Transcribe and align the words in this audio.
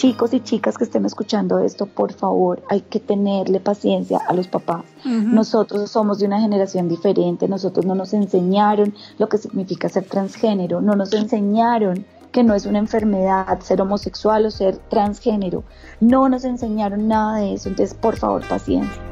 chicos 0.00 0.32
y 0.32 0.40
chicas 0.40 0.78
que 0.78 0.84
estén 0.84 1.04
escuchando 1.04 1.58
esto, 1.58 1.84
por 1.84 2.14
favor, 2.14 2.62
hay 2.70 2.80
que 2.80 3.00
tenerle 3.00 3.60
paciencia 3.60 4.18
a 4.26 4.32
los 4.32 4.48
papás. 4.48 4.82
Nosotros 5.04 5.90
somos 5.90 6.18
de 6.18 6.24
una 6.24 6.40
generación 6.40 6.88
diferente, 6.88 7.46
nosotros 7.48 7.84
no 7.84 7.94
nos 7.94 8.14
enseñaron 8.14 8.94
lo 9.18 9.28
que 9.28 9.36
significa 9.36 9.90
ser 9.90 10.06
transgénero, 10.06 10.80
no 10.80 10.94
nos 10.94 11.12
enseñaron 11.12 12.06
que 12.32 12.42
no 12.42 12.54
es 12.54 12.64
una 12.64 12.78
enfermedad 12.78 13.60
ser 13.60 13.82
homosexual 13.82 14.46
o 14.46 14.50
ser 14.50 14.78
transgénero. 14.78 15.64
No 16.00 16.30
nos 16.30 16.44
enseñaron 16.44 17.06
nada 17.06 17.36
de 17.36 17.52
eso, 17.52 17.68
entonces 17.68 17.94
por 17.94 18.16
favor, 18.16 18.42
paciencia. 18.48 19.02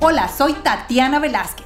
Hola, 0.00 0.26
soy 0.36 0.52
Tatiana 0.64 1.20
Velázquez. 1.20 1.65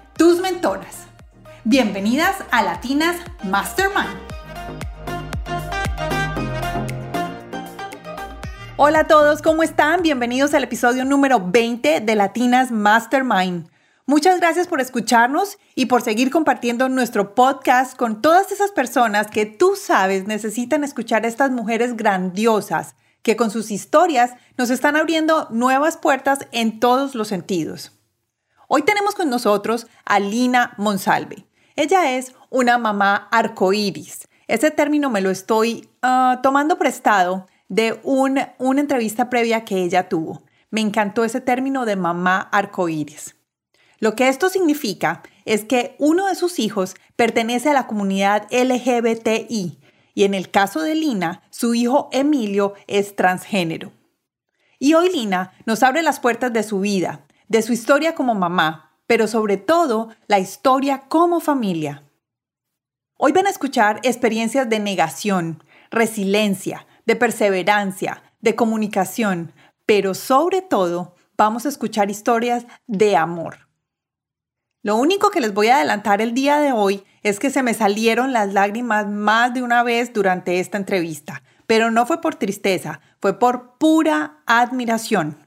tus 0.21 0.39
mentoras. 0.39 1.07
Bienvenidas 1.63 2.35
a 2.51 2.61
Latinas 2.61 3.17
Mastermind. 3.43 4.19
Hola 8.77 8.99
a 8.99 9.07
todos, 9.07 9.41
¿cómo 9.41 9.63
están? 9.63 10.03
Bienvenidos 10.03 10.53
al 10.53 10.63
episodio 10.63 11.05
número 11.05 11.39
20 11.43 12.01
de 12.01 12.15
Latinas 12.15 12.69
Mastermind. 12.69 13.67
Muchas 14.05 14.39
gracias 14.39 14.67
por 14.67 14.79
escucharnos 14.79 15.57
y 15.73 15.87
por 15.87 16.03
seguir 16.03 16.29
compartiendo 16.29 16.87
nuestro 16.87 17.33
podcast 17.33 17.97
con 17.97 18.21
todas 18.21 18.51
esas 18.51 18.69
personas 18.69 19.25
que 19.25 19.47
tú 19.47 19.75
sabes 19.75 20.27
necesitan 20.27 20.83
escuchar 20.83 21.25
a 21.25 21.29
estas 21.29 21.49
mujeres 21.49 21.97
grandiosas 21.97 22.93
que 23.23 23.35
con 23.35 23.49
sus 23.49 23.71
historias 23.71 24.35
nos 24.55 24.69
están 24.69 24.97
abriendo 24.97 25.47
nuevas 25.49 25.97
puertas 25.97 26.47
en 26.51 26.79
todos 26.79 27.15
los 27.15 27.27
sentidos. 27.27 27.93
Hoy 28.73 28.83
tenemos 28.83 29.15
con 29.15 29.29
nosotros 29.29 29.87
a 30.05 30.21
Lina 30.21 30.75
Monsalve. 30.77 31.45
Ella 31.75 32.15
es 32.15 32.33
una 32.49 32.77
mamá 32.77 33.27
arcoíris. 33.29 34.29
Ese 34.47 34.71
término 34.71 35.09
me 35.09 35.19
lo 35.19 35.29
estoy 35.29 35.89
ah, 36.01 36.39
tomando 36.41 36.79
prestado 36.79 37.47
de 37.67 37.99
una 38.03 38.55
entrevista 38.79 39.29
previa 39.29 39.65
que 39.65 39.83
ella 39.83 40.07
tuvo. 40.07 40.43
Me 40.69 40.79
encantó 40.79 41.25
ese 41.25 41.41
término 41.41 41.83
de 41.83 41.97
mamá 41.97 42.39
arcoíris. 42.39 43.35
Lo 43.99 44.15
que 44.15 44.29
esto 44.29 44.47
significa 44.47 45.21
es 45.43 45.65
que 45.65 45.97
uno 45.99 46.27
de 46.27 46.35
sus 46.35 46.57
hijos 46.57 46.95
pertenece 47.17 47.71
a 47.71 47.73
la 47.73 47.87
comunidad 47.87 48.47
LGBTI 48.51 49.81
y 50.13 50.23
en 50.23 50.33
el 50.33 50.49
caso 50.49 50.79
de 50.81 50.95
Lina, 50.95 51.43
su 51.49 51.75
hijo 51.75 52.07
Emilio 52.13 52.75
es 52.87 53.17
transgénero. 53.17 53.91
Y 54.79 54.93
hoy 54.93 55.11
Lina 55.11 55.51
nos 55.65 55.83
abre 55.83 56.03
las 56.03 56.21
puertas 56.21 56.53
de 56.53 56.63
su 56.63 56.79
vida, 56.79 57.25
de 57.51 57.61
su 57.61 57.73
historia 57.73 58.15
como 58.15 58.33
mamá, 58.33 58.95
pero 59.07 59.27
sobre 59.27 59.57
todo 59.57 60.07
la 60.27 60.39
historia 60.39 61.03
como 61.09 61.41
familia. 61.41 62.05
Hoy 63.17 63.33
van 63.33 63.45
a 63.45 63.49
escuchar 63.49 63.99
experiencias 64.03 64.69
de 64.69 64.79
negación, 64.79 65.61
resiliencia, 65.89 66.87
de 67.05 67.17
perseverancia, 67.17 68.23
de 68.39 68.55
comunicación, 68.55 69.51
pero 69.85 70.13
sobre 70.13 70.61
todo 70.61 71.15
vamos 71.35 71.65
a 71.65 71.69
escuchar 71.69 72.09
historias 72.09 72.65
de 72.87 73.17
amor. 73.17 73.67
Lo 74.81 74.95
único 74.95 75.29
que 75.29 75.41
les 75.41 75.53
voy 75.53 75.67
a 75.67 75.75
adelantar 75.75 76.21
el 76.21 76.33
día 76.33 76.57
de 76.59 76.71
hoy 76.71 77.03
es 77.21 77.37
que 77.41 77.49
se 77.49 77.63
me 77.63 77.73
salieron 77.73 78.31
las 78.31 78.53
lágrimas 78.53 79.07
más 79.07 79.53
de 79.53 79.61
una 79.61 79.83
vez 79.83 80.13
durante 80.13 80.61
esta 80.61 80.77
entrevista, 80.77 81.43
pero 81.67 81.91
no 81.91 82.05
fue 82.05 82.21
por 82.21 82.35
tristeza, 82.35 83.01
fue 83.19 83.37
por 83.39 83.77
pura 83.77 84.41
admiración. 84.45 85.40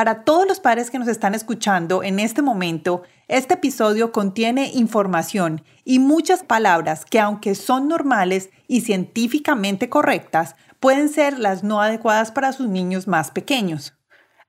Para 0.00 0.24
todos 0.24 0.48
los 0.48 0.60
padres 0.60 0.90
que 0.90 0.98
nos 0.98 1.08
están 1.08 1.34
escuchando 1.34 2.02
en 2.02 2.20
este 2.20 2.40
momento, 2.40 3.02
este 3.28 3.52
episodio 3.52 4.12
contiene 4.12 4.70
información 4.72 5.62
y 5.84 5.98
muchas 5.98 6.42
palabras 6.42 7.04
que 7.04 7.20
aunque 7.20 7.54
son 7.54 7.86
normales 7.86 8.48
y 8.66 8.80
científicamente 8.80 9.90
correctas, 9.90 10.56
pueden 10.80 11.10
ser 11.10 11.38
las 11.38 11.64
no 11.64 11.82
adecuadas 11.82 12.32
para 12.32 12.54
sus 12.54 12.66
niños 12.66 13.08
más 13.08 13.30
pequeños. 13.30 13.92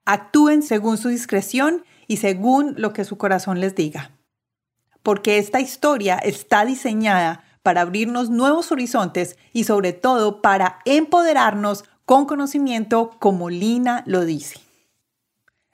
Actúen 0.06 0.64
según 0.64 0.98
su 0.98 1.10
discreción 1.10 1.84
y 2.08 2.16
según 2.16 2.76
lo 2.78 2.94
que 2.94 3.04
su 3.04 3.18
corazón 3.18 3.60
les 3.60 3.76
diga. 3.76 4.12
Porque 5.04 5.38
esta 5.38 5.60
historia 5.60 6.16
está 6.16 6.64
diseñada 6.64 7.44
para 7.62 7.82
abrirnos 7.82 8.30
nuevos 8.30 8.72
horizontes 8.72 9.36
y 9.52 9.66
sobre 9.66 9.92
todo 9.92 10.42
para 10.42 10.80
empoderarnos 10.86 11.84
con 12.06 12.26
conocimiento 12.26 13.12
como 13.20 13.50
Lina 13.50 14.04
lo 14.08 14.24
dice. 14.24 14.71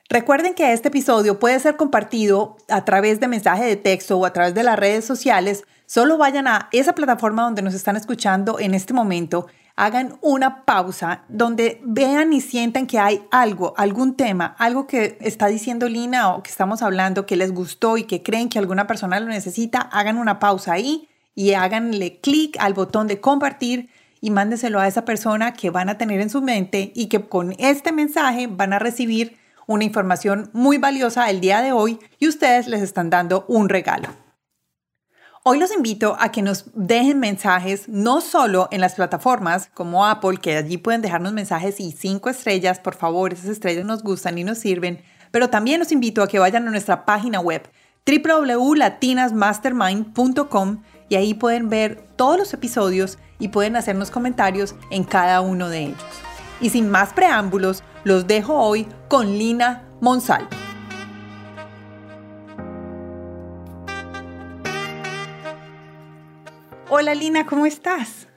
Recuerden 0.09 0.53
que 0.53 0.71
este 0.71 0.87
episodio 0.87 1.37
puede 1.37 1.59
ser 1.59 1.75
compartido 1.75 2.55
a 2.69 2.85
través 2.85 3.19
de 3.19 3.27
mensaje 3.27 3.65
de 3.65 3.75
texto 3.75 4.17
o 4.17 4.25
a 4.25 4.31
través 4.31 4.53
de 4.53 4.63
las 4.63 4.79
redes 4.79 5.03
sociales. 5.03 5.65
Solo 5.85 6.17
vayan 6.17 6.47
a 6.47 6.69
esa 6.71 6.95
plataforma 6.95 7.43
donde 7.43 7.61
nos 7.61 7.73
están 7.73 7.97
escuchando 7.97 8.57
en 8.57 8.73
este 8.73 8.93
momento, 8.93 9.47
hagan 9.75 10.17
una 10.21 10.63
pausa 10.63 11.23
donde 11.27 11.81
vean 11.83 12.31
y 12.31 12.39
sientan 12.39 12.87
que 12.87 12.99
hay 12.99 13.25
algo, 13.31 13.73
algún 13.75 14.15
tema, 14.15 14.55
algo 14.59 14.87
que 14.87 15.17
está 15.19 15.47
diciendo 15.47 15.89
Lina 15.89 16.33
o 16.33 16.41
que 16.41 16.51
estamos 16.51 16.81
hablando 16.81 17.25
que 17.25 17.35
les 17.35 17.53
gustó 17.53 17.97
y 17.97 18.03
que 18.03 18.23
creen 18.23 18.47
que 18.47 18.59
alguna 18.59 18.87
persona 18.87 19.19
lo 19.19 19.27
necesita, 19.27 19.81
hagan 19.81 20.17
una 20.17 20.39
pausa 20.39 20.71
ahí 20.71 21.09
y 21.35 21.51
háganle 21.51 22.21
clic 22.21 22.55
al 22.61 22.73
botón 22.73 23.07
de 23.07 23.19
compartir 23.19 23.89
y 24.21 24.31
mándeselo 24.31 24.79
a 24.79 24.87
esa 24.87 25.03
persona 25.03 25.51
que 25.51 25.69
van 25.69 25.89
a 25.89 25.97
tener 25.97 26.21
en 26.21 26.29
su 26.29 26.41
mente 26.41 26.93
y 26.95 27.07
que 27.07 27.19
con 27.27 27.53
este 27.59 27.91
mensaje 27.91 28.47
van 28.47 28.71
a 28.71 28.79
recibir 28.79 29.37
una 29.67 29.83
información 29.83 30.49
muy 30.53 30.79
valiosa 30.79 31.29
el 31.29 31.39
día 31.39 31.61
de 31.61 31.71
hoy 31.71 31.99
y 32.17 32.27
ustedes 32.27 32.65
les 32.67 32.81
están 32.81 33.11
dando 33.11 33.45
un 33.47 33.69
regalo. 33.69 34.09
Hoy 35.43 35.59
los 35.59 35.71
invito 35.71 36.17
a 36.19 36.31
que 36.31 36.41
nos 36.41 36.65
dejen 36.73 37.19
mensajes 37.19 37.87
no 37.87 38.19
solo 38.19 38.67
en 38.71 38.81
las 38.81 38.95
plataformas 38.95 39.69
como 39.73 40.05
Apple, 40.05 40.39
que 40.41 40.57
allí 40.57 40.77
pueden 40.77 41.01
dejarnos 41.01 41.31
mensajes 41.31 41.79
y 41.79 41.91
cinco 41.91 42.29
estrellas, 42.29 42.79
por 42.79 42.95
favor, 42.95 43.31
esas 43.31 43.51
estrellas 43.51 43.85
nos 43.85 44.03
gustan 44.03 44.37
y 44.37 44.43
nos 44.43 44.57
sirven, 44.57 45.01
pero 45.31 45.49
también 45.49 45.79
los 45.79 45.91
invito 45.91 46.23
a 46.23 46.27
que 46.27 46.39
vayan 46.39 46.67
a 46.67 46.71
nuestra 46.71 47.05
página 47.05 47.39
web 47.39 47.69
www.latinasmastermind.com 48.05 50.81
y 51.09 51.15
ahí 51.15 51.33
pueden 51.33 51.69
ver 51.69 52.07
todos 52.15 52.37
los 52.37 52.53
episodios 52.53 53.17
y 53.39 53.47
pueden 53.49 53.75
hacernos 53.75 54.11
comentarios 54.11 54.75
en 54.89 55.03
cada 55.03 55.41
uno 55.41 55.67
de 55.69 55.85
ellos. 55.85 56.26
Y 56.59 56.69
sin 56.69 56.89
más 56.89 57.13
preámbulos, 57.13 57.83
los 58.03 58.25
dejo 58.25 58.55
hoy 58.55 58.87
con 59.09 59.37
Lina 59.37 59.83
Monsal. 60.01 60.47
Hola 66.89 67.13
Lina, 67.13 67.45
¿cómo 67.45 67.65
estás? 67.65 68.27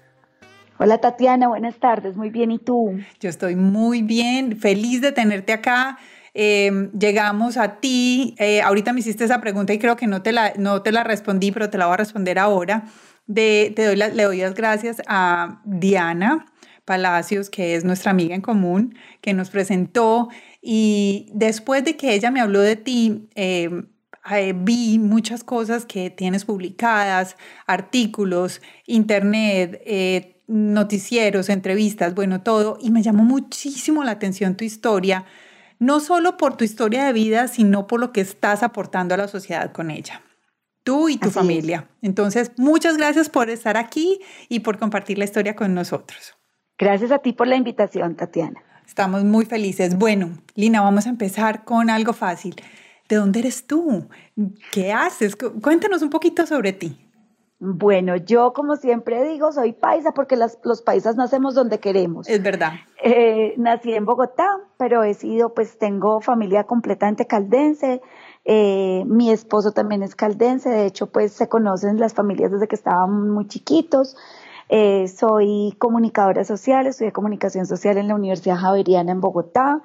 Hola 0.76 0.98
Tatiana, 0.98 1.48
buenas 1.48 1.78
tardes, 1.78 2.16
muy 2.16 2.30
bien, 2.30 2.50
¿y 2.50 2.58
tú? 2.58 2.98
Yo 3.20 3.30
estoy 3.30 3.54
muy 3.54 4.02
bien, 4.02 4.58
feliz 4.58 5.00
de 5.00 5.12
tenerte 5.12 5.52
acá. 5.52 5.98
Em, 6.34 6.90
llegamos 6.92 7.56
a 7.56 7.76
ti, 7.80 8.34
eh, 8.38 8.60
ahorita 8.60 8.92
me 8.92 9.00
hiciste 9.00 9.24
esa 9.24 9.40
pregunta 9.40 9.72
y 9.72 9.78
creo 9.78 9.96
que 9.96 10.06
no 10.06 10.22
te 10.22 10.32
la, 10.32 10.52
no 10.56 10.82
te 10.82 10.92
la 10.92 11.04
respondí, 11.04 11.52
pero 11.52 11.70
te 11.70 11.78
la 11.78 11.86
voy 11.86 11.94
a 11.94 11.96
responder 11.98 12.38
ahora. 12.38 12.84
De, 13.26 13.72
te 13.76 13.84
doy 13.84 13.96
le 13.96 14.22
doy 14.24 14.38
las 14.38 14.54
gracias 14.54 15.00
a 15.06 15.60
Diana, 15.64 16.46
Palacios, 16.90 17.50
que 17.50 17.76
es 17.76 17.84
nuestra 17.84 18.10
amiga 18.10 18.34
en 18.34 18.40
común, 18.40 18.96
que 19.20 19.32
nos 19.32 19.50
presentó 19.50 20.28
y 20.60 21.30
después 21.32 21.84
de 21.84 21.96
que 21.96 22.14
ella 22.14 22.32
me 22.32 22.40
habló 22.40 22.58
de 22.58 22.74
ti, 22.74 23.28
em, 23.36 23.86
eh, 24.28 24.52
vi 24.56 24.98
muchas 24.98 25.44
cosas 25.44 25.84
que 25.86 26.10
tienes 26.10 26.44
publicadas, 26.44 27.36
artículos, 27.68 28.60
internet, 28.88 29.80
eh, 29.86 30.42
noticieros, 30.48 31.48
entrevistas, 31.48 32.12
bueno, 32.16 32.42
todo, 32.42 32.76
y 32.80 32.90
me 32.90 33.02
llamó 33.02 33.22
muchísimo 33.22 34.02
la 34.02 34.10
atención 34.10 34.56
tu 34.56 34.64
historia, 34.64 35.26
no 35.78 36.00
solo 36.00 36.36
por 36.36 36.56
tu 36.56 36.64
historia 36.64 37.04
de 37.04 37.12
vida, 37.12 37.46
sino 37.46 37.86
por 37.86 38.00
lo 38.00 38.12
que 38.12 38.20
estás 38.20 38.64
aportando 38.64 39.14
a 39.14 39.18
la 39.18 39.28
sociedad 39.28 39.70
con 39.70 39.92
ella 39.92 40.22
tú 40.82 41.08
y 41.08 41.18
tu 41.18 41.30
familia. 41.30 41.88
Entonces, 42.02 42.50
muchas 42.56 42.96
gracias 42.96 43.28
por 43.28 43.48
estar 43.50 43.76
aquí 43.76 44.18
y 44.48 44.60
por 44.60 44.78
compartir 44.78 45.18
la 45.18 45.24
historia 45.24 45.54
con 45.54 45.74
nosotros. 45.74 46.39
Gracias 46.80 47.12
a 47.12 47.18
ti 47.18 47.34
por 47.34 47.46
la 47.46 47.56
invitación, 47.56 48.16
Tatiana. 48.16 48.62
Estamos 48.86 49.22
muy 49.22 49.44
felices. 49.44 49.98
Bueno, 49.98 50.30
Lina, 50.54 50.80
vamos 50.80 51.06
a 51.06 51.10
empezar 51.10 51.62
con 51.64 51.90
algo 51.90 52.14
fácil. 52.14 52.56
¿De 53.06 53.16
dónde 53.16 53.40
eres 53.40 53.66
tú? 53.66 54.08
¿Qué 54.72 54.90
haces? 54.90 55.36
Cuéntanos 55.36 56.00
un 56.00 56.08
poquito 56.08 56.46
sobre 56.46 56.72
ti. 56.72 56.96
Bueno, 57.58 58.16
yo 58.16 58.54
como 58.54 58.76
siempre 58.76 59.22
digo, 59.28 59.52
soy 59.52 59.74
paisa 59.74 60.12
porque 60.12 60.36
los 60.36 60.80
paisas 60.80 61.16
nacemos 61.16 61.54
donde 61.54 61.80
queremos. 61.80 62.26
Es 62.26 62.42
verdad. 62.42 62.72
Eh, 63.04 63.52
nací 63.58 63.92
en 63.92 64.06
Bogotá, 64.06 64.48
pero 64.78 65.04
he 65.04 65.12
sido, 65.12 65.52
pues 65.52 65.76
tengo 65.76 66.22
familia 66.22 66.64
completamente 66.64 67.26
caldense. 67.26 68.00
Eh, 68.46 69.04
mi 69.06 69.30
esposo 69.30 69.72
también 69.72 70.02
es 70.02 70.14
caldense, 70.14 70.70
de 70.70 70.86
hecho, 70.86 71.08
pues 71.08 71.32
se 71.32 71.46
conocen 71.46 72.00
las 72.00 72.14
familias 72.14 72.50
desde 72.50 72.68
que 72.68 72.76
estaban 72.76 73.28
muy 73.28 73.46
chiquitos. 73.48 74.16
Eh, 74.72 75.08
soy 75.08 75.74
comunicadora 75.78 76.44
social, 76.44 76.86
estudié 76.86 77.10
comunicación 77.10 77.66
social 77.66 77.98
en 77.98 78.06
la 78.06 78.14
Universidad 78.14 78.56
Javeriana 78.56 79.10
en 79.10 79.20
Bogotá. 79.20 79.82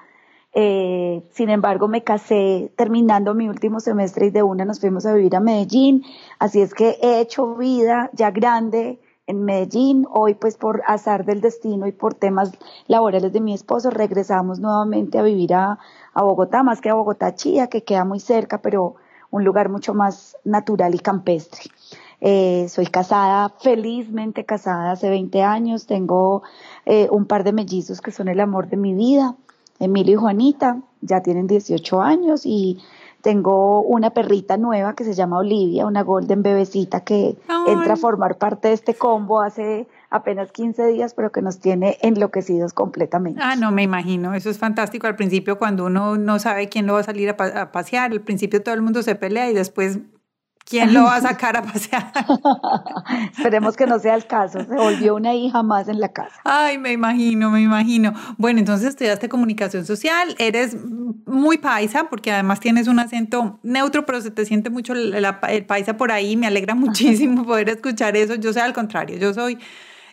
Eh, 0.54 1.24
sin 1.32 1.50
embargo, 1.50 1.88
me 1.88 2.04
casé 2.04 2.72
terminando 2.78 3.34
mi 3.34 3.50
último 3.50 3.80
semestre 3.80 4.28
y 4.28 4.30
de 4.30 4.44
una 4.44 4.64
nos 4.64 4.80
fuimos 4.80 5.08
a 5.08 5.14
vivir 5.14 5.36
a 5.36 5.40
Medellín. 5.40 6.04
Así 6.38 6.62
es 6.62 6.76
que 6.76 7.00
he 7.02 7.20
hecho 7.20 7.56
vida 7.56 8.12
ya 8.14 8.30
grande 8.30 9.00
en 9.26 9.44
Medellín. 9.44 10.06
Hoy, 10.08 10.36
pues 10.36 10.56
por 10.56 10.84
azar 10.86 11.26
del 11.26 11.42
destino 11.42 11.88
y 11.88 11.92
por 11.92 12.14
temas 12.14 12.52
laborales 12.86 13.34
de 13.34 13.42
mi 13.42 13.56
esposo, 13.56 13.90
regresamos 13.90 14.60
nuevamente 14.60 15.18
a 15.18 15.24
vivir 15.24 15.56
a, 15.56 15.80
Bogotá, 16.14 16.62
más 16.62 16.80
que 16.80 16.92
a 16.92 16.94
Bogotá 16.94 17.34
Chía, 17.34 17.70
que 17.70 17.84
queda 17.84 18.06
muy 18.06 18.20
cerca, 18.20 18.62
pero 18.62 18.98
un 19.32 19.44
lugar 19.44 19.70
mucho 19.70 19.96
más 19.96 20.38
natural 20.44 20.94
y 20.94 21.00
campestre. 21.00 21.64
Eh, 22.28 22.66
soy 22.70 22.88
casada, 22.88 23.54
felizmente 23.62 24.46
casada 24.46 24.94
hace 24.94 25.12
20 25.12 25.44
años. 25.44 25.86
Tengo 25.86 26.42
eh, 26.88 27.08
un 27.12 27.28
par 27.28 27.44
de 27.44 27.54
mellizos 27.54 28.02
que 28.02 28.10
son 28.10 28.30
el 28.30 28.40
amor 28.40 28.68
de 28.68 28.78
mi 28.78 28.96
vida. 28.96 29.36
Emilio 29.80 30.14
y 30.14 30.16
Juanita 30.16 30.82
ya 31.02 31.22
tienen 31.22 31.46
18 31.46 32.02
años 32.02 32.42
y 32.46 32.82
tengo 33.22 33.82
una 33.82 34.10
perrita 34.10 34.58
nueva 34.58 34.96
que 34.96 35.04
se 35.04 35.14
llama 35.14 35.38
Olivia, 35.38 35.86
una 35.86 36.02
golden 36.02 36.42
bebecita 36.42 37.02
que 37.02 37.38
entra 37.68 37.94
a 37.94 37.96
formar 37.96 38.40
parte 38.40 38.70
de 38.70 38.74
este 38.74 38.96
combo 38.96 39.42
hace 39.42 39.88
apenas 40.10 40.52
15 40.52 40.88
días, 40.88 41.14
pero 41.14 41.32
que 41.32 41.44
nos 41.44 41.60
tiene 41.60 42.00
enloquecidos 42.02 42.74
completamente. 42.74 43.40
Ah, 43.44 43.56
no, 43.56 43.72
me 43.72 43.84
imagino, 43.84 44.34
eso 44.34 44.50
es 44.50 44.58
fantástico. 44.58 45.06
Al 45.06 45.16
principio, 45.16 45.60
cuando 45.60 45.86
uno 45.86 46.18
no 46.18 46.40
sabe 46.40 46.70
quién 46.70 46.88
lo 46.88 46.94
va 46.94 47.02
a 47.02 47.04
salir 47.04 47.30
a, 47.30 47.62
a 47.62 47.72
pasear, 47.72 48.12
al 48.12 48.22
principio 48.22 48.64
todo 48.64 48.74
el 48.74 48.82
mundo 48.82 49.04
se 49.04 49.14
pelea 49.14 49.48
y 49.52 49.54
después 49.54 50.00
¿Quién 50.66 50.96
lo 50.96 51.04
va 51.04 51.18
a 51.18 51.22
sacar 51.22 51.56
a 51.58 51.62
pasear? 51.62 52.12
Esperemos 53.38 53.78
que 53.78 53.86
no 53.86 54.00
sea 54.00 54.16
el 54.16 54.26
caso. 54.26 54.66
Se 54.66 54.76
volvió 54.76 55.14
una 55.14 55.36
hija 55.36 55.62
más 55.62 55.88
en 55.88 56.00
la 56.00 56.10
casa. 56.10 56.42
Ay, 56.44 56.80
me 56.80 56.92
imagino, 56.92 57.52
me 57.52 57.62
imagino. 57.62 58.14
Bueno, 58.38 58.60
entonces 58.60 58.90
estudiaste 58.90 59.30
comunicación 59.30 59.86
social, 59.86 60.36
eres 60.40 60.76
muy 61.28 61.60
paisa 61.60 62.10
porque 62.10 62.32
además 62.32 62.60
tienes 62.60 62.88
un 62.88 62.98
acento 62.98 63.60
neutro, 63.62 64.08
pero 64.08 64.22
se 64.22 64.32
te 64.32 64.44
siente 64.44 64.72
mucho 64.72 64.94
el, 64.94 65.24
paisa 65.68 65.98
por 65.98 66.12
ahí. 66.12 66.36
Me 66.36 66.48
alegra 66.48 66.74
muchísimo 66.74 67.46
poder 67.46 67.70
escuchar 67.70 68.18
eso. 68.18 68.34
Yo 68.34 68.52
soy 68.52 68.64
al 68.64 68.74
contrario, 68.74 69.18
yo 69.18 69.34
soy... 69.34 69.60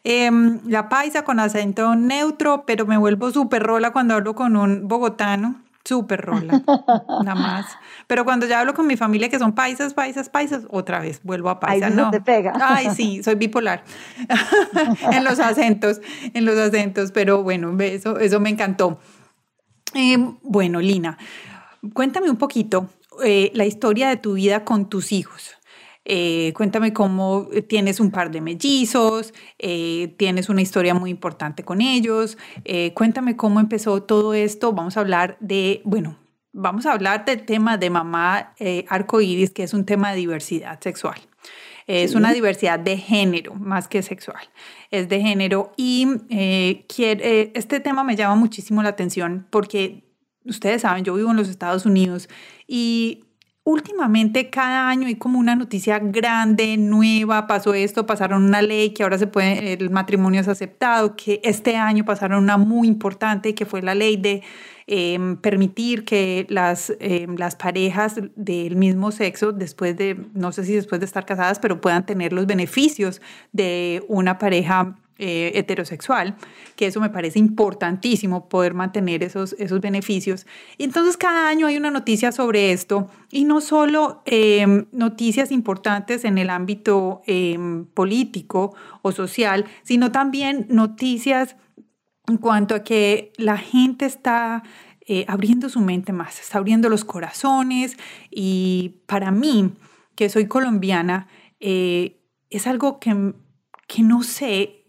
Em, 0.05 0.59
la 0.67 0.89
paisa 0.89 1.23
con 1.23 1.39
acento 1.39 1.95
neutro, 1.95 2.65
pero 2.67 2.87
me 2.87 2.99
vuelvo 2.99 3.31
súper 3.31 3.63
rola 3.63 3.93
cuando 3.93 4.15
hablo 4.15 4.35
con 4.35 4.57
un 4.57 4.89
bogotano 4.89 5.63
Súper 5.85 6.21
rola, 6.21 6.63
nada 7.25 7.35
más. 7.35 7.67
Pero 8.07 8.25
cuando 8.25 8.47
ya 8.47 8.61
hablo 8.61 8.73
con 8.75 8.87
mi 8.87 8.97
familia 8.97 9.29
que 9.29 9.39
son 9.39 9.53
paisas, 9.53 9.95
paisas, 9.95 10.29
paisas, 10.29 10.65
otra 10.71 11.01
vez 11.01 11.21
vuelvo 11.25 11.51
a 11.51 11.59
paisa. 11.59 11.91
no 11.91 12.11
te 12.11 12.21
pega. 12.21 12.53
Ay, 12.61 12.91
sí, 12.95 13.23
soy 13.23 13.35
bipolar 13.35 13.83
en 15.13 15.25
los 15.25 15.41
acentos, 15.41 16.01
en 16.35 16.45
los 16.45 16.57
acentos, 16.57 17.11
pero 17.11 17.43
bueno, 17.43 17.77
eso, 17.81 18.19
eso 18.19 18.39
me 18.39 18.51
encantó. 18.51 19.01
Eh, 19.95 20.17
bueno, 20.43 20.81
Lina, 20.81 21.19
cuéntame 21.93 22.31
un 22.31 22.37
poquito 22.37 22.89
eh, 23.25 23.51
la 23.55 23.65
historia 23.65 24.09
de 24.09 24.17
tu 24.17 24.35
vida 24.35 24.65
con 24.65 24.89
tus 24.89 25.13
hijos. 25.13 25.57
Eh, 26.05 26.53
cuéntame 26.57 26.93
cómo 26.93 27.49
eh, 27.53 27.63
tienes 27.63 28.01
un 28.01 28.11
par 28.11 28.31
de 28.31 28.41
mellizos, 28.41 29.33
eh, 29.59 30.15
tienes 30.19 30.49
una 30.49 30.61
historia 30.61 30.95
muy 30.95 31.11
importante 31.11 31.65
con 31.65 31.81
ellos. 31.81 32.37
cuéntame 32.95 33.37
cómo 33.37 33.61
empezó 33.61 34.03
todo 34.03 34.35
esto. 34.35 34.73
Vamos 34.73 34.97
a 34.97 35.01
hablar 35.01 35.37
de, 35.41 35.81
bueno, 35.85 36.19
vamos 36.53 36.87
a 36.87 36.93
hablar 36.93 37.25
del 37.25 37.45
tema 37.45 37.77
de 37.79 37.91
mamá 37.91 38.55
arcoíris, 38.89 39.51
que 39.51 39.63
es 39.63 39.75
un 39.75 39.85
tema 39.85 40.11
de 40.11 40.17
diversidad 40.17 40.81
sexual. 40.81 41.21
Es 41.87 42.15
una 42.15 42.33
diversidad 42.33 42.79
de 42.79 42.97
género 42.97 43.55
más 43.55 43.89
que 43.89 44.03
sexual. 44.03 44.43
Es 44.91 45.09
de 45.09 45.21
género 45.21 45.73
y 45.77 46.07
este 46.29 47.81
tema 47.81 48.05
me 48.05 48.17
llama 48.17 48.37
muchísimo 48.37 48.83
la 48.83 48.91
atención 48.91 49.47
porque 49.51 50.05
ustedes 50.45 50.83
saben, 50.83 51.05
yo 51.05 51.15
vivo 51.15 51.31
en 51.31 51.37
los 51.37 51.49
Estados 51.49 51.87
Unidos 51.87 52.29
y 52.67 53.25
últimamente 53.65 54.51
cada 54.51 54.89
año 54.89 55.07
hay 55.07 55.15
como 55.15 55.39
una 55.39 55.55
noticia 55.55 55.99
grande, 56.01 56.77
nueva, 56.77 57.47
pasó 57.47 57.75
esto, 57.75 58.07
pasaron 58.07 58.43
una 58.45 58.61
ley 58.61 58.91
que 58.91 59.05
ahora 59.05 59.19
se 59.19 59.27
puede, 59.29 59.75
el 59.75 59.91
matrimonio 59.91 60.41
es 60.41 60.49
aceptado, 60.49 61.15
que 61.17 61.41
este 61.45 61.77
año 61.77 62.05
pasaron 62.05 62.43
una 62.43 62.57
muy 62.57 62.89
importante 62.89 63.55
que 63.55 63.65
fue 63.65 63.83
la 63.83 63.95
ley 63.95 64.17
de 64.17 64.43
em, 64.89 65.37
permitir 65.37 66.05
que 66.05 66.45
las, 66.49 66.93
em, 66.99 67.37
las 67.37 67.55
parejas 67.55 68.17
del 68.35 68.75
mismo 68.77 69.13
sexo, 69.13 69.53
después 69.53 69.97
de, 69.97 70.27
no 70.35 70.51
sé 70.51 70.65
si 70.65 70.75
después 70.75 71.01
de 71.01 71.07
estar 71.07 71.25
casadas, 71.25 71.61
pero 71.61 71.81
puedan 71.81 72.05
tener 72.05 72.33
los 72.33 72.47
beneficios 72.47 73.21
de 73.53 74.05
una 74.09 74.39
pareja 74.39 74.99
eh, 75.25 75.53
heterosexual, 75.55 76.35
que 76.75 76.87
eso 76.87 77.01
me 77.01 77.09
parece 77.09 77.39
importantísimo, 77.39 78.49
poder 78.49 78.75
mantener 78.75 79.23
esos, 79.23 79.55
esos 79.57 79.81
beneficios. 79.81 80.49
entonces 80.79 81.17
cada 81.17 81.49
año 81.49 81.69
hay 81.69 81.77
una 81.77 81.93
noticia 81.93 82.33
sobre 82.33 82.73
esto 82.73 83.09
y 83.31 83.45
no 83.45 83.61
solo 83.61 84.23
em, 84.25 84.87
noticias 84.91 85.53
importantes 85.53 86.25
en 86.25 86.39
el 86.39 86.51
ámbito 86.51 87.23
em, 87.27 87.85
político 87.85 88.75
o 89.03 89.13
social, 89.13 89.67
sino 89.85 90.11
también 90.11 90.67
noticias 90.71 91.55
en 92.27 92.39
cuanto 92.39 92.75
a 92.75 92.83
que 92.83 93.33
la 93.37 93.59
gente 93.59 94.07
está 94.07 94.65
eh, 95.07 95.25
abriendo 95.29 95.69
su 95.69 95.79
mente 95.79 96.13
más, 96.13 96.41
está 96.41 96.59
abriendo 96.59 96.89
los 96.89 97.05
corazones 97.05 97.97
y 98.29 99.03
para 99.07 99.31
mí, 99.31 99.71
que 100.17 100.29
soy 100.29 100.49
colombiana, 100.49 101.29
eh, 101.61 102.21
es 102.51 102.67
algo 102.67 102.99
que, 102.99 103.35
que 103.87 104.03
no 104.03 104.25
sé, 104.25 104.82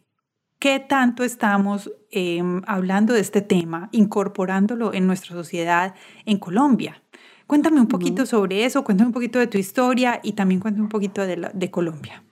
¿Qué 0.63 0.80
tanto 0.80 1.25
estamos 1.25 1.92
em, 2.10 2.62
hablando 2.65 3.13
de 3.13 3.19
este 3.19 3.42
tema, 3.42 3.89
incorporándolo 3.92 4.94
en 4.94 5.06
nuestra 5.06 5.36
sociedad 5.36 5.94
en 6.25 6.39
Colombia? 6.39 7.04
Cuéntame 7.48 7.81
un 7.81 7.89
poquito 7.89 8.25
sobre 8.25 8.63
eso, 8.63 8.86
cuéntame 8.86 9.10
un 9.10 9.13
poquito 9.13 9.39
de 9.39 9.48
tu 9.48 9.57
historia 9.57 10.21
y 10.24 10.31
también 10.31 10.62
cuéntame 10.62 10.86
un 10.86 10.89
poquito 10.89 11.27
de, 11.27 11.51
de 11.54 11.69
Colombia. 11.69 12.24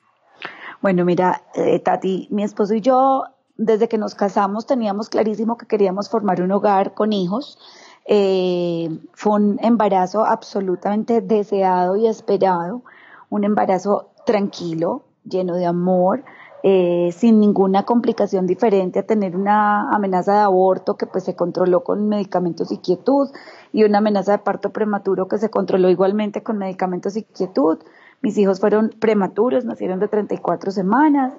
Bueno, 0.82 1.04
mira, 1.04 1.44
eh, 1.56 1.80
Tati, 1.80 2.30
mi 2.32 2.44
esposo 2.44 2.74
y 2.74 2.80
yo, 2.80 3.26
desde 3.58 3.90
que 3.90 3.98
nos 3.98 4.16
casamos, 4.16 4.66
teníamos 4.66 5.10
clarísimo 5.10 5.58
que 5.58 5.66
queríamos 5.66 6.10
formar 6.10 6.42
un 6.42 6.54
hogar 6.54 6.94
con 6.94 7.12
hijos. 7.12 7.60
Eh, 8.06 8.98
fue 9.12 9.34
un 9.34 9.60
embarazo 9.62 10.24
absolutamente 10.24 11.20
deseado 11.20 11.98
y 11.98 12.08
esperado, 12.08 12.82
un 13.30 13.44
embarazo 13.44 14.14
tranquilo, 14.26 15.04
lleno 15.26 15.56
de 15.56 15.66
amor, 15.66 16.24
eh, 16.64 17.12
sin 17.12 17.40
ninguna 17.40 17.84
complicación 17.84 18.46
diferente 18.46 19.00
a 19.00 19.06
tener 19.06 19.36
una 19.36 19.90
amenaza 19.90 20.34
de 20.34 20.40
aborto 20.40 20.96
que 20.96 21.08
pues 21.08 21.24
se 21.24 21.36
controló 21.36 21.84
con 21.84 22.08
medicamentos 22.08 22.72
y 22.72 22.78
quietud 22.78 23.30
y 23.74 23.84
una 23.84 23.98
amenaza 23.98 24.34
de 24.34 24.38
parto 24.40 24.72
prematuro 24.72 25.28
que 25.28 25.40
se 25.40 25.50
controló 25.50 25.90
igualmente 25.90 26.44
con 26.44 26.58
medicamentos 26.58 27.18
y 27.18 27.24
quietud. 27.24 27.80
Mis 28.22 28.38
hijos 28.38 28.60
fueron 28.60 28.92
prematuros, 29.00 29.66
nacieron 29.66 30.00
de 30.00 30.08
34 30.08 30.72
semanas. 30.72 31.34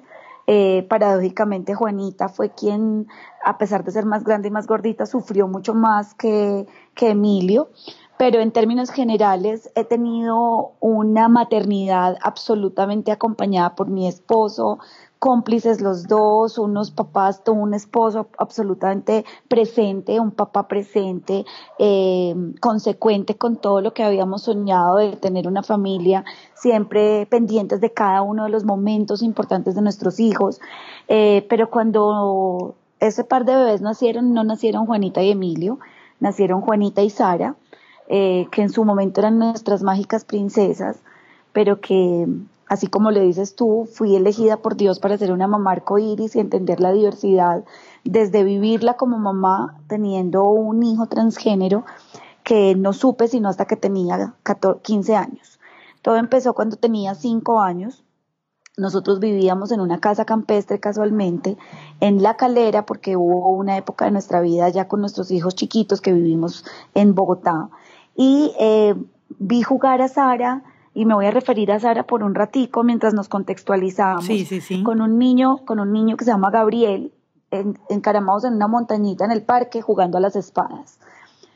Eh, 0.48 0.84
paradójicamente 0.88 1.74
Juanita 1.74 2.28
fue 2.28 2.50
quien, 2.50 3.06
a 3.44 3.58
pesar 3.58 3.84
de 3.84 3.92
ser 3.92 4.06
más 4.06 4.24
grande 4.24 4.48
y 4.48 4.50
más 4.50 4.66
gordita, 4.66 5.06
sufrió 5.06 5.46
mucho 5.46 5.72
más 5.72 6.14
que, 6.14 6.66
que 6.94 7.10
Emilio 7.10 7.68
pero 8.22 8.38
en 8.38 8.52
términos 8.52 8.90
generales 8.90 9.68
he 9.74 9.82
tenido 9.82 10.74
una 10.78 11.26
maternidad 11.26 12.18
absolutamente 12.22 13.10
acompañada 13.10 13.74
por 13.74 13.88
mi 13.88 14.06
esposo, 14.06 14.78
cómplices 15.22 15.80
los 15.80 16.08
dos, 16.08 16.58
unos 16.58 16.90
papás, 16.90 17.42
un 17.46 17.74
esposo 17.74 18.26
absolutamente 18.38 19.24
presente, 19.46 20.18
un 20.18 20.32
papá 20.32 20.66
presente, 20.66 21.44
eh, 21.78 22.34
consecuente 22.58 23.36
con 23.36 23.54
todo 23.54 23.80
lo 23.80 23.94
que 23.94 24.02
habíamos 24.02 24.42
soñado 24.42 24.96
de 24.96 25.12
tener 25.12 25.46
una 25.46 25.62
familia, 25.62 26.24
siempre 26.54 27.24
pendientes 27.26 27.80
de 27.80 27.92
cada 27.92 28.22
uno 28.22 28.42
de 28.42 28.50
los 28.50 28.64
momentos 28.64 29.22
importantes 29.22 29.76
de 29.76 29.82
nuestros 29.82 30.18
hijos. 30.18 30.60
Eh, 31.06 31.46
pero 31.48 31.70
cuando 31.70 32.74
ese 32.98 33.22
par 33.22 33.44
de 33.44 33.54
bebés 33.54 33.80
nacieron, 33.80 34.34
no 34.34 34.42
nacieron 34.42 34.86
Juanita 34.86 35.22
y 35.22 35.30
Emilio, 35.30 35.78
nacieron 36.18 36.62
Juanita 36.62 37.00
y 37.00 37.10
Sara, 37.10 37.54
eh, 38.08 38.48
que 38.50 38.62
en 38.62 38.70
su 38.70 38.84
momento 38.84 39.20
eran 39.20 39.38
nuestras 39.38 39.84
mágicas 39.84 40.24
princesas, 40.24 40.98
pero 41.52 41.80
que 41.80 42.26
así 42.72 42.86
como 42.86 43.10
le 43.10 43.20
dices 43.20 43.54
tú, 43.54 43.86
fui 43.92 44.16
elegida 44.16 44.56
por 44.56 44.76
Dios 44.76 44.98
para 44.98 45.18
ser 45.18 45.30
una 45.30 45.46
mamá 45.46 45.72
arcoíris 45.72 46.34
y 46.34 46.40
entender 46.40 46.80
la 46.80 46.90
diversidad, 46.90 47.64
desde 48.02 48.44
vivirla 48.44 48.94
como 48.94 49.18
mamá, 49.18 49.78
teniendo 49.88 50.44
un 50.44 50.82
hijo 50.82 51.06
transgénero 51.06 51.84
que 52.44 52.74
no 52.74 52.94
supe 52.94 53.28
sino 53.28 53.50
hasta 53.50 53.66
que 53.66 53.76
tenía 53.76 54.36
15 54.82 55.14
años. 55.14 55.60
Todo 56.00 56.16
empezó 56.16 56.54
cuando 56.54 56.76
tenía 56.76 57.14
5 57.14 57.60
años. 57.60 58.04
nosotros 58.78 59.20
vivíamos 59.20 59.70
en 59.70 59.82
una 59.82 60.00
casa 60.00 60.24
campestre 60.24 60.80
casualmente, 60.80 61.58
en 62.00 62.22
La 62.22 62.38
Calera, 62.38 62.86
porque 62.86 63.18
hubo 63.18 63.48
una 63.48 63.76
época 63.76 64.06
de 64.06 64.12
nuestra 64.12 64.40
vida 64.40 64.70
ya 64.70 64.88
con 64.88 65.00
nuestros 65.00 65.30
hijos 65.30 65.54
chiquitos 65.54 66.00
que 66.00 66.14
vivimos 66.14 66.64
en 66.94 67.14
Bogotá. 67.14 67.68
Y 68.16 68.54
eh, 68.58 68.94
vi 69.38 69.60
jugar 69.62 70.00
a 70.00 70.08
Sara, 70.08 70.62
y 70.94 71.04
me 71.06 71.14
voy 71.14 71.26
a 71.26 71.30
referir 71.30 71.72
a 71.72 71.80
Sara 71.80 72.04
por 72.04 72.22
un 72.22 72.34
ratico 72.34 72.82
mientras 72.82 73.14
nos 73.14 73.28
contextualizamos. 73.28 74.26
Con 74.82 75.00
un 75.00 75.18
niño, 75.18 75.64
con 75.64 75.80
un 75.80 75.92
niño 75.92 76.16
que 76.16 76.24
se 76.24 76.30
llama 76.30 76.50
Gabriel, 76.50 77.12
encaramados 77.88 78.44
en 78.44 78.54
una 78.54 78.68
montañita 78.68 79.24
en 79.24 79.30
el 79.30 79.42
parque 79.42 79.82
jugando 79.82 80.18
a 80.18 80.20
las 80.20 80.36
espadas. 80.36 80.98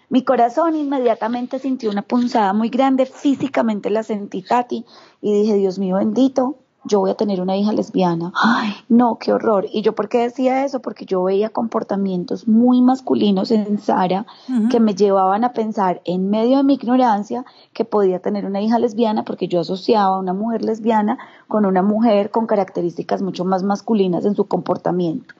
Mi 0.08 0.22
corazón 0.22 0.76
inmediatamente 0.76 1.58
sintió 1.58 1.90
una 1.90 2.02
punzada 2.02 2.52
muy 2.52 2.68
grande, 2.68 3.06
físicamente 3.06 3.90
la 3.90 4.02
sentí 4.02 4.42
Tati 4.42 4.84
y 5.20 5.32
dije, 5.32 5.54
Dios 5.54 5.78
mío 5.78 5.96
bendito, 5.96 6.58
yo 6.86 7.00
voy 7.00 7.10
a 7.10 7.14
tener 7.14 7.40
una 7.40 7.56
hija 7.56 7.72
lesbiana. 7.72 8.32
Ay, 8.34 8.72
no, 8.88 9.18
qué 9.18 9.32
horror. 9.32 9.66
¿Y 9.72 9.82
yo 9.82 9.94
por 9.94 10.08
qué 10.08 10.18
decía 10.18 10.64
eso? 10.64 10.80
Porque 10.80 11.04
yo 11.04 11.22
veía 11.22 11.50
comportamientos 11.50 12.46
muy 12.48 12.82
masculinos 12.82 13.50
en 13.50 13.78
Sara 13.78 14.26
que 14.70 14.80
me 14.80 14.94
llevaban 14.94 15.44
a 15.44 15.52
pensar 15.52 16.00
en 16.04 16.30
medio 16.30 16.58
de 16.58 16.64
mi 16.64 16.74
ignorancia 16.74 17.44
que 17.72 17.84
podía 17.84 18.20
tener 18.20 18.46
una 18.46 18.60
hija 18.60 18.78
lesbiana 18.78 19.24
porque 19.24 19.48
yo 19.48 19.60
asociaba 19.60 20.16
a 20.16 20.18
una 20.18 20.32
mujer 20.32 20.64
lesbiana 20.64 21.18
con 21.48 21.66
una 21.66 21.82
mujer 21.82 22.30
con 22.30 22.46
características 22.46 23.22
mucho 23.22 23.44
más 23.44 23.62
masculinas 23.62 24.24
en 24.24 24.34
su 24.34 24.46
comportamiento. 24.46 25.34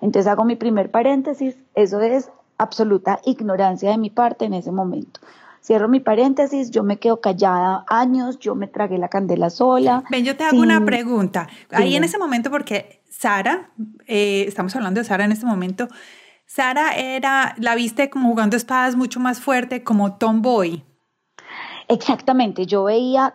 Entonces 0.00 0.30
hago 0.30 0.44
mi 0.44 0.56
primer 0.56 0.90
paréntesis, 0.90 1.56
eso 1.74 2.00
es 2.00 2.30
absoluta 2.58 3.20
ignorancia 3.24 3.90
de 3.90 3.98
mi 3.98 4.10
parte 4.10 4.44
en 4.44 4.54
ese 4.54 4.70
momento. 4.70 5.20
Cierro 5.62 5.88
mi 5.88 6.00
paréntesis, 6.00 6.70
yo 6.70 6.82
me 6.82 6.98
quedo 6.98 7.20
callada 7.20 7.84
años, 7.88 8.38
yo 8.38 8.54
me 8.54 8.66
tragué 8.66 8.98
la 8.98 9.08
candela 9.08 9.50
sola. 9.50 10.04
Ven, 10.10 10.24
yo 10.24 10.36
te 10.36 10.44
hago 10.44 10.58
una 10.58 10.84
pregunta. 10.84 11.48
Ahí 11.70 11.96
en 11.96 12.04
ese 12.04 12.18
momento, 12.18 12.50
porque 12.50 13.02
Sara, 13.08 13.70
eh, 14.06 14.44
estamos 14.48 14.74
hablando 14.74 15.00
de 15.00 15.04
Sara 15.04 15.24
en 15.24 15.32
este 15.32 15.46
momento, 15.46 15.88
Sara 16.46 16.94
era, 16.96 17.54
la 17.58 17.74
viste 17.74 18.10
como 18.10 18.30
jugando 18.30 18.56
espadas 18.56 18.96
mucho 18.96 19.20
más 19.20 19.40
fuerte, 19.40 19.84
como 19.84 20.14
tomboy. 20.14 20.82
Exactamente, 21.90 22.66
yo 22.66 22.84
veía 22.84 23.34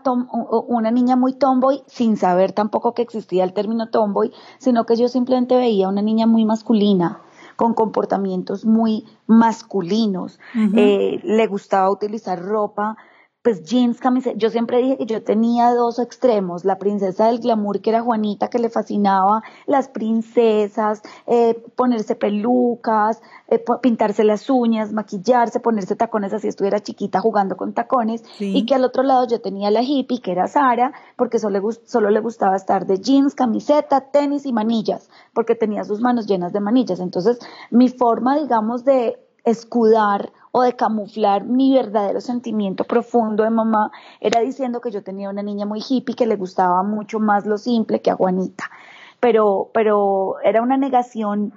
una 0.68 0.90
niña 0.90 1.18
muy 1.18 1.34
tomboy 1.34 1.84
sin 1.88 2.16
saber 2.16 2.54
tampoco 2.54 2.94
que 2.94 3.02
existía 3.02 3.44
el 3.44 3.52
término 3.52 3.90
tomboy, 3.90 4.32
sino 4.60 4.86
que 4.86 4.96
yo 4.96 5.10
simplemente 5.10 5.58
veía 5.58 5.90
una 5.90 6.02
niña 6.02 6.26
muy 6.26 6.46
masculina, 6.46 7.20
con 7.56 7.74
comportamientos 7.74 8.66
muy 8.66 9.06
masculinos. 9.28 10.40
Eh, 10.76 11.20
le 11.24 11.48
gustaba 11.48 11.90
utilizar 11.90 12.42
ropa 12.42 12.98
pues 13.46 13.64
jeans, 13.64 14.00
camiseta. 14.00 14.36
Yo 14.40 14.50
siempre 14.50 14.80
dije 14.80 14.98
que 14.98 15.06
yo 15.06 15.22
tenía 15.22 15.70
dos 15.70 16.00
extremos, 16.00 16.66
la 16.66 16.80
princesa 16.80 17.28
del 17.28 17.38
glamour 17.38 17.80
que 17.80 17.92
era 17.92 18.02
Juanita, 18.02 18.48
que 18.48 18.58
le 18.58 18.72
fascinaba 18.72 19.44
las 19.68 19.88
princesas, 19.88 21.04
eh, 21.28 21.54
ponerse 21.76 22.16
pelucas, 22.16 23.22
eh, 23.48 23.64
pintarse 23.84 24.24
las 24.24 24.50
uñas, 24.50 24.94
maquillarse, 24.94 25.60
ponerse 25.60 25.96
tacones 25.96 26.34
así 26.34 26.48
estuviera 26.48 26.80
chiquita 26.80 27.20
jugando 27.20 27.56
con 27.56 27.74
tacones, 27.74 28.24
y 28.40 28.66
que 28.66 28.74
al 28.74 28.84
otro 28.84 29.04
lado 29.04 29.28
yo 29.28 29.40
tenía 29.40 29.70
la 29.70 29.84
hippie, 29.84 30.22
que 30.22 30.32
era 30.32 30.48
Sara, 30.48 30.94
porque 31.16 31.38
solo 31.38 31.60
le, 31.60 31.74
solo 31.86 32.10
le 32.10 32.22
gustaba 32.22 32.56
estar 32.56 32.88
de 32.88 32.98
jeans, 32.98 33.36
camiseta, 33.36 34.10
tenis 34.10 34.48
y 34.48 34.54
manillas, 34.54 35.08
porque 35.36 35.54
tenía 35.54 35.84
sus 35.84 36.02
manos 36.02 36.26
llenas 36.26 36.52
de 36.52 36.62
manillas. 36.62 37.00
Entonces, 37.00 37.38
mi 37.70 37.90
forma, 37.90 38.40
digamos, 38.40 38.86
de 38.86 39.20
escudar 39.44 40.32
o 40.58 40.62
de 40.62 40.74
camuflar 40.74 41.44
mi 41.44 41.74
verdadero 41.74 42.22
sentimiento 42.22 42.86
profundo 42.86 43.44
de 43.44 43.50
mamá 43.50 43.92
era 44.22 44.40
diciendo 44.40 44.80
que 44.80 44.90
yo 44.90 45.04
tenía 45.04 45.30
una 45.30 45.44
niña 45.44 45.66
muy 45.66 45.82
hippie 45.86 46.16
que 46.16 46.26
le 46.26 46.38
gustaba 46.38 46.82
mucho 46.82 47.20
más 47.20 47.46
lo 47.46 47.58
simple 47.58 48.00
que 48.02 48.10
a 48.10 48.16
Juanita. 48.16 48.72
Pero, 49.20 49.70
pero 49.74 50.38
era 50.46 50.62
una 50.62 50.78
negación 50.78 51.52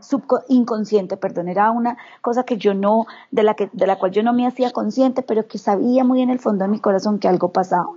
inconsciente, 0.48 1.16
perdón, 1.16 1.46
era 1.46 1.70
una 1.70 1.96
cosa 2.22 2.42
que 2.42 2.56
yo 2.56 2.74
no, 2.74 3.06
de 3.30 3.44
la, 3.44 3.54
que, 3.54 3.70
de 3.72 3.86
la 3.86 4.00
cual 4.00 4.10
yo 4.10 4.24
no 4.24 4.32
me 4.32 4.48
hacía 4.48 4.72
consciente, 4.72 5.22
pero 5.22 5.46
que 5.46 5.58
sabía 5.58 6.02
muy 6.02 6.20
en 6.20 6.30
el 6.30 6.40
fondo 6.40 6.64
de 6.64 6.70
mi 6.70 6.80
corazón 6.80 7.20
que 7.20 7.28
algo 7.28 7.52
pasaba. 7.52 7.90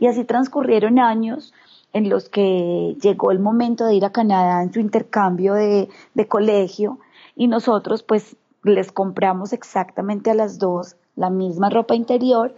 Y 0.00 0.06
así 0.06 0.24
transcurrieron 0.24 0.98
años 0.98 1.52
en 1.92 2.08
los 2.08 2.30
que 2.30 2.96
llegó 3.02 3.30
el 3.30 3.40
momento 3.40 3.84
de 3.84 3.94
ir 3.94 4.06
a 4.06 4.12
Canadá 4.12 4.62
en 4.62 4.72
su 4.72 4.80
intercambio 4.80 5.52
de, 5.52 5.90
de 6.14 6.28
colegio 6.28 6.98
y 7.34 7.46
nosotros 7.46 8.02
pues 8.02 8.36
les 8.68 8.92
compramos 8.92 9.52
exactamente 9.52 10.30
a 10.30 10.34
las 10.34 10.58
dos 10.58 10.96
la 11.16 11.30
misma 11.30 11.70
ropa 11.70 11.94
interior, 11.94 12.54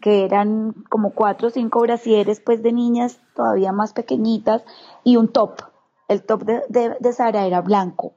que 0.00 0.24
eran 0.24 0.72
como 0.88 1.10
cuatro 1.10 1.48
o 1.48 1.50
cinco 1.50 1.80
brasieres 1.80 2.40
pues 2.40 2.62
de 2.62 2.72
niñas 2.72 3.20
todavía 3.34 3.70
más 3.70 3.92
pequeñitas 3.92 4.64
y 5.04 5.16
un 5.16 5.28
top. 5.28 5.60
El 6.08 6.22
top 6.22 6.44
de, 6.44 6.62
de, 6.70 6.96
de 6.98 7.12
Sara 7.12 7.44
era 7.44 7.60
blanco. 7.60 8.14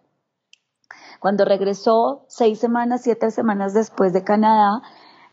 Cuando 1.20 1.44
regresó 1.44 2.24
seis 2.30 2.58
semanas, 2.58 3.02
siete 3.04 3.30
semanas 3.32 3.74
después 3.74 4.14
de 4.14 4.24
Canadá, 4.24 4.82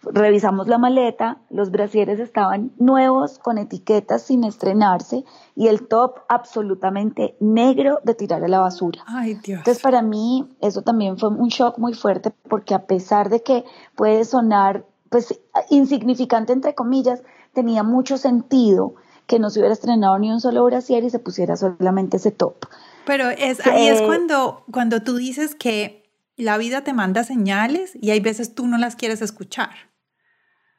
Revisamos 0.02 0.68
la 0.68 0.78
maleta, 0.78 1.38
los 1.50 1.70
brasieres 1.70 2.20
estaban 2.20 2.70
nuevos, 2.78 3.38
con 3.38 3.58
etiquetas 3.58 4.22
sin 4.22 4.44
estrenarse 4.44 5.24
y 5.56 5.66
el 5.66 5.88
top 5.88 6.20
absolutamente 6.28 7.36
negro 7.40 7.98
de 8.04 8.14
tirar 8.14 8.44
a 8.44 8.48
la 8.48 8.60
basura. 8.60 9.02
Ay, 9.06 9.34
Dios. 9.34 9.58
Entonces, 9.58 9.82
para 9.82 10.02
mí, 10.02 10.48
eso 10.60 10.82
también 10.82 11.18
fue 11.18 11.30
un 11.30 11.48
shock 11.48 11.78
muy 11.78 11.94
fuerte 11.94 12.32
porque 12.48 12.74
a 12.74 12.86
pesar 12.86 13.28
de 13.28 13.42
que 13.42 13.64
puede 13.96 14.24
sonar, 14.24 14.84
pues, 15.10 15.38
insignificante 15.68 16.52
entre 16.52 16.74
comillas, 16.74 17.22
tenía 17.52 17.82
mucho 17.82 18.18
sentido 18.18 18.94
que 19.26 19.38
no 19.38 19.50
se 19.50 19.58
hubiera 19.58 19.74
estrenado 19.74 20.18
ni 20.18 20.30
un 20.30 20.40
solo 20.40 20.64
brasier 20.64 21.04
y 21.04 21.10
se 21.10 21.18
pusiera 21.18 21.56
solamente 21.56 22.16
ese 22.16 22.30
top. 22.30 22.54
Pero 23.04 23.28
es, 23.30 23.64
ahí 23.66 23.88
es 23.88 24.00
cuando, 24.02 24.64
cuando 24.70 25.02
tú 25.02 25.16
dices 25.16 25.54
que 25.54 26.08
la 26.36 26.56
vida 26.56 26.82
te 26.82 26.94
manda 26.94 27.24
señales 27.24 27.92
y 28.00 28.10
hay 28.10 28.20
veces 28.20 28.54
tú 28.54 28.66
no 28.66 28.78
las 28.78 28.96
quieres 28.96 29.20
escuchar. 29.20 29.87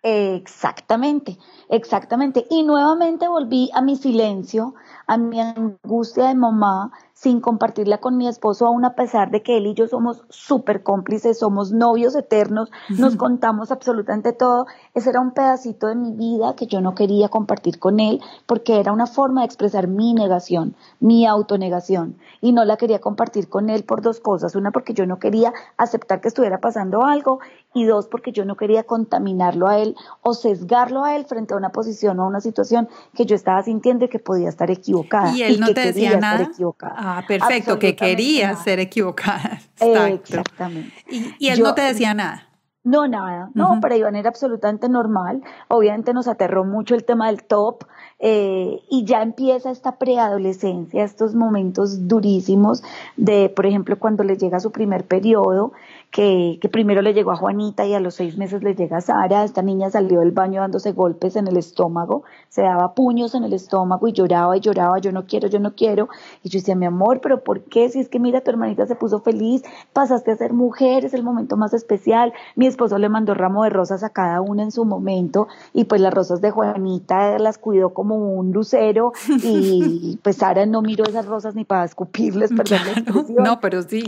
Exactamente, 0.01 1.37
exactamente. 1.67 2.47
Y 2.49 2.63
nuevamente 2.63 3.27
volví 3.27 3.69
a 3.73 3.81
mi 3.81 3.97
silencio, 3.97 4.73
a 5.07 5.17
mi 5.17 5.41
angustia 5.41 6.27
de 6.29 6.35
mamá, 6.35 6.91
sin 7.13 7.41
compartirla 7.41 7.97
con 7.97 8.15
mi 8.15 8.29
esposo, 8.29 8.65
aún 8.65 8.85
a 8.85 8.95
pesar 8.95 9.29
de 9.29 9.43
que 9.43 9.57
él 9.57 9.67
y 9.67 9.73
yo 9.73 9.89
somos 9.89 10.23
súper 10.29 10.83
cómplices, 10.83 11.39
somos 11.39 11.73
novios 11.73 12.15
eternos, 12.15 12.71
nos 12.87 13.17
contamos 13.17 13.71
absolutamente 13.71 14.31
todo. 14.31 14.67
Ese 14.93 15.09
era 15.09 15.19
un 15.19 15.31
pedacito 15.31 15.87
de 15.87 15.95
mi 15.95 16.13
vida 16.13 16.55
que 16.55 16.67
yo 16.67 16.79
no 16.79 16.95
quería 16.95 17.27
compartir 17.27 17.77
con 17.77 17.99
él 17.99 18.21
porque 18.45 18.79
era 18.79 18.93
una 18.93 19.05
forma 19.05 19.41
de 19.41 19.47
expresar 19.47 19.89
mi 19.89 20.13
negación, 20.13 20.75
mi 21.01 21.25
autonegación. 21.25 22.15
Y 22.39 22.53
no 22.53 22.63
la 22.63 22.77
quería 22.77 23.01
compartir 23.01 23.49
con 23.49 23.69
él 23.69 23.83
por 23.83 24.01
dos 24.01 24.21
cosas. 24.21 24.55
Una, 24.55 24.71
porque 24.71 24.93
yo 24.93 25.05
no 25.05 25.19
quería 25.19 25.51
aceptar 25.75 26.21
que 26.21 26.29
estuviera 26.29 26.61
pasando 26.61 27.03
algo 27.03 27.41
y 27.73 27.85
dos, 27.85 28.07
porque 28.07 28.31
yo 28.31 28.45
no 28.45 28.55
quería 28.57 28.83
contaminarlo 28.83 29.67
a 29.67 29.79
él 29.79 29.95
o 30.21 30.33
sesgarlo 30.33 31.03
a 31.03 31.15
él 31.15 31.25
frente 31.25 31.53
a 31.53 31.57
una 31.57 31.71
posición 31.71 32.19
o 32.19 32.23
a 32.23 32.27
una 32.27 32.41
situación 32.41 32.89
que 33.15 33.25
yo 33.25 33.35
estaba 33.35 33.61
sintiendo 33.63 34.05
y 34.05 34.07
que 34.09 34.19
podía 34.19 34.49
estar 34.49 34.71
equivocada. 34.71 35.35
Y 35.35 35.43
él 35.43 35.59
no 35.59 35.67
te 35.73 35.81
decía 35.81 36.17
nada. 36.17 36.49
Ah, 36.81 37.23
perfecto, 37.27 37.77
que 37.77 37.95
quería 37.95 38.55
ser 38.55 38.79
equivocada. 38.79 39.61
Exactamente. 39.79 40.93
Y, 41.09 41.47
él 41.49 41.61
no 41.61 41.75
te 41.75 41.81
decía 41.81 42.13
nada. 42.13 42.49
No, 42.83 43.07
nada, 43.07 43.51
no, 43.53 43.81
para 43.81 43.97
Iván 43.97 44.15
era 44.15 44.29
absolutamente 44.29 44.87
normal. 44.87 45.43
Obviamente 45.67 46.13
nos 46.13 46.27
aterró 46.27 46.63
mucho 46.63 46.95
el 46.95 47.03
tema 47.03 47.27
del 47.27 47.43
top 47.43 47.83
eh, 48.19 48.79
y 48.89 49.03
ya 49.05 49.21
empieza 49.21 49.69
esta 49.69 49.97
preadolescencia, 49.97 51.03
estos 51.03 51.35
momentos 51.35 52.07
durísimos 52.07 52.81
de, 53.17 53.49
por 53.49 53.65
ejemplo, 53.65 53.99
cuando 53.99 54.23
le 54.23 54.37
llega 54.37 54.59
su 54.59 54.71
primer 54.71 55.05
periodo, 55.05 55.73
que, 56.11 56.57
que, 56.59 56.69
primero 56.69 57.01
le 57.01 57.13
llegó 57.13 57.31
a 57.31 57.35
Juanita 57.35 57.85
y 57.85 57.93
a 57.93 57.99
los 57.99 58.15
seis 58.15 58.37
meses 58.37 58.63
le 58.63 58.73
llega 58.73 58.97
a 58.97 59.01
Sara. 59.01 59.43
Esta 59.43 59.61
niña 59.61 59.91
salió 59.91 60.21
del 60.21 60.31
baño 60.31 60.61
dándose 60.61 60.91
golpes 60.91 61.35
en 61.35 61.47
el 61.47 61.57
estómago, 61.57 62.23
se 62.49 62.63
daba 62.63 62.95
puños 62.95 63.35
en 63.35 63.43
el 63.43 63.53
estómago 63.53 64.07
y 64.07 64.13
lloraba 64.13 64.57
y 64.57 64.59
lloraba, 64.59 64.97
yo 64.99 65.11
no 65.11 65.25
quiero, 65.25 65.47
yo 65.47 65.59
no 65.59 65.75
quiero. 65.75 66.09
Y 66.43 66.49
yo 66.49 66.59
decía, 66.59 66.75
mi 66.75 66.87
amor, 66.87 67.21
pero 67.21 67.43
¿por 67.43 67.61
qué? 67.61 67.89
Si 67.89 67.99
es 67.99 68.09
que 68.09 68.19
mira, 68.19 68.41
tu 68.41 68.49
hermanita 68.49 68.87
se 68.87 68.95
puso 68.95 69.19
feliz, 69.19 69.63
pasaste 69.93 70.31
a 70.31 70.35
ser 70.35 70.53
mujer, 70.53 71.05
es 71.05 71.13
el 71.13 71.23
momento 71.23 71.57
más 71.57 71.73
especial. 71.73 72.33
Mi 72.55 72.65
esposo 72.65 72.97
le 72.97 73.09
mandó 73.09 73.35
ramo 73.35 73.63
de 73.63 73.69
rosas 73.69 74.03
a 74.03 74.09
cada 74.09 74.41
una 74.41 74.63
en 74.63 74.71
su 74.71 74.85
momento 74.85 75.47
y 75.73 75.83
pues 75.83 76.01
las 76.01 76.13
rosas 76.13 76.41
de 76.41 76.49
Juanita 76.49 77.37
las 77.37 77.57
cuidó 77.59 77.93
como 77.93 78.15
un 78.15 78.51
lucero 78.51 79.13
y 79.43 80.19
pues 80.23 80.37
Sara 80.37 80.65
no 80.65 80.81
miró 80.81 81.03
esas 81.03 81.27
rosas 81.27 81.55
ni 81.55 81.65
para 81.65 81.83
escupirles, 81.83 82.51
perdón 82.55 82.79
No, 83.37 83.59
pero 83.59 83.83
sí 83.83 84.03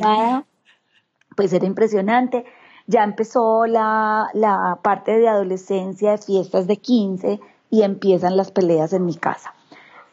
pues 1.36 1.54
era 1.54 1.66
impresionante. 1.66 2.46
Ya 2.88 3.04
empezó 3.04 3.66
la, 3.66 4.30
la 4.34 4.80
parte 4.82 5.18
de 5.18 5.30
adolescencia, 5.30 6.12
de 6.12 6.18
fiestas 6.18 6.68
de 6.68 6.78
15 6.78 7.40
y 7.70 7.84
empiezan 7.84 8.38
las 8.38 8.52
peleas 8.52 8.94
en 8.94 9.06
mi 9.06 9.16
casa. 9.16 9.54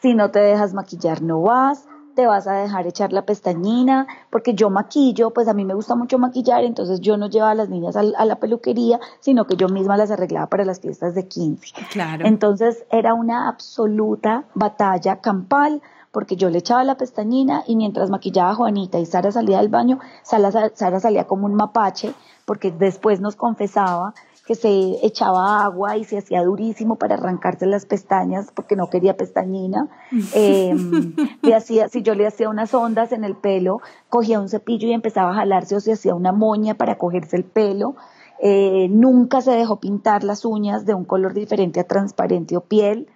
Si 0.01 0.15
no 0.15 0.31
te 0.31 0.39
dejas 0.39 0.75
maquillar, 0.75 1.23
no 1.23 1.43
vas, 1.43 1.89
te 2.19 2.27
vas 2.27 2.49
a 2.49 2.55
dejar 2.55 2.85
echar 2.89 3.13
la 3.13 3.23
pestañina, 3.23 4.09
porque 4.31 4.53
yo 4.53 4.71
maquillo, 4.71 5.31
pues 5.31 5.47
a 5.47 5.55
mí 5.55 5.65
me 5.65 5.75
gusta 5.75 5.95
mucho 5.95 6.19
maquillar, 6.19 6.65
entonces 6.65 7.01
yo 7.01 7.17
no 7.17 7.29
llevaba 7.29 7.53
a 7.53 7.55
las 7.55 7.69
niñas 7.69 7.97
a, 7.97 8.01
a, 8.01 8.25
la 8.25 8.37
peluquería, 8.41 8.99
sino 9.21 9.47
que 9.47 9.55
yo 9.55 9.69
misma 9.69 9.97
las 9.97 10.11
arreglaba 10.11 10.49
para 10.49 10.65
las 10.65 10.81
fiestas 10.81 11.15
de 11.15 11.29
15. 11.29 11.75
Claro. 11.93 12.27
Entonces 12.27 12.85
era 12.91 13.15
una 13.15 13.49
absoluta 13.49 14.47
batalla 14.55 15.21
campal 15.21 15.81
porque 16.13 16.37
yo 16.37 16.51
le 16.51 16.59
echaba 16.59 16.85
la 16.85 16.97
pestañina 16.97 17.65
y 17.67 17.77
mientras 17.77 18.11
maquillaba 18.11 18.51
a 18.51 18.55
Juanita 18.55 18.99
y 18.99 19.07
Sara 19.07 19.31
salía 19.33 19.59
del 19.59 19.69
baño, 19.69 19.99
Sara, 20.23 20.51
Sara 20.75 21.01
salía 21.01 21.27
como 21.27 21.47
un 21.47 21.55
mapache, 21.55 22.15
porque 22.45 22.71
después 22.71 23.21
nos 23.21 23.37
confesaba 23.37 24.15
que 24.49 24.55
se 24.55 25.07
echaba 25.07 25.63
agua 25.63 25.99
y 25.99 26.05
se 26.05 26.17
hacía 26.17 26.43
durísimo 26.43 26.97
para 26.97 27.17
arrancarse 27.17 27.67
las 27.67 27.85
pestañas 27.85 28.51
porque 28.55 28.77
no 28.77 28.89
quería 28.89 29.15
pestañina. 29.15 29.89
Le 31.43 31.55
hacía, 31.55 31.91
si 31.91 32.01
yo 32.01 32.15
le 32.15 32.27
hacía 32.27 32.49
unas 32.49 32.73
ondas 32.73 33.13
en 33.13 33.25
el 33.25 33.37
pelo, 33.37 33.83
cogía 34.09 34.41
un 34.41 34.49
cepillo 34.49 34.89
y 34.89 34.95
empezaba 34.95 35.33
a 35.33 35.35
jalarse 35.35 35.77
o 35.77 35.81
se 35.81 35.93
hacía 35.93 36.15
una 36.15 36.33
moña 36.33 36.73
para 36.73 36.97
cogerse 36.97 37.37
el 37.37 37.45
pelo. 37.45 37.97
Eh, 38.41 38.89
nunca 38.91 39.43
se 39.43 39.51
dejó 39.51 39.81
pintar 39.81 40.25
las 40.25 40.47
uñas 40.47 40.87
de 40.87 40.95
un 40.95 41.05
color 41.05 41.35
diferente 41.35 41.81
a 41.81 41.85
transparente 41.85 42.57
o 42.57 42.63
piel. 42.63 43.07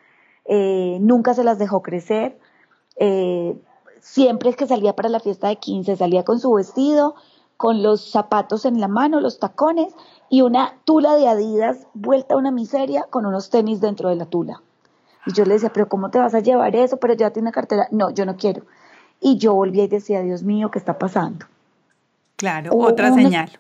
Eh, 0.45 0.99
nunca 1.01 1.33
se 1.33 1.45
las 1.45 1.59
dejó 1.59 1.81
crecer. 1.81 2.39
Eh, 2.97 3.57
siempre 4.01 4.53
que 4.55 4.67
salía 4.67 4.95
para 4.95 5.09
la 5.09 5.21
fiesta 5.21 5.49
de 5.49 5.57
15, 5.57 5.97
salía 5.97 6.25
con 6.25 6.41
su 6.41 6.53
vestido, 6.53 7.15
con 7.57 7.83
los 7.83 8.11
zapatos 8.11 8.65
en 8.65 8.81
la 8.81 8.89
mano, 8.89 9.21
los 9.21 9.39
tacones 9.39 9.95
y 10.29 10.43
una 10.43 10.75
tula 10.85 11.15
de 11.15 11.29
Adidas 11.29 11.87
vuelta 11.95 12.35
a 12.35 12.37
una 12.37 12.51
miseria 12.51 13.07
con 13.09 13.27
unos 13.27 13.51
tenis 13.51 13.81
dentro 13.81 14.09
de 14.09 14.17
la 14.17 14.27
tula. 14.27 14.61
Y 15.27 15.33
yo 15.33 15.45
le 15.45 15.55
decía, 15.55 15.73
pero 15.73 15.89
¿cómo 15.89 16.11
te 16.11 16.19
vas 16.19 16.35
a 16.35 16.41
llevar 16.41 16.75
eso? 16.75 16.97
Pero 16.97 17.15
ya 17.15 17.31
tiene 17.31 17.53
cartera. 17.53 17.87
No, 17.93 18.11
yo 18.11 18.27
no 18.27 18.37
quiero. 18.37 18.63
Y 19.21 19.39
yo 19.39 19.55
volví 19.55 19.81
y 19.81 19.87
decía, 19.87 20.21
Dios 20.23 20.43
mío, 20.43 20.71
¿qué 20.71 20.81
está 20.81 20.99
pasando? 20.99 21.47
Claro, 22.37 22.73
otra 22.75 23.15
señal. 23.15 23.51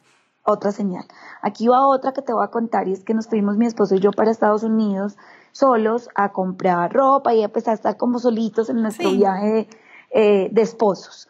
Otra 0.44 0.72
señal. 0.72 1.04
Aquí 1.40 1.68
va 1.68 1.86
otra 1.86 2.12
que 2.12 2.22
te 2.22 2.32
voy 2.32 2.44
a 2.44 2.48
contar 2.48 2.88
y 2.88 2.92
es 2.92 3.04
que 3.04 3.14
nos 3.14 3.28
fuimos 3.28 3.56
mi 3.56 3.66
esposo 3.66 3.94
y 3.94 4.00
yo 4.00 4.10
para 4.10 4.32
Estados 4.32 4.64
Unidos 4.64 5.16
solos 5.52 6.08
a 6.14 6.32
comprar 6.32 6.92
ropa 6.92 7.34
y 7.34 7.42
a 7.42 7.46
empezar 7.46 7.72
a 7.72 7.74
estar 7.74 7.96
como 7.96 8.18
solitos 8.18 8.68
en 8.70 8.82
nuestro 8.82 9.10
viaje 9.12 9.68
eh, 10.10 10.48
de 10.50 10.62
esposos. 10.62 11.28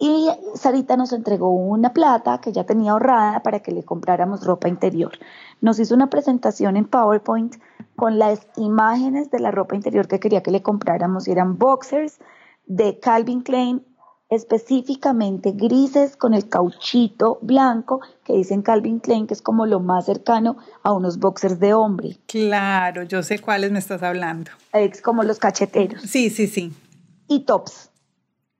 Y 0.00 0.28
Sarita 0.54 0.96
nos 0.96 1.12
entregó 1.12 1.50
una 1.50 1.92
plata 1.92 2.40
que 2.40 2.52
ya 2.52 2.64
tenía 2.64 2.92
ahorrada 2.92 3.42
para 3.42 3.60
que 3.60 3.72
le 3.72 3.82
compráramos 3.82 4.46
ropa 4.46 4.68
interior. 4.68 5.12
Nos 5.60 5.80
hizo 5.80 5.94
una 5.94 6.08
presentación 6.08 6.76
en 6.76 6.84
PowerPoint 6.84 7.56
con 7.96 8.18
las 8.18 8.46
imágenes 8.56 9.30
de 9.32 9.40
la 9.40 9.50
ropa 9.50 9.74
interior 9.74 10.06
que 10.06 10.20
quería 10.20 10.42
que 10.42 10.52
le 10.52 10.62
compráramos. 10.62 11.26
Y 11.26 11.32
eran 11.32 11.58
boxers 11.58 12.20
de 12.66 13.00
Calvin 13.00 13.42
Klein, 13.42 13.84
específicamente 14.30 15.52
grises 15.52 16.16
con 16.16 16.34
el 16.34 16.48
cauchito 16.48 17.38
blanco 17.40 18.00
que 18.24 18.34
dicen 18.34 18.62
Calvin 18.62 19.00
Klein, 19.00 19.26
que 19.26 19.34
es 19.34 19.42
como 19.42 19.66
lo 19.66 19.80
más 19.80 20.06
cercano 20.06 20.58
a 20.82 20.92
unos 20.92 21.18
boxers 21.18 21.58
de 21.60 21.74
hombre. 21.74 22.18
Claro, 22.26 23.02
yo 23.04 23.22
sé 23.22 23.38
cuáles 23.38 23.70
me 23.72 23.78
estás 23.78 24.02
hablando. 24.02 24.50
Es 24.72 25.00
como 25.00 25.22
los 25.22 25.38
cacheteros. 25.38 26.02
Sí, 26.02 26.30
sí, 26.30 26.46
sí. 26.46 26.72
Y 27.26 27.40
tops 27.40 27.90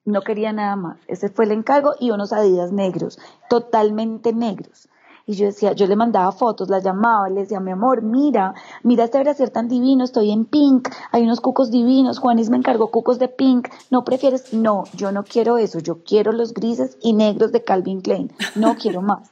no 0.09 0.23
quería 0.23 0.53
nada 0.53 0.75
más. 0.77 0.99
Ese 1.07 1.29
fue 1.29 1.45
el 1.45 1.53
encargo 1.53 1.95
y 2.01 2.11
unos 2.11 2.33
adidas 2.33 2.73
negros, 2.73 3.19
totalmente 3.49 4.33
negros. 4.33 4.89
Y 5.29 5.35
yo 5.35 5.45
decía, 5.45 5.75
yo 5.75 5.87
le 5.87 5.95
mandaba 5.95 6.33
fotos, 6.33 6.71
la 6.71 6.79
llamaba, 6.79 7.29
le 7.29 7.43
decía, 7.43 7.61
mi 7.61 7.71
amor, 7.71 8.01
mira, 8.01 8.55
mira 8.83 9.05
este 9.05 9.21
brasier 9.21 9.51
tan 9.51 9.69
divino, 9.69 10.03
estoy 10.03 10.31
en 10.31 10.47
pink, 10.47 10.89
hay 11.13 11.23
unos 11.23 11.43
cucos 11.43 11.71
divinos, 11.71 12.19
Juanis 12.19 12.49
me 12.49 12.57
encargó 12.57 12.91
cucos 12.91 13.19
de 13.19 13.29
pink, 13.29 13.69
¿no 13.91 14.05
prefieres? 14.05 14.55
No, 14.55 14.85
yo 14.95 15.13
no 15.13 15.25
quiero 15.25 15.59
eso, 15.59 15.81
yo 15.81 16.03
quiero 16.03 16.33
los 16.33 16.55
grises 16.55 16.97
y 17.03 17.13
negros 17.13 17.53
de 17.53 17.63
Calvin 17.63 18.01
Klein, 18.01 18.33
no 18.55 18.77
quiero 18.77 19.03
más. 19.03 19.31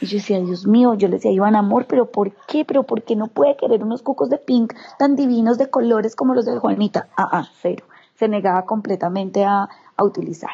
Y 0.00 0.06
yo 0.06 0.16
decía, 0.16 0.40
Dios 0.40 0.66
mío, 0.66 0.94
yo 0.94 1.06
le 1.06 1.14
decía, 1.14 1.30
Iván, 1.30 1.54
amor, 1.54 1.86
pero 1.88 2.10
¿por 2.10 2.32
qué? 2.48 2.64
¿Pero 2.64 2.82
por 2.82 3.04
qué 3.04 3.14
no 3.14 3.28
puede 3.28 3.56
querer 3.56 3.84
unos 3.84 4.02
cucos 4.02 4.28
de 4.28 4.38
pink 4.38 4.74
tan 4.98 5.14
divinos 5.14 5.58
de 5.58 5.70
colores 5.70 6.16
como 6.16 6.34
los 6.34 6.44
de 6.44 6.58
Juanita? 6.58 7.06
Ah, 7.16 7.28
ah, 7.30 7.48
cero. 7.62 7.84
Se 8.16 8.26
negaba 8.26 8.64
completamente 8.64 9.44
a, 9.44 9.68
a 9.96 10.04
utilizar. 10.04 10.50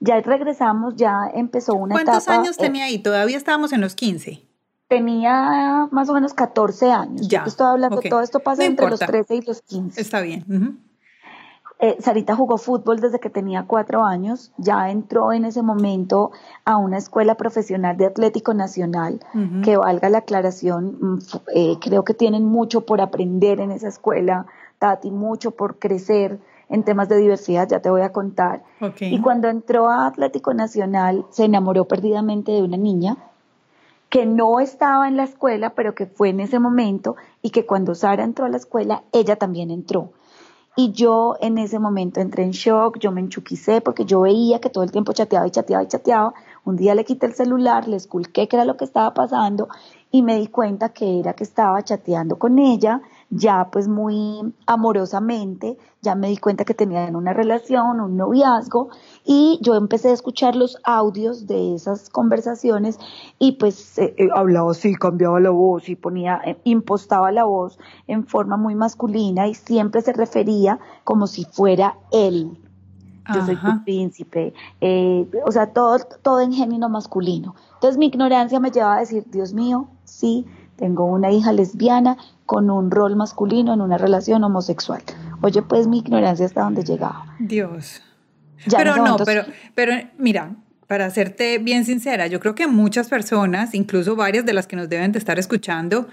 Ya 0.00 0.20
regresamos, 0.20 0.96
ya 0.96 1.14
empezó 1.34 1.74
una 1.74 1.94
¿Cuántos 1.94 2.26
años 2.28 2.56
eh, 2.58 2.62
tenía 2.62 2.86
ahí? 2.86 2.98
Todavía 2.98 3.36
estábamos 3.36 3.72
en 3.72 3.82
los 3.82 3.94
15. 3.94 4.42
Tenía 4.88 5.88
más 5.90 6.08
o 6.08 6.14
menos 6.14 6.34
14 6.34 6.90
años. 6.90 7.28
Ya. 7.28 7.44
estoy 7.44 7.66
hablando, 7.66 8.00
todo 8.00 8.22
esto 8.22 8.40
pasa 8.40 8.64
entre 8.64 8.88
los 8.88 8.98
13 8.98 9.36
y 9.36 9.42
los 9.42 9.62
15. 9.62 10.00
Está 10.00 10.20
bien. 10.20 10.80
Eh, 11.82 11.96
Sarita 12.00 12.34
jugó 12.34 12.58
fútbol 12.58 13.00
desde 13.00 13.20
que 13.20 13.30
tenía 13.30 13.64
cuatro 13.66 14.04
años, 14.04 14.52
ya 14.58 14.90
entró 14.90 15.32
en 15.32 15.46
ese 15.46 15.62
momento 15.62 16.30
a 16.66 16.76
una 16.76 16.98
escuela 16.98 17.36
profesional 17.36 17.96
de 17.96 18.04
Atlético 18.04 18.52
Nacional, 18.52 19.20
que 19.64 19.78
valga 19.78 20.10
la 20.10 20.18
aclaración, 20.18 20.98
mm, 21.00 21.18
eh, 21.54 21.76
creo 21.80 22.04
que 22.04 22.12
tienen 22.12 22.44
mucho 22.44 22.82
por 22.82 23.00
aprender 23.00 23.60
en 23.60 23.70
esa 23.70 23.88
escuela, 23.88 24.46
Tati, 24.78 25.10
mucho 25.10 25.52
por 25.52 25.78
crecer 25.78 26.38
en 26.70 26.84
temas 26.84 27.08
de 27.08 27.16
diversidad, 27.18 27.68
ya 27.68 27.80
te 27.80 27.90
voy 27.90 28.02
a 28.02 28.12
contar. 28.12 28.62
Y 29.00 29.20
cuando 29.20 29.48
entró 29.48 29.90
a 29.90 30.06
Atlético 30.06 30.54
Nacional, 30.54 31.26
se 31.30 31.44
enamoró 31.44 31.86
perdidamente 31.86 32.52
de 32.52 32.62
una 32.62 32.76
niña 32.76 33.16
que 34.08 34.24
no 34.24 34.60
estaba 34.60 35.08
en 35.08 35.16
la 35.16 35.24
escuela, 35.24 35.74
pero 35.74 35.94
que 35.94 36.06
fue 36.06 36.30
en 36.30 36.40
ese 36.40 36.58
momento 36.58 37.16
y 37.42 37.50
que 37.50 37.66
cuando 37.66 37.94
Sara 37.94 38.24
entró 38.24 38.44
a 38.44 38.48
la 38.48 38.56
escuela, 38.56 39.02
ella 39.12 39.36
también 39.36 39.70
entró. 39.70 40.10
Y 40.76 40.92
yo 40.92 41.36
en 41.40 41.58
ese 41.58 41.78
momento 41.78 42.20
entré 42.20 42.44
en 42.44 42.52
shock, 42.52 42.98
yo 42.98 43.10
me 43.10 43.20
enchuquicé 43.20 43.80
porque 43.80 44.04
yo 44.04 44.20
veía 44.20 44.60
que 44.60 44.70
todo 44.70 44.84
el 44.84 44.92
tiempo 44.92 45.12
chateaba 45.12 45.46
y 45.46 45.50
chateaba 45.50 45.82
y 45.82 45.88
chateaba. 45.88 46.34
Un 46.64 46.76
día 46.76 46.94
le 46.94 47.04
quité 47.04 47.26
el 47.26 47.34
celular, 47.34 47.88
le 47.88 47.96
esculqué 47.96 48.46
qué 48.46 48.56
era 48.56 48.64
lo 48.64 48.76
que 48.76 48.84
estaba 48.84 49.12
pasando 49.12 49.68
y 50.12 50.22
me 50.22 50.36
di 50.36 50.46
cuenta 50.46 50.90
que 50.90 51.18
era 51.20 51.34
que 51.34 51.44
estaba 51.44 51.82
chateando 51.82 52.38
con 52.38 52.58
ella 52.58 53.02
ya 53.30 53.68
pues 53.70 53.86
muy 53.86 54.52
amorosamente, 54.66 55.78
ya 56.02 56.16
me 56.16 56.28
di 56.28 56.36
cuenta 56.36 56.64
que 56.64 56.74
tenían 56.74 57.14
una 57.14 57.32
relación, 57.32 58.00
un 58.00 58.16
noviazgo 58.16 58.88
y 59.24 59.60
yo 59.62 59.76
empecé 59.76 60.08
a 60.08 60.12
escuchar 60.12 60.56
los 60.56 60.78
audios 60.82 61.46
de 61.46 61.74
esas 61.74 62.10
conversaciones 62.10 62.98
y 63.38 63.52
pues 63.52 63.98
eh, 63.98 64.14
eh, 64.18 64.28
hablaba 64.34 64.72
así, 64.72 64.94
cambiaba 64.96 65.38
la 65.38 65.50
voz 65.50 65.88
y 65.88 65.94
ponía, 65.94 66.40
eh, 66.44 66.60
impostaba 66.64 67.30
la 67.30 67.44
voz 67.44 67.78
en 68.08 68.26
forma 68.26 68.56
muy 68.56 68.74
masculina 68.74 69.46
y 69.46 69.54
siempre 69.54 70.02
se 70.02 70.12
refería 70.12 70.80
como 71.04 71.28
si 71.28 71.44
fuera 71.44 71.96
él. 72.10 72.58
Yo 73.32 73.46
soy 73.46 73.54
tu 73.54 73.84
príncipe, 73.84 74.54
o 75.46 75.52
sea, 75.52 75.72
todo, 75.72 75.98
todo 76.20 76.40
en 76.40 76.52
género 76.52 76.88
masculino. 76.88 77.54
Entonces 77.74 77.96
mi 77.96 78.06
ignorancia 78.06 78.58
me 78.58 78.72
llevaba 78.72 78.96
a 78.96 79.00
decir, 79.00 79.22
Dios 79.30 79.54
mío, 79.54 79.86
sí, 80.02 80.46
tengo 80.80 81.04
una 81.04 81.30
hija 81.30 81.52
lesbiana 81.52 82.16
con 82.46 82.70
un 82.70 82.90
rol 82.90 83.14
masculino 83.14 83.74
en 83.74 83.82
una 83.82 83.98
relación 83.98 84.42
homosexual. 84.42 85.02
Oye, 85.42 85.60
pues 85.60 85.86
mi 85.86 85.98
ignorancia 85.98 86.46
hasta 86.46 86.62
donde 86.62 86.82
llegaba. 86.82 87.26
Dios. 87.38 88.02
pero 88.70 88.96
no, 88.96 89.18
pero, 89.18 89.44
pero 89.74 89.92
mira, 90.16 90.56
para 90.86 91.10
serte 91.10 91.58
bien 91.58 91.84
sincera, 91.84 92.26
yo 92.28 92.40
creo 92.40 92.54
que 92.54 92.66
muchas 92.66 93.08
personas, 93.08 93.74
incluso 93.74 94.16
varias 94.16 94.46
de 94.46 94.54
las 94.54 94.66
que 94.66 94.74
nos 94.74 94.88
deben 94.88 95.12
de 95.12 95.18
estar 95.18 95.38
escuchando, 95.38 96.08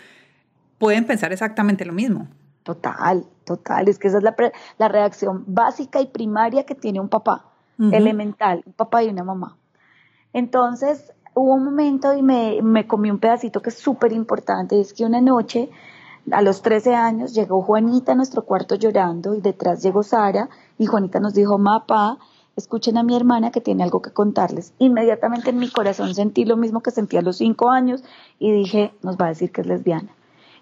pueden 0.78 1.06
pensar 1.06 1.32
exactamente 1.32 1.86
lo 1.86 1.94
mismo. 1.94 2.28
Total, 2.64 3.26
total. 3.46 3.88
Es 3.88 3.98
que 3.98 4.10
esa 4.10 4.18
es 4.18 4.24
la, 4.24 4.36
la 4.78 4.90
reacción 4.90 5.46
básica 5.48 6.02
y 6.02 6.08
primaria 6.08 6.66
que 6.66 6.76
tiene 6.76 7.00
un 7.00 7.08
papá, 7.08 7.46
elemental, 7.80 8.64
un 8.66 8.74
papá 8.74 9.02
y 9.02 9.08
una 9.08 9.24
mamá. 9.24 9.56
Entonces, 10.34 11.14
hubo 11.38 11.54
un 11.54 11.64
momento 11.64 12.14
y 12.14 12.22
me, 12.22 12.62
me 12.62 12.88
comí 12.88 13.12
un 13.12 13.20
pedacito 13.20 13.62
que 13.62 13.70
es 13.70 13.78
súper 13.78 14.12
importante, 14.12 14.80
es 14.80 14.94
que 14.94 15.06
una 15.06 15.22
noche, 15.22 15.70
a 16.32 16.42
los 16.42 16.62
13 16.62 16.96
años, 16.96 17.34
llegó 17.34 17.62
Juanita 17.62 18.14
a 18.14 18.16
nuestro 18.16 18.44
cuarto 18.44 18.76
llorando 18.76 19.36
y 19.36 19.42
detrás 19.42 19.82
llegó 19.84 20.04
Sara 20.04 20.50
y 20.78 20.88
Juanita 20.88 21.20
nos 21.20 21.34
dijo, 21.34 21.58
mapa, 21.58 22.18
escuchen 22.56 22.98
a 22.98 23.04
mi 23.04 23.16
hermana 23.16 23.52
que 23.52 23.62
tiene 23.62 23.84
algo 23.84 24.02
que 24.02 24.12
contarles. 24.12 24.74
Inmediatamente 24.80 25.52
en 25.52 25.60
mi 25.60 25.70
corazón 25.70 26.16
sentí 26.16 26.44
lo 26.44 26.58
mismo 26.58 26.82
que 26.82 26.92
sentí 26.92 27.18
a 27.18 27.22
los 27.22 27.38
5 27.38 27.70
años 27.70 28.04
y 28.40 28.52
dije, 28.52 28.94
nos 29.04 29.16
va 29.16 29.26
a 29.26 29.30
decir 29.30 29.52
que 29.52 29.62
es 29.62 29.68
lesbiana. 29.68 30.10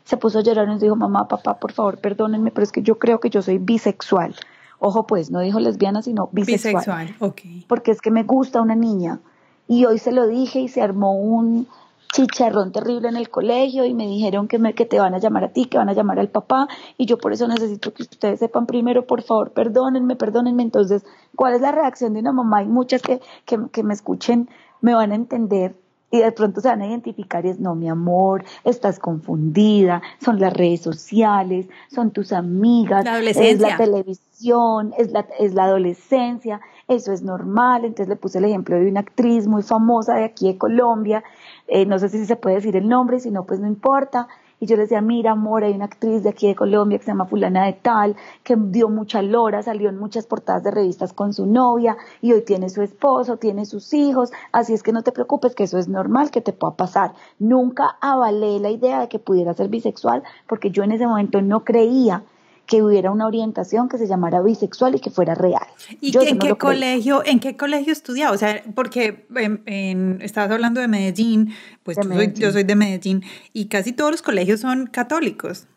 Se 0.03 0.17
puso 0.17 0.39
a 0.39 0.41
llorar 0.43 0.67
y 0.67 0.71
nos 0.71 0.81
dijo, 0.81 0.95
mamá, 0.95 1.27
papá, 1.27 1.57
por 1.57 1.71
favor, 1.71 1.97
perdónenme, 1.99 2.51
pero 2.51 2.63
es 2.63 2.71
que 2.71 2.83
yo 2.83 2.99
creo 2.99 3.19
que 3.19 3.29
yo 3.29 3.41
soy 3.41 3.57
bisexual. 3.57 4.35
Ojo, 4.77 5.07
pues, 5.07 5.31
no 5.31 5.39
dijo 5.39 5.59
lesbiana, 5.59 6.03
sino 6.03 6.29
bisexual. 6.31 6.75
Bisexual, 6.75 7.15
ok. 7.21 7.41
Porque 7.67 7.91
es 7.91 8.01
que 8.01 8.11
me 8.11 8.23
gusta 8.23 8.61
una 8.61 8.75
niña 8.75 9.21
y 9.67 9.85
hoy 9.85 9.99
se 9.99 10.11
lo 10.11 10.27
dije 10.27 10.59
y 10.59 10.67
se 10.67 10.81
armó 10.81 11.13
un 11.13 11.67
chicharrón 12.13 12.71
terrible 12.71 13.09
en 13.09 13.17
el 13.17 13.29
colegio 13.29 13.83
y 13.83 13.93
me 13.93 14.07
dijeron 14.07 14.47
que, 14.47 14.57
me, 14.57 14.73
que 14.73 14.85
te 14.85 14.99
van 14.99 15.13
a 15.13 15.17
llamar 15.17 15.43
a 15.43 15.49
ti, 15.49 15.65
que 15.65 15.77
van 15.77 15.89
a 15.89 15.93
llamar 15.93 16.19
al 16.19 16.29
papá 16.29 16.67
y 16.97 17.05
yo 17.05 17.17
por 17.17 17.33
eso 17.33 17.47
necesito 17.47 17.93
que 17.93 18.03
ustedes 18.03 18.39
sepan 18.39 18.65
primero, 18.65 19.05
por 19.05 19.21
favor, 19.21 19.51
perdónenme, 19.51 20.15
perdónenme. 20.15 20.63
Entonces, 20.63 21.05
¿cuál 21.35 21.55
es 21.55 21.61
la 21.61 21.73
reacción 21.73 22.13
de 22.13 22.21
una 22.21 22.31
mamá? 22.31 22.59
Hay 22.59 22.67
muchas 22.67 23.01
que, 23.01 23.19
que, 23.45 23.59
que 23.71 23.83
me 23.83 23.93
escuchen, 23.93 24.49
me 24.81 24.93
van 24.93 25.11
a 25.11 25.15
entender 25.15 25.75
y 26.11 26.19
de 26.19 26.31
pronto 26.31 26.61
se 26.61 26.69
van 26.69 26.81
a 26.81 26.87
identificar 26.87 27.45
y 27.45 27.49
es, 27.49 27.59
no, 27.59 27.75
mi 27.75 27.89
amor, 27.89 28.45
estás 28.63 28.99
confundida, 28.99 30.01
son 30.23 30.39
las 30.39 30.53
redes 30.53 30.81
sociales, 30.81 31.67
son 31.93 32.11
tus 32.11 32.31
amigas, 32.31 33.05
es 33.21 33.59
la 33.59 33.75
televisión, 33.75 34.93
es 34.97 35.11
la, 35.11 35.27
es 35.39 35.53
la 35.53 35.65
adolescencia, 35.65 36.61
eso 36.87 37.11
es 37.11 37.21
normal. 37.21 37.85
Entonces 37.85 38.07
le 38.07 38.15
puse 38.15 38.37
el 38.37 38.45
ejemplo 38.45 38.75
de 38.77 38.89
una 38.89 39.01
actriz 39.01 39.47
muy 39.47 39.63
famosa 39.63 40.15
de 40.15 40.25
aquí 40.25 40.47
de 40.47 40.57
Colombia, 40.57 41.23
eh, 41.67 41.85
no 41.85 41.99
sé 41.99 42.09
si 42.09 42.25
se 42.25 42.35
puede 42.35 42.57
decir 42.57 42.75
el 42.75 42.87
nombre, 42.87 43.19
si 43.19 43.31
no, 43.31 43.45
pues 43.45 43.59
no 43.59 43.67
importa. 43.67 44.27
Y 44.57 44.67
yo 44.67 44.77
le 44.77 44.83
decía, 44.83 45.01
mira, 45.01 45.31
amor, 45.31 45.65
hay 45.65 45.73
una 45.73 45.85
actriz 45.85 46.23
de 46.23 46.29
aquí 46.29 46.47
de 46.47 46.55
Colombia 46.55 46.97
que 46.97 47.03
se 47.03 47.11
llama 47.11 47.25
Fulana 47.25 47.65
de 47.65 47.73
Tal, 47.73 48.15
que 48.43 48.55
dio 48.55 48.87
mucha 48.87 49.21
lora, 49.21 49.61
salió 49.61 49.89
en 49.89 49.97
muchas 49.97 50.27
portadas 50.27 50.63
de 50.63 50.71
revistas 50.71 51.11
con 51.11 51.33
su 51.33 51.45
novia 51.45 51.97
y 52.21 52.31
hoy 52.31 52.41
tiene 52.41 52.69
su 52.69 52.81
esposo, 52.81 53.35
tiene 53.35 53.65
sus 53.65 53.93
hijos, 53.93 54.31
así 54.53 54.73
es 54.73 54.81
que 54.81 54.93
no 54.93 55.03
te 55.03 55.11
preocupes, 55.11 55.55
que 55.55 55.65
eso 55.65 55.77
es 55.77 55.89
normal, 55.89 56.31
que 56.31 56.39
te 56.39 56.53
pueda 56.53 56.75
pasar. 56.75 57.13
Nunca 57.37 57.97
avalé 57.99 58.59
la 58.59 58.69
idea 58.69 59.01
de 59.01 59.09
que 59.09 59.19
pudiera 59.19 59.53
ser 59.53 59.67
bisexual 59.67 60.23
porque 60.47 60.71
yo 60.71 60.83
en 60.83 60.93
ese 60.93 61.05
momento 61.05 61.41
no 61.41 61.65
creía 61.65 62.23
que 62.65 62.81
hubiera 62.81 63.11
una 63.11 63.27
orientación 63.27 63.89
que 63.89 63.97
se 63.97 64.07
llamara 64.07 64.41
bisexual 64.41 64.95
y 64.95 64.99
que 64.99 65.09
fuera 65.09 65.35
real. 65.35 65.67
¿Y 66.01 66.17
en 66.17 66.39
qué 66.39 66.55
colegio, 66.55 67.23
en 67.25 67.39
qué 67.39 67.55
colegio 67.55 67.93
estudiaba? 67.93 68.33
O 68.33 68.37
sea, 68.37 68.63
porque 68.73 69.25
en, 69.35 70.19
estabas 70.21 70.51
hablando 70.51 70.81
de 70.81 70.87
Medellín, 70.87 71.53
pues 71.83 71.97
yo 72.35 72.51
soy 72.51 72.63
de 72.63 72.75
Medellín 72.75 73.23
y 73.53 73.67
casi 73.67 73.93
todos 73.93 74.11
los 74.11 74.21
colegios 74.21 74.61
son 74.61 74.87
católicos. 74.87 75.67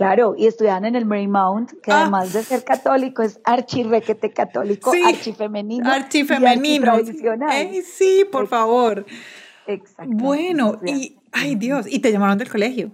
Claro, 0.00 0.34
y 0.34 0.46
estudiaban 0.46 0.86
en 0.86 0.96
el 0.96 1.04
Marymount, 1.04 1.72
que 1.82 1.92
ah. 1.92 2.02
además 2.02 2.32
de 2.32 2.42
ser 2.42 2.64
católico 2.64 3.22
es 3.22 3.38
archirrequete 3.44 4.32
católico, 4.32 4.92
sí, 4.92 5.02
archifemenino. 5.06 5.90
Archifemenino. 5.90 6.98
Y 7.70 7.82
sí, 7.82 8.26
por 8.32 8.46
favor. 8.46 9.04
Exacto. 9.66 10.10
Bueno, 10.10 10.80
y, 10.86 11.18
ay 11.32 11.54
Dios, 11.54 11.86
¿y 11.86 11.98
te 11.98 12.10
llamaron 12.12 12.38
del 12.38 12.48
colegio? 12.48 12.90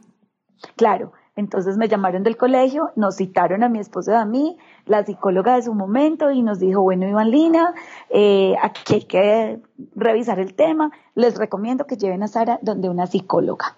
Claro, 0.75 1.13
entonces 1.37 1.77
me 1.77 1.87
llamaron 1.87 2.23
del 2.23 2.39
colegio, 2.39 2.91
nos 2.97 3.17
citaron 3.17 3.63
a 3.63 3.69
mi 3.69 3.79
esposo 3.79 4.11
y 4.11 4.15
a 4.15 4.25
mí, 4.25 4.57
la 4.87 5.05
psicóloga 5.05 5.57
de 5.57 5.63
su 5.63 5.75
momento, 5.75 6.31
y 6.31 6.43
nos 6.43 6.59
dijo, 6.59 6.81
bueno, 6.81 7.07
Iván 7.07 7.31
Lina, 7.31 7.75
eh, 8.09 8.57
aquí 8.63 8.95
hay 8.95 9.03
que 9.03 9.61
revisar 9.95 10.41
el 10.41 10.55
tema, 10.55 10.91
les 11.15 11.37
recomiendo 11.37 11.87
que 11.87 11.99
lleven 11.99 12.23
a 12.23 12.29
Sara 12.29 12.59
donde 12.63 12.89
una 12.89 13.07
psicóloga. 13.07 13.77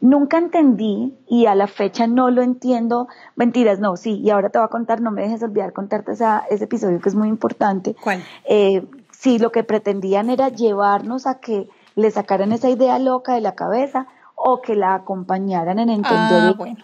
Nunca 0.00 0.38
entendí 0.38 1.16
y 1.28 1.46
a 1.46 1.54
la 1.54 1.66
fecha 1.66 2.06
no 2.06 2.30
lo 2.30 2.42
entiendo. 2.42 3.08
Mentiras, 3.34 3.80
no, 3.80 3.96
sí, 3.96 4.20
y 4.20 4.30
ahora 4.30 4.48
te 4.48 4.58
voy 4.58 4.66
a 4.66 4.68
contar, 4.68 5.00
no 5.00 5.10
me 5.10 5.22
dejes 5.22 5.42
olvidar 5.42 5.72
contarte 5.72 6.12
esa, 6.12 6.44
ese 6.50 6.64
episodio 6.64 7.00
que 7.00 7.08
es 7.08 7.16
muy 7.16 7.28
importante. 7.28 7.96
¿Cuál? 8.02 8.22
Eh, 8.44 8.86
sí, 9.10 9.38
lo 9.38 9.50
que 9.50 9.64
pretendían 9.64 10.30
era 10.30 10.48
llevarnos 10.50 11.26
a 11.26 11.40
que 11.40 11.68
le 11.96 12.10
sacaran 12.12 12.52
esa 12.52 12.70
idea 12.70 12.98
loca 13.00 13.34
de 13.34 13.40
la 13.40 13.56
cabeza 13.56 14.06
o 14.38 14.62
que 14.62 14.76
la 14.76 14.94
acompañaran 14.94 15.78
en 15.78 15.90
entender 15.90 16.42
ah, 16.42 16.54
bueno. 16.56 16.78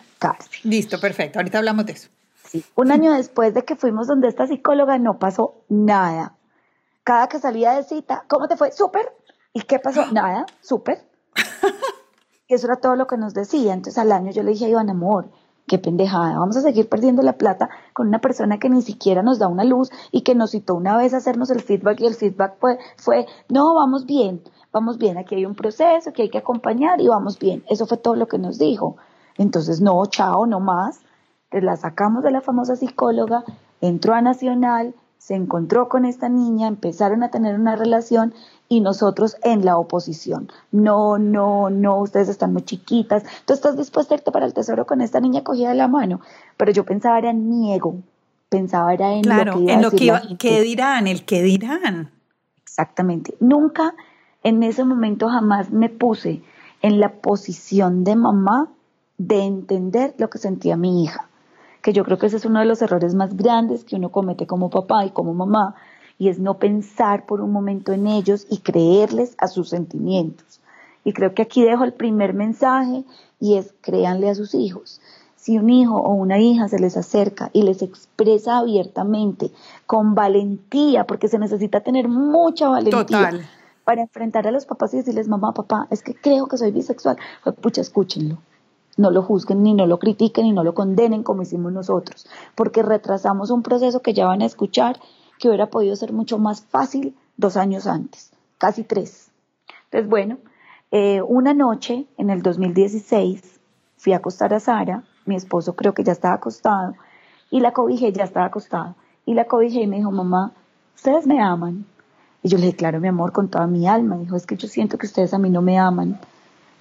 Listo, 0.64 1.00
perfecto. 1.00 1.38
Ahorita 1.38 1.58
hablamos 1.58 1.86
de 1.86 1.92
eso. 1.92 2.08
Sí. 2.44 2.64
Un 2.74 2.90
año 2.90 3.12
después 3.12 3.54
de 3.54 3.64
que 3.64 3.76
fuimos 3.76 4.06
donde 4.06 4.28
esta 4.28 4.46
psicóloga 4.46 4.98
no 4.98 5.18
pasó 5.18 5.54
nada. 5.68 6.34
Cada 7.04 7.28
que 7.28 7.38
salía 7.38 7.72
de 7.72 7.84
cita, 7.84 8.24
¿cómo 8.28 8.48
te 8.48 8.56
fue? 8.56 8.72
Súper. 8.72 9.12
¿Y 9.52 9.62
qué 9.62 9.78
pasó? 9.78 10.06
Nada, 10.12 10.46
súper. 10.60 11.06
y 12.48 12.54
eso 12.54 12.66
era 12.66 12.76
todo 12.76 12.96
lo 12.96 13.06
que 13.06 13.16
nos 13.16 13.34
decía. 13.34 13.72
Entonces 13.72 13.98
al 13.98 14.10
año 14.10 14.32
yo 14.32 14.42
le 14.42 14.50
dije 14.50 14.66
a 14.66 14.68
Iván, 14.68 14.90
amor, 14.90 15.30
qué 15.66 15.78
pendejada, 15.78 16.38
vamos 16.38 16.56
a 16.56 16.60
seguir 16.60 16.88
perdiendo 16.88 17.22
la 17.22 17.34
plata 17.34 17.70
con 17.94 18.08
una 18.08 18.20
persona 18.20 18.58
que 18.58 18.68
ni 18.68 18.82
siquiera 18.82 19.22
nos 19.22 19.38
da 19.38 19.48
una 19.48 19.64
luz 19.64 19.90
y 20.10 20.22
que 20.22 20.34
nos 20.34 20.50
citó 20.50 20.74
una 20.74 20.96
vez 20.96 21.14
a 21.14 21.18
hacernos 21.18 21.50
el 21.50 21.62
feedback 21.62 22.00
y 22.00 22.06
el 22.06 22.14
feedback 22.14 22.56
fue, 22.58 22.78
fue 22.96 23.26
no, 23.48 23.74
vamos 23.74 24.04
bien, 24.04 24.42
vamos 24.74 24.98
bien, 24.98 25.16
aquí 25.16 25.36
hay 25.36 25.46
un 25.46 25.54
proceso 25.54 26.12
que 26.12 26.22
hay 26.22 26.28
que 26.28 26.38
acompañar 26.38 27.00
y 27.00 27.06
vamos 27.06 27.38
bien. 27.38 27.62
Eso 27.70 27.86
fue 27.86 27.96
todo 27.96 28.16
lo 28.16 28.26
que 28.26 28.38
nos 28.38 28.58
dijo. 28.58 28.96
Entonces, 29.38 29.80
no, 29.80 30.04
chao, 30.06 30.46
no 30.46 30.60
más. 30.60 31.00
La 31.52 31.76
sacamos 31.76 32.24
de 32.24 32.32
la 32.32 32.40
famosa 32.40 32.74
psicóloga, 32.74 33.44
entró 33.80 34.14
a 34.14 34.20
Nacional, 34.20 34.92
se 35.18 35.36
encontró 35.36 35.88
con 35.88 36.04
esta 36.04 36.28
niña, 36.28 36.66
empezaron 36.66 37.22
a 37.22 37.30
tener 37.30 37.54
una 37.54 37.76
relación 37.76 38.34
y 38.68 38.80
nosotros 38.80 39.36
en 39.44 39.64
la 39.64 39.78
oposición. 39.78 40.50
No, 40.72 41.18
no, 41.18 41.70
no, 41.70 42.00
ustedes 42.00 42.28
están 42.28 42.52
muy 42.52 42.62
chiquitas. 42.62 43.22
Tú 43.44 43.52
estás 43.52 43.76
dispuesta 43.76 44.14
a 44.14 44.18
irte 44.18 44.32
para 44.32 44.44
el 44.44 44.54
tesoro 44.54 44.86
con 44.86 45.00
esta 45.00 45.20
niña 45.20 45.44
cogida 45.44 45.68
de 45.68 45.76
la 45.76 45.86
mano. 45.86 46.20
Pero 46.56 46.72
yo 46.72 46.84
pensaba 46.84 47.18
era 47.18 47.30
en 47.30 47.48
mi 47.48 47.72
ego, 47.72 47.94
pensaba 48.48 48.92
era 48.92 49.12
en 49.12 49.22
lo 49.22 49.52
que 49.52 49.60
iba 49.60 49.72
en 49.72 49.82
lo 49.82 49.90
que, 49.92 50.36
¿qué 50.36 50.60
dirán, 50.62 51.06
el 51.06 51.24
qué 51.24 51.42
dirán. 51.42 52.10
Exactamente. 52.64 53.36
Nunca 53.38 53.94
en 54.44 54.62
ese 54.62 54.84
momento 54.84 55.28
jamás 55.28 55.70
me 55.70 55.88
puse 55.88 56.42
en 56.82 57.00
la 57.00 57.08
posición 57.14 58.04
de 58.04 58.14
mamá 58.14 58.70
de 59.16 59.42
entender 59.42 60.14
lo 60.18 60.28
que 60.28 60.38
sentía 60.38 60.76
mi 60.76 61.02
hija, 61.02 61.28
que 61.82 61.94
yo 61.94 62.04
creo 62.04 62.18
que 62.18 62.26
ese 62.26 62.36
es 62.36 62.44
uno 62.44 62.60
de 62.60 62.66
los 62.66 62.82
errores 62.82 63.14
más 63.14 63.36
grandes 63.36 63.84
que 63.84 63.96
uno 63.96 64.10
comete 64.10 64.46
como 64.46 64.68
papá 64.68 65.06
y 65.06 65.10
como 65.10 65.32
mamá, 65.32 65.74
y 66.18 66.28
es 66.28 66.38
no 66.38 66.58
pensar 66.58 67.24
por 67.24 67.40
un 67.40 67.52
momento 67.52 67.92
en 67.92 68.06
ellos 68.06 68.46
y 68.50 68.58
creerles 68.58 69.34
a 69.38 69.48
sus 69.48 69.70
sentimientos. 69.70 70.60
Y 71.04 71.14
creo 71.14 71.34
que 71.34 71.42
aquí 71.42 71.64
dejo 71.64 71.84
el 71.84 71.92
primer 71.94 72.34
mensaje 72.34 73.04
y 73.40 73.56
es 73.56 73.74
créanle 73.80 74.28
a 74.28 74.34
sus 74.34 74.54
hijos. 74.54 75.00
Si 75.36 75.58
un 75.58 75.70
hijo 75.70 75.96
o 75.96 76.12
una 76.12 76.38
hija 76.38 76.68
se 76.68 76.78
les 76.78 76.96
acerca 76.96 77.50
y 77.52 77.62
les 77.62 77.82
expresa 77.82 78.58
abiertamente, 78.58 79.50
con 79.86 80.14
valentía, 80.14 81.04
porque 81.06 81.28
se 81.28 81.38
necesita 81.38 81.80
tener 81.80 82.08
mucha 82.08 82.68
valentía 82.68 83.30
para 83.84 84.02
enfrentar 84.02 84.46
a 84.46 84.50
los 84.50 84.66
papás 84.66 84.94
y 84.94 84.98
decirles, 84.98 85.28
mamá, 85.28 85.52
papá, 85.52 85.86
es 85.90 86.02
que 86.02 86.14
creo 86.14 86.46
que 86.46 86.56
soy 86.56 86.72
bisexual, 86.72 87.16
pues 87.42 87.54
pucha, 87.56 87.80
escúchenlo. 87.80 88.38
No 88.96 89.10
lo 89.10 89.22
juzguen, 89.22 89.62
ni 89.62 89.74
no 89.74 89.86
lo 89.86 89.98
critiquen, 89.98 90.44
ni 90.44 90.52
no 90.52 90.62
lo 90.62 90.74
condenen 90.74 91.22
como 91.22 91.42
hicimos 91.42 91.72
nosotros, 91.72 92.26
porque 92.54 92.82
retrasamos 92.82 93.50
un 93.50 93.62
proceso 93.62 94.00
que 94.00 94.14
ya 94.14 94.26
van 94.26 94.42
a 94.42 94.46
escuchar, 94.46 95.00
que 95.38 95.48
hubiera 95.48 95.68
podido 95.68 95.96
ser 95.96 96.12
mucho 96.12 96.38
más 96.38 96.62
fácil 96.62 97.16
dos 97.36 97.56
años 97.56 97.86
antes, 97.86 98.32
casi 98.58 98.84
tres. 98.84 99.30
Entonces, 99.86 100.08
bueno, 100.08 100.38
eh, 100.92 101.22
una 101.22 101.54
noche 101.54 102.06
en 102.16 102.30
el 102.30 102.42
2016 102.42 103.60
fui 103.96 104.12
a 104.12 104.18
acostar 104.18 104.54
a 104.54 104.60
Sara, 104.60 105.02
mi 105.26 105.34
esposo 105.34 105.74
creo 105.74 105.92
que 105.92 106.04
ya 106.04 106.12
estaba 106.12 106.34
acostado, 106.34 106.94
y 107.50 107.60
la 107.60 107.72
cobijé, 107.72 108.12
ya 108.12 108.24
estaba 108.24 108.46
acostado, 108.46 108.94
y 109.26 109.34
la 109.34 109.46
cobijé 109.46 109.82
y 109.82 109.86
me 109.86 109.96
dijo, 109.96 110.12
mamá, 110.12 110.52
ustedes 110.94 111.26
me 111.26 111.40
aman. 111.42 111.86
Y 112.44 112.50
yo 112.50 112.58
le 112.58 112.66
dije, 112.66 112.76
claro, 112.76 113.00
mi 113.00 113.08
amor, 113.08 113.32
con 113.32 113.48
toda 113.48 113.66
mi 113.66 113.88
alma. 113.88 114.18
Dijo, 114.18 114.36
es 114.36 114.46
que 114.46 114.56
yo 114.56 114.68
siento 114.68 114.98
que 114.98 115.06
ustedes 115.06 115.32
a 115.32 115.38
mí 115.38 115.48
no 115.48 115.62
me 115.62 115.78
aman. 115.78 116.20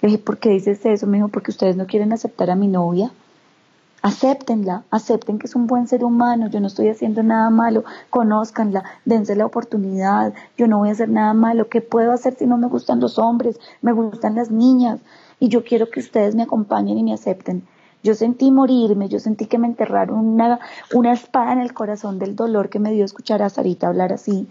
Le 0.02 0.08
dije, 0.08 0.18
¿por 0.18 0.36
qué 0.36 0.50
dices 0.50 0.84
eso? 0.84 1.06
Me 1.06 1.16
dijo, 1.16 1.28
porque 1.28 1.50
ustedes 1.50 1.74
no 1.74 1.86
quieren 1.86 2.12
aceptar 2.12 2.50
a 2.50 2.54
mi 2.54 2.68
novia. 2.68 3.10
Acéptenla, 4.02 4.84
acepten 4.90 5.38
que 5.38 5.46
es 5.46 5.54
un 5.56 5.66
buen 5.66 5.88
ser 5.88 6.04
humano, 6.04 6.50
yo 6.50 6.60
no 6.60 6.66
estoy 6.66 6.88
haciendo 6.88 7.22
nada 7.22 7.48
malo, 7.48 7.84
conózcanla, 8.10 8.84
dense 9.06 9.34
la 9.34 9.46
oportunidad, 9.46 10.34
yo 10.58 10.68
no 10.68 10.76
voy 10.76 10.90
a 10.90 10.92
hacer 10.92 11.08
nada 11.08 11.32
malo, 11.32 11.70
¿qué 11.70 11.80
puedo 11.80 12.12
hacer 12.12 12.34
si 12.34 12.44
no 12.44 12.58
me 12.58 12.66
gustan 12.66 13.00
los 13.00 13.18
hombres? 13.18 13.58
Me 13.80 13.92
gustan 13.92 14.34
las 14.34 14.50
niñas 14.50 15.00
y 15.40 15.48
yo 15.48 15.64
quiero 15.64 15.88
que 15.88 16.00
ustedes 16.00 16.34
me 16.34 16.42
acompañen 16.42 16.98
y 16.98 17.02
me 17.02 17.14
acepten. 17.14 17.66
Yo 18.02 18.14
sentí 18.14 18.50
morirme, 18.50 19.08
yo 19.08 19.18
sentí 19.18 19.46
que 19.46 19.56
me 19.56 19.68
enterraron 19.68 20.18
una, 20.18 20.60
una 20.92 21.14
espada 21.14 21.54
en 21.54 21.60
el 21.60 21.72
corazón 21.72 22.18
del 22.18 22.36
dolor 22.36 22.68
que 22.68 22.80
me 22.80 22.92
dio 22.92 23.06
escuchar 23.06 23.40
a 23.40 23.48
Sarita 23.48 23.86
hablar 23.86 24.12
así, 24.12 24.46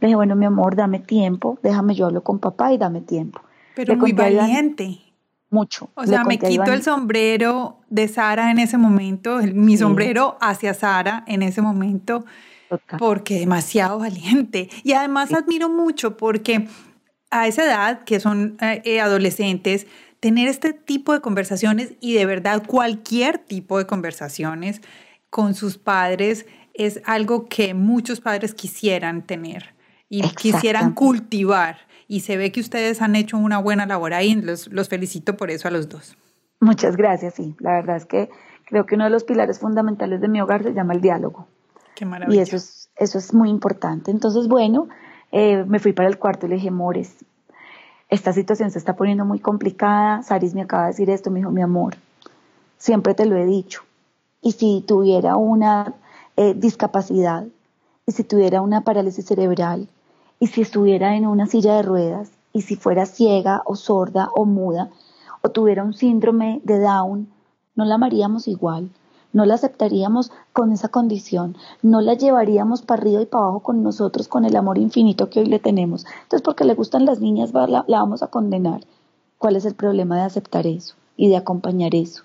le 0.00 0.08
dije, 0.08 0.16
bueno, 0.16 0.36
mi 0.36 0.44
amor, 0.44 0.76
dame 0.76 0.98
tiempo, 0.98 1.58
déjame 1.62 1.94
yo 1.94 2.06
hablo 2.06 2.22
con 2.22 2.38
papá 2.38 2.72
y 2.72 2.78
dame 2.78 3.00
tiempo. 3.00 3.40
Pero 3.74 3.96
muy 3.96 4.12
valiente. 4.12 4.98
mucho. 5.50 5.90
O 5.94 6.06
sea, 6.06 6.24
me 6.24 6.38
quito 6.38 6.72
el 6.72 6.82
sombrero 6.82 7.78
de 7.88 8.08
Sara 8.08 8.50
en 8.50 8.58
ese 8.58 8.78
momento, 8.78 9.38
mi 9.54 9.76
sombrero 9.76 10.36
hacia 10.40 10.74
Sara 10.74 11.24
en 11.26 11.42
ese 11.42 11.62
momento, 11.62 12.24
porque 12.98 13.38
demasiado 13.38 13.98
valiente. 14.00 14.68
Y 14.82 14.92
además 14.92 15.32
admiro 15.32 15.68
mucho 15.68 16.16
porque 16.16 16.68
a 17.30 17.46
esa 17.46 17.64
edad, 17.64 18.04
que 18.04 18.20
son 18.20 18.56
eh, 18.60 18.82
eh, 18.84 19.00
adolescentes, 19.00 19.86
tener 20.20 20.48
este 20.48 20.72
tipo 20.72 21.12
de 21.12 21.20
conversaciones 21.20 21.94
y 22.00 22.14
de 22.14 22.26
verdad 22.26 22.62
cualquier 22.66 23.38
tipo 23.38 23.78
de 23.78 23.86
conversaciones 23.86 24.80
con 25.30 25.54
sus 25.54 25.78
padres 25.78 26.46
es 26.74 27.00
algo 27.04 27.46
que 27.46 27.74
muchos 27.74 28.20
padres 28.20 28.54
quisieran 28.54 29.22
tener 29.22 29.75
y 30.08 30.22
quisieran 30.34 30.94
cultivar. 30.94 31.78
Y 32.08 32.20
se 32.20 32.36
ve 32.36 32.52
que 32.52 32.60
ustedes 32.60 33.02
han 33.02 33.16
hecho 33.16 33.36
una 33.36 33.58
buena 33.58 33.86
labor 33.86 34.14
ahí. 34.14 34.34
Los, 34.34 34.68
los 34.68 34.88
felicito 34.88 35.36
por 35.36 35.50
eso 35.50 35.68
a 35.68 35.70
los 35.70 35.88
dos. 35.88 36.16
Muchas 36.60 36.96
gracias, 36.96 37.34
sí. 37.34 37.54
La 37.58 37.72
verdad 37.72 37.96
es 37.96 38.06
que 38.06 38.30
creo 38.64 38.86
que 38.86 38.94
uno 38.94 39.04
de 39.04 39.10
los 39.10 39.24
pilares 39.24 39.58
fundamentales 39.58 40.20
de 40.20 40.28
mi 40.28 40.40
hogar 40.40 40.62
se 40.62 40.72
llama 40.72 40.94
el 40.94 41.00
diálogo. 41.00 41.48
Qué 41.94 42.04
maravilla. 42.04 42.38
Y 42.38 42.42
eso 42.42 42.56
es, 42.56 42.90
eso 42.96 43.18
es 43.18 43.34
muy 43.34 43.50
importante. 43.50 44.10
Entonces, 44.10 44.48
bueno, 44.48 44.88
eh, 45.32 45.64
me 45.66 45.78
fui 45.80 45.92
para 45.92 46.08
el 46.08 46.18
cuarto 46.18 46.46
y 46.46 46.50
le 46.50 46.54
dije, 46.56 46.70
Mores, 46.70 47.24
esta 48.08 48.32
situación 48.32 48.70
se 48.70 48.78
está 48.78 48.94
poniendo 48.94 49.24
muy 49.24 49.40
complicada. 49.40 50.22
Saris 50.22 50.54
me 50.54 50.62
acaba 50.62 50.84
de 50.84 50.90
decir 50.90 51.10
esto, 51.10 51.30
me 51.30 51.40
dijo, 51.40 51.50
mi 51.50 51.62
amor, 51.62 51.96
siempre 52.78 53.14
te 53.14 53.26
lo 53.26 53.36
he 53.36 53.44
dicho. 53.44 53.82
Y 54.40 54.52
si 54.52 54.84
tuviera 54.86 55.36
una 55.36 55.94
eh, 56.36 56.54
discapacidad, 56.54 57.46
y 58.06 58.12
si 58.12 58.22
tuviera 58.22 58.62
una 58.62 58.82
parálisis 58.82 59.26
cerebral, 59.26 59.88
y 60.38 60.48
si 60.48 60.62
estuviera 60.62 61.16
en 61.16 61.26
una 61.26 61.46
silla 61.46 61.74
de 61.76 61.82
ruedas, 61.82 62.30
y 62.52 62.62
si 62.62 62.76
fuera 62.76 63.06
ciega 63.06 63.62
o 63.66 63.76
sorda 63.76 64.28
o 64.34 64.44
muda, 64.44 64.90
o 65.42 65.50
tuviera 65.50 65.84
un 65.84 65.94
síndrome 65.94 66.60
de 66.64 66.78
Down, 66.78 67.28
no 67.74 67.84
la 67.84 67.96
amaríamos 67.96 68.48
igual, 68.48 68.90
no 69.32 69.44
la 69.44 69.54
aceptaríamos 69.54 70.32
con 70.52 70.72
esa 70.72 70.88
condición, 70.88 71.56
no 71.82 72.00
la 72.00 72.14
llevaríamos 72.14 72.82
para 72.82 73.02
arriba 73.02 73.22
y 73.22 73.26
para 73.26 73.44
abajo 73.44 73.60
con 73.60 73.82
nosotros 73.82 74.28
con 74.28 74.44
el 74.44 74.56
amor 74.56 74.78
infinito 74.78 75.28
que 75.28 75.40
hoy 75.40 75.46
le 75.46 75.58
tenemos. 75.58 76.06
Entonces, 76.22 76.42
porque 76.42 76.64
le 76.64 76.74
gustan 76.74 77.04
las 77.04 77.20
niñas, 77.20 77.52
la, 77.52 77.66
la 77.66 77.98
vamos 77.98 78.22
a 78.22 78.28
condenar. 78.28 78.80
¿Cuál 79.36 79.56
es 79.56 79.66
el 79.66 79.74
problema 79.74 80.16
de 80.16 80.22
aceptar 80.22 80.66
eso? 80.66 80.94
y 81.16 81.28
de 81.28 81.36
acompañar 81.36 81.94
eso. 81.94 82.22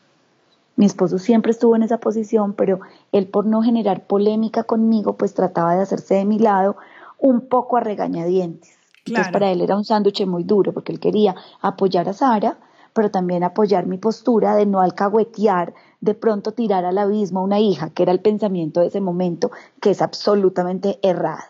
Mi 0.76 0.86
esposo 0.86 1.18
siempre 1.20 1.52
estuvo 1.52 1.76
en 1.76 1.84
esa 1.84 2.00
posición, 2.00 2.54
pero 2.54 2.80
él 3.12 3.28
por 3.28 3.46
no 3.46 3.62
generar 3.62 4.06
polémica 4.06 4.64
conmigo, 4.64 5.14
pues 5.14 5.34
trataba 5.34 5.76
de 5.76 5.82
hacerse 5.82 6.16
de 6.16 6.26
mi 6.26 6.40
lado 6.40 6.78
un 7.22 7.48
poco 7.48 7.78
a 7.78 7.80
regañadientes. 7.80 8.78
Entonces 9.06 9.32
para 9.32 9.52
él 9.52 9.62
era 9.62 9.78
un 9.78 9.86
sándwich 9.86 10.26
muy 10.26 10.44
duro 10.44 10.74
porque 10.74 10.92
él 10.92 11.00
quería 11.00 11.36
apoyar 11.62 12.10
a 12.10 12.14
Sara, 12.14 12.58
pero 12.94 13.10
también 13.10 13.44
apoyar 13.44 13.86
mi 13.88 13.98
postura 13.98 14.56
de 14.56 14.66
no 14.66 14.82
alcahuetear, 14.82 15.74
de 16.02 16.14
pronto 16.14 16.52
tirar 16.52 16.84
al 16.84 16.98
abismo 16.98 17.40
a 17.40 17.44
una 17.44 17.60
hija, 17.60 17.92
que 17.92 18.04
era 18.04 18.12
el 18.12 18.20
pensamiento 18.20 18.82
de 18.82 18.88
ese 18.88 19.02
momento, 19.02 19.52
que 19.80 19.92
es 19.92 20.02
absolutamente 20.02 21.00
errado. 21.02 21.44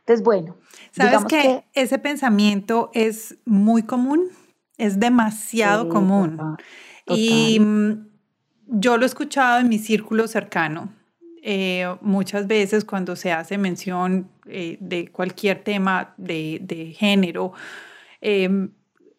Entonces, 0.00 0.24
bueno. 0.24 0.56
¿Sabes 0.90 1.24
que, 1.26 1.64
ese 1.74 1.98
pensamiento 1.98 2.90
es 2.92 3.36
muy 3.44 3.82
común? 3.82 4.28
Es 4.78 4.98
demasiado 4.98 5.88
común. 5.88 6.56
Y 7.06 7.60
mm, 7.60 8.06
yo 8.66 8.96
lo 8.96 9.04
he 9.04 9.06
escuchado 9.06 9.60
en 9.60 9.68
mi 9.68 9.78
círculo 9.78 10.26
cercano. 10.26 10.88
Eh, 11.42 11.86
muchas 12.00 12.46
veces 12.46 12.84
cuando 12.84 13.16
se 13.16 13.32
hace 13.32 13.56
mención 13.56 14.28
eh, 14.50 14.78
de 14.80 15.10
cualquier 15.10 15.62
tema 15.62 16.14
de, 16.16 16.94
género, 16.96 17.52
em, 18.20 18.70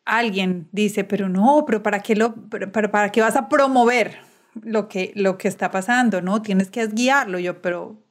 alguien 0.06 0.68
dice, 0.72 1.04
pero 1.04 1.30
no, 1.30 1.64
pero 1.66 1.82
¿para 1.84 2.02
qué, 2.02 2.16
lo, 2.16 2.36
para, 2.50 2.92
para 2.92 3.12
qué 3.12 3.22
vas 3.22 3.36
a 3.36 3.50
promover 3.50 4.20
lo 4.62 4.88
que, 4.88 5.12
lo 5.16 5.38
que 5.38 5.48
está 5.48 5.72
pasando? 5.72 6.22
¿no? 6.22 6.42
Tienes 6.42 6.70
que 6.70 6.86
guiarlo. 6.88 7.40
Yo, 7.40 7.62
pero 7.62 8.02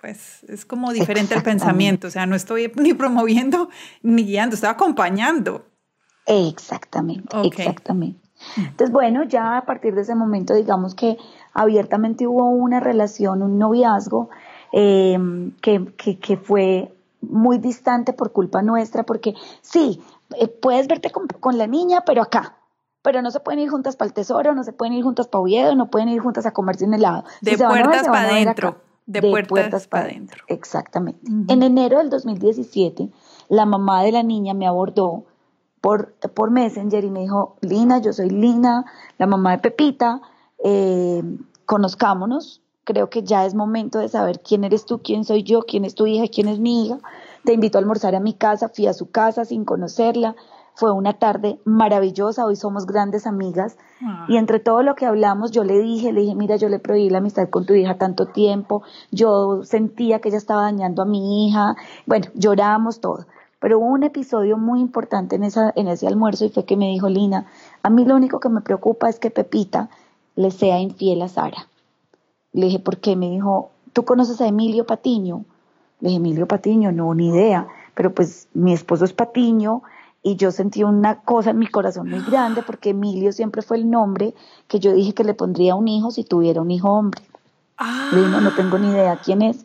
pues 0.00 0.44
es 0.44 0.64
como 0.64 0.92
diferente 0.92 1.34
el 1.34 1.42
pensamiento, 1.42 2.08
o 2.08 2.10
sea, 2.10 2.26
no 2.26 2.34
estoy 2.34 2.72
ni 2.76 2.94
promoviendo 2.94 3.68
ni 4.02 4.24
guiando, 4.24 4.54
estoy 4.54 4.70
acompañando. 4.70 5.66
Exactamente, 6.26 7.36
exactamente. 7.44 8.20
Entonces, 8.56 8.90
bueno, 8.90 9.24
ya 9.24 9.58
a 9.58 9.66
partir 9.66 9.94
de 9.94 10.02
ese 10.02 10.14
momento, 10.14 10.54
digamos 10.54 10.94
que 10.94 11.18
abiertamente 11.52 12.26
hubo 12.26 12.48
una 12.48 12.80
relación, 12.80 13.42
un 13.42 13.58
noviazgo 13.58 14.30
em, 14.72 15.52
que, 15.60 15.86
que, 15.94 16.36
fue 16.36 16.92
muy 17.20 17.58
distante 17.58 18.12
por 18.12 18.32
culpa 18.32 18.62
nuestra, 18.62 19.04
porque 19.04 19.34
sí, 19.62 20.00
eh, 20.36 20.48
puedes 20.48 20.86
verte 20.88 21.10
con, 21.10 21.58
la 21.58 21.66
niña, 21.66 22.02
pero 22.06 22.22
acá, 22.22 22.56
pero 23.02 23.22
no 23.22 23.30
se 23.30 23.40
pueden 23.40 23.60
ir 23.60 23.70
juntas 23.70 23.96
para 23.96 24.08
el 24.08 24.14
tesoro, 24.14 24.54
no 24.54 24.64
se 24.64 24.72
pueden 24.72 24.94
ir 24.94 25.04
juntas 25.04 25.28
para 25.28 25.42
Oviedo, 25.42 25.74
no 25.74 25.90
pueden 25.90 26.08
ir 26.08 26.20
juntas 26.20 26.46
a 26.46 26.52
comerse 26.52 26.84
un 26.84 26.94
helado. 26.94 27.24
De 27.40 27.56
puertas 27.56 28.06
para 28.06 28.28
adentro. 28.28 28.76
De, 29.06 29.22
puertas, 29.22 29.88
para 29.88 30.04
adentro. 30.04 30.44
Exactamente. 30.46 31.20
En 31.48 31.64
enero 31.64 31.98
del 31.98 32.10
2017, 32.10 33.10
la 33.48 33.66
mamá 33.66 34.04
de 34.04 34.12
la 34.12 34.22
niña 34.22 34.54
me 34.54 34.68
abordó 34.68 35.24
por, 35.80 36.12
por 36.34 36.50
Messenger 36.50 37.02
y 37.04 37.10
me 37.10 37.20
dijo, 37.20 37.56
Lina, 37.60 37.98
yo 37.98 38.12
soy 38.12 38.30
Lina, 38.30 38.84
la 39.18 39.26
mamá 39.26 39.52
de 39.52 39.58
Pepita, 39.58 40.20
eh, 40.62 41.24
conozcámonos, 41.64 42.62
creo 42.84 43.10
que 43.10 43.22
ya 43.22 43.44
es 43.46 43.54
momento 43.54 43.98
de 43.98 44.08
saber 44.08 44.40
quién 44.40 44.64
eres 44.64 44.84
tú, 44.84 45.00
quién 45.02 45.24
soy 45.24 45.42
yo, 45.42 45.62
quién 45.62 45.84
es 45.84 45.94
tu 45.94 46.06
hija, 46.06 46.26
quién 46.32 46.48
es 46.48 46.58
mi 46.58 46.86
hija. 46.86 46.98
Te 47.44 47.52
invito 47.52 47.78
a 47.78 47.80
almorzar 47.80 48.14
a 48.14 48.20
mi 48.20 48.34
casa, 48.34 48.68
fui 48.68 48.86
a 48.86 48.92
su 48.92 49.10
casa 49.10 49.44
sin 49.44 49.64
conocerla, 49.64 50.36
fue 50.74 50.92
una 50.92 51.14
tarde 51.14 51.60
maravillosa, 51.64 52.46
hoy 52.46 52.56
somos 52.56 52.86
grandes 52.86 53.26
amigas 53.26 53.76
ah. 54.02 54.24
y 54.28 54.36
entre 54.36 54.60
todo 54.60 54.82
lo 54.82 54.94
que 54.94 55.06
hablamos 55.06 55.50
yo 55.50 55.64
le 55.64 55.78
dije, 55.78 56.12
le 56.12 56.22
dije, 56.22 56.34
mira, 56.34 56.56
yo 56.56 56.68
le 56.68 56.78
prohibí 56.78 57.10
la 57.10 57.18
amistad 57.18 57.50
con 57.50 57.66
tu 57.66 57.74
hija 57.74 57.98
tanto 57.98 58.26
tiempo, 58.26 58.82
yo 59.10 59.62
sentía 59.64 60.20
que 60.20 60.28
ella 60.28 60.38
estaba 60.38 60.62
dañando 60.62 61.02
a 61.02 61.06
mi 61.06 61.46
hija, 61.46 61.76
bueno, 62.06 62.28
lloramos 62.34 63.00
todo. 63.00 63.26
Pero 63.58 63.78
hubo 63.78 63.88
un 63.88 64.04
episodio 64.04 64.56
muy 64.56 64.80
importante 64.80 65.36
en, 65.36 65.44
esa, 65.44 65.70
en 65.76 65.86
ese 65.86 66.06
almuerzo 66.06 66.46
y 66.46 66.48
fue 66.48 66.64
que 66.64 66.78
me 66.78 66.88
dijo 66.88 67.10
Lina, 67.10 67.44
a 67.82 67.90
mí 67.90 68.06
lo 68.06 68.16
único 68.16 68.40
que 68.40 68.48
me 68.48 68.62
preocupa 68.62 69.10
es 69.10 69.18
que 69.18 69.30
Pepita 69.30 69.90
le 70.34 70.50
sea 70.50 70.80
infiel 70.80 71.20
a 71.20 71.28
Sara. 71.28 71.68
Le 72.52 72.66
dije, 72.66 72.78
¿por 72.78 72.98
qué? 72.98 73.16
Me 73.16 73.30
dijo, 73.30 73.70
¿tú 73.92 74.04
conoces 74.04 74.40
a 74.40 74.46
Emilio 74.46 74.86
Patiño? 74.86 75.44
Le 76.00 76.08
dije, 76.08 76.16
Emilio 76.16 76.48
Patiño, 76.48 76.92
no, 76.92 77.14
ni 77.14 77.28
idea, 77.28 77.68
pero 77.94 78.14
pues 78.14 78.48
mi 78.54 78.72
esposo 78.72 79.04
es 79.04 79.12
Patiño 79.12 79.82
y 80.22 80.36
yo 80.36 80.50
sentí 80.50 80.84
una 80.84 81.20
cosa 81.20 81.50
en 81.50 81.58
mi 81.58 81.66
corazón 81.66 82.10
muy 82.10 82.20
grande 82.20 82.62
porque 82.62 82.90
Emilio 82.90 83.32
siempre 83.32 83.62
fue 83.62 83.78
el 83.78 83.90
nombre 83.90 84.34
que 84.68 84.78
yo 84.78 84.92
dije 84.92 85.14
que 85.14 85.24
le 85.24 85.34
pondría 85.34 85.72
a 85.72 85.76
un 85.76 85.88
hijo 85.88 86.10
si 86.10 86.24
tuviera 86.24 86.60
un 86.60 86.70
hijo 86.70 86.90
hombre. 86.90 87.22
Le 88.12 88.18
dije, 88.18 88.30
no, 88.30 88.40
no 88.40 88.50
tengo 88.54 88.78
ni 88.78 88.90
idea 88.90 89.20
quién 89.24 89.42
es. 89.42 89.64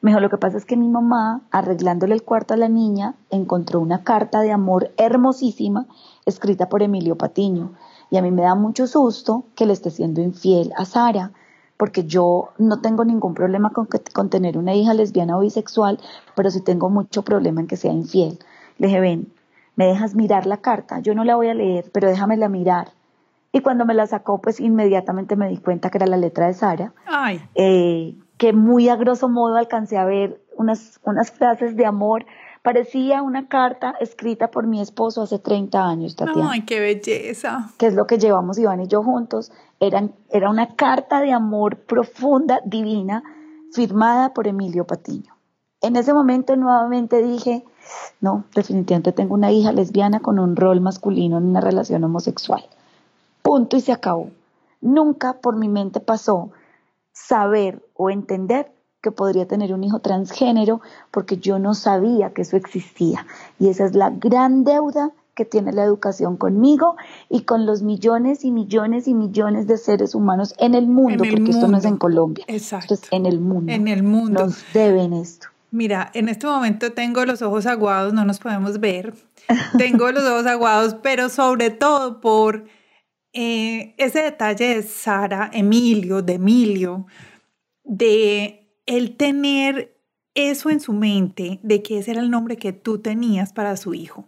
Me 0.00 0.10
dijo, 0.10 0.20
lo 0.20 0.30
que 0.30 0.36
pasa 0.36 0.58
es 0.58 0.64
que 0.64 0.76
mi 0.76 0.88
mamá, 0.88 1.40
arreglándole 1.50 2.14
el 2.14 2.22
cuarto 2.22 2.54
a 2.54 2.56
la 2.56 2.68
niña, 2.68 3.14
encontró 3.30 3.80
una 3.80 4.04
carta 4.04 4.40
de 4.40 4.52
amor 4.52 4.92
hermosísima 4.96 5.86
escrita 6.24 6.68
por 6.68 6.82
Emilio 6.82 7.16
Patiño. 7.16 7.72
Y 8.10 8.16
a 8.16 8.22
mí 8.22 8.30
me 8.30 8.42
da 8.42 8.54
mucho 8.54 8.86
susto 8.86 9.44
que 9.56 9.66
le 9.66 9.72
esté 9.72 9.90
siendo 9.90 10.20
infiel 10.20 10.72
a 10.76 10.84
Sara, 10.84 11.32
porque 11.78 12.04
yo 12.04 12.50
no 12.58 12.80
tengo 12.82 13.04
ningún 13.06 13.32
problema 13.32 13.70
con, 13.70 13.88
con 14.12 14.28
tener 14.28 14.58
una 14.58 14.74
hija 14.74 14.92
lesbiana 14.92 15.38
o 15.38 15.40
bisexual, 15.40 15.98
pero 16.34 16.50
sí 16.50 16.60
tengo 16.60 16.90
mucho 16.90 17.22
problema 17.22 17.62
en 17.62 17.68
que 17.68 17.76
sea 17.76 17.92
infiel. 17.92 18.38
Le 18.76 18.88
dije, 18.88 19.00
ven, 19.00 19.32
me 19.76 19.86
dejas 19.86 20.14
mirar 20.14 20.44
la 20.44 20.58
carta, 20.58 20.98
yo 20.98 21.14
no 21.14 21.24
la 21.24 21.36
voy 21.36 21.48
a 21.48 21.54
leer, 21.54 21.88
pero 21.92 22.08
déjamela 22.08 22.48
mirar. 22.48 22.88
Y 23.52 23.60
cuando 23.60 23.86
me 23.86 23.94
la 23.94 24.06
sacó, 24.06 24.40
pues 24.40 24.60
inmediatamente 24.60 25.36
me 25.36 25.48
di 25.48 25.56
cuenta 25.56 25.88
que 25.88 25.98
era 25.98 26.06
la 26.06 26.16
letra 26.16 26.48
de 26.48 26.54
Sara. 26.54 26.92
Ay. 27.06 27.40
Eh, 27.54 28.14
que 28.36 28.52
muy 28.52 28.88
a 28.88 28.96
grosso 28.96 29.28
modo 29.28 29.56
alcancé 29.56 29.96
a 29.96 30.04
ver 30.04 30.40
unas, 30.56 31.00
unas 31.04 31.30
frases 31.30 31.76
de 31.76 31.86
amor. 31.86 32.26
Parecía 32.62 33.22
una 33.22 33.48
carta 33.48 33.94
escrita 34.00 34.50
por 34.50 34.66
mi 34.66 34.80
esposo 34.80 35.22
hace 35.22 35.38
30 35.38 35.82
años, 35.82 36.16
Tatiana. 36.16 36.50
¡Ay, 36.50 36.62
qué 36.62 36.80
belleza! 36.80 37.70
Que 37.78 37.86
es 37.86 37.94
lo 37.94 38.06
que 38.06 38.18
llevamos 38.18 38.58
Iván 38.58 38.80
y 38.80 38.88
yo 38.88 39.02
juntos. 39.02 39.52
Era 39.80 40.50
una 40.50 40.74
carta 40.74 41.20
de 41.20 41.32
amor 41.32 41.76
profunda, 41.76 42.60
divina, 42.64 43.22
firmada 43.72 44.32
por 44.34 44.46
Emilio 44.46 44.86
Patiño. 44.86 45.34
En 45.80 45.94
ese 45.94 46.12
momento 46.12 46.56
nuevamente 46.56 47.22
dije, 47.22 47.64
no, 48.20 48.44
definitivamente 48.54 49.12
tengo 49.12 49.34
una 49.34 49.52
hija 49.52 49.72
lesbiana 49.72 50.20
con 50.20 50.38
un 50.38 50.56
rol 50.56 50.80
masculino 50.80 51.38
en 51.38 51.44
una 51.44 51.60
relación 51.60 52.02
homosexual. 52.02 52.64
Punto 53.42 53.76
y 53.76 53.80
se 53.80 53.92
acabó. 53.92 54.30
Nunca 54.80 55.34
por 55.34 55.56
mi 55.56 55.68
mente 55.68 56.00
pasó 56.00 56.50
saber 57.12 57.82
o 57.94 58.10
entender 58.10 58.72
que 59.00 59.12
podría 59.12 59.46
tener 59.46 59.72
un 59.72 59.84
hijo 59.84 60.00
transgénero 60.00 60.80
porque 61.12 61.36
yo 61.36 61.58
no 61.60 61.74
sabía 61.74 62.32
que 62.32 62.42
eso 62.42 62.56
existía. 62.56 63.26
Y 63.60 63.68
esa 63.68 63.84
es 63.84 63.94
la 63.94 64.10
gran 64.10 64.64
deuda 64.64 65.12
que 65.38 65.44
tiene 65.44 65.72
la 65.72 65.84
educación 65.84 66.36
conmigo 66.36 66.96
y 67.30 67.42
con 67.42 67.64
los 67.64 67.82
millones 67.82 68.44
y 68.44 68.50
millones 68.50 69.06
y 69.06 69.14
millones 69.14 69.68
de 69.68 69.76
seres 69.76 70.16
humanos 70.16 70.52
en 70.58 70.74
el 70.74 70.88
mundo, 70.88 71.22
porque 71.30 71.52
esto 71.52 71.68
no 71.68 71.76
es 71.76 71.84
en 71.84 71.96
Colombia, 71.96 72.44
Exacto. 72.48 72.94
esto 72.94 73.06
es 73.06 73.12
en 73.12 73.24
el 73.24 73.38
mundo. 73.38 73.72
En 73.72 73.86
el 73.86 74.02
mundo. 74.02 74.46
Nos 74.46 74.64
deben 74.74 75.12
esto. 75.12 75.46
Mira, 75.70 76.10
en 76.12 76.28
este 76.28 76.48
momento 76.48 76.90
tengo 76.92 77.24
los 77.24 77.40
ojos 77.40 77.66
aguados, 77.66 78.12
no 78.12 78.24
nos 78.24 78.40
podemos 78.40 78.80
ver. 78.80 79.14
Tengo 79.78 80.10
los 80.10 80.24
ojos 80.24 80.46
aguados, 80.46 80.96
pero 81.02 81.28
sobre 81.28 81.70
todo 81.70 82.20
por 82.20 82.64
eh, 83.32 83.94
ese 83.96 84.22
detalle 84.22 84.74
de 84.74 84.82
Sara, 84.82 85.50
Emilio, 85.52 86.20
de 86.20 86.32
Emilio, 86.34 87.06
de 87.84 88.68
él 88.86 89.16
tener 89.16 89.94
eso 90.34 90.68
en 90.68 90.80
su 90.80 90.92
mente, 90.92 91.60
de 91.62 91.82
que 91.82 91.98
ese 91.98 92.10
era 92.10 92.22
el 92.22 92.30
nombre 92.30 92.56
que 92.56 92.72
tú 92.72 92.98
tenías 92.98 93.52
para 93.52 93.76
su 93.76 93.94
hijo. 93.94 94.24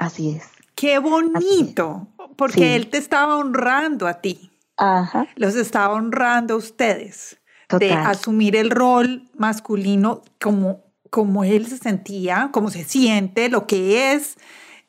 Así 0.00 0.30
es. 0.30 0.44
Qué 0.74 0.98
bonito, 0.98 2.08
porque 2.36 2.74
él 2.74 2.88
te 2.88 2.96
estaba 2.96 3.36
honrando 3.36 4.08
a 4.08 4.14
ti. 4.22 4.50
Ajá. 4.78 5.26
Los 5.36 5.56
estaba 5.56 5.92
honrando 5.92 6.54
a 6.54 6.56
ustedes. 6.56 7.36
De 7.78 7.92
asumir 7.92 8.56
el 8.56 8.70
rol 8.70 9.28
masculino 9.36 10.22
como, 10.40 10.80
como 11.10 11.44
él 11.44 11.66
se 11.66 11.76
sentía, 11.76 12.48
como 12.50 12.70
se 12.70 12.82
siente, 12.82 13.50
lo 13.50 13.66
que 13.66 14.14
es. 14.14 14.38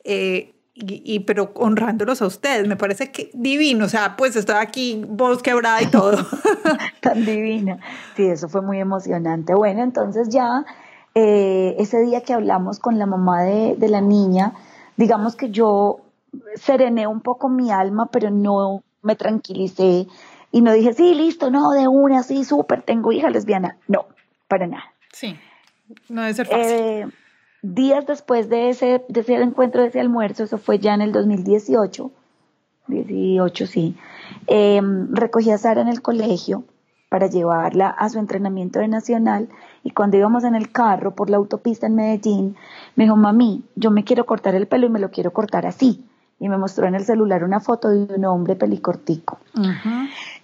Eh, 0.02 0.54
y, 0.74 1.20
pero 1.20 1.52
honrándolos 1.56 2.22
a 2.22 2.26
ustedes, 2.26 2.66
me 2.66 2.76
parece 2.76 3.12
que 3.12 3.30
divino, 3.34 3.84
o 3.84 3.88
sea, 3.88 4.16
pues 4.16 4.34
estoy 4.34 4.56
aquí, 4.56 5.04
voz 5.06 5.42
quebrada 5.42 5.82
y 5.82 5.86
todo. 5.88 6.26
Tan 7.02 7.26
divina. 7.26 7.78
Sí, 8.16 8.24
eso 8.24 8.48
fue 8.48 8.62
muy 8.62 8.80
emocionante. 8.80 9.54
Bueno, 9.54 9.82
entonces 9.82 10.30
ya 10.30 10.64
eh, 11.14 11.76
ese 11.78 12.00
día 12.00 12.22
que 12.22 12.32
hablamos 12.32 12.78
con 12.78 12.98
la 12.98 13.04
mamá 13.04 13.42
de, 13.42 13.76
de 13.76 13.88
la 13.90 14.00
niña, 14.00 14.54
digamos 14.96 15.36
que 15.36 15.50
yo 15.50 16.00
serené 16.54 17.06
un 17.06 17.20
poco 17.20 17.48
mi 17.48 17.70
alma, 17.70 18.08
pero 18.10 18.30
no 18.30 18.82
me 19.02 19.16
tranquilicé 19.16 20.06
y 20.52 20.60
no 20.60 20.72
dije, 20.72 20.92
sí, 20.92 21.14
listo, 21.14 21.50
no, 21.50 21.70
de 21.72 21.88
una, 21.88 22.22
sí, 22.22 22.44
súper, 22.44 22.82
tengo 22.82 23.10
hija 23.10 23.30
lesbiana. 23.30 23.78
No, 23.88 24.06
para 24.48 24.66
nada. 24.66 24.84
Sí, 25.12 25.36
no 26.08 26.20
debe 26.20 26.34
ser 26.34 26.46
fácil. 26.46 26.62
Eh, 26.62 27.06
días 27.62 28.06
después 28.06 28.50
de 28.50 28.68
ese, 28.68 29.02
de 29.08 29.20
ese 29.20 29.34
encuentro, 29.34 29.80
de 29.80 29.88
ese 29.88 30.00
almuerzo, 30.00 30.44
eso 30.44 30.58
fue 30.58 30.78
ya 30.78 30.92
en 30.94 31.00
el 31.00 31.12
2018, 31.12 32.10
18 32.88 33.66
sí, 33.66 33.96
em, 34.46 35.14
recogí 35.14 35.50
a 35.50 35.58
Sara 35.58 35.80
en 35.80 35.88
el 35.88 36.02
colegio 36.02 36.64
para 37.08 37.28
llevarla 37.28 37.88
a 37.88 38.08
su 38.10 38.18
entrenamiento 38.18 38.80
de 38.80 38.88
nacional 38.88 39.48
y 39.82 39.90
cuando 39.90 40.16
íbamos 40.16 40.44
en 40.44 40.54
el 40.54 40.70
carro 40.70 41.14
por 41.14 41.30
la 41.30 41.36
autopista 41.36 41.86
en 41.86 41.96
Medellín, 41.96 42.56
me 42.96 43.04
dijo, 43.04 43.16
mami, 43.16 43.64
yo 43.74 43.90
me 43.90 44.04
quiero 44.04 44.26
cortar 44.26 44.54
el 44.54 44.66
pelo 44.66 44.86
y 44.86 44.90
me 44.90 45.00
lo 45.00 45.10
quiero 45.10 45.32
cortar 45.32 45.66
así. 45.66 46.04
y 46.38 46.48
me 46.48 46.58
mostró 46.58 46.88
en 46.88 46.96
el 46.96 47.04
celular 47.04 47.44
una 47.44 47.60
foto 47.60 47.88
de 47.88 48.16
un 48.16 48.24
hombre 48.24 48.56
pelicortico. 48.56 49.38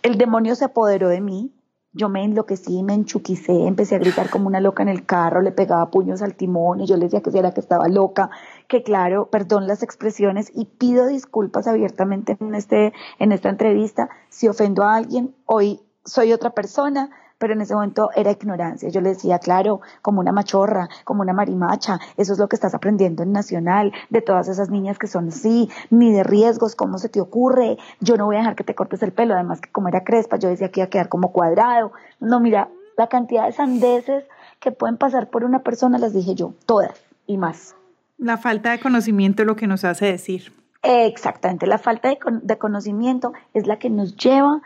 El 0.02 0.16
demonio 0.16 0.54
se 0.54 0.66
apoderó 0.66 1.08
de 1.08 1.20
mí, 1.20 1.50
yo 1.92 2.08
me 2.08 2.22
enloquecí, 2.22 2.82
me 2.84 2.94
enchuquicé, 2.94 3.66
empecé 3.66 3.96
a 3.96 3.98
gritar 3.98 4.30
como 4.30 4.46
una 4.46 4.60
loca 4.60 4.82
en 4.82 4.88
el 4.88 5.04
carro, 5.04 5.42
le 5.42 5.50
pegaba 5.50 5.90
puños 5.90 6.22
al 6.22 6.34
timón 6.34 6.80
y 6.80 6.86
yo 6.86 6.96
le 6.96 7.06
decía 7.06 7.22
que 7.22 7.36
era 7.36 7.52
que 7.52 7.60
estaba 7.60 7.88
loca, 7.88 8.30
que 8.68 8.82
claro, 8.84 9.28
perdón 9.30 9.66
las 9.66 9.82
expresiones 9.82 10.52
y 10.54 10.66
pido 10.66 11.06
disculpas 11.06 11.66
abiertamente 11.66 12.36
en, 12.38 12.54
este, 12.54 12.92
en 13.18 13.32
esta 13.32 13.48
entrevista 13.48 14.10
si 14.28 14.46
ofendo 14.46 14.84
a 14.84 14.94
alguien, 14.94 15.34
hoy 15.46 15.80
soy 16.04 16.32
otra 16.32 16.50
persona, 16.50 17.10
pero 17.38 17.52
en 17.52 17.60
ese 17.60 17.74
momento 17.74 18.10
era 18.14 18.30
ignorancia. 18.30 18.88
Yo 18.88 19.00
le 19.00 19.10
decía, 19.10 19.38
claro, 19.38 19.80
como 20.02 20.20
una 20.20 20.32
machorra, 20.32 20.88
como 21.04 21.22
una 21.22 21.32
marimacha, 21.32 21.98
eso 22.16 22.32
es 22.32 22.38
lo 22.38 22.48
que 22.48 22.56
estás 22.56 22.74
aprendiendo 22.74 23.22
en 23.22 23.32
Nacional, 23.32 23.92
de 24.10 24.20
todas 24.20 24.48
esas 24.48 24.70
niñas 24.70 24.98
que 24.98 25.06
son 25.06 25.28
así, 25.28 25.70
ni 25.90 26.12
de 26.12 26.24
riesgos, 26.24 26.74
¿cómo 26.74 26.98
se 26.98 27.08
te 27.08 27.20
ocurre? 27.20 27.78
Yo 28.00 28.16
no 28.16 28.26
voy 28.26 28.36
a 28.36 28.40
dejar 28.40 28.56
que 28.56 28.64
te 28.64 28.74
cortes 28.74 29.02
el 29.02 29.12
pelo, 29.12 29.34
además 29.34 29.60
que 29.60 29.70
como 29.70 29.88
era 29.88 30.04
crespa, 30.04 30.36
yo 30.36 30.48
decía 30.48 30.70
que 30.70 30.80
iba 30.80 30.86
a 30.86 30.90
quedar 30.90 31.08
como 31.08 31.32
cuadrado. 31.32 31.92
No, 32.20 32.40
mira, 32.40 32.68
la 32.96 33.08
cantidad 33.08 33.46
de 33.46 33.52
sandeces 33.52 34.24
que 34.60 34.72
pueden 34.72 34.96
pasar 34.96 35.30
por 35.30 35.44
una 35.44 35.60
persona 35.60 35.98
las 35.98 36.12
dije 36.12 36.34
yo, 36.34 36.54
todas 36.66 37.00
y 37.26 37.38
más. 37.38 37.76
La 38.16 38.36
falta 38.36 38.72
de 38.72 38.80
conocimiento 38.80 39.42
es 39.42 39.46
lo 39.46 39.54
que 39.54 39.68
nos 39.68 39.84
hace 39.84 40.06
decir. 40.06 40.52
Exactamente, 40.82 41.66
la 41.66 41.78
falta 41.78 42.08
de, 42.08 42.18
de 42.42 42.58
conocimiento 42.58 43.32
es 43.54 43.66
la 43.66 43.78
que 43.78 43.90
nos 43.90 44.16
lleva 44.16 44.62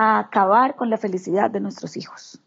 a 0.00 0.20
acabar 0.20 0.76
con 0.76 0.90
la 0.90 0.96
felicidad 0.96 1.50
de 1.50 1.58
nuestros 1.58 1.96
hijos. 1.96 2.40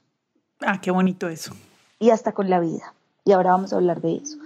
Ah, 0.62 0.80
qué 0.82 0.90
bonito 0.90 1.28
eso. 1.28 1.54
Y 2.00 2.12
hasta 2.12 2.32
con 2.32 2.50
la 2.50 2.62
vida. 2.62 2.94
Y 3.26 3.34
ahora 3.34 3.52
vamos 3.52 3.74
a 3.74 3.76
hablar 3.76 4.00
de 4.00 4.16
eso. 4.16 4.38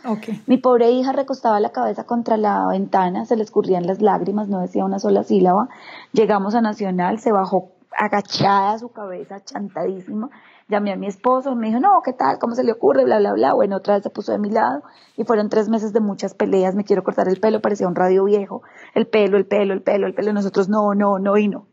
Mi 0.48 0.58
pobre 0.58 0.90
hija 0.90 1.12
recostaba 1.12 1.60
la 1.60 1.70
cabeza 1.72 2.06
contra 2.06 2.36
la 2.36 2.66
ventana, 2.68 3.26
se 3.26 3.36
le 3.36 3.44
escurrían 3.44 3.86
las 3.86 4.02
lágrimas, 4.02 4.50
no 4.50 4.60
decía 4.60 4.84
una 4.84 4.98
sola 4.98 5.24
sílaba. 5.24 5.70
Llegamos 6.14 6.56
a 6.56 6.62
Nacional, 6.62 7.20
se 7.20 7.32
bajó 7.32 7.74
agachada 7.96 8.80
su 8.80 8.90
cabeza, 8.90 9.40
chantadísima. 9.46 10.32
Llamé 10.68 10.92
a 10.92 10.96
mi 10.96 11.06
esposo, 11.06 11.56
me 11.56 11.68
dijo, 11.68 11.80
no, 11.80 12.02
¿qué 12.04 12.12
tal? 12.12 12.40
¿Cómo 12.40 12.56
se 12.56 12.64
le 12.64 12.72
ocurre? 12.72 13.06
Bla, 13.06 13.20
bla, 13.20 13.34
bla. 13.34 13.54
Bueno, 13.54 13.78
otra 13.78 13.94
vez 13.94 14.04
se 14.04 14.10
puso 14.10 14.32
de 14.32 14.40
mi 14.40 14.50
lado 14.50 14.82
y 15.16 15.26
fueron 15.26 15.50
tres 15.50 15.70
meses 15.70 15.94
de 15.94 16.00
muchas 16.00 16.34
peleas. 16.34 16.74
Me 16.74 16.84
quiero 16.84 17.04
cortar 17.04 17.28
el 17.30 17.40
pelo, 17.40 17.62
parecía 17.62 17.88
un 17.88 17.96
radio 17.96 18.24
viejo. 18.24 18.64
El 18.96 19.06
pelo, 19.06 19.38
el 19.38 19.46
pelo, 19.46 19.76
el 19.76 19.84
pelo, 19.84 20.08
el 20.08 20.16
pelo. 20.16 20.34
Nosotros 20.34 20.70
no, 20.70 20.96
no, 20.96 21.20
no 21.20 21.38
y 21.38 21.50
no 21.50 21.68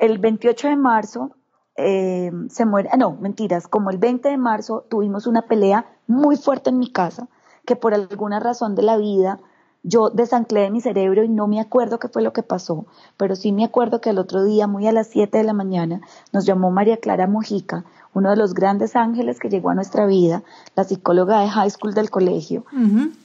el 0.00 0.18
28 0.18 0.68
de 0.68 0.76
marzo 0.76 1.30
eh, 1.76 2.32
se 2.48 2.64
muere, 2.64 2.88
ah, 2.90 2.96
no, 2.96 3.12
mentiras, 3.12 3.68
como 3.68 3.90
el 3.90 3.98
20 3.98 4.28
de 4.28 4.38
marzo 4.38 4.84
tuvimos 4.88 5.26
una 5.26 5.42
pelea 5.42 5.86
muy 6.06 6.36
fuerte 6.36 6.70
en 6.70 6.78
mi 6.78 6.90
casa, 6.90 7.28
que 7.66 7.76
por 7.76 7.94
alguna 7.94 8.40
razón 8.40 8.74
de 8.74 8.82
la 8.82 8.96
vida 8.96 9.38
yo 9.82 10.10
desanclé 10.10 10.60
de 10.60 10.70
mi 10.70 10.80
cerebro 10.80 11.22
y 11.22 11.28
no 11.28 11.46
me 11.46 11.60
acuerdo 11.60 11.98
qué 11.98 12.08
fue 12.08 12.22
lo 12.22 12.32
que 12.32 12.42
pasó, 12.42 12.86
pero 13.16 13.36
sí 13.36 13.52
me 13.52 13.64
acuerdo 13.64 14.00
que 14.00 14.10
el 14.10 14.18
otro 14.18 14.42
día, 14.42 14.66
muy 14.66 14.86
a 14.86 14.92
las 14.92 15.08
7 15.08 15.36
de 15.36 15.44
la 15.44 15.52
mañana, 15.52 16.00
nos 16.32 16.46
llamó 16.46 16.70
María 16.70 16.96
Clara 16.96 17.26
Mojica, 17.26 17.84
uno 18.14 18.30
de 18.30 18.36
los 18.36 18.54
grandes 18.54 18.96
ángeles 18.96 19.38
que 19.38 19.50
llegó 19.50 19.68
a 19.70 19.74
nuestra 19.74 20.06
vida, 20.06 20.42
la 20.76 20.84
psicóloga 20.84 21.40
de 21.40 21.48
high 21.48 21.70
school 21.70 21.94
del 21.94 22.10
colegio, 22.10 22.64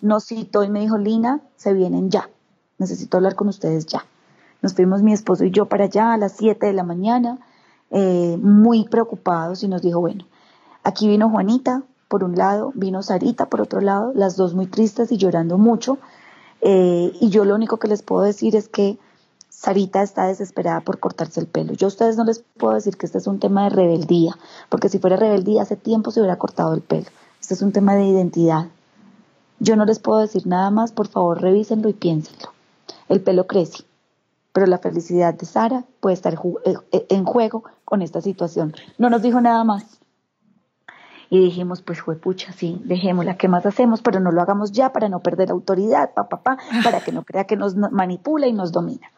nos 0.02 0.26
citó 0.26 0.64
y 0.64 0.70
me 0.70 0.82
dijo, 0.82 0.98
Lina, 0.98 1.42
se 1.56 1.74
vienen 1.74 2.12
ya, 2.12 2.30
necesito 2.78 3.18
hablar 3.18 3.36
con 3.36 3.48
ustedes 3.48 3.86
ya. 3.86 4.06
Nos 4.62 4.74
fuimos 4.74 5.02
mi 5.02 5.13
esposo 5.13 5.46
y 5.46 5.52
yo 5.52 5.65
para 5.65 5.86
allá 5.86 6.13
a 6.13 6.18
las 6.18 6.34
7 6.34 6.65
de 6.65 6.74
la 6.74 6.84
mañana, 6.84 7.39
eh, 7.91 8.38
muy 8.41 8.86
preocupados 8.86 9.63
y 9.63 9.68
nos 9.68 9.82
dijo, 9.82 10.00
bueno, 10.00 10.26
aquí 10.84 11.08
vino 11.08 11.30
Juanita 11.30 11.84
por 12.08 12.24
un 12.24 12.36
lado, 12.36 12.72
vino 12.76 13.02
Sarita 13.04 13.48
por 13.48 13.62
otro 13.62 13.82
lado, 13.82 14.12
las 14.15 14.36
dos 14.36 14.54
muy 14.54 14.68
tristes 14.68 15.12
y 15.12 15.18
llorando 15.18 15.58
mucho. 15.58 15.98
Eh, 16.62 17.12
y 17.20 17.30
yo 17.30 17.46
lo 17.46 17.56
único 17.56 17.78
que 17.78 17.88
les 17.88 18.02
puedo 18.02 18.24
decir 18.24 18.56
es 18.56 18.68
que 18.68 18.98
Sarita 19.50 20.02
está 20.02 20.28
desesperada 20.28 20.82
por 20.82 21.00
cortarse 21.00 21.39
el 21.39 21.48
pelo. 21.48 21.74
Yo 21.74 21.88
a 21.88 21.89
ustedes 21.89 22.18
no 22.18 22.24
les 22.24 22.39
puedo 22.58 22.74
decir 22.74 22.98
que 22.98 23.06
este 23.06 23.18
es 23.18 23.28
un 23.28 23.39
tema 23.39 23.63
de 23.63 23.70
rebeldía, 23.70 24.38
porque 24.70 24.89
si 24.89 25.00
fuera 25.00 25.15
rebeldía 25.15 25.62
hace 25.62 25.76
tiempo 25.76 26.12
se 26.12 26.20
hubiera 26.20 26.38
cortado 26.38 26.74
el 26.74 26.82
pelo. 26.82 27.08
Este 27.39 27.54
es 27.54 27.62
un 27.62 27.72
tema 27.72 27.96
de 27.96 28.06
identidad. 28.06 28.68
Yo 29.60 29.76
no 29.76 29.86
les 29.86 30.00
puedo 30.00 30.20
decir 30.20 30.46
nada 30.48 30.70
más, 30.72 30.91
por 30.91 31.08
favor 31.08 31.41
revísenlo 31.41 31.89
y 31.89 31.94
piénsenlo. 31.94 32.50
El 33.08 33.22
pelo 33.22 33.48
crece 33.48 33.86
pero 34.56 34.68
la 34.68 34.78
felicidad 34.78 35.34
de 35.34 35.46
Sara 35.46 35.84
puede 36.00 36.13
estar 36.13 36.36
eh, 36.63 36.76
eh, 36.94 37.06
en 37.10 37.26
juego 37.26 37.65
con 37.84 38.02
esta 38.02 38.22
situación. 38.22 38.74
No 38.98 39.10
nos 39.10 39.22
dijo 39.22 39.41
nada 39.41 39.65
más. 39.65 40.00
Y 41.30 41.41
dijimos, 41.41 41.82
pues 41.82 42.00
fue 42.00 42.15
pucha, 42.15 42.54
sí, 42.54 42.82
dejémosla, 42.86 43.36
¿qué 43.36 43.50
más 43.50 43.65
hacemos? 43.65 44.02
Pero 44.02 44.22
no 44.22 44.32
lo 44.32 44.41
hagamos 44.41 44.72
ya 44.72 44.94
para 44.94 45.10
no 45.10 45.20
perder 45.20 45.52
autoridad, 45.52 46.13
papá, 46.13 46.41
pa, 46.41 46.58
para 46.86 47.02
que 47.02 47.12
no 47.12 47.24
crea 47.24 47.44
que 47.44 47.58
nos 47.58 47.76
manipula 47.76 48.48
y 48.48 48.54
nos 48.54 48.72
domina. 48.72 49.12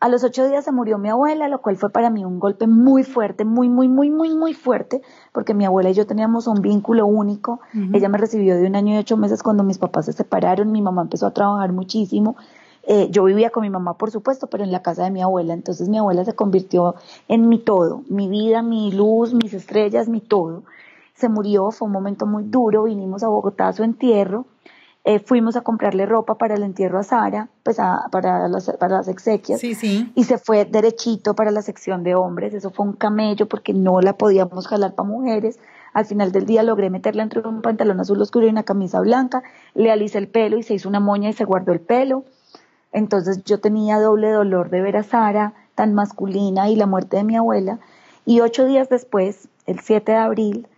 A 0.00 0.10
los 0.10 0.22
ocho 0.22 0.46
días 0.46 0.66
se 0.66 0.72
murió 0.72 0.98
mi 0.98 1.08
abuela, 1.08 1.48
lo 1.48 1.62
cual 1.62 1.78
fue 1.78 1.88
para 1.88 2.10
mí 2.10 2.22
un 2.22 2.38
golpe 2.38 2.66
muy 2.66 3.04
fuerte, 3.04 3.46
muy, 3.46 3.70
muy, 3.70 3.88
muy, 3.88 4.10
muy, 4.10 4.34
muy 4.34 4.52
fuerte, 4.52 5.00
porque 5.32 5.54
mi 5.54 5.64
abuela 5.64 5.88
y 5.88 5.94
yo 5.94 6.06
teníamos 6.06 6.46
un 6.46 6.60
vínculo 6.60 7.06
único. 7.06 7.60
Ella 7.94 8.10
me 8.10 8.18
recibió 8.18 8.54
de 8.56 8.66
un 8.66 8.76
año 8.76 8.96
y 8.96 8.98
ocho 8.98 9.16
meses 9.16 9.42
cuando 9.42 9.62
mis 9.62 9.78
papás 9.78 10.04
se 10.04 10.12
separaron, 10.12 10.72
mi 10.72 10.82
mamá 10.82 11.00
empezó 11.00 11.26
a 11.26 11.30
trabajar 11.30 11.72
muchísimo, 11.72 12.36
eh, 12.84 13.08
yo 13.10 13.24
vivía 13.24 13.50
con 13.50 13.62
mi 13.62 13.70
mamá, 13.70 13.96
por 13.96 14.10
supuesto, 14.10 14.48
pero 14.48 14.64
en 14.64 14.72
la 14.72 14.82
casa 14.82 15.04
de 15.04 15.10
mi 15.10 15.22
abuela. 15.22 15.54
Entonces 15.54 15.88
mi 15.88 15.98
abuela 15.98 16.24
se 16.24 16.34
convirtió 16.34 16.96
en 17.28 17.48
mi 17.48 17.58
todo, 17.58 18.02
mi 18.08 18.28
vida, 18.28 18.62
mi 18.62 18.90
luz, 18.90 19.34
mis 19.34 19.54
estrellas, 19.54 20.08
mi 20.08 20.20
todo. 20.20 20.62
Se 21.14 21.28
murió, 21.28 21.70
fue 21.70 21.86
un 21.86 21.92
momento 21.92 22.26
muy 22.26 22.44
duro, 22.44 22.84
vinimos 22.84 23.22
a 23.22 23.28
Bogotá 23.28 23.68
a 23.68 23.72
su 23.72 23.84
entierro. 23.84 24.46
Eh, 25.04 25.18
fuimos 25.18 25.56
a 25.56 25.62
comprarle 25.62 26.06
ropa 26.06 26.36
para 26.36 26.54
el 26.54 26.62
entierro 26.62 27.00
a 27.00 27.02
Sara, 27.02 27.48
pues 27.64 27.78
para, 28.12 28.46
las, 28.48 28.70
para 28.78 28.98
las 28.98 29.08
exequias. 29.08 29.60
Sí, 29.60 29.74
sí. 29.74 30.12
Y 30.14 30.24
se 30.24 30.38
fue 30.38 30.64
derechito 30.64 31.34
para 31.34 31.50
la 31.50 31.62
sección 31.62 32.04
de 32.04 32.14
hombres. 32.14 32.54
Eso 32.54 32.70
fue 32.70 32.86
un 32.86 32.92
camello 32.92 33.48
porque 33.48 33.72
no 33.72 34.00
la 34.00 34.16
podíamos 34.16 34.68
jalar 34.68 34.94
para 34.94 35.08
mujeres. 35.08 35.58
Al 35.92 36.06
final 36.06 36.30
del 36.30 36.46
día 36.46 36.62
logré 36.62 36.88
meterla 36.88 37.24
entre 37.24 37.40
un 37.40 37.62
pantalón 37.62 38.00
azul 38.00 38.20
oscuro 38.22 38.46
y 38.46 38.50
una 38.50 38.62
camisa 38.62 39.00
blanca. 39.00 39.42
Le 39.74 39.90
alicé 39.90 40.18
el 40.18 40.28
pelo 40.28 40.56
y 40.56 40.62
se 40.62 40.74
hizo 40.74 40.88
una 40.88 41.00
moña 41.00 41.28
y 41.28 41.32
se 41.32 41.44
guardó 41.44 41.72
el 41.72 41.80
pelo. 41.80 42.24
Entonces 42.92 43.42
yo 43.44 43.58
tenía 43.58 43.98
doble 43.98 44.30
dolor 44.30 44.70
de 44.70 44.82
ver 44.82 44.96
a 44.96 45.02
Sara 45.02 45.54
tan 45.74 45.94
masculina 45.94 46.68
y 46.68 46.76
la 46.76 46.86
muerte 46.86 47.16
de 47.16 47.24
mi 47.24 47.36
abuela. 47.36 47.78
Y 48.24 48.40
ocho 48.40 48.66
días 48.66 48.88
después, 48.88 49.48
el 49.66 49.80
7 49.80 50.12
de 50.12 50.18
abril, 50.18 50.68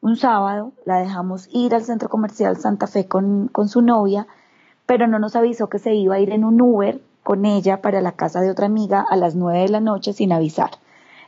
un 0.00 0.16
sábado, 0.16 0.72
la 0.84 0.98
dejamos 0.98 1.48
ir 1.52 1.74
al 1.74 1.82
centro 1.82 2.08
comercial 2.08 2.56
Santa 2.56 2.86
Fe 2.86 3.06
con, 3.06 3.50
su 3.68 3.82
novia, 3.82 4.26
pero 4.86 5.06
no 5.06 5.18
nos 5.18 5.34
avisó 5.36 5.68
que 5.68 5.78
se 5.78 5.94
iba 5.94 6.14
a 6.14 6.20
ir 6.20 6.30
en 6.30 6.44
un 6.44 6.60
Uber 6.60 7.00
con 7.22 7.44
ella 7.44 7.82
para 7.82 8.00
la 8.00 8.12
casa 8.12 8.40
de 8.40 8.50
otra 8.50 8.66
amiga 8.66 9.04
a 9.08 9.16
las 9.16 9.34
nueve 9.34 9.60
de 9.60 9.68
la 9.68 9.80
noche 9.80 10.12
sin 10.12 10.32
avisar. 10.32 10.70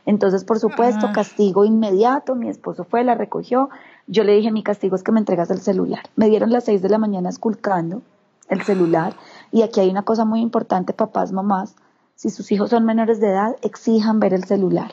Entonces, 0.05 0.45
por 0.45 0.59
supuesto, 0.59 1.07
ah. 1.07 1.11
castigo 1.13 1.65
inmediato, 1.65 2.35
mi 2.35 2.47
esposo 2.47 2.85
fue, 2.85 3.03
la 3.03 3.15
recogió, 3.15 3.69
yo 4.07 4.23
le 4.23 4.33
dije, 4.33 4.51
mi 4.51 4.63
castigo 4.63 4.95
es 4.95 5.03
que 5.03 5.11
me 5.11 5.19
entregas 5.19 5.51
el 5.51 5.59
celular. 5.59 6.03
Me 6.15 6.29
dieron 6.29 6.51
las 6.51 6.63
seis 6.63 6.81
de 6.81 6.89
la 6.89 6.97
mañana 6.97 7.29
esculcando 7.29 8.01
el 8.47 8.63
celular, 8.63 9.13
y 9.51 9.61
aquí 9.61 9.79
hay 9.79 9.89
una 9.89 10.03
cosa 10.03 10.25
muy 10.25 10.41
importante, 10.41 10.93
papás, 10.93 11.31
mamás, 11.31 11.75
si 12.15 12.29
sus 12.29 12.51
hijos 12.51 12.69
son 12.69 12.85
menores 12.85 13.19
de 13.19 13.29
edad, 13.29 13.55
exijan 13.61 14.19
ver 14.19 14.33
el 14.33 14.43
celular. 14.43 14.91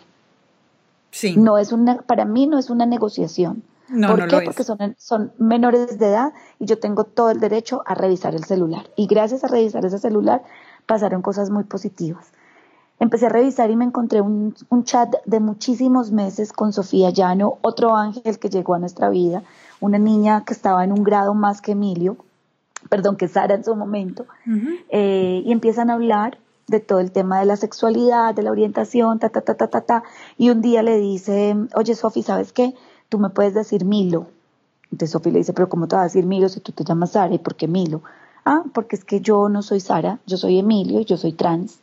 Sí. 1.11 1.37
No 1.37 1.59
es 1.59 1.73
una, 1.73 2.03
para 2.03 2.25
mí 2.25 2.47
no 2.47 2.59
es 2.59 2.71
una 2.71 2.87
negociación. 2.87 3.63
No, 3.89 4.09
¿Por 4.09 4.29
qué? 4.29 4.41
Porque 4.43 4.65
son, 4.65 4.97
son 4.99 5.33
menores 5.39 5.99
de 5.99 6.07
edad 6.07 6.33
y 6.59 6.67
yo 6.67 6.79
tengo 6.79 7.05
todo 7.05 7.31
el 7.31 7.41
derecho 7.41 7.83
a 7.87 7.95
revisar 7.95 8.35
el 8.35 8.45
celular. 8.45 8.91
Y 8.97 9.07
gracias 9.07 9.45
a 9.45 9.49
revisar 9.49 9.85
ese 9.85 9.99
celular 9.99 10.43
pasaron 10.87 11.23
cosas 11.23 11.51
muy 11.51 11.65
positivas. 11.65 12.33
Empecé 12.99 13.27
a 13.27 13.31
revisar 13.31 13.71
y 13.71 13.77
me 13.77 13.85
encontré 13.85 14.21
un, 14.21 14.55
un, 14.71 14.85
chat 14.85 15.13
de 15.27 15.41
muchísimos 15.41 16.13
meses 16.13 16.53
con 16.53 16.73
Sofía 16.73 17.11
Llano, 17.11 17.59
otro 17.61 17.95
ángel 17.95 18.39
que 18.39 18.49
llegó 18.49 18.75
a 18.75 18.79
nuestra 18.79 19.11
vida, 19.11 19.43
una 19.81 19.99
niña 19.99 20.45
que 20.45 20.55
estaba 20.55 20.83
en 20.83 20.93
un 20.93 21.03
grado 21.03 21.35
más 21.35 21.61
que 21.61 21.73
Emilio, 21.73 22.17
perdón, 22.89 23.17
que 23.17 23.29
Sara 23.29 23.55
en 23.55 23.65
su 23.65 23.75
momento, 23.75 24.27
eh, 24.89 25.43
y 25.45 25.53
empiezan 25.53 25.91
a 25.91 25.95
hablar 25.95 26.39
de 26.69 26.81
todo 26.81 26.99
el 26.99 27.13
tema 27.13 27.39
de 27.39 27.47
la 27.47 27.57
sexualidad, 27.57 28.35
de 28.35 28.43
la 28.43 28.51
orientación, 28.51 29.19
ta, 29.19 29.29
ta, 29.29 29.41
ta, 29.41 29.55
ta, 29.55 29.69
ta, 29.69 29.81
ta. 29.83 30.03
Y 30.37 30.51
un 30.51 30.63
día 30.63 30.83
le 30.83 30.99
dice, 30.99 31.57
oye 31.75 31.95
Sofi, 31.95 32.23
¿sabes 32.23 32.53
qué? 32.53 32.75
Tú 33.09 33.19
me 33.19 33.31
puedes 33.31 33.55
decir 33.55 33.85
Milo. 33.85 34.27
Entonces 34.91 35.11
Sofi 35.11 35.31
le 35.31 35.39
dice, 35.39 35.53
pero 35.53 35.69
¿cómo 35.69 35.87
te 35.87 35.97
vas 35.97 36.03
a 36.03 36.05
decir 36.07 36.27
Milo 36.27 36.49
si 36.49 36.61
tú 36.61 36.73
te 36.73 36.85
llamas 36.85 37.13
Sara? 37.13 37.33
¿Y 37.33 37.39
por 37.39 37.55
qué 37.55 37.69
Milo? 37.69 38.03
Ah, 38.45 38.63
porque 38.73 38.97
es 38.97 39.05
que 39.05 39.21
yo 39.21 39.49
no 39.49 39.63
soy 39.63 39.81
Sara, 39.81 40.19
yo 40.27 40.37
soy 40.37 40.59
Emilio 40.59 41.01
y 41.01 41.05
yo 41.05 41.17
soy 41.17 41.33
trans. 41.33 41.79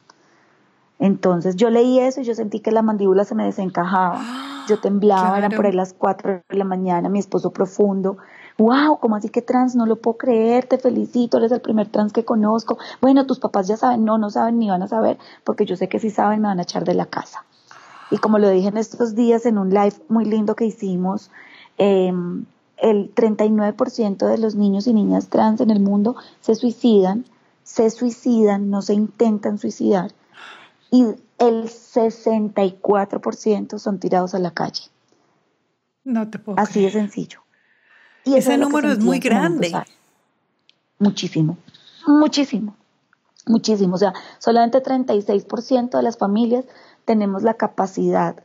Entonces 1.00 1.56
yo 1.56 1.70
leí 1.70 2.00
eso 2.00 2.22
y 2.22 2.24
yo 2.24 2.36
sentí 2.36 2.60
que 2.60 2.72
la 2.72 2.82
mandíbula 2.82 3.26
se 3.26 3.36
me 3.36 3.46
desencajaba. 3.46 4.22
Yo 4.68 4.80
temblaba, 4.82 5.38
eran 5.38 5.52
por 5.52 5.66
ahí 5.66 5.74
las 5.74 5.94
4 5.94 6.44
de 6.48 6.58
la 6.58 6.66
mañana, 6.66 7.10
mi 7.10 7.20
esposo 7.20 7.52
profundo 7.52 8.18
wow, 8.58 9.00
¿cómo 9.00 9.16
así 9.16 9.30
que 9.30 9.42
trans? 9.42 9.76
No 9.76 9.86
lo 9.86 9.98
puedo 9.98 10.18
creer, 10.18 10.66
te 10.66 10.78
felicito, 10.78 11.38
eres 11.38 11.52
el 11.52 11.62
primer 11.62 11.90
trans 11.90 12.14
que 12.14 12.26
conozco. 12.26 12.78
Bueno, 13.02 13.26
tus 13.26 13.40
papás 13.40 13.68
ya 13.68 13.78
saben, 13.78 14.06
no, 14.06 14.18
no 14.18 14.30
saben 14.30 14.60
ni 14.60 14.70
van 14.70 14.84
a 14.84 14.88
saber, 14.88 15.18
porque 15.44 15.66
yo 15.66 15.76
sé 15.76 15.90
que 15.90 16.00
si 16.00 16.10
saben 16.10 16.42
me 16.42 16.48
van 16.48 16.60
a 16.60 16.64
echar 16.64 16.84
de 16.84 16.94
la 16.94 17.06
casa. 17.06 17.46
Y 18.12 18.18
como 18.18 18.38
lo 18.38 18.50
dije 18.50 18.68
en 18.68 18.78
estos 18.78 19.16
días 19.16 19.46
en 19.46 19.58
un 19.58 19.70
live 19.70 19.96
muy 20.08 20.26
lindo 20.26 20.56
que 20.56 20.66
hicimos, 20.66 21.32
em, 21.78 22.46
el 22.78 23.14
39% 23.14 24.28
de 24.28 24.38
los 24.38 24.56
niños 24.56 24.88
y 24.88 24.94
niñas 24.94 25.30
trans 25.30 25.62
en 25.62 25.72
el 25.72 25.80
mundo 25.80 26.16
se 26.42 26.56
suicidan 26.56 27.26
se 27.64 27.90
suicidan, 27.90 28.70
no 28.70 28.82
se 28.82 28.94
intentan 28.94 29.58
suicidar 29.58 30.12
y 30.92 31.06
el 31.40 31.70
64% 31.70 33.80
son 33.80 34.00
tirados 34.00 34.36
a 34.36 34.40
la 34.40 34.52
calle. 34.52 34.84
No 36.04 36.30
te 36.30 36.40
puedo. 36.40 36.60
Así 36.60 36.84
de 36.84 36.92
sencillo. 36.92 37.43
Y 38.26 38.36
ese 38.36 38.58
número 38.58 38.92
es 38.92 39.00
muy 39.00 39.20
grande. 39.20 39.74
Muchísimo, 41.00 41.58
muchísimo, 42.08 42.76
muchísimo. 43.46 43.96
O 43.96 43.98
sea, 43.98 44.14
solamente 44.40 44.82
36% 44.82 45.90
de 45.90 46.04
las 46.04 46.18
familias 46.18 46.66
tenemos 47.04 47.44
la 47.44 47.56
capacidad 47.56 48.42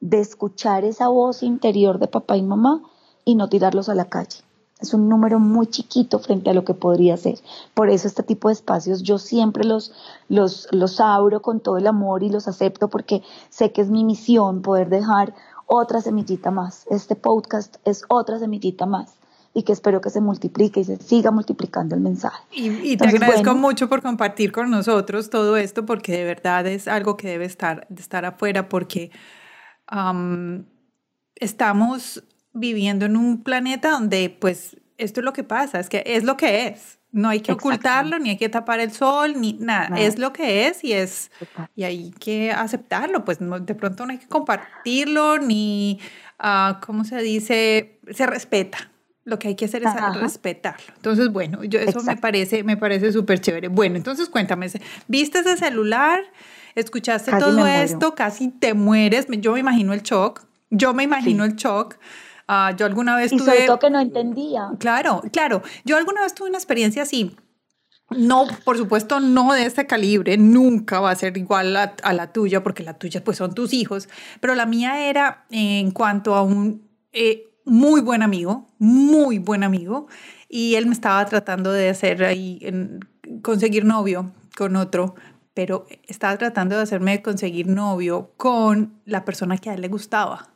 de 0.00 0.20
escuchar 0.20 0.84
esa 0.84 1.08
voz 1.08 1.42
interior 1.42 1.98
de 1.98 2.08
papá 2.08 2.36
y 2.36 2.42
mamá 2.42 2.82
y 3.24 3.36
no 3.36 3.48
tirarlos 3.48 3.88
a 3.88 3.94
la 3.94 4.06
calle. 4.06 4.40
Es 4.80 4.92
un 4.92 5.08
número 5.08 5.38
muy 5.38 5.68
chiquito 5.68 6.18
frente 6.18 6.50
a 6.50 6.54
lo 6.54 6.64
que 6.64 6.74
podría 6.74 7.16
ser. 7.16 7.38
Por 7.72 7.88
eso 7.88 8.08
este 8.08 8.24
tipo 8.24 8.48
de 8.48 8.54
espacios 8.54 9.02
yo 9.02 9.16
siempre 9.16 9.64
los, 9.64 9.92
los, 10.28 10.68
los 10.72 11.00
abro 11.00 11.40
con 11.40 11.60
todo 11.60 11.78
el 11.78 11.86
amor 11.86 12.22
y 12.24 12.28
los 12.28 12.48
acepto 12.48 12.88
porque 12.88 13.22
sé 13.48 13.72
que 13.72 13.80
es 13.80 13.90
mi 13.90 14.04
misión 14.04 14.60
poder 14.60 14.90
dejar 14.90 15.34
otra 15.66 16.02
semillita 16.02 16.50
más. 16.50 16.84
Este 16.90 17.14
podcast 17.14 17.76
es 17.84 18.04
otra 18.08 18.38
semillita 18.40 18.84
más 18.84 19.21
y 19.54 19.64
que 19.64 19.72
espero 19.72 20.00
que 20.00 20.10
se 20.10 20.20
multiplique 20.20 20.80
y 20.80 20.84
se 20.84 20.96
siga 20.96 21.30
multiplicando 21.30 21.94
el 21.94 22.00
mensaje. 22.00 22.42
Y, 22.52 22.96
te 22.96 23.06
agradezco 23.06 23.54
mucho 23.54 23.88
por 23.88 24.02
compartir 24.02 24.50
con 24.50 24.70
nosotros 24.70 25.30
todo 25.30 25.56
esto 25.56 25.84
porque 25.84 26.12
de 26.12 26.24
verdad 26.24 26.66
es 26.66 26.88
algo 26.88 27.16
que 27.16 27.28
debe 27.28 27.44
estar, 27.44 27.86
de 27.88 28.00
estar 28.00 28.24
afuera 28.24 28.68
porque 28.68 29.10
estamos 31.36 32.24
viviendo 32.54 33.04
en 33.04 33.16
un 33.16 33.42
planeta 33.42 33.90
donde 33.90 34.34
pues 34.40 34.76
esto 34.96 35.20
es 35.20 35.24
lo 35.24 35.32
que 35.32 35.44
pasa, 35.44 35.80
es 35.80 35.88
que 35.88 36.02
es 36.06 36.24
lo 36.24 36.36
que 36.36 36.68
es. 36.68 36.98
No 37.10 37.28
hay 37.28 37.40
que 37.40 37.52
ocultarlo, 37.52 38.18
ni 38.18 38.30
hay 38.30 38.38
que 38.38 38.48
tapar 38.48 38.80
el 38.80 38.90
sol, 38.90 39.38
ni 39.38 39.52
nada. 39.52 39.98
Es 39.98 40.18
lo 40.18 40.32
que 40.32 40.68
es 40.68 40.82
y 40.82 40.94
es 40.94 41.30
y 41.76 41.84
hay 41.84 42.10
que 42.12 42.52
aceptarlo. 42.52 43.22
Pues 43.22 43.38
de 43.38 43.74
pronto 43.74 44.06
no 44.06 44.12
hay 44.12 44.18
que 44.18 44.28
compartirlo, 44.28 45.36
ni, 45.36 46.00
uh, 46.42 46.80
¿cómo 46.80 47.04
se 47.04 47.20
dice? 47.20 48.00
Se 48.10 48.26
respeta. 48.26 48.91
Lo 49.24 49.38
que 49.38 49.48
hay 49.48 49.54
que 49.54 49.66
hacer 49.66 49.82
es 49.84 50.20
respetarlo. 50.20 50.92
Entonces, 50.96 51.30
bueno, 51.30 51.62
yo 51.62 51.78
eso 51.78 52.02
me 52.02 52.16
parece, 52.16 52.64
me 52.64 52.76
parece 52.76 53.12
súper 53.12 53.40
chévere. 53.40 53.68
Bueno, 53.68 53.96
entonces 53.96 54.28
cuéntame, 54.28 54.68
¿viste 55.06 55.38
ese 55.38 55.56
celular? 55.56 56.20
¿Escuchaste 56.74 57.30
todo 57.38 57.66
esto? 57.66 58.14
Casi 58.14 58.48
te 58.48 58.74
mueres. 58.74 59.26
Yo 59.28 59.52
me 59.52 59.60
imagino 59.60 59.92
el 59.92 60.02
shock. 60.02 60.44
Yo 60.70 60.92
me 60.94 61.04
imagino 61.04 61.44
el 61.44 61.54
shock. 61.54 61.98
Ah, 62.48 62.74
yo 62.76 62.86
alguna 62.86 63.16
vez 63.16 63.32
y 63.32 63.36
tuve... 63.36 63.66
sobre 63.66 63.78
que 63.78 63.90
no 63.90 64.00
entendía. 64.00 64.70
Claro, 64.78 65.22
claro. 65.32 65.62
Yo 65.84 65.96
alguna 65.96 66.22
vez 66.22 66.34
tuve 66.34 66.48
una 66.48 66.58
experiencia 66.58 67.02
así. 67.02 67.36
No, 68.16 68.46
por 68.64 68.76
supuesto, 68.76 69.20
no 69.20 69.52
de 69.52 69.64
este 69.64 69.86
calibre, 69.86 70.36
nunca 70.36 71.00
va 71.00 71.10
a 71.10 71.14
ser 71.14 71.36
igual 71.36 71.76
a, 71.76 72.12
la 72.12 72.32
tuya, 72.32 72.62
porque 72.62 72.82
la 72.82 72.94
tuya 72.94 73.24
pues 73.24 73.38
son 73.38 73.54
tus 73.54 73.72
hijos, 73.72 74.08
pero 74.40 74.54
la 74.54 74.66
mía 74.66 75.08
era 75.08 75.46
en 75.50 75.92
cuanto 75.92 76.34
a 76.34 76.42
un 76.42 76.88
eh, 77.12 77.51
muy 77.64 78.00
buen 78.00 78.22
amigo, 78.22 78.66
muy 78.78 79.38
buen 79.38 79.64
amigo, 79.64 80.06
y 80.48 80.74
él 80.74 80.86
me 80.86 80.92
estaba 80.92 81.24
tratando 81.26 81.72
de 81.72 81.88
hacer 81.88 82.24
ahí, 82.24 82.60
conseguir 83.42 83.84
novio 83.84 84.32
con 84.56 84.76
otro, 84.76 85.14
pero 85.54 85.86
estaba 86.06 86.36
tratando 86.36 86.76
de 86.76 86.82
hacerme 86.82 87.22
conseguir 87.22 87.66
novio 87.66 88.32
con 88.36 89.00
la 89.04 89.24
persona 89.24 89.56
que 89.58 89.70
a 89.70 89.74
él 89.74 89.82
le 89.82 89.88
gustaba. 89.88 90.48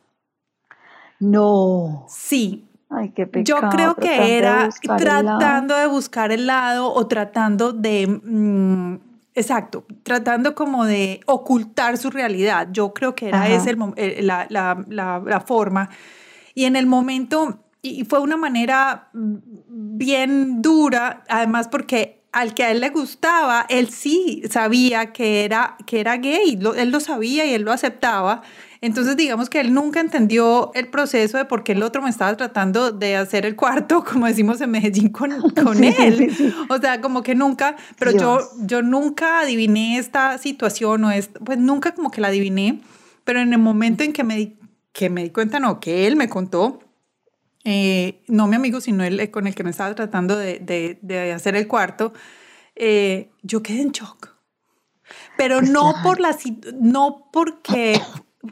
No. 1.19 2.05
Sí. 2.09 2.67
Ay, 2.89 3.09
qué 3.09 3.27
pecado, 3.27 3.61
Yo 3.61 3.69
creo 3.69 3.95
que 3.95 4.37
era 4.37 4.69
tratando 4.97 5.75
de 5.75 5.87
buscar 5.87 6.31
el 6.31 6.47
lado 6.47 6.93
o 6.93 7.07
tratando 7.07 7.73
de... 7.73 8.07
Mm, 8.07 8.99
exacto, 9.33 9.85
tratando 10.03 10.55
como 10.55 10.85
de 10.85 11.19
ocultar 11.25 11.97
su 11.97 12.09
realidad. 12.09 12.69
Yo 12.71 12.93
creo 12.93 13.13
que 13.13 13.27
era 13.27 13.49
esa 13.49 13.71
el, 13.71 14.25
la, 14.25 14.47
la, 14.49 14.85
la, 14.87 15.21
la 15.25 15.39
forma 15.41 15.89
y 16.57 16.65
en 16.65 16.75
el 16.75 16.87
momento, 16.87 17.59
y 17.83 18.03
fue 18.05 18.19
una 18.19 18.35
manera 18.35 19.09
bien 19.13 20.63
dura, 20.63 21.23
además 21.29 21.67
porque 21.67 22.23
al 22.31 22.55
que 22.55 22.63
a 22.63 22.71
él 22.71 22.79
le 22.79 22.89
gustaba, 22.89 23.67
él 23.69 23.89
sí 23.91 24.41
sabía 24.49 25.13
que 25.13 25.45
era, 25.45 25.77
que 25.85 25.99
era 25.99 26.17
gay, 26.17 26.57
él 26.75 26.89
lo 26.89 26.99
sabía 26.99 27.45
y 27.45 27.53
él 27.53 27.61
lo 27.61 27.71
aceptaba. 27.71 28.41
Entonces, 28.81 29.15
digamos 29.15 29.51
que 29.51 29.59
él 29.59 29.71
nunca 29.71 29.99
entendió 29.99 30.71
el 30.73 30.87
proceso 30.87 31.37
de 31.37 31.45
por 31.45 31.63
qué 31.63 31.73
el 31.73 31.83
otro 31.83 32.01
me 32.01 32.09
estaba 32.09 32.35
tratando 32.35 32.91
de 32.91 33.17
hacer 33.17 33.45
el 33.45 33.55
cuarto, 33.55 34.03
como 34.11 34.25
decimos 34.25 34.59
en 34.59 34.71
Medellín, 34.71 35.09
con, 35.09 35.39
con 35.63 35.83
él. 35.83 36.55
O 36.69 36.79
sea, 36.79 37.01
como 37.01 37.21
que 37.21 37.35
nunca, 37.35 37.75
pero 37.99 38.09
yo, 38.09 38.39
yo 38.61 38.81
nunca 38.81 39.41
adiviné 39.41 39.99
esta 39.99 40.39
situación 40.39 41.03
o 41.03 41.11
es, 41.11 41.29
pues 41.45 41.59
nunca 41.59 41.93
como 41.93 42.09
que 42.09 42.19
la 42.19 42.29
adiviné, 42.29 42.81
pero 43.25 43.41
en 43.41 43.53
el 43.53 43.59
momento 43.59 44.03
en 44.03 44.11
que 44.11 44.23
me 44.23 44.37
di 44.37 44.56
que 44.97 45.11
me 45.11 45.21
di 45.21 45.29
cuenta, 45.29 45.59
no, 45.59 45.79
que 45.79 46.07
él 46.07 46.15
me 46.15 46.27
contó, 46.27 46.79
eh, 47.63 48.23
no 48.27 48.47
mi 48.47 48.55
amigo, 48.55 48.81
sino 48.81 49.03
él 49.03 49.19
eh, 49.19 49.29
con 49.29 49.45
el 49.45 49.53
que 49.53 49.63
me 49.63 49.69
estaba 49.69 49.93
tratando 49.93 50.35
de, 50.35 50.97
de, 50.99 51.31
hacer 51.33 51.55
el 51.55 51.67
cuarto, 51.67 52.13
eh, 52.75 53.29
yo 53.43 53.61
quedé 53.61 53.81
en 53.81 53.91
shock. 53.91 54.35
Pero 55.37 55.59
pues 55.59 55.69
no, 55.69 55.93
por 56.01 56.19
la, 56.19 56.35
no 56.81 57.29
porque 57.31 58.01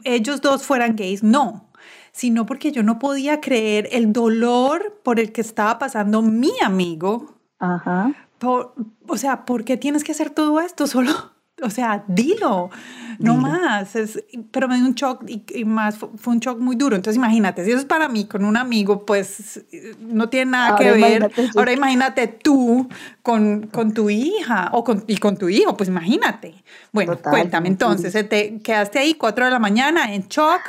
ellos 0.04 0.40
dos 0.40 0.62
fueran 0.62 0.94
gays, 0.94 1.24
no, 1.24 1.72
sino 2.12 2.46
porque 2.46 2.70
yo 2.70 2.84
no 2.84 3.00
podía 3.00 3.40
creer 3.40 3.88
el 3.90 4.12
dolor 4.12 5.00
por 5.02 5.18
el 5.18 5.32
que 5.32 5.40
estaba 5.40 5.80
pasando 5.80 6.22
mi 6.22 6.52
amigo. 6.62 7.40
Ajá. 7.58 8.14
Por, 8.38 8.72
o 9.08 9.16
sea, 9.16 9.44
¿por 9.46 9.64
qué 9.64 9.76
tienes 9.76 10.04
que 10.04 10.12
hacer 10.12 10.30
todo 10.30 10.60
esto? 10.60 10.86
Solo 10.86 11.35
o 11.62 11.70
sea, 11.70 12.04
dilo, 12.06 12.70
no 13.18 13.36
más. 13.36 13.96
Es, 13.96 14.22
pero 14.50 14.68
me 14.68 14.76
dio 14.76 14.84
un 14.84 14.94
shock 14.94 15.24
y, 15.26 15.64
más 15.64 15.96
fue 15.96 16.34
un 16.34 16.40
shock 16.40 16.58
muy 16.58 16.76
duro. 16.76 16.96
Entonces 16.96 17.16
imagínate, 17.16 17.64
si 17.64 17.70
eso 17.70 17.80
es 17.80 17.86
para 17.86 18.08
mí 18.08 18.26
con 18.26 18.44
un 18.44 18.56
amigo, 18.56 19.06
pues 19.06 19.64
no 20.00 20.28
tiene 20.28 20.52
nada 20.52 20.76
que 20.76 20.92
ver. 20.92 21.30
Ahora 21.56 21.72
imagínate 21.72 22.28
tú 22.28 22.88
con, 23.22 23.68
con, 23.68 23.94
tu 23.94 24.10
hija 24.10 24.68
o 24.72 24.84
con, 24.84 25.04
y 25.06 25.16
con 25.16 25.36
tu 25.36 25.48
hijo, 25.48 25.76
pues 25.76 25.88
imagínate. 25.88 26.54
Bueno, 26.92 27.18
cuéntame 27.18 27.68
entonces, 27.68 28.12
te 28.28 28.58
quedaste 28.60 28.98
ahí 28.98 29.14
cuatro 29.14 29.46
de 29.46 29.50
la 29.50 29.58
mañana 29.58 30.12
en 30.14 30.28
shock. 30.28 30.60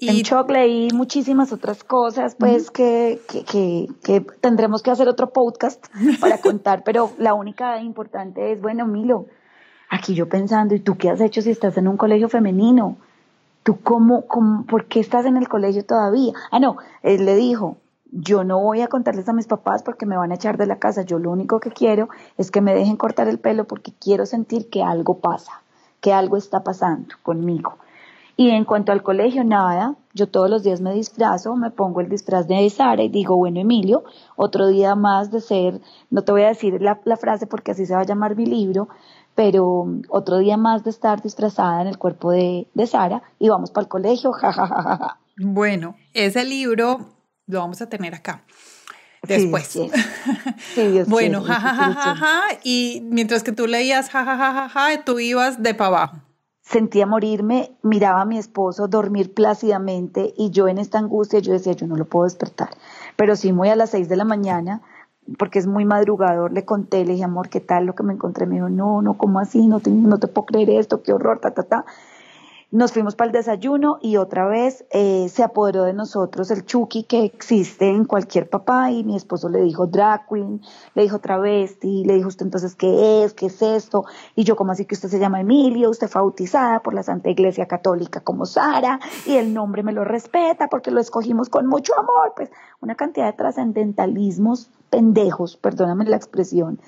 Y... 0.00 0.08
En 0.10 0.16
shock 0.18 0.48
leí 0.50 0.88
muchísimas 0.94 1.52
otras 1.52 1.82
cosas, 1.82 2.36
pues 2.36 2.70
que, 2.70 3.20
que, 3.28 3.42
que, 3.42 3.88
que, 4.04 4.20
tendremos 4.40 4.80
que 4.80 4.92
hacer 4.92 5.08
otro 5.08 5.32
podcast 5.32 5.84
para 6.20 6.38
contar, 6.40 6.84
pero 6.84 7.10
la 7.18 7.34
única 7.34 7.80
importante 7.80 8.52
es, 8.52 8.60
bueno, 8.60 8.86
Milo, 8.86 9.26
Aquí 9.90 10.14
yo 10.14 10.28
pensando, 10.28 10.74
¿y 10.74 10.80
tú 10.80 10.96
qué 10.96 11.10
has 11.10 11.20
hecho 11.20 11.40
si 11.40 11.50
estás 11.50 11.76
en 11.78 11.88
un 11.88 11.96
colegio 11.96 12.28
femenino? 12.28 12.96
¿Tú 13.62 13.80
cómo, 13.80 14.26
cómo 14.26 14.64
por 14.66 14.86
qué 14.86 15.00
estás 15.00 15.26
en 15.26 15.36
el 15.36 15.48
colegio 15.48 15.84
todavía? 15.84 16.32
Ah, 16.50 16.60
no, 16.60 16.76
él 17.02 17.24
le 17.24 17.36
dijo, 17.36 17.76
yo 18.10 18.44
no 18.44 18.60
voy 18.60 18.80
a 18.82 18.88
contarles 18.88 19.28
a 19.28 19.32
mis 19.32 19.46
papás 19.46 19.82
porque 19.82 20.06
me 20.06 20.16
van 20.16 20.32
a 20.32 20.36
echar 20.36 20.56
de 20.56 20.66
la 20.66 20.78
casa, 20.78 21.02
yo 21.02 21.18
lo 21.18 21.30
único 21.30 21.60
que 21.60 21.70
quiero 21.70 22.08
es 22.36 22.50
que 22.50 22.60
me 22.60 22.74
dejen 22.74 22.96
cortar 22.96 23.28
el 23.28 23.38
pelo 23.38 23.64
porque 23.64 23.92
quiero 23.98 24.26
sentir 24.26 24.68
que 24.70 24.82
algo 24.82 25.18
pasa, 25.18 25.62
que 26.00 26.12
algo 26.12 26.36
está 26.36 26.62
pasando 26.62 27.14
conmigo. 27.22 27.76
Y 28.40 28.50
en 28.50 28.64
cuanto 28.64 28.92
al 28.92 29.02
colegio, 29.02 29.42
nada, 29.42 29.96
yo 30.14 30.28
todos 30.28 30.48
los 30.48 30.62
días 30.62 30.80
me 30.80 30.94
disfrazo, 30.94 31.56
me 31.56 31.72
pongo 31.72 32.00
el 32.00 32.08
disfraz 32.08 32.46
de 32.46 32.70
Sara 32.70 33.02
y 33.02 33.08
digo, 33.08 33.36
bueno, 33.36 33.58
Emilio, 33.58 34.04
otro 34.36 34.68
día 34.68 34.94
más 34.94 35.32
de 35.32 35.40
ser, 35.40 35.80
no 36.10 36.22
te 36.22 36.30
voy 36.30 36.42
a 36.42 36.48
decir 36.48 36.80
la, 36.80 37.00
la 37.04 37.16
frase 37.16 37.48
porque 37.48 37.72
así 37.72 37.84
se 37.84 37.94
va 37.94 38.02
a 38.02 38.06
llamar 38.06 38.36
mi 38.36 38.46
libro, 38.46 38.88
pero 39.38 39.86
otro 40.08 40.38
día 40.38 40.56
más 40.56 40.82
de 40.82 40.90
estar 40.90 41.22
disfrazada 41.22 41.80
en 41.82 41.86
el 41.86 41.96
cuerpo 41.96 42.32
de, 42.32 42.66
Sara 42.88 43.22
y 43.38 43.48
vamos 43.48 43.70
para 43.70 43.84
el 43.84 43.88
colegio, 43.88 44.32
jajajaja. 44.32 45.20
Bueno, 45.36 45.94
ese 46.12 46.44
libro 46.44 47.14
lo 47.46 47.60
vamos 47.60 47.80
a 47.80 47.88
tener 47.88 48.16
acá 48.16 48.42
después. 49.22 49.68
Sí, 49.68 49.88
sí. 50.74 51.02
bueno, 51.06 51.40
jajajaja, 51.40 52.40
y 52.64 53.06
mientras 53.12 53.44
que 53.44 53.52
tú 53.52 53.68
leías 53.68 54.10
jajajaja, 54.10 55.04
tú 55.04 55.20
ibas 55.20 55.62
de 55.62 55.72
para 55.72 55.86
abajo. 55.86 56.16
Sentía 56.60 57.06
morirme, 57.06 57.78
miraba 57.84 58.22
a 58.22 58.24
mi 58.24 58.38
esposo 58.38 58.88
dormir 58.88 59.34
plácidamente 59.34 60.34
y 60.36 60.50
yo 60.50 60.66
en 60.66 60.78
esta 60.78 60.98
angustia 60.98 61.38
yo 61.38 61.52
decía, 61.52 61.74
yo 61.74 61.86
no 61.86 61.94
lo 61.94 62.06
puedo 62.06 62.24
despertar. 62.24 62.70
Pero 63.14 63.36
sí, 63.36 63.52
muy 63.52 63.68
a 63.68 63.76
las 63.76 63.90
seis 63.90 64.08
de 64.08 64.16
la 64.16 64.24
mañana 64.24 64.82
porque 65.36 65.58
es 65.58 65.66
muy 65.66 65.84
madrugador, 65.84 66.52
le 66.52 66.64
conté, 66.64 67.04
le 67.04 67.12
dije, 67.12 67.24
amor, 67.24 67.48
¿qué 67.48 67.60
tal 67.60 67.84
lo 67.86 67.94
que 67.94 68.02
me 68.02 68.14
encontré? 68.14 68.46
Me 68.46 68.56
dijo, 68.56 68.68
no, 68.68 69.02
no, 69.02 69.18
¿cómo 69.18 69.40
así? 69.40 69.66
No 69.66 69.80
te, 69.80 69.90
no 69.90 70.18
te 70.18 70.28
puedo 70.28 70.46
creer 70.46 70.70
esto, 70.70 71.02
qué 71.02 71.12
horror, 71.12 71.40
ta, 71.40 71.52
ta, 71.52 71.64
ta. 71.64 71.84
Nos 72.70 72.92
fuimos 72.92 73.16
para 73.16 73.28
el 73.28 73.32
desayuno 73.32 73.96
y 74.02 74.18
otra 74.18 74.46
vez 74.46 74.84
eh, 74.90 75.30
se 75.30 75.42
apoderó 75.42 75.84
de 75.84 75.94
nosotros 75.94 76.50
el 76.50 76.66
Chucky 76.66 77.04
que 77.04 77.24
existe 77.24 77.88
en 77.88 78.04
cualquier 78.04 78.50
papá 78.50 78.90
y 78.90 79.04
mi 79.04 79.16
esposo 79.16 79.48
le 79.48 79.62
dijo 79.62 79.86
drag 79.86 80.26
le 80.94 81.02
dijo 81.02 81.18
travesti, 81.18 82.04
le 82.04 82.16
dijo 82.16 82.28
usted 82.28 82.44
entonces 82.44 82.74
qué 82.74 83.24
es, 83.24 83.32
qué 83.32 83.46
es 83.46 83.62
esto 83.62 84.04
y 84.36 84.44
yo 84.44 84.54
como 84.54 84.72
así 84.72 84.84
que 84.84 84.96
usted 84.96 85.08
se 85.08 85.18
llama 85.18 85.40
Emilia, 85.40 85.88
usted 85.88 86.08
fue 86.08 86.20
bautizada 86.20 86.80
por 86.80 86.92
la 86.92 87.02
Santa 87.02 87.30
Iglesia 87.30 87.64
Católica 87.64 88.20
como 88.20 88.44
Sara 88.44 89.00
y 89.24 89.36
el 89.36 89.54
nombre 89.54 89.82
me 89.82 89.94
lo 89.94 90.04
respeta 90.04 90.68
porque 90.68 90.90
lo 90.90 91.00
escogimos 91.00 91.48
con 91.48 91.66
mucho 91.66 91.98
amor, 91.98 92.34
pues 92.36 92.50
una 92.82 92.96
cantidad 92.96 93.28
de 93.28 93.32
trascendentalismos 93.32 94.68
pendejos, 94.90 95.56
perdóname 95.56 96.04
la 96.04 96.16
expresión, 96.16 96.78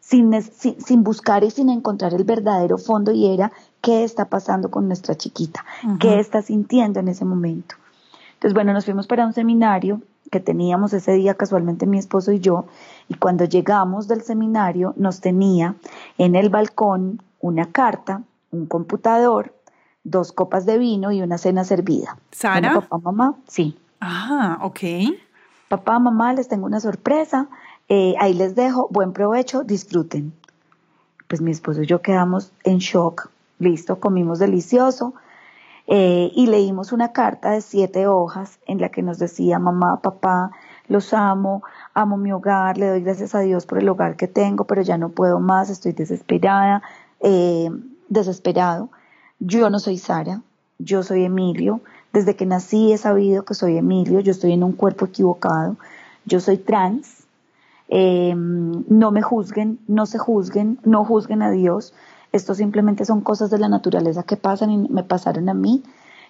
sin, 0.00 0.42
sin, 0.42 1.04
buscar 1.04 1.44
y 1.44 1.50
sin 1.50 1.68
encontrar 1.68 2.14
el 2.14 2.24
verdadero 2.24 2.78
fondo 2.78 3.12
y 3.12 3.32
era 3.32 3.52
qué 3.80 4.04
está 4.04 4.26
pasando 4.26 4.70
con 4.70 4.86
nuestra 4.86 5.16
chiquita, 5.16 5.64
qué 5.98 6.20
está 6.20 6.42
sintiendo 6.42 7.00
en 7.00 7.08
ese 7.08 7.24
momento. 7.24 7.76
Entonces, 8.34 8.54
bueno, 8.54 8.72
nos 8.72 8.84
fuimos 8.84 9.06
para 9.06 9.26
un 9.26 9.32
seminario 9.32 10.00
que 10.30 10.40
teníamos 10.40 10.92
ese 10.92 11.12
día 11.12 11.34
casualmente 11.34 11.86
mi 11.86 11.98
esposo 11.98 12.32
y 12.32 12.40
yo, 12.40 12.66
y 13.08 13.14
cuando 13.14 13.44
llegamos 13.44 14.06
del 14.06 14.22
seminario 14.22 14.94
nos 14.96 15.20
tenía 15.20 15.74
en 16.18 16.36
el 16.36 16.50
balcón 16.50 17.22
una 17.40 17.66
carta, 17.72 18.22
un 18.50 18.66
computador, 18.66 19.54
dos 20.04 20.32
copas 20.32 20.66
de 20.66 20.78
vino 20.78 21.12
y 21.12 21.22
una 21.22 21.38
cena 21.38 21.64
servida. 21.64 22.16
¿Sara? 22.30 22.74
papá, 22.74 22.98
mamá, 22.98 23.34
sí. 23.46 23.78
Ah, 24.00 24.58
ok. 24.62 24.80
Papá, 25.68 25.98
mamá, 25.98 26.32
les 26.32 26.48
tengo 26.48 26.66
una 26.66 26.80
sorpresa. 26.80 27.48
Eh, 27.88 28.14
ahí 28.18 28.34
les 28.34 28.54
dejo, 28.54 28.88
buen 28.90 29.12
provecho, 29.12 29.62
disfruten. 29.62 30.32
Pues 31.28 31.40
mi 31.40 31.50
esposo 31.50 31.82
y 31.82 31.86
yo 31.86 32.02
quedamos 32.02 32.52
en 32.64 32.78
shock. 32.78 33.30
Listo, 33.60 34.00
comimos 34.00 34.40
delicioso. 34.40 35.14
Eh, 35.86 36.30
y 36.34 36.46
leímos 36.46 36.92
una 36.92 37.12
carta 37.12 37.50
de 37.50 37.60
siete 37.60 38.06
hojas 38.06 38.58
en 38.66 38.80
la 38.80 38.90
que 38.90 39.02
nos 39.02 39.18
decía, 39.18 39.58
mamá, 39.58 40.00
papá, 40.02 40.52
los 40.86 41.12
amo, 41.12 41.62
amo 41.94 42.16
mi 42.16 42.32
hogar, 42.32 42.78
le 42.78 42.88
doy 42.88 43.02
gracias 43.02 43.34
a 43.34 43.40
Dios 43.40 43.66
por 43.66 43.78
el 43.78 43.88
hogar 43.88 44.16
que 44.16 44.28
tengo, 44.28 44.64
pero 44.64 44.82
ya 44.82 44.98
no 44.98 45.08
puedo 45.08 45.40
más, 45.40 45.68
estoy 45.68 45.92
desesperada, 45.92 46.82
eh, 47.20 47.70
desesperado. 48.08 48.88
Yo 49.40 49.68
no 49.68 49.78
soy 49.78 49.98
Sara, 49.98 50.42
yo 50.78 51.02
soy 51.02 51.24
Emilio. 51.24 51.80
Desde 52.12 52.36
que 52.36 52.46
nací 52.46 52.92
he 52.92 52.98
sabido 52.98 53.44
que 53.44 53.54
soy 53.54 53.76
Emilio, 53.76 54.20
yo 54.20 54.30
estoy 54.30 54.52
en 54.52 54.62
un 54.62 54.72
cuerpo 54.72 55.06
equivocado, 55.06 55.76
yo 56.24 56.40
soy 56.40 56.56
trans. 56.56 57.24
Eh, 57.88 58.32
no 58.36 59.10
me 59.10 59.22
juzguen, 59.22 59.80
no 59.88 60.06
se 60.06 60.18
juzguen, 60.18 60.78
no 60.84 61.04
juzguen 61.04 61.42
a 61.42 61.50
Dios. 61.50 61.92
Esto 62.32 62.54
simplemente 62.54 63.04
son 63.04 63.20
cosas 63.22 63.50
de 63.50 63.58
la 63.58 63.68
naturaleza 63.68 64.22
que 64.22 64.36
pasan 64.36 64.70
y 64.70 64.88
me 64.88 65.02
pasaron 65.02 65.48
a 65.48 65.54
mí. 65.54 65.82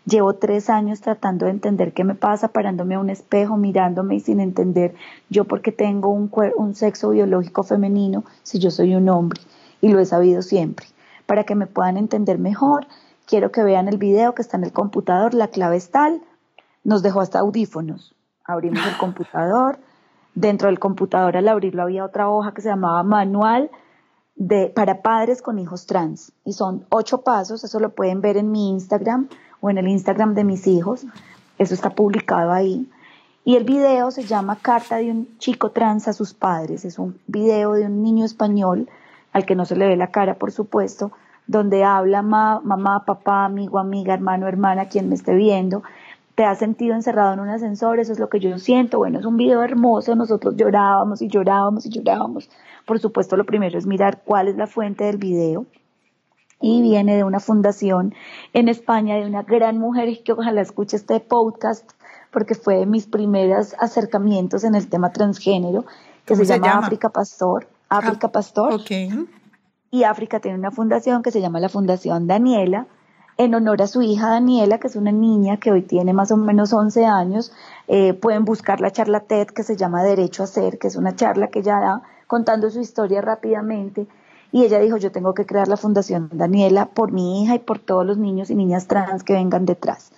Llevo 0.06 0.34
tres 0.34 0.70
años 0.70 1.00
tratando 1.02 1.44
de 1.44 1.52
entender 1.52 1.92
qué 1.92 2.04
me 2.04 2.14
pasa, 2.14 2.48
parándome 2.48 2.94
a 2.94 3.00
un 3.00 3.10
espejo, 3.10 3.58
mirándome 3.58 4.14
y 4.14 4.20
sin 4.20 4.40
entender 4.40 4.94
yo 5.28 5.44
por 5.44 5.60
qué 5.60 5.72
tengo 5.72 6.08
un, 6.08 6.30
un 6.56 6.74
sexo 6.74 7.10
biológico 7.10 7.62
femenino 7.62 8.24
si 8.42 8.58
yo 8.58 8.70
soy 8.70 8.94
un 8.94 9.08
hombre 9.10 9.40
y 9.82 9.88
lo 9.88 10.00
he 10.00 10.06
sabido 10.06 10.40
siempre 10.40 10.86
para 11.26 11.44
que 11.44 11.54
me 11.54 11.66
puedan 11.66 11.96
entender 11.96 12.38
mejor. 12.38 12.86
Quiero 13.26 13.52
que 13.52 13.62
vean 13.62 13.88
el 13.88 13.98
video 13.98 14.34
que 14.34 14.42
está 14.42 14.56
en 14.56 14.64
el 14.64 14.72
computador, 14.72 15.34
la 15.34 15.48
clave 15.48 15.76
es 15.76 15.90
tal. 15.90 16.22
Nos 16.82 17.02
dejó 17.02 17.20
hasta 17.20 17.38
audífonos. 17.38 18.14
Abrimos 18.44 18.84
el 18.86 18.96
computador. 18.98 19.78
Dentro 20.34 20.68
del 20.68 20.78
computador 20.78 21.36
al 21.36 21.46
abrirlo 21.46 21.82
había 21.82 22.04
otra 22.04 22.30
hoja 22.30 22.52
que 22.52 22.62
se 22.62 22.68
llamaba 22.68 23.02
manual 23.02 23.70
de, 24.40 24.72
para 24.74 25.02
padres 25.02 25.42
con 25.42 25.58
hijos 25.58 25.84
trans. 25.84 26.32
Y 26.46 26.54
son 26.54 26.86
ocho 26.88 27.20
pasos, 27.20 27.62
eso 27.62 27.78
lo 27.78 27.90
pueden 27.90 28.22
ver 28.22 28.38
en 28.38 28.50
mi 28.50 28.70
Instagram 28.70 29.28
o 29.60 29.68
en 29.68 29.76
el 29.76 29.86
Instagram 29.86 30.34
de 30.34 30.44
mis 30.44 30.66
hijos. 30.66 31.04
Eso 31.58 31.74
está 31.74 31.90
publicado 31.90 32.50
ahí. 32.50 32.90
Y 33.44 33.56
el 33.56 33.64
video 33.64 34.10
se 34.10 34.24
llama 34.24 34.56
Carta 34.56 34.96
de 34.96 35.10
un 35.10 35.38
chico 35.38 35.72
trans 35.72 36.08
a 36.08 36.14
sus 36.14 36.32
padres. 36.32 36.86
Es 36.86 36.98
un 36.98 37.20
video 37.26 37.74
de 37.74 37.84
un 37.84 38.02
niño 38.02 38.24
español 38.24 38.88
al 39.32 39.44
que 39.44 39.54
no 39.54 39.66
se 39.66 39.76
le 39.76 39.86
ve 39.86 39.96
la 39.96 40.10
cara, 40.10 40.34
por 40.34 40.52
supuesto, 40.52 41.12
donde 41.46 41.84
habla 41.84 42.22
mamá, 42.22 43.04
papá, 43.04 43.44
amigo, 43.44 43.78
amiga, 43.78 44.14
hermano, 44.14 44.48
hermana, 44.48 44.88
quien 44.88 45.10
me 45.10 45.16
esté 45.16 45.34
viendo, 45.34 45.82
te 46.34 46.44
has 46.44 46.58
sentido 46.58 46.94
encerrado 46.94 47.34
en 47.34 47.40
un 47.40 47.50
ascensor, 47.50 48.00
eso 48.00 48.12
es 48.12 48.18
lo 48.18 48.30
que 48.30 48.40
yo 48.40 48.58
siento. 48.58 48.96
Bueno, 48.96 49.18
es 49.18 49.26
un 49.26 49.36
video 49.36 49.62
hermoso, 49.62 50.16
nosotros 50.16 50.56
llorábamos 50.56 51.20
y 51.20 51.28
llorábamos 51.28 51.84
y 51.84 51.90
llorábamos. 51.90 52.48
Por 52.86 52.98
supuesto, 53.00 53.36
lo 53.36 53.44
primero 53.44 53.78
es 53.78 53.86
mirar 53.86 54.22
cuál 54.24 54.48
es 54.48 54.56
la 54.56 54.66
fuente 54.66 55.04
del 55.04 55.18
video. 55.18 55.66
Y 56.60 56.82
viene 56.82 57.16
de 57.16 57.24
una 57.24 57.40
fundación 57.40 58.14
en 58.52 58.68
España 58.68 59.16
de 59.16 59.24
una 59.24 59.42
gran 59.42 59.78
mujer 59.78 60.22
que 60.22 60.32
ojalá 60.32 60.60
escuche 60.60 60.96
este 60.96 61.18
podcast 61.20 61.92
porque 62.30 62.54
fue 62.54 62.76
de 62.76 62.86
mis 62.86 63.06
primeros 63.06 63.74
acercamientos 63.78 64.64
en 64.64 64.74
el 64.74 64.88
tema 64.88 65.10
transgénero, 65.12 65.84
que 66.24 66.36
se, 66.36 66.44
llama, 66.44 66.66
llama 66.66 66.86
África 66.86 67.08
Pastor. 67.08 67.66
África 67.88 68.28
ah, 68.28 68.32
Pastor. 68.32 68.80
Y 69.90 70.04
África 70.04 70.38
tiene 70.38 70.58
una 70.58 70.70
fundación 70.70 71.22
que 71.22 71.32
se 71.32 71.40
llama 71.40 71.58
la 71.58 71.68
Fundación 71.68 72.28
Daniela, 72.28 72.86
en 73.36 73.54
honor 73.54 73.82
a 73.82 73.86
su 73.86 74.02
hija 74.02 74.28
Daniela, 74.28 74.78
que 74.78 74.86
es 74.86 74.96
una 74.96 75.12
niña 75.12 75.56
que 75.56 75.72
hoy 75.72 75.82
tiene 75.82 76.12
más 76.12 76.30
o 76.30 76.36
menos 76.36 76.72
11 76.72 77.06
años. 77.06 77.52
Eh, 77.88 78.14
pueden 78.14 78.44
buscar 78.44 78.80
la 78.80 78.92
charla 78.92 79.20
TED 79.20 79.48
que 79.48 79.64
se 79.64 79.76
llama 79.76 80.04
Derecho 80.04 80.44
a 80.44 80.46
Ser, 80.46 80.78
que 80.78 80.86
es 80.88 80.96
una 80.96 81.16
charla 81.16 81.48
que 81.48 81.60
ella 81.60 81.80
da 81.80 82.02
contando 82.30 82.70
su 82.70 82.80
historia 82.80 83.20
rápidamente. 83.20 84.06
Y 84.52 84.62
ella 84.62 84.78
dijo, 84.78 84.96
yo 84.98 85.10
tengo 85.10 85.34
que 85.34 85.46
crear 85.46 85.66
la 85.66 85.76
Fundación 85.76 86.28
Daniela 86.32 86.86
por 86.86 87.10
mi 87.10 87.42
hija 87.42 87.56
y 87.56 87.58
por 87.58 87.80
todos 87.80 88.06
los 88.06 88.18
niños 88.18 88.50
y 88.50 88.54
niñas 88.54 88.86
trans 88.86 89.24
que 89.24 89.32
vengan 89.32 89.66
detrás. 89.66 90.12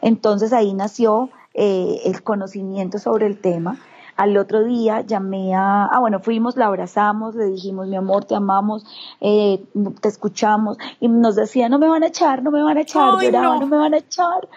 Entonces 0.00 0.52
ahí 0.52 0.74
nació 0.74 1.28
eh, 1.54 2.02
el 2.04 2.22
conocimiento 2.22 3.00
sobre 3.00 3.26
el 3.26 3.40
tema 3.40 3.80
al 4.16 4.36
otro 4.38 4.64
día 4.64 5.02
llamé 5.02 5.54
a, 5.54 5.84
ah, 5.84 6.00
bueno, 6.00 6.20
fuimos, 6.20 6.56
la 6.56 6.66
abrazamos, 6.66 7.34
le 7.34 7.46
dijimos, 7.46 7.86
mi 7.86 7.96
amor, 7.96 8.24
te 8.24 8.34
amamos, 8.34 8.84
eh, 9.20 9.62
te 10.00 10.08
escuchamos, 10.08 10.78
y 11.00 11.08
nos 11.08 11.36
decía, 11.36 11.68
no 11.68 11.78
me 11.78 11.86
van 11.86 12.02
a 12.02 12.06
echar, 12.06 12.42
no 12.42 12.50
me 12.50 12.62
van 12.62 12.78
a 12.78 12.80
echar, 12.80 13.20
lloraba, 13.20 13.58
no 13.58 13.66
me 13.66 13.76
van 13.76 13.92
a 13.92 13.98
echar. 13.98 14.48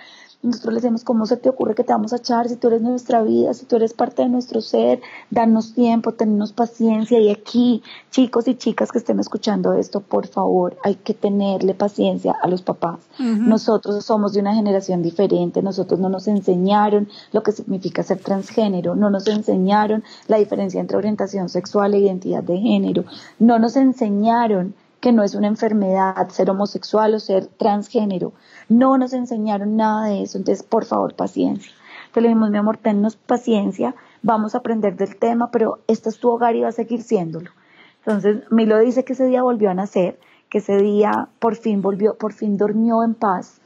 Nosotros 0.42 0.74
le 0.74 0.80
decimos, 0.80 1.04
¿cómo 1.04 1.26
se 1.26 1.36
te 1.36 1.50
ocurre 1.50 1.76
que 1.76 1.84
te 1.84 1.92
vamos 1.92 2.14
a 2.14 2.18
echar 2.18 2.48
si 2.48 2.56
tú 2.56 2.70
eres 2.70 2.82
nuestra 2.82 3.22
vida, 3.24 3.54
si 3.54 3.66
tú 3.66 3.76
eres 3.76 3.94
parte 3.94 4.22
de 4.22 4.30
nuestro 4.30 4.62
ser? 4.62 5.02
Danos 5.30 5.74
tiempo, 5.74 6.14
tennos 6.14 6.54
paciencia. 6.54 7.20
Y 7.20 7.30
aquí, 7.30 7.84
chicos 8.10 8.48
y 8.48 8.56
chicas 8.56 8.90
que 8.90 9.00
estén 9.00 9.20
escuchando 9.20 9.74
esto, 9.74 10.00
por 10.00 10.28
favor, 10.28 10.78
hay 10.82 10.96
que 10.96 11.14
tenerle 11.14 11.74
paciencia 11.74 12.34
a 12.42 12.48
los 12.48 12.62
papás. 12.62 13.00
Nosotros 13.18 14.06
somos 14.06 14.32
de 14.32 14.40
una 14.40 14.56
generación 14.56 15.04
diferente, 15.04 15.62
nosotros 15.62 16.00
no 16.00 16.08
nos 16.08 16.30
enseñaron 16.30 17.10
lo 17.34 17.44
que 17.44 17.52
significa 17.52 18.02
ser 18.02 18.20
transgénero, 18.20 18.96
no 18.96 19.10
nos 19.10 19.28
enseñaron 19.28 20.06
la 20.28 20.38
diferencia 20.38 20.80
entre 20.80 20.96
orientación 20.96 21.50
sexual 21.50 21.94
e 21.94 22.00
identidad 22.00 22.44
de 22.44 22.58
género, 22.58 23.04
no 23.40 23.60
nos 23.60 23.76
enseñaron 23.76 24.74
que 25.00 25.12
no 25.12 25.24
es 25.24 25.36
una 25.36 25.48
enfermedad 25.48 26.30
ser 26.30 26.50
homosexual 26.50 27.14
o 27.14 27.20
ser 27.20 27.46
transgénero. 27.46 28.34
No 28.68 28.98
nos 28.98 29.14
enseñaron 29.14 29.78
nada 29.78 30.08
de 30.08 30.24
eso, 30.24 30.38
entonces 30.38 30.64
por 30.64 30.86
favor 30.86 31.16
paciencia. 31.16 31.72
Entonces 32.00 32.24
le 32.24 32.30
dijimos, 32.30 32.50
mi 32.50 32.58
amor, 32.58 32.78
tennos 32.78 33.16
paciencia, 33.16 33.96
vamos 34.24 34.56
a 34.56 34.60
aprender 34.60 34.96
del 34.96 35.16
tema, 35.16 35.52
pero 35.52 35.80
este 35.88 36.10
es 36.10 36.20
tu 36.20 36.30
hogar 36.30 36.56
y 36.56 36.62
va 36.62 36.70
a 36.70 36.74
seguir 36.74 37.04
siéndolo. 37.04 37.52
Entonces 38.00 38.44
Milo 38.52 38.80
dice 38.80 39.04
que 39.04 39.14
ese 39.14 39.26
día 39.28 39.44
volvió 39.44 39.70
a 39.70 39.74
nacer, 39.74 40.20
que 40.50 40.58
ese 40.58 40.78
día 40.78 41.28
por 41.40 41.56
fin 41.56 41.82
volvió, 41.82 42.16
por 42.16 42.34
fin 42.34 42.58
durmió 42.58 43.04
en 43.04 43.14
paz, 43.14 43.62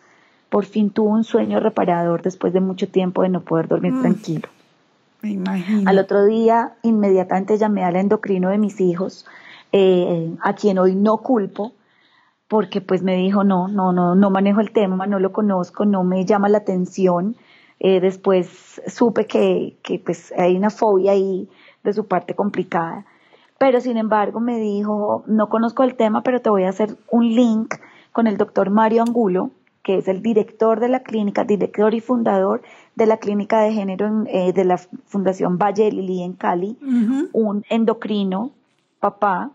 por 0.49 0.65
fin 0.65 0.89
tuvo 0.89 1.09
un 1.09 1.23
sueño 1.23 1.59
reparador 1.59 2.21
después 2.21 2.53
de 2.53 2.59
mucho 2.59 2.87
tiempo 2.87 3.23
de 3.23 3.29
no 3.29 3.41
poder 3.41 3.67
dormir 3.67 3.93
mm. 3.93 4.01
tranquilo. 4.01 4.49
Me 5.21 5.31
imagino. 5.31 5.89
Al 5.89 5.99
otro 5.99 6.25
día, 6.25 6.73
inmediatamente 6.83 7.57
llamé 7.57 7.85
al 7.85 7.95
endocrino 7.95 8.49
de 8.49 8.57
mis 8.57 8.81
hijos, 8.81 9.25
eh, 9.73 10.35
a 10.41 10.53
quien 10.53 10.77
hoy 10.77 10.95
no 10.95 11.17
culpo, 11.17 11.73
porque 12.47 12.79
pues 12.79 13.01
me 13.01 13.17
dijo, 13.17 13.43
no, 13.43 13.67
no, 13.67 13.91
no, 13.91 14.13
no 14.13 14.29
manejo 14.29 14.61
el 14.61 14.71
tema, 14.71 15.07
no 15.07 15.19
lo 15.19 15.33
conozco, 15.33 15.85
no 15.85 16.03
me 16.03 16.23
llama 16.25 16.47
la 16.47 16.59
atención. 16.59 17.35
Eh, 17.79 17.99
después 17.99 18.81
supe 18.87 19.25
que, 19.25 19.77
que 19.83 19.97
pues 19.97 20.31
hay 20.37 20.55
una 20.55 20.69
fobia 20.69 21.13
ahí 21.13 21.49
de 21.83 21.91
su 21.91 22.05
parte 22.05 22.35
complicada. 22.35 23.05
Pero 23.57 23.81
sin 23.81 23.97
embargo 23.97 24.39
me 24.39 24.59
dijo, 24.59 25.23
no 25.25 25.49
conozco 25.49 25.83
el 25.83 25.95
tema, 25.95 26.21
pero 26.21 26.39
te 26.39 26.51
voy 26.51 26.63
a 26.63 26.69
hacer 26.69 26.95
un 27.09 27.33
link 27.33 27.73
con 28.11 28.27
el 28.27 28.37
doctor 28.37 28.69
Mario 28.69 29.01
Angulo, 29.01 29.49
que 29.81 29.97
es 29.97 30.07
el 30.07 30.21
director 30.21 30.79
de 30.79 30.89
la 30.89 31.01
clínica, 31.01 31.43
director 31.43 31.95
y 31.95 31.99
fundador 31.99 32.61
de 32.95 33.07
la 33.07 33.17
clínica 33.17 33.61
de 33.61 33.73
género 33.73 34.23
eh, 34.27 34.53
de 34.53 34.65
la 34.65 34.77
Fundación 34.77 35.57
Valle 35.57 35.91
Lili 35.91 36.21
en 36.21 36.33
Cali, 36.33 36.77
un 37.33 37.65
endocrino, 37.69 38.51
papá, 38.99 39.51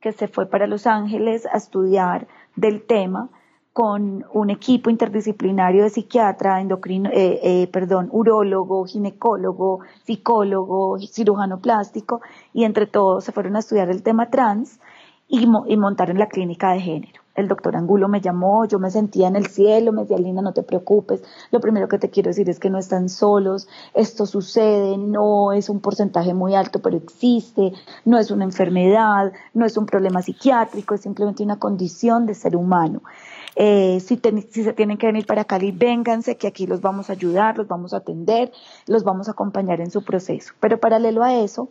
que 0.00 0.12
se 0.12 0.28
fue 0.28 0.46
para 0.46 0.66
Los 0.66 0.86
Ángeles 0.86 1.46
a 1.46 1.56
estudiar 1.56 2.26
del 2.56 2.82
tema 2.82 3.28
con 3.72 4.24
un 4.32 4.50
equipo 4.50 4.90
interdisciplinario 4.90 5.84
de 5.84 5.90
psiquiatra, 5.90 6.60
endocrino, 6.60 7.08
eh, 7.10 7.40
eh, 7.42 7.66
perdón, 7.68 8.08
urólogo, 8.10 8.84
ginecólogo, 8.84 9.80
psicólogo, 10.04 10.98
cirujano 10.98 11.60
plástico, 11.60 12.20
y 12.52 12.64
entre 12.64 12.86
todos 12.86 13.24
se 13.24 13.32
fueron 13.32 13.56
a 13.56 13.60
estudiar 13.60 13.88
el 13.90 14.02
tema 14.02 14.28
trans 14.30 14.80
y, 15.28 15.46
y 15.66 15.76
montaron 15.76 16.18
la 16.18 16.26
clínica 16.26 16.72
de 16.72 16.80
género 16.80 17.20
el 17.40 17.48
doctor 17.48 17.76
Angulo 17.76 18.08
me 18.08 18.20
llamó, 18.20 18.64
yo 18.66 18.78
me 18.78 18.90
sentía 18.90 19.28
en 19.28 19.36
el 19.36 19.46
cielo, 19.46 19.92
me 19.92 20.02
decía, 20.02 20.18
Linda, 20.18 20.42
no 20.42 20.52
te 20.52 20.62
preocupes, 20.62 21.22
lo 21.50 21.60
primero 21.60 21.88
que 21.88 21.98
te 21.98 22.10
quiero 22.10 22.28
decir 22.28 22.48
es 22.48 22.58
que 22.58 22.70
no 22.70 22.78
están 22.78 23.08
solos, 23.08 23.68
esto 23.94 24.26
sucede, 24.26 24.96
no 24.98 25.52
es 25.52 25.68
un 25.68 25.80
porcentaje 25.80 26.34
muy 26.34 26.54
alto, 26.54 26.80
pero 26.80 26.96
existe, 26.96 27.72
no 28.04 28.18
es 28.18 28.30
una 28.30 28.44
enfermedad, 28.44 29.32
no 29.54 29.66
es 29.66 29.76
un 29.76 29.86
problema 29.86 30.22
psiquiátrico, 30.22 30.94
es 30.94 31.00
simplemente 31.00 31.42
una 31.42 31.58
condición 31.58 32.26
de 32.26 32.34
ser 32.34 32.56
humano. 32.56 33.02
Eh, 33.56 34.00
si, 34.00 34.20
si, 34.50 34.64
se 34.64 34.72
tienen 34.72 34.96
que 34.96 35.06
venir 35.06 35.26
para 35.26 35.44
Cali, 35.44 35.72
vénganse, 35.72 36.36
que 36.36 36.46
aquí 36.46 36.66
los 36.66 36.80
vamos 36.80 37.10
a 37.10 37.14
ayudar, 37.14 37.58
los 37.58 37.68
vamos 37.68 37.92
a 37.92 37.98
atender, 37.98 38.52
los 38.86 39.04
vamos 39.04 39.28
a 39.28 39.32
acompañar 39.32 39.80
en 39.80 39.90
su 39.90 40.04
proceso. 40.04 40.54
Pero 40.60 40.78
paralelo 40.78 41.22
a 41.22 41.34
eso, 41.34 41.70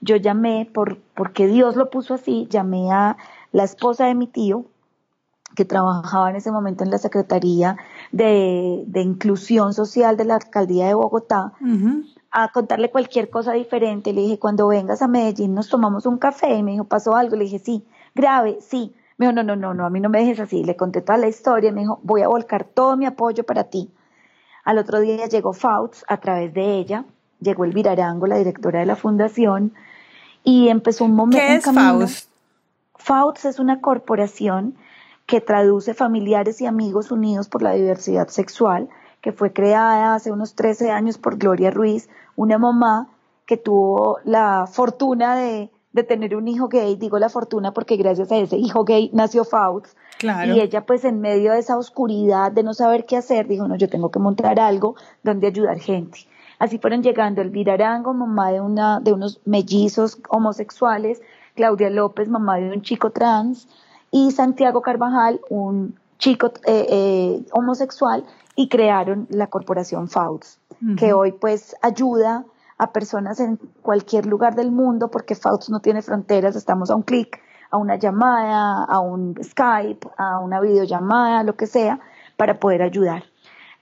yo 0.00 0.16
llamé, 0.16 0.70
por, 0.72 0.98
porque 1.14 1.46
Dios 1.46 1.76
lo 1.76 1.90
puso 1.90 2.14
así, 2.14 2.46
llamé 2.50 2.90
a 2.92 3.16
la 3.52 3.64
esposa 3.64 4.06
de 4.06 4.14
mi 4.14 4.26
tío, 4.26 4.66
que 5.56 5.64
trabajaba 5.64 6.30
en 6.30 6.36
ese 6.36 6.52
momento 6.52 6.84
en 6.84 6.90
la 6.90 6.98
Secretaría 6.98 7.76
de, 8.12 8.86
Inclusión 8.94 9.74
Social 9.74 10.16
de 10.16 10.26
la 10.26 10.36
Alcaldía 10.36 10.86
de 10.86 10.94
Bogotá, 10.94 11.54
a 12.30 12.52
contarle 12.52 12.90
cualquier 12.90 13.30
cosa 13.30 13.52
diferente. 13.54 14.12
Le 14.12 14.20
dije, 14.20 14.38
cuando 14.38 14.68
vengas 14.68 15.02
a 15.02 15.08
Medellín 15.08 15.54
nos 15.54 15.68
tomamos 15.68 16.06
un 16.06 16.18
café. 16.18 16.54
Y 16.54 16.62
me 16.62 16.72
dijo, 16.72 16.84
¿pasó 16.84 17.16
algo? 17.16 17.34
Le 17.34 17.44
dije, 17.44 17.58
sí, 17.58 17.84
grave, 18.14 18.58
sí. 18.60 18.94
Me 19.16 19.26
dijo, 19.26 19.34
no, 19.34 19.42
no, 19.42 19.56
no, 19.56 19.72
no, 19.72 19.86
a 19.86 19.90
mí 19.90 19.98
no 19.98 20.10
me 20.10 20.18
dejes 20.20 20.38
así. 20.40 20.62
Le 20.62 20.76
conté 20.76 21.00
toda 21.00 21.18
la 21.18 21.28
historia. 21.28 21.72
Me 21.72 21.80
dijo, 21.80 21.98
voy 22.02 22.22
a 22.22 22.28
volcar 22.28 22.64
todo 22.64 22.96
mi 22.96 23.06
apoyo 23.06 23.44
para 23.44 23.64
ti. 23.64 23.90
Al 24.64 24.78
otro 24.78 25.00
día 25.00 25.26
llegó 25.26 25.54
Fauts 25.54 26.04
a 26.08 26.18
través 26.18 26.52
de 26.52 26.74
ella. 26.74 27.04
Llegó 27.40 27.64
Elvira 27.64 27.92
Arango, 27.92 28.26
la 28.26 28.36
directora 28.36 28.80
de 28.80 28.86
la 28.86 28.96
fundación, 28.96 29.72
y 30.42 30.68
empezó 30.68 31.04
un 31.04 31.14
momento. 31.14 31.38
¿Qué 31.38 31.56
es 31.56 31.64
Fauts? 31.64 32.28
Fauts 32.94 33.44
es 33.44 33.58
una 33.58 33.80
corporación 33.80 34.74
que 35.26 35.40
traduce 35.40 35.92
Familiares 35.92 36.60
y 36.60 36.66
Amigos 36.66 37.10
Unidos 37.10 37.48
por 37.48 37.62
la 37.62 37.72
Diversidad 37.72 38.28
Sexual, 38.28 38.88
que 39.20 39.32
fue 39.32 39.52
creada 39.52 40.14
hace 40.14 40.30
unos 40.30 40.54
13 40.54 40.92
años 40.92 41.18
por 41.18 41.36
Gloria 41.36 41.70
Ruiz, 41.70 42.08
una 42.36 42.58
mamá 42.58 43.08
que 43.44 43.56
tuvo 43.56 44.18
la 44.24 44.66
fortuna 44.66 45.36
de, 45.36 45.70
tener 46.06 46.36
un 46.36 46.46
hijo 46.46 46.68
gay, 46.68 46.94
digo 46.96 47.18
la 47.18 47.30
fortuna 47.30 47.72
porque 47.72 47.96
gracias 47.96 48.30
a 48.30 48.36
ese 48.36 48.58
hijo 48.58 48.84
gay 48.84 49.10
nació 49.14 49.44
Fauts, 49.44 49.96
y 50.22 50.60
ella 50.60 50.84
pues 50.84 51.04
en 51.04 51.20
medio 51.20 51.52
de 51.52 51.58
esa 51.58 51.78
oscuridad 51.78 52.52
de 52.52 52.62
no 52.62 52.74
saber 52.74 53.06
qué 53.06 53.16
hacer, 53.16 53.48
dijo, 53.48 53.66
no, 53.66 53.76
yo 53.76 53.88
tengo 53.88 54.10
que 54.10 54.18
montar 54.18 54.60
algo 54.60 54.94
donde 55.22 55.46
ayudar 55.46 55.78
gente. 55.78 56.20
Así 56.58 56.78
fueron 56.78 57.02
llegando 57.02 57.42
Elvira 57.42 57.74
Arango, 57.74 58.14
mamá 58.14 58.50
de, 58.50 58.60
una, 58.60 59.00
de 59.00 59.12
unos 59.12 59.40
mellizos 59.44 60.18
homosexuales, 60.28 61.20
Claudia 61.54 61.90
López, 61.90 62.28
mamá 62.28 62.56
de 62.56 62.70
un 62.70 62.82
chico 62.82 63.10
trans, 63.10 63.66
y 64.10 64.30
Santiago 64.30 64.82
Carvajal, 64.82 65.40
un 65.48 65.98
chico 66.18 66.52
eh, 66.66 66.86
eh, 66.88 67.46
homosexual, 67.52 68.24
y 68.54 68.68
crearon 68.68 69.26
la 69.30 69.48
corporación 69.48 70.08
FAUTS, 70.08 70.58
que 70.96 71.12
hoy 71.12 71.32
pues 71.32 71.76
ayuda 71.82 72.44
a 72.78 72.92
personas 72.92 73.38
en 73.40 73.58
cualquier 73.82 74.26
lugar 74.26 74.54
del 74.54 74.70
mundo, 74.70 75.08
porque 75.08 75.34
FAUTS 75.34 75.70
no 75.70 75.80
tiene 75.80 76.02
fronteras, 76.02 76.56
estamos 76.56 76.90
a 76.90 76.96
un 76.96 77.02
clic, 77.02 77.40
a 77.70 77.76
una 77.76 77.96
llamada, 77.96 78.84
a 78.84 79.00
un 79.00 79.34
Skype, 79.42 80.08
a 80.16 80.38
una 80.38 80.60
videollamada, 80.60 81.42
lo 81.42 81.54
que 81.54 81.66
sea, 81.66 82.00
para 82.36 82.58
poder 82.58 82.82
ayudar. 82.82 83.24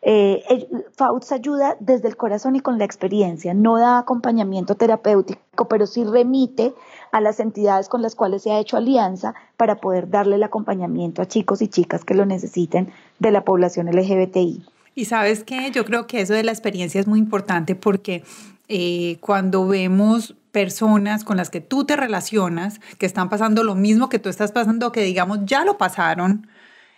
Eh, 0.02 0.68
FAUTS 0.96 1.32
ayuda 1.32 1.76
desde 1.80 2.08
el 2.08 2.16
corazón 2.16 2.56
y 2.56 2.60
con 2.60 2.78
la 2.78 2.84
experiencia, 2.84 3.54
no 3.54 3.78
da 3.78 3.98
acompañamiento 3.98 4.74
terapéutico, 4.74 5.66
pero 5.66 5.86
sí 5.86 6.04
remite 6.04 6.74
a 7.14 7.20
las 7.20 7.38
entidades 7.38 7.88
con 7.88 8.02
las 8.02 8.16
cuales 8.16 8.42
se 8.42 8.50
ha 8.50 8.58
hecho 8.58 8.76
alianza 8.76 9.36
para 9.56 9.76
poder 9.76 10.10
darle 10.10 10.34
el 10.34 10.42
acompañamiento 10.42 11.22
a 11.22 11.28
chicos 11.28 11.62
y 11.62 11.68
chicas 11.68 12.04
que 12.04 12.12
lo 12.12 12.26
necesiten 12.26 12.92
de 13.20 13.30
la 13.30 13.44
población 13.44 13.86
LGBTI. 13.86 14.66
Y 14.96 15.04
sabes 15.04 15.44
que 15.44 15.70
yo 15.70 15.84
creo 15.84 16.08
que 16.08 16.20
eso 16.20 16.34
de 16.34 16.42
la 16.42 16.50
experiencia 16.50 17.00
es 17.00 17.06
muy 17.06 17.20
importante 17.20 17.76
porque 17.76 18.24
eh, 18.66 19.18
cuando 19.20 19.68
vemos 19.68 20.34
personas 20.50 21.22
con 21.22 21.36
las 21.36 21.50
que 21.50 21.60
tú 21.60 21.84
te 21.84 21.94
relacionas, 21.94 22.80
que 22.98 23.06
están 23.06 23.28
pasando 23.28 23.62
lo 23.62 23.76
mismo 23.76 24.08
que 24.08 24.18
tú 24.18 24.28
estás 24.28 24.50
pasando, 24.50 24.90
que 24.90 25.02
digamos 25.02 25.38
ya 25.44 25.64
lo 25.64 25.78
pasaron, 25.78 26.48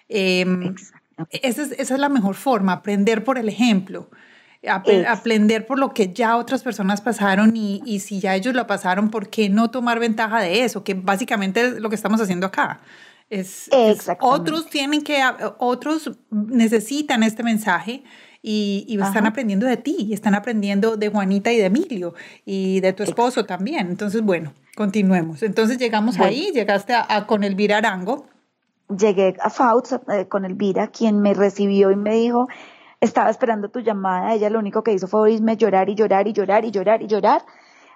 em, 0.08 0.74
esa, 1.28 1.60
es, 1.60 1.72
esa 1.72 1.94
es 1.94 2.00
la 2.00 2.08
mejor 2.08 2.36
forma, 2.36 2.72
aprender 2.72 3.22
por 3.22 3.36
el 3.36 3.50
ejemplo 3.50 4.08
aprender 4.68 5.66
por 5.66 5.78
lo 5.78 5.92
que 5.92 6.12
ya 6.12 6.36
otras 6.36 6.62
personas 6.62 7.00
pasaron 7.00 7.56
y, 7.56 7.82
y, 7.84 8.00
si 8.00 8.20
ya 8.20 8.34
ellos 8.34 8.54
lo 8.54 8.66
pasaron, 8.66 9.10
¿por 9.10 9.28
qué 9.28 9.48
no 9.48 9.70
tomar 9.70 10.00
ventaja 10.00 10.40
de 10.40 10.64
eso? 10.64 10.82
Que 10.82 10.94
básicamente 10.94 11.60
es 11.60 11.80
lo 11.80 11.88
que 11.88 11.94
estamos 11.94 12.20
haciendo 12.20 12.46
acá. 12.46 12.80
Es, 13.28 13.68
otros 14.20 14.66
tienen 14.66 15.02
que, 15.02 15.20
otros 15.58 16.12
necesitan 16.30 17.22
este 17.24 17.42
mensaje 17.42 18.04
y, 18.40 18.84
y 18.86 19.00
están 19.00 19.26
aprendiendo 19.26 19.66
de 19.66 19.76
ti, 19.76 19.96
y 19.98 20.12
están 20.12 20.36
aprendiendo 20.36 20.96
de 20.96 21.08
Juanita 21.08 21.52
y 21.52 21.58
de 21.58 21.66
Emilio 21.66 22.14
y 22.44 22.78
de 22.80 22.92
tu 22.92 23.02
esposo 23.02 23.44
también. 23.44 23.88
Entonces, 23.88 24.22
bueno, 24.22 24.52
continuemos. 24.76 25.42
Entonces 25.42 25.78
llegamos 25.78 26.20
ahí, 26.20 26.52
llegaste 26.54 26.94
a, 26.94 27.26
con 27.26 27.42
Elvira 27.42 27.78
Arango. 27.78 28.26
Llegué 28.88 29.34
a 29.40 29.50
Fauts 29.50 29.96
eh, 30.12 30.28
con 30.28 30.44
Elvira, 30.44 30.86
quien 30.88 31.20
me 31.20 31.34
recibió 31.34 31.90
y 31.90 31.96
me 31.96 32.14
dijo, 32.14 32.46
estaba 33.00 33.30
esperando 33.30 33.68
tu 33.68 33.80
llamada, 33.80 34.34
ella 34.34 34.50
lo 34.50 34.58
único 34.58 34.82
que 34.82 34.92
hizo 34.92 35.06
fue 35.06 35.20
oírme 35.20 35.56
llorar 35.56 35.88
y 35.88 35.94
llorar 35.94 36.28
y 36.28 36.32
llorar 36.32 36.64
y 36.64 36.70
llorar 36.70 37.02
y 37.02 37.06
llorar, 37.06 37.42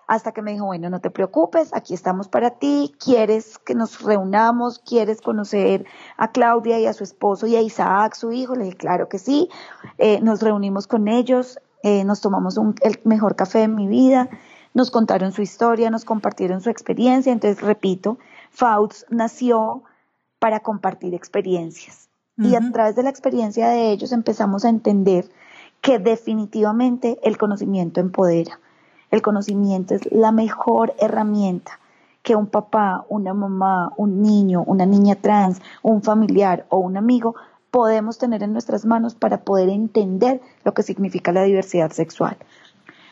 hasta 0.07 0.32
que 0.32 0.42
me 0.42 0.53
dijo, 0.53 0.66
bueno, 0.66 0.90
no 0.90 1.01
te 1.01 1.11
preocupes, 1.11 1.72
aquí 1.72 1.94
estamos 1.94 2.28
para 2.28 2.51
ti, 2.51 2.92
quieres 2.98 3.59
que 3.59 3.76
nos 3.76 4.03
reunamos, 4.03 4.80
quieres 4.80 5.20
conocer 5.20 5.86
a 6.16 6.32
Claudia 6.32 6.80
y 6.80 6.86
a 6.86 6.92
su 6.92 7.05
esposo 7.05 7.46
y 7.46 7.55
a 7.55 7.62
Isaac, 7.62 8.14
su 8.14 8.32
hijo, 8.32 8.57
le 8.57 8.64
dije, 8.64 8.76
claro 8.76 9.09
que 9.09 9.18
sí, 9.18 9.48
eh, 9.98 10.20
nos 10.20 10.42
reunimos 10.42 10.88
con 10.88 11.07
ellos, 11.07 11.61
eh, 11.84 12.05
nos 12.05 12.20
tomamos 12.20 12.59
el 12.82 13.01
mejor 13.05 13.36
café 13.36 13.61
de 13.61 13.68
mi 13.68 13.86
vida, 13.86 14.28
nos 14.74 14.90
contaron 14.90 15.32
su 15.32 15.42
historia, 15.42 15.90
nos 15.90 16.05
compartieron 16.05 16.61
su 16.61 16.70
experiencia, 16.70 17.32
entonces 17.32 17.62
repito, 17.62 18.18
Fauts 18.51 19.07
nació 19.11 19.84
para 20.40 20.61
compartir 20.61 21.14
experiencias 21.14 22.09
y 22.41 22.55
a 22.55 22.72
través 22.72 22.97
de 22.97 23.03
la 23.03 23.11
experiencia 23.11 23.68
de 23.68 23.91
ellos 23.93 24.12
empezamos 24.12 24.64
a 24.64 24.70
entender 24.70 25.28
que 25.80 25.99
definitivamente 25.99 27.18
el 27.22 27.38
conocimiento 27.38 28.01
empodera. 28.01 28.59
El 29.11 29.22
conocimiento 29.22 29.95
es 29.95 30.11
la 30.12 30.32
mejor 30.32 30.95
herramienta 30.99 31.78
que 32.22 32.36
un 32.36 32.47
papá, 32.47 33.05
una 33.09 33.34
mamá, 33.34 33.93
un 33.97 34.22
niño, 34.22 34.62
una 34.66 34.86
niña 34.86 35.16
trans, 35.16 35.61
un 35.82 36.03
familiar 36.03 36.66
o 36.68 36.78
un 36.78 36.97
amigo 36.97 37.34
podemos 37.70 38.18
tener 38.18 38.43
en 38.43 38.53
nuestras 38.53 38.84
manos 38.84 39.14
para 39.14 39.43
poder 39.43 39.68
entender 39.68 40.41
lo 40.64 40.74
que 40.74 40.82
significa 40.82 41.32
la 41.32 41.45
diversidad 41.45 41.91
sexual. 41.93 42.36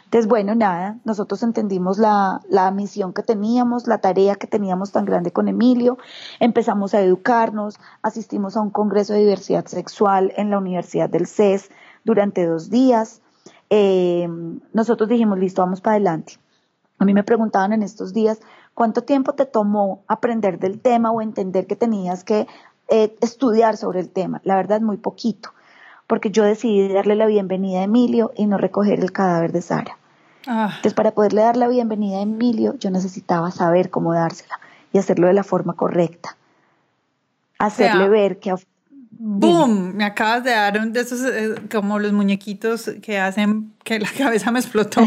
Entonces, 0.09 0.27
bueno, 0.27 0.55
nada, 0.55 0.97
nosotros 1.05 1.43
entendimos 1.43 1.99
la, 1.99 2.41
misión 2.73 3.13
que 3.13 3.23
teníamos, 3.23 3.87
la 3.87 3.99
tarea 3.99 4.37
que 4.37 4.47
teníamos 4.47 4.91
tan 4.91 5.05
grande 5.05 5.33
con 5.33 5.49
Emilio, 5.49 5.99
empezamos 6.41 6.95
a 6.95 7.03
educarnos, 7.03 7.79
asistimos 8.01 8.57
a 8.57 8.63
un 8.63 8.71
congreso 8.71 9.13
de 9.13 9.19
diversidad 9.19 9.67
sexual 9.67 10.33
en 10.39 10.49
la 10.49 10.57
Universidad 10.57 11.11
del 11.11 11.27
CES 11.27 11.71
durante 12.05 12.47
dos 12.47 12.71
días. 12.71 13.21
Eh, 13.69 14.27
nosotros 14.73 15.11
dijimos, 15.11 15.39
listo, 15.39 15.61
vamos 15.61 15.83
para 15.83 15.97
adelante. 15.97 16.39
A 16.99 17.05
mí 17.05 17.13
me 17.13 17.23
preguntaban 17.23 17.75
en 17.75 17.83
estos 17.83 18.15
días, 18.15 18.41
¿cuánto 18.73 19.03
tiempo 19.03 19.35
te 19.35 19.45
tomó 19.45 20.05
aprender 20.09 20.59
del 20.59 20.81
tema 20.81 21.11
o 21.11 21.21
entender 21.21 21.67
que 21.67 21.77
tenías 21.77 22.25
que 22.25 22.47
eh, 22.89 23.15
estudiar 23.21 23.77
sobre 23.77 24.01
el 24.01 24.09
tema? 24.09 24.41
La 24.43 24.57
verdad, 24.57 24.81
muy 24.81 24.97
poquito 24.97 25.51
porque 26.07 26.31
yo 26.31 26.45
decidí 26.45 26.89
darle 26.89 27.15
la 27.15 27.27
bienvenida 27.27 27.81
a 27.81 27.85
Emilio 27.85 28.33
y 28.35 28.47
no 28.47 28.57
recoger 28.57 28.99
el 29.01 29.13
cadáver 29.13 29.53
de 29.53 29.61
Sara. 29.61 29.98
Ah. 30.51 30.71
Entonces, 30.77 30.95
para 30.95 31.11
poderle 31.11 31.43
dar 31.43 31.59
la 31.59 31.69
bienvenida 31.69 32.19
a 32.19 32.23
Emilio, 32.23 32.75
yo 32.79 32.91
necesitaba 32.91 33.51
saber 33.51 33.91
cómo 33.91 34.15
dársela 34.15 34.59
y 34.95 34.99
hacerlo 34.99 35.27
de 35.27 35.35
la 35.35 35.45
forma 35.45 35.75
correcta. 35.75 36.39
Hacerle 37.59 38.09
ver 38.09 38.39
que... 38.39 38.55
¡Boom! 39.11 39.95
Me 39.95 40.05
acabas 40.05 40.45
de 40.45 40.53
dar 40.53 40.79
un 40.79 40.95
de 40.95 41.01
esos, 41.01 41.21
eh, 41.21 41.55
como 41.71 41.99
los 41.99 42.13
muñequitos 42.13 42.91
que 43.03 43.19
hacen 43.19 43.75
que 43.85 43.99
la 43.99 44.09
cabeza 44.17 44.51
me 44.51 44.59
explotó. 44.59 45.03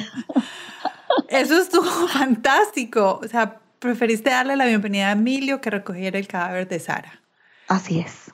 Eso 1.28 1.58
estuvo 1.58 1.86
fantástico. 2.08 3.20
O 3.24 3.28
sea, 3.28 3.58
preferiste 3.80 4.30
darle 4.30 4.56
la 4.56 4.66
bienvenida 4.66 5.08
a 5.08 5.14
Emilio 5.14 5.60
que 5.60 5.72
recoger 5.72 6.16
el 6.16 6.28
cadáver 6.28 6.68
de 6.68 6.80
Sara. 6.80 7.20
Así 7.68 8.00
es. 8.00 8.32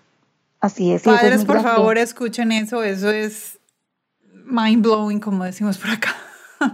Así 0.60 0.92
es. 0.92 1.04
Padres, 1.04 1.46
por 1.46 1.62
favor, 1.62 1.98
escuchen 1.98 2.52
eso. 2.52 2.84
Eso 2.84 3.12
es 3.12 3.60
mind 4.44 4.82
blowing, 4.82 5.22
como 5.22 5.46
decimos 5.46 5.78
por 5.78 5.92
acá. 5.92 6.14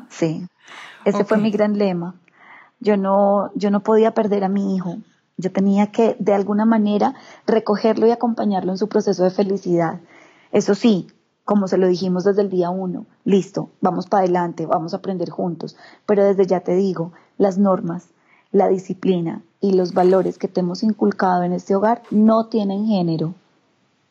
Sí, 0.10 0.48
ese 1.06 1.24
fue 1.26 1.38
mi 1.38 1.52
gran 1.52 1.78
lema. 1.78 2.16
Yo 2.80 2.98
no, 2.98 3.52
yo 3.56 3.72
no 3.72 3.82
podía 3.82 4.14
perder 4.14 4.44
a 4.44 4.50
mi 4.50 4.76
hijo. 4.76 4.98
Yo 5.38 5.52
tenía 5.52 5.92
que, 5.92 6.16
de 6.20 6.34
alguna 6.34 6.66
manera, 6.66 7.16
recogerlo 7.48 8.08
y 8.08 8.12
acompañarlo 8.12 8.72
en 8.72 8.78
su 8.78 8.88
proceso 8.88 9.24
de 9.24 9.32
felicidad. 9.32 10.00
Eso 10.52 10.76
sí, 10.76 11.08
como 11.46 11.68
se 11.68 11.78
lo 11.78 11.88
dijimos 11.88 12.24
desde 12.24 12.42
el 12.42 12.50
día 12.50 12.70
uno, 12.70 13.06
listo, 13.26 13.70
vamos 13.82 14.08
para 14.08 14.24
adelante, 14.24 14.66
vamos 14.66 14.94
a 14.94 14.98
aprender 14.98 15.30
juntos. 15.30 15.76
Pero 16.06 16.24
desde 16.24 16.46
ya 16.46 16.60
te 16.62 16.76
digo, 16.76 17.12
las 17.38 17.58
normas, 17.58 18.10
la 18.52 18.68
disciplina 18.68 19.42
y 19.60 19.74
los 19.74 19.94
valores 19.94 20.38
que 20.38 20.48
te 20.48 20.60
hemos 20.60 20.84
inculcado 20.84 21.44
en 21.44 21.54
este 21.54 21.76
hogar 21.76 22.04
no 22.12 22.46
tienen 22.46 22.86
género. 22.86 23.34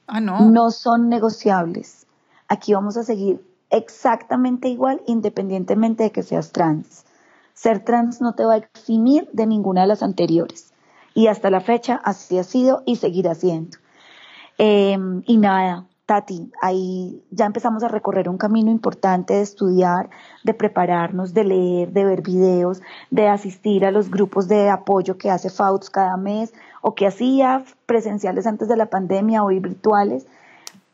Ah, 0.06 0.20
no. 0.20 0.50
No 0.50 0.70
son 0.70 1.08
negociables. 1.08 2.06
Aquí 2.48 2.74
vamos 2.74 2.96
a 2.96 3.04
seguir 3.04 3.42
exactamente 3.72 4.68
igual 4.68 5.02
independientemente 5.06 6.04
de 6.04 6.12
que 6.12 6.22
seas 6.22 6.52
trans. 6.52 7.04
Ser 7.54 7.84
trans 7.84 8.20
no 8.20 8.34
te 8.34 8.44
va 8.44 8.54
a 8.54 8.58
eximir 8.58 9.28
de 9.32 9.46
ninguna 9.46 9.80
de 9.82 9.88
las 9.88 10.02
anteriores. 10.02 10.72
Y 11.14 11.26
hasta 11.26 11.50
la 11.50 11.60
fecha 11.60 12.00
así 12.04 12.38
ha 12.38 12.44
sido 12.44 12.82
y 12.86 12.96
seguirá 12.96 13.34
siendo. 13.34 13.78
Em, 14.58 15.22
y 15.26 15.38
nada, 15.38 15.86
Tati, 16.06 16.50
ahí 16.60 17.24
ya 17.30 17.46
empezamos 17.46 17.82
a 17.82 17.88
recorrer 17.88 18.28
un 18.28 18.36
camino 18.36 18.70
importante 18.70 19.34
de 19.34 19.42
estudiar, 19.42 20.10
de 20.44 20.52
prepararnos, 20.52 21.32
de 21.32 21.44
leer, 21.44 21.92
de 21.92 22.04
ver 22.04 22.22
videos, 22.22 22.82
de 23.10 23.28
asistir 23.28 23.86
a 23.86 23.90
los 23.90 24.10
grupos 24.10 24.48
de 24.48 24.68
apoyo 24.68 25.16
que 25.16 25.30
hace 25.30 25.48
FAUTS 25.48 25.90
cada 25.90 26.16
mes 26.16 26.52
o 26.82 26.94
que 26.94 27.06
hacía 27.06 27.64
presenciales 27.86 28.46
antes 28.46 28.68
de 28.68 28.76
la 28.76 28.86
pandemia, 28.86 29.44
hoy 29.44 29.60
virtuales, 29.60 30.26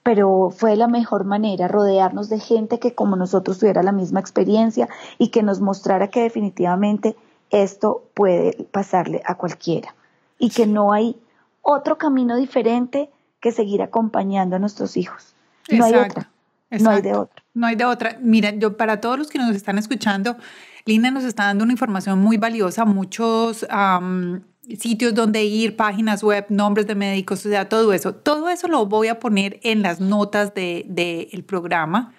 pero 0.09 0.49
fue 0.49 0.75
la 0.75 0.89
mejor 0.89 1.27
manera 1.27 1.69
rodearnos 1.69 2.31
de 2.31 2.41
gente 2.41 2.79
que 2.79 2.95
como 2.95 3.15
nosotros 3.15 3.59
tuviera 3.59 3.83
la 3.83 3.93
misma 3.93 4.21
experiencia 4.21 4.89
y 5.19 5.29
que 5.29 5.43
nos 5.43 5.61
mostrara 5.61 6.09
que 6.09 6.23
definitivamente 6.23 7.15
esto 7.51 8.09
puede 8.15 8.65
pasarle 8.73 9.21
a 9.27 9.35
cualquiera 9.35 9.95
y 10.39 10.49
que 10.49 10.67
no 10.67 10.95
hay 10.95 11.21
otro 11.61 11.99
camino 11.99 12.39
diferente 12.39 13.11
que 13.39 13.53
seguir 13.53 13.83
acompañando 13.83 14.57
a 14.57 14.59
nuestros 14.59 14.97
hijos. 14.97 15.35
No 15.71 15.85
hay 15.85 15.97
otra. 15.97 16.31
No 16.71 16.89
hay 16.89 17.03
de 17.03 17.15
otra. 17.15 17.45
No 17.53 17.67
hay 17.67 17.77
de 17.77 17.85
otra. 17.85 18.17
Mira, 18.23 18.49
yo 18.53 18.79
para 18.79 19.03
todos 19.03 19.19
los 19.19 19.29
que 19.29 19.39
nos 19.39 19.55
están 19.55 19.77
escuchando, 19.77 20.39
Lina 20.87 21.11
nos 21.11 21.25
está 21.25 21.45
dando 21.45 21.65
una 21.65 21.75
información 21.75 22.19
muy 22.19 22.39
valiosa, 22.39 22.87
muchos 22.87 23.67
sitios 24.77 25.14
donde 25.14 25.45
ir, 25.45 25.77
páginas 25.77 26.23
web, 26.23 26.47
nombres 26.49 26.87
de 26.87 26.95
médicos, 26.95 27.45
o 27.47 27.49
sea, 27.49 27.69
todo 27.69 27.93
eso. 27.93 28.14
Todo 28.14 28.49
eso 28.49 28.69
lo 28.69 28.87
voy 28.87 29.09
a 29.09 29.19
poner 29.19 29.61
en 29.62 29.83
las 29.83 30.01
notas 30.01 30.55
del 30.55 30.85
de, 30.89 31.45
programa. 31.47 32.12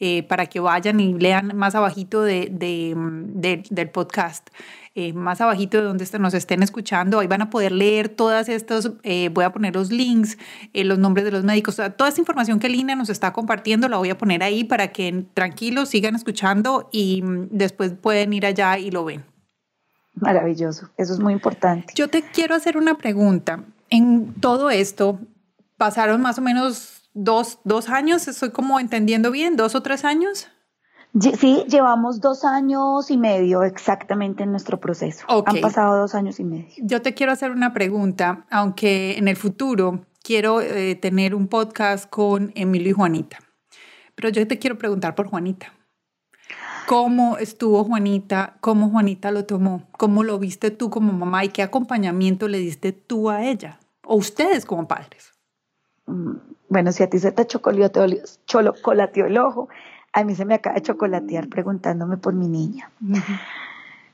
Eh, 0.00 0.24
para 0.24 0.46
que 0.46 0.58
vayan 0.58 0.98
y 0.98 1.14
lean 1.14 1.56
más 1.56 1.76
abajito 1.76 2.22
de, 2.22 2.50
del 2.50 3.90
podcast. 3.90 4.50
Eh, 4.96 5.12
más 5.12 5.40
abajito 5.40 5.78
de 5.78 5.84
donde 5.84 6.04
nos 6.18 6.34
estén 6.34 6.62
escuchando, 6.62 7.20
ahí 7.20 7.26
van 7.26 7.42
a 7.42 7.50
poder 7.50 7.72
leer 7.72 8.08
todas 8.08 8.48
estas, 8.48 8.90
eh, 9.02 9.30
voy 9.32 9.44
a 9.44 9.52
poner 9.52 9.74
los 9.74 9.90
links, 9.90 10.36
los 10.72 10.98
nombres 10.98 11.24
de 11.24 11.30
los 11.30 11.44
médicos, 11.44 11.76
toda 11.96 12.08
esta 12.08 12.20
información 12.20 12.58
que 12.58 12.68
Lina 12.68 12.96
nos 12.96 13.08
está 13.08 13.32
compartiendo 13.32 13.88
la 13.88 13.96
voy 13.96 14.10
a 14.10 14.18
poner 14.18 14.42
ahí 14.42 14.64
para 14.64 14.88
que 14.88 15.24
tranquilos 15.32 15.90
sigan 15.90 16.16
escuchando 16.16 16.88
y 16.92 17.22
mm, 17.22 17.48
después 17.50 17.94
pueden 17.94 18.32
ir 18.32 18.46
allá 18.46 18.78
y 18.78 18.90
lo 18.90 19.04
ven. 19.04 19.33
Maravilloso, 20.14 20.90
eso 20.96 21.12
es 21.12 21.20
muy 21.20 21.32
importante. 21.32 21.92
Yo 21.94 22.08
te 22.08 22.22
quiero 22.22 22.54
hacer 22.54 22.76
una 22.76 22.96
pregunta. 22.96 23.64
En 23.90 24.34
todo 24.34 24.70
esto, 24.70 25.18
pasaron 25.76 26.20
más 26.20 26.38
o 26.38 26.42
menos 26.42 27.02
dos, 27.14 27.58
dos 27.64 27.88
años, 27.88 28.28
estoy 28.28 28.50
como 28.50 28.78
entendiendo 28.80 29.30
bien, 29.30 29.56
dos 29.56 29.74
o 29.74 29.82
tres 29.82 30.04
años. 30.04 30.48
Sí, 31.38 31.64
llevamos 31.68 32.20
dos 32.20 32.44
años 32.44 33.08
y 33.08 33.16
medio 33.16 33.62
exactamente 33.62 34.42
en 34.42 34.50
nuestro 34.50 34.80
proceso. 34.80 35.24
Han 35.46 35.60
pasado 35.60 35.96
dos 35.96 36.14
años 36.16 36.40
y 36.40 36.44
medio. 36.44 36.74
Yo 36.78 37.02
te 37.02 37.14
quiero 37.14 37.30
hacer 37.30 37.52
una 37.52 37.72
pregunta, 37.72 38.46
aunque 38.50 39.16
en 39.16 39.28
el 39.28 39.36
futuro 39.36 40.06
quiero 40.24 40.60
eh, 40.60 40.96
tener 40.96 41.36
un 41.36 41.46
podcast 41.46 42.10
con 42.10 42.50
Emilio 42.56 42.90
y 42.90 42.94
Juanita. 42.94 43.38
Pero 44.16 44.28
yo 44.30 44.46
te 44.48 44.58
quiero 44.58 44.76
preguntar 44.76 45.14
por 45.14 45.28
Juanita. 45.28 45.72
¿Cómo 46.86 47.38
estuvo 47.38 47.82
Juanita? 47.84 48.56
¿Cómo 48.60 48.90
Juanita 48.90 49.30
lo 49.30 49.46
tomó? 49.46 49.84
¿Cómo 49.96 50.22
lo 50.22 50.38
viste 50.38 50.70
tú 50.70 50.90
como 50.90 51.12
mamá 51.12 51.44
y 51.44 51.48
qué 51.48 51.62
acompañamiento 51.62 52.48
le 52.48 52.58
diste 52.58 52.92
tú 52.92 53.30
a 53.30 53.44
ella? 53.44 53.78
O 54.04 54.16
ustedes 54.16 54.66
como 54.66 54.86
padres. 54.86 55.32
Mm, 56.06 56.36
bueno, 56.68 56.92
si 56.92 57.02
a 57.02 57.08
ti 57.08 57.18
se 57.18 57.32
te 57.32 57.46
chocolateó 57.46 58.04
el 58.04 59.38
ojo, 59.38 59.68
a 60.12 60.24
mí 60.24 60.34
se 60.34 60.44
me 60.44 60.54
acaba 60.54 60.76
de 60.76 60.82
chocolatear 60.82 61.48
preguntándome 61.48 62.16
por 62.18 62.34
mi 62.34 62.48
niña. 62.48 62.90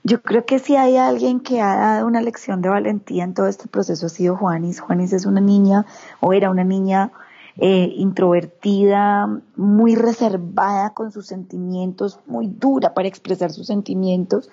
Yo 0.03 0.23
creo 0.23 0.47
que 0.47 0.59
si 0.59 0.77
hay 0.77 0.97
alguien 0.97 1.41
que 1.41 1.61
ha 1.61 1.77
dado 1.77 2.07
una 2.07 2.23
lección 2.23 2.62
de 2.62 2.68
valentía 2.68 3.25
en 3.25 3.35
todo 3.35 3.49
este 3.49 3.68
proceso 3.68 4.07
ha 4.07 4.09
sido 4.09 4.37
Juanis. 4.37 4.81
Juanis 4.81 5.12
es 5.12 5.27
una 5.27 5.41
niña, 5.41 5.85
o 6.21 6.33
era 6.33 6.51
una 6.51 6.64
niña 6.64 7.11
eh, 7.57 7.92
introvertida, 7.96 9.28
muy 9.57 9.94
reservada 9.94 10.90
con 10.90 11.12
sus 11.12 11.26
sentimientos, 11.26 12.20
muy 12.26 12.48
dura 12.48 12.94
para 12.94 13.09
expresar 13.09 13.51
sus 13.51 13.66
sentimientos. 13.66 14.51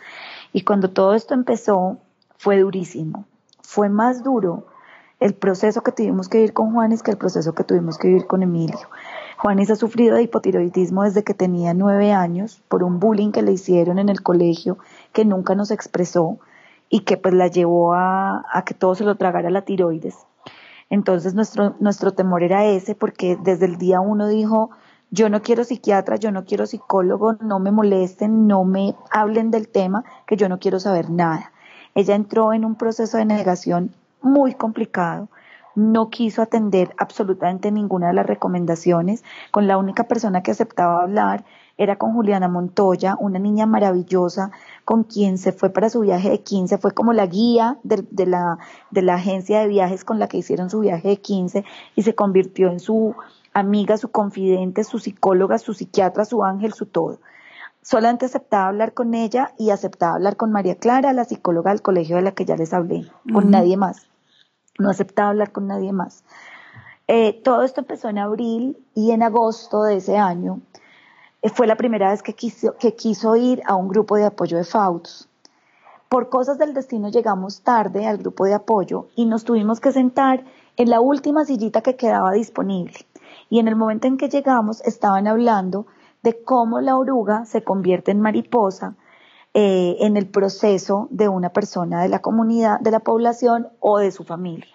Y 0.54 0.62
cuando 0.62 0.90
todo 0.90 1.14
esto 1.14 1.34
empezó, 1.34 1.98
fue 2.38 2.60
durísimo. 2.60 3.26
Fue 3.62 3.90
más 3.90 4.24
duro 4.24 4.66
el 5.20 5.34
proceso 5.34 5.82
que 5.82 5.92
tuvimos 5.92 6.30
que 6.30 6.38
vivir 6.38 6.54
con 6.54 6.74
Juanis 6.74 7.02
que 7.02 7.12
el 7.12 7.18
proceso 7.18 7.54
que 7.54 7.64
tuvimos 7.64 7.98
que 7.98 8.08
vivir 8.08 8.28
con 8.28 8.44
Emilio. 8.44 8.88
Juanis 9.38 9.70
ha 9.72 9.76
sufrido 9.76 10.16
de 10.16 10.24
hipotiroidismo 10.24 11.04
desde 11.04 11.24
que 11.24 11.34
tenía 11.34 11.74
nueve 11.74 12.12
años 12.12 12.62
por 12.68 12.84
un 12.84 13.00
bullying 13.00 13.32
que 13.32 13.42
le 13.42 13.52
hicieron 13.52 14.00
en 14.00 14.10
el 14.10 14.22
colegio 14.22 14.78
que 15.14 15.26
nunca 15.26 15.56
nos 15.56 15.72
expresó 15.72 16.38
y 16.90 17.02
que 17.02 17.18
pues 17.18 17.34
la 17.34 17.48
llevó 17.48 17.94
a, 17.94 18.64
que 18.66 18.74
todo 18.74 18.96
se 18.96 19.04
lo 19.04 19.16
tragara 19.16 19.50
la 19.50 19.64
tiroides. 19.64 20.16
Entonces 20.90 21.34
nuestro, 21.34 21.76
nuestro 21.80 22.14
temor 22.14 22.44
era 22.44 22.66
ese 22.66 22.96
porque 22.96 23.38
desde 23.42 23.66
el 23.66 23.78
día 23.78 24.00
uno 24.00 24.28
dijo, 24.28 24.72
yo 25.10 25.30
no 25.30 25.42
quiero 25.42 25.64
psiquiatra, 25.64 26.18
yo 26.18 26.32
no 26.32 26.46
quiero 26.46 26.66
psicólogo, 26.66 27.34
no 27.42 27.60
me 27.60 27.72
molesten, 27.72 28.48
no 28.48 28.64
me 28.64 28.96
hablen 29.12 29.52
del 29.52 29.68
tema, 29.68 30.04
que 30.26 30.38
yo 30.38 30.50
no 30.50 30.60
quiero 30.60 30.80
saber 30.80 31.10
nada. 31.10 31.52
Ella 31.96 32.16
entró 32.16 32.54
en 32.54 32.66
un 32.66 32.76
proceso 32.76 33.18
de 33.18 33.26
negación 33.26 33.94
muy 34.22 34.54
complicado 34.54 35.30
no 35.78 36.10
quiso 36.10 36.42
atender 36.42 36.96
absolutamente 36.98 37.72
ninguna 37.72 38.08
de 38.08 38.14
las 38.14 38.26
recomendaciones. 38.26 39.24
Con 39.52 39.68
la 39.68 39.78
única 39.78 40.06
persona 40.06 40.42
que 40.42 40.50
aceptaba 40.50 41.04
hablar 41.04 41.46
era 41.78 41.98
con 41.98 42.14
Juliana 42.14 42.48
Montoya, 42.48 43.16
una 43.20 43.40
niña 43.40 43.66
maravillosa 43.66 44.52
con 44.86 45.04
quien 45.04 45.38
se 45.38 45.52
fue 45.52 45.70
para 45.70 45.90
su 45.90 46.02
viaje 46.02 46.30
de 46.30 46.42
15, 46.42 46.78
fue 46.78 46.92
como 46.92 47.14
la 47.14 47.26
guía 47.26 47.78
de, 47.84 48.26
la, 48.26 48.58
de 48.92 49.02
la 49.02 49.16
agencia 49.16 49.60
de 49.60 49.68
viajes 49.68 50.04
con 50.04 50.20
la 50.20 50.28
que 50.28 50.38
hicieron 50.38 50.70
su 50.70 50.80
viaje 50.80 51.10
de 51.10 51.18
15 51.18 51.64
y 51.96 52.02
se 52.02 52.16
convirtió 52.16 52.70
en 52.70 52.80
su 52.80 53.16
amiga, 53.54 53.98
su 53.98 54.10
confidente, 54.10 54.84
su 54.84 55.00
psicóloga, 55.00 55.58
su 55.58 55.74
psiquiatra, 55.74 56.26
su 56.26 56.44
ángel, 56.44 56.74
su 56.74 56.86
todo. 56.86 57.20
Solamente 57.82 58.26
aceptaba 58.26 58.68
hablar 58.68 58.94
con 58.94 59.14
ella 59.14 59.54
y 59.58 59.70
aceptaba 59.70 60.16
hablar 60.16 60.36
con 60.36 60.52
María 60.52 60.76
Clara, 60.76 61.14
la 61.14 61.26
psicóloga 61.26 61.72
del 61.72 61.82
colegio 61.82 62.18
de 62.18 62.22
la 62.24 62.32
que 62.32 62.46
ya 62.46 62.58
les 62.58 62.74
hablé, 62.74 63.10
con 63.32 63.50
nadie 63.50 63.78
más 63.78 64.08
no 64.78 64.90
aceptaba 64.90 65.30
hablar 65.30 65.52
con 65.52 65.68
nadie 65.68 65.92
más. 65.92 66.24
Eh, 67.08 67.42
todo 67.44 67.64
esto 67.64 67.82
empezó 67.82 68.10
en 68.10 68.18
abril 68.18 68.78
y 68.94 69.12
en 69.12 69.24
agosto 69.24 69.84
de 69.84 69.98
ese 69.98 70.18
año 70.18 70.60
fue 71.54 71.68
la 71.68 71.76
primera 71.76 72.12
vez 72.12 72.24
que 72.24 72.34
quiso, 72.34 72.76
que 72.78 72.96
quiso 72.96 73.36
ir 73.36 73.62
a 73.66 73.76
un 73.76 73.88
grupo 73.88 74.16
de 74.16 74.26
apoyo 74.26 74.58
de 74.58 74.64
FAUTS. 74.64 75.30
Por 76.10 76.30
cosas 76.30 76.58
del 76.58 76.74
destino 76.74 77.10
llegamos 77.10 77.62
tarde 77.62 78.08
al 78.08 78.18
grupo 78.18 78.46
de 78.46 78.54
apoyo 78.54 79.08
y 79.16 79.26
nos 79.26 79.44
tuvimos 79.44 79.80
que 79.80 79.92
sentar 79.92 80.46
en 80.78 80.90
la 80.90 81.02
última 81.02 81.44
sillita 81.44 81.82
que 81.82 81.96
quedaba 81.96 82.32
disponible. 82.32 83.06
Y 83.50 83.60
en 83.60 83.68
el 83.68 83.76
momento 83.76 84.08
en 84.08 84.18
que 84.18 84.30
llegamos 84.30 84.82
estaban 84.82 85.28
hablando 85.28 85.86
de 86.24 86.42
cómo 86.44 86.82
la 86.82 86.98
oruga 86.98 87.46
se 87.46 87.64
convierte 87.64 88.12
en 88.12 88.22
mariposa 88.22 88.96
eh, 89.54 89.98
en 90.02 90.18
el 90.18 90.28
proceso 90.28 91.08
de 91.10 91.28
una 91.30 91.50
persona 91.50 92.02
de 92.02 92.10
la 92.10 92.20
comunidad, 92.20 92.80
de 92.80 92.92
la 92.92 93.00
población 93.00 93.68
o 93.80 93.98
de 93.98 94.12
su 94.12 94.24
familia. 94.24 94.74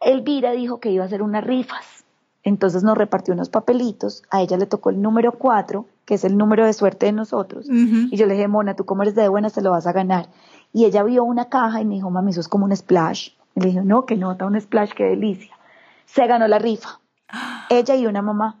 Elvira 0.00 0.52
dijo 0.52 0.80
que 0.80 0.90
iba 0.90 1.04
a 1.04 1.06
hacer 1.06 1.22
unas 1.22 1.44
rifas, 1.44 2.01
entonces 2.42 2.82
nos 2.82 2.98
repartió 2.98 3.34
unos 3.34 3.48
papelitos, 3.48 4.22
a 4.30 4.42
ella 4.42 4.56
le 4.56 4.66
tocó 4.66 4.90
el 4.90 5.00
número 5.00 5.32
4, 5.32 5.86
que 6.04 6.14
es 6.14 6.24
el 6.24 6.36
número 6.36 6.66
de 6.66 6.72
suerte 6.72 7.06
de 7.06 7.12
nosotros, 7.12 7.66
y 7.68 8.16
yo 8.16 8.26
le 8.26 8.34
dije, 8.34 8.48
Mona, 8.48 8.74
tú 8.74 8.84
como 8.84 9.02
eres 9.02 9.14
de 9.14 9.28
buena, 9.28 9.48
se 9.48 9.62
lo 9.62 9.70
vas 9.70 9.86
a 9.86 9.92
ganar. 9.92 10.28
Y 10.72 10.84
ella 10.86 11.02
vio 11.02 11.22
una 11.24 11.48
caja 11.48 11.80
y 11.80 11.84
me 11.84 11.96
dijo, 11.96 12.10
mami, 12.10 12.30
eso 12.30 12.40
es 12.40 12.48
como 12.48 12.64
un 12.64 12.74
splash. 12.74 13.32
Y 13.54 13.60
le 13.60 13.66
dije, 13.66 13.82
no, 13.82 14.06
que 14.06 14.16
nota 14.16 14.46
un 14.46 14.58
splash, 14.58 14.92
qué 14.92 15.04
delicia. 15.04 15.54
Se 16.06 16.26
ganó 16.26 16.48
la 16.48 16.58
rifa. 16.58 16.98
Ella 17.68 17.94
y 17.94 18.06
una 18.06 18.22
mamá. 18.22 18.58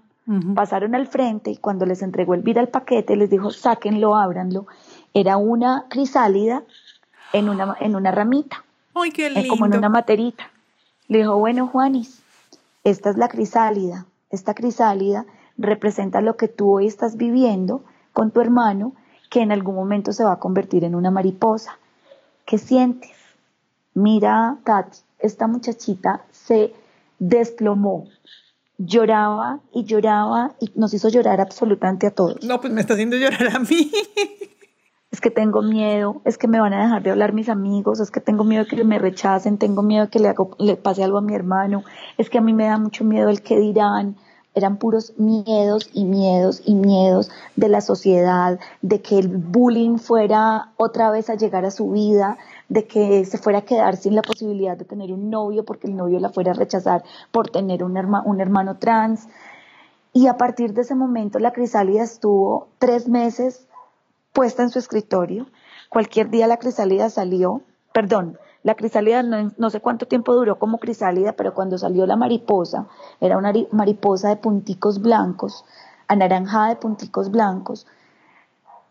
Pasaron 0.54 0.94
al 0.94 1.08
frente 1.08 1.50
y 1.50 1.56
cuando 1.56 1.84
les 1.84 2.00
entregó 2.00 2.34
Elvira 2.34 2.60
el 2.60 2.68
paquete, 2.68 3.16
les 3.16 3.28
dijo, 3.28 3.50
sáquenlo, 3.50 4.14
ábranlo 4.14 4.66
era 5.14 5.36
una 5.36 5.86
crisálida 5.88 6.62
en 7.32 7.48
una, 7.48 7.76
en 7.80 7.96
una 7.96 8.10
ramita, 8.10 8.64
Ay, 8.94 9.10
qué 9.10 9.30
lindo. 9.30 9.40
Eh, 9.40 9.48
como 9.48 9.66
en 9.66 9.76
una 9.76 9.88
materita. 9.88 10.50
Le 11.08 11.18
dijo, 11.18 11.36
bueno, 11.36 11.66
Juanis, 11.66 12.21
esta 12.84 13.10
es 13.10 13.16
la 13.16 13.28
crisálida. 13.28 14.06
Esta 14.30 14.54
crisálida 14.54 15.26
representa 15.58 16.20
lo 16.20 16.36
que 16.36 16.48
tú 16.48 16.72
hoy 16.76 16.86
estás 16.86 17.16
viviendo 17.16 17.84
con 18.12 18.30
tu 18.30 18.40
hermano, 18.40 18.94
que 19.30 19.40
en 19.40 19.52
algún 19.52 19.74
momento 19.74 20.12
se 20.12 20.24
va 20.24 20.32
a 20.32 20.38
convertir 20.38 20.84
en 20.84 20.94
una 20.94 21.10
mariposa. 21.10 21.78
¿Qué 22.44 22.58
sientes? 22.58 23.10
Mira, 23.94 24.58
Tati, 24.64 24.98
esta 25.18 25.46
muchachita 25.46 26.24
se 26.30 26.72
desplomó, 27.18 28.08
lloraba 28.78 29.60
y 29.72 29.84
lloraba 29.84 30.54
y 30.60 30.72
nos 30.74 30.92
hizo 30.94 31.08
llorar 31.08 31.40
absolutamente 31.40 32.06
a 32.06 32.10
todos. 32.10 32.42
No, 32.42 32.60
pues 32.60 32.72
me 32.72 32.80
está 32.80 32.94
haciendo 32.94 33.16
llorar 33.16 33.54
a 33.54 33.58
mí. 33.60 33.92
Es 35.12 35.20
que 35.20 35.30
tengo 35.30 35.60
miedo, 35.60 36.22
es 36.24 36.38
que 36.38 36.48
me 36.48 36.58
van 36.58 36.72
a 36.72 36.82
dejar 36.82 37.02
de 37.02 37.10
hablar 37.10 37.34
mis 37.34 37.50
amigos, 37.50 38.00
es 38.00 38.10
que 38.10 38.20
tengo 38.20 38.44
miedo 38.44 38.64
que 38.64 38.82
me 38.82 38.98
rechacen, 38.98 39.58
tengo 39.58 39.82
miedo 39.82 40.08
que 40.08 40.18
le, 40.18 40.34
le 40.58 40.76
pase 40.76 41.04
algo 41.04 41.18
a 41.18 41.20
mi 41.20 41.34
hermano, 41.34 41.84
es 42.16 42.30
que 42.30 42.38
a 42.38 42.40
mí 42.40 42.54
me 42.54 42.64
da 42.64 42.78
mucho 42.78 43.04
miedo 43.04 43.28
el 43.28 43.42
que 43.42 43.58
dirán. 43.60 44.16
Eran 44.54 44.76
puros 44.76 45.14
miedos 45.16 45.88
y 45.94 46.04
miedos 46.04 46.60
y 46.66 46.74
miedos 46.74 47.30
de 47.56 47.70
la 47.70 47.80
sociedad, 47.80 48.60
de 48.82 49.00
que 49.00 49.18
el 49.18 49.28
bullying 49.28 49.96
fuera 49.96 50.72
otra 50.76 51.10
vez 51.10 51.30
a 51.30 51.36
llegar 51.36 51.64
a 51.64 51.70
su 51.70 51.90
vida, 51.90 52.36
de 52.68 52.86
que 52.86 53.24
se 53.24 53.38
fuera 53.38 53.60
a 53.60 53.62
quedar 53.62 53.96
sin 53.96 54.14
la 54.14 54.20
posibilidad 54.20 54.76
de 54.76 54.84
tener 54.84 55.10
un 55.10 55.30
novio 55.30 55.64
porque 55.64 55.86
el 55.86 55.96
novio 55.96 56.20
la 56.20 56.28
fuera 56.28 56.50
a 56.50 56.54
rechazar 56.54 57.02
por 57.30 57.48
tener 57.48 57.82
un, 57.82 57.96
un 57.96 58.40
hermano 58.42 58.76
trans. 58.76 59.26
Y 60.12 60.26
a 60.26 60.36
partir 60.36 60.74
de 60.74 60.82
ese 60.82 60.94
momento 60.94 61.38
la 61.38 61.52
crisálida 61.52 62.02
estuvo 62.02 62.68
tres 62.78 63.08
meses 63.08 63.66
puesta 64.32 64.62
en 64.62 64.70
su 64.70 64.78
escritorio. 64.78 65.46
Cualquier 65.88 66.30
día 66.30 66.46
la 66.46 66.58
crisálida 66.58 67.10
salió, 67.10 67.62
perdón, 67.92 68.38
la 68.62 68.74
crisálida 68.76 69.22
no, 69.22 69.70
sé 69.70 69.80
cuánto 69.80 70.06
tiempo 70.06 70.34
duró 70.34 70.58
como 70.58 70.78
crisálida, 70.78 71.32
pero 71.32 71.52
cuando 71.52 71.78
salió 71.78 72.06
la 72.06 72.16
mariposa, 72.16 72.86
era 73.20 73.36
una 73.36 73.52
mariposa 73.72 74.28
de 74.28 74.36
punticos 74.36 75.00
blancos, 75.00 75.64
anaranjada 76.06 76.68
de 76.68 76.76
punticos 76.76 77.30
blancos. 77.30 77.86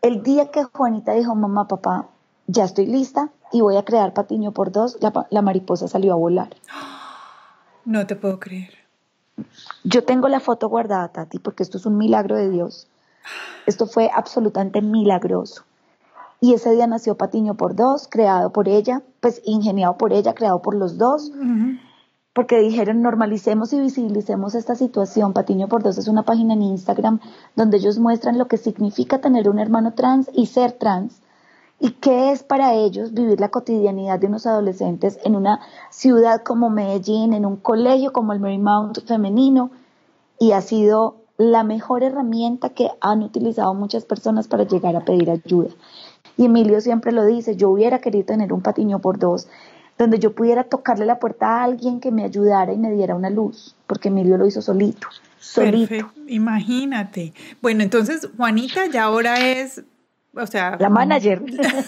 El 0.02 0.22
día 0.22 0.50
que 0.50 0.64
Juanita 0.64 1.12
dijo, 1.12 1.34
mamá, 1.34 1.68
papá, 1.68 2.08
ya 2.46 2.64
estoy 2.64 2.86
lista 2.86 3.30
y 3.50 3.62
voy 3.62 3.76
a 3.76 3.84
crear 3.84 4.12
patiño 4.12 4.52
por 4.52 4.72
dos, 4.72 4.98
la 5.30 5.42
mariposa 5.42 5.88
salió 5.88 6.12
a 6.12 6.16
volar. 6.16 6.50
No 7.84 8.06
te 8.06 8.14
puedo 8.14 8.38
creer. 8.38 8.82
Yo 9.84 10.04
tengo 10.04 10.28
la 10.28 10.40
foto 10.40 10.68
guardada, 10.68 11.08
Tati, 11.08 11.38
porque 11.38 11.62
esto 11.62 11.78
es 11.78 11.86
un 11.86 11.96
milagro 11.96 12.36
de 12.36 12.50
Dios. 12.50 12.88
Esto 13.66 13.86
fue 13.86 14.10
absolutamente 14.14 14.82
milagroso. 14.82 15.64
Y 16.40 16.54
ese 16.54 16.72
día 16.72 16.86
nació 16.86 17.16
Patiño 17.16 17.54
por 17.54 17.76
dos, 17.76 18.08
creado 18.08 18.50
por 18.50 18.68
ella, 18.68 19.02
pues 19.20 19.40
ingeniado 19.44 19.96
por 19.96 20.12
ella, 20.12 20.34
creado 20.34 20.60
por 20.60 20.74
los 20.74 20.98
dos, 20.98 21.30
porque 22.32 22.58
dijeron 22.58 23.00
normalicemos 23.00 23.72
y 23.72 23.80
visibilicemos 23.80 24.54
esta 24.56 24.74
situación. 24.74 25.34
Patiño 25.34 25.68
por 25.68 25.82
dos 25.84 25.98
es 25.98 26.08
una 26.08 26.24
página 26.24 26.54
en 26.54 26.62
Instagram 26.62 27.20
donde 27.54 27.76
ellos 27.76 27.98
muestran 27.98 28.38
lo 28.38 28.48
que 28.48 28.56
significa 28.56 29.20
tener 29.20 29.48
un 29.48 29.60
hermano 29.60 29.92
trans 29.92 30.28
y 30.32 30.46
ser 30.46 30.72
trans 30.72 31.22
y 31.82 31.90
qué 31.94 32.30
es 32.30 32.44
para 32.44 32.74
ellos 32.74 33.12
vivir 33.12 33.40
la 33.40 33.48
cotidianidad 33.48 34.20
de 34.20 34.28
unos 34.28 34.46
adolescentes 34.46 35.18
en 35.24 35.34
una 35.34 35.58
ciudad 35.90 36.42
como 36.44 36.70
Medellín, 36.70 37.32
en 37.32 37.44
un 37.44 37.56
colegio 37.56 38.12
como 38.12 38.32
el 38.32 38.38
Marymount 38.38 39.04
femenino, 39.04 39.70
y 40.38 40.52
ha 40.52 40.60
sido 40.60 41.16
la 41.36 41.64
mejor 41.64 42.02
herramienta 42.02 42.70
que 42.70 42.88
han 43.00 43.22
utilizado 43.22 43.74
muchas 43.74 44.04
personas 44.04 44.48
para 44.48 44.64
llegar 44.64 44.96
a 44.96 45.04
pedir 45.04 45.30
ayuda. 45.30 45.70
Y 46.36 46.46
Emilio 46.46 46.80
siempre 46.80 47.12
lo 47.12 47.24
dice, 47.24 47.56
yo 47.56 47.70
hubiera 47.70 48.00
querido 48.00 48.24
tener 48.24 48.52
un 48.52 48.62
patiño 48.62 49.00
por 49.00 49.18
dos, 49.18 49.48
donde 49.98 50.18
yo 50.18 50.34
pudiera 50.34 50.64
tocarle 50.64 51.06
la 51.06 51.18
puerta 51.18 51.46
a 51.46 51.64
alguien 51.64 52.00
que 52.00 52.10
me 52.10 52.24
ayudara 52.24 52.72
y 52.72 52.78
me 52.78 52.90
diera 52.92 53.14
una 53.14 53.30
luz, 53.30 53.76
porque 53.86 54.08
Emilio 54.08 54.36
lo 54.38 54.46
hizo 54.46 54.62
solito. 54.62 55.08
Solito. 55.38 56.12
Imagínate. 56.28 57.34
Bueno, 57.60 57.82
entonces 57.82 58.28
Juanita 58.36 58.86
ya 58.86 59.04
ahora 59.04 59.40
es 59.40 59.82
o 60.34 60.46
sea... 60.46 60.76
La 60.80 60.88
manager. 60.88 61.42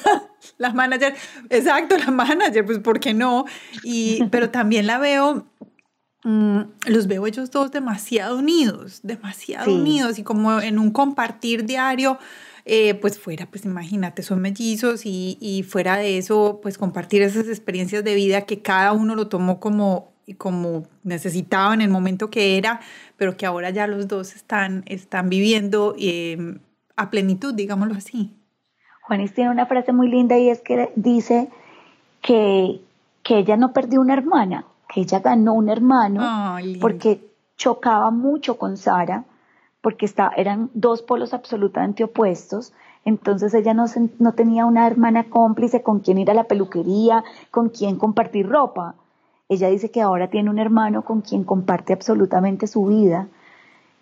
la 0.59 0.73
manager, 0.73 1.15
exacto, 1.49 1.97
la 1.97 2.11
manager, 2.11 2.65
pues 2.65 2.79
¿por 2.79 3.01
qué 3.01 3.15
no? 3.15 3.47
Y, 3.83 4.25
pero 4.31 4.51
también 4.51 4.87
la 4.87 4.99
veo, 4.99 5.47
mm, 6.25 6.61
los 6.87 7.07
veo 7.07 7.27
ellos 7.27 7.51
dos 7.51 7.71
demasiado 7.71 8.39
unidos, 8.39 9.01
demasiado 9.03 9.73
unidos 9.73 10.19
y 10.19 10.23
como 10.23 10.61
en 10.61 10.79
un 10.79 10.91
compartir 10.91 11.65
diario. 11.65 12.19
Eh, 12.67 12.95
pues 12.95 13.19
fuera, 13.19 13.45
pues 13.45 13.67
imagínate, 13.67 14.23
son 14.23 14.41
mellizos 14.41 15.05
y, 15.05 15.37
y, 15.39 15.65
fuera 15.65 15.99
de 15.99 16.17
eso, 16.17 16.61
pues 16.63 16.79
compartir 16.79 17.21
esas 17.21 17.47
experiencias 17.47 18.03
de 18.03 18.15
vida 18.15 18.47
que 18.47 18.63
cada 18.63 18.95
uno 18.95 19.15
lo 19.15 19.29
tomó 19.29 19.61
como, 19.61 20.15
como 20.39 20.87
necesitaba 21.03 21.75
en 21.75 21.83
el 21.83 21.91
momento 21.91 22.31
que 22.31 22.57
era, 22.57 22.81
pero 23.19 23.37
que 23.37 23.45
ahora 23.45 23.69
ya 23.69 23.87
los 23.87 24.09
dos 24.09 24.35
están, 24.35 24.83
están 24.87 25.29
viviendo 25.29 25.95
eh, 25.99 26.59
a 26.97 27.11
plenitud, 27.11 27.53
digámoslo 27.53 27.97
así. 27.97 28.33
Juanis 29.03 29.35
tiene 29.35 29.51
una 29.51 29.67
frase 29.67 29.93
muy 29.93 30.09
linda 30.09 30.39
y 30.39 30.49
es 30.49 30.63
que 30.63 30.91
dice 30.97 31.51
que, 32.23 32.81
que 33.23 33.39
ella 33.39 33.57
no 33.57 33.75
perdió 33.75 34.01
una 34.01 34.15
hermana, 34.15 34.65
ella 34.95 35.21
ganó 35.21 35.55
un 35.55 35.69
hermano 35.69 36.59
porque 36.81 37.31
chocaba 37.57 38.11
mucho 38.11 38.59
con 38.59 38.77
Sara, 38.77 39.25
porque 39.81 40.07
está, 40.07 40.33
eran 40.37 40.71
dos 40.75 41.03
polos 41.03 41.35
absolutamente 41.35 42.05
opuestos. 42.05 42.73
Entonces 43.05 43.53
ella 43.55 43.75
no, 43.75 43.85
no 44.19 44.33
tenía 44.33 44.65
una 44.65 44.87
hermana 44.87 45.25
cómplice 45.25 45.83
con 45.83 46.01
quien 46.01 46.19
ir 46.19 46.31
a 46.31 46.35
la 46.35 46.45
peluquería, 46.45 47.23
con 47.51 47.69
quien 47.69 47.97
compartir 47.97 48.49
ropa. 48.49 48.95
Ella 49.49 49.69
dice 49.69 49.91
que 49.91 50.01
ahora 50.01 50.31
tiene 50.31 50.51
un 50.51 50.59
hermano 50.59 51.03
con 51.03 51.21
quien 51.21 51.45
comparte 51.45 51.93
absolutamente 51.93 52.67
su 52.67 52.87
vida 52.87 53.29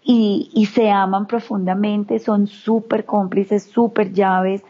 y, 0.04 0.68
se 0.72 0.90
aman 0.90 1.26
profundamente, 1.26 2.18
son 2.18 2.46
súper 2.46 3.04
cómplices, 3.04 3.64
súper 3.64 4.12
llaves, 4.12 4.62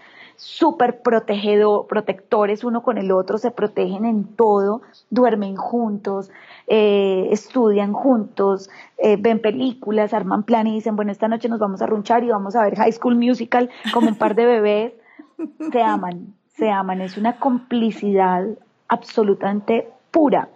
súper 0.42 1.02
protectores 1.02 2.64
uno 2.64 2.82
con 2.82 2.98
el 2.98 3.12
otro, 3.12 3.38
se 3.38 3.52
protegen 3.52 4.04
en 4.04 4.24
todo, 4.24 4.82
duermen 5.08 5.54
juntos, 5.54 6.32
eh, 6.66 7.28
estudian 7.30 7.92
juntos, 7.92 8.68
eh, 8.98 9.16
ven 9.20 9.40
películas, 9.40 10.12
arman 10.12 10.42
planes 10.42 10.72
y 10.72 10.74
dicen, 10.76 10.96
bueno, 10.96 11.12
esta 11.12 11.28
noche 11.28 11.48
nos 11.48 11.60
vamos 11.60 11.80
a 11.80 11.86
runchar 11.86 12.24
y 12.24 12.28
vamos 12.30 12.56
a 12.56 12.64
ver 12.64 12.74
High 12.74 12.90
School 12.90 13.14
Musical 13.14 13.70
como 13.94 14.08
un 14.08 14.16
par 14.16 14.34
de 14.34 14.46
bebés. 14.46 14.92
Se 15.72 15.80
aman, 15.80 16.34
se 16.56 16.70
aman, 16.70 17.00
es 17.00 17.16
una 17.16 17.38
complicidad 17.38 18.44
absolutamente 18.88 19.88
pura. 20.10 20.48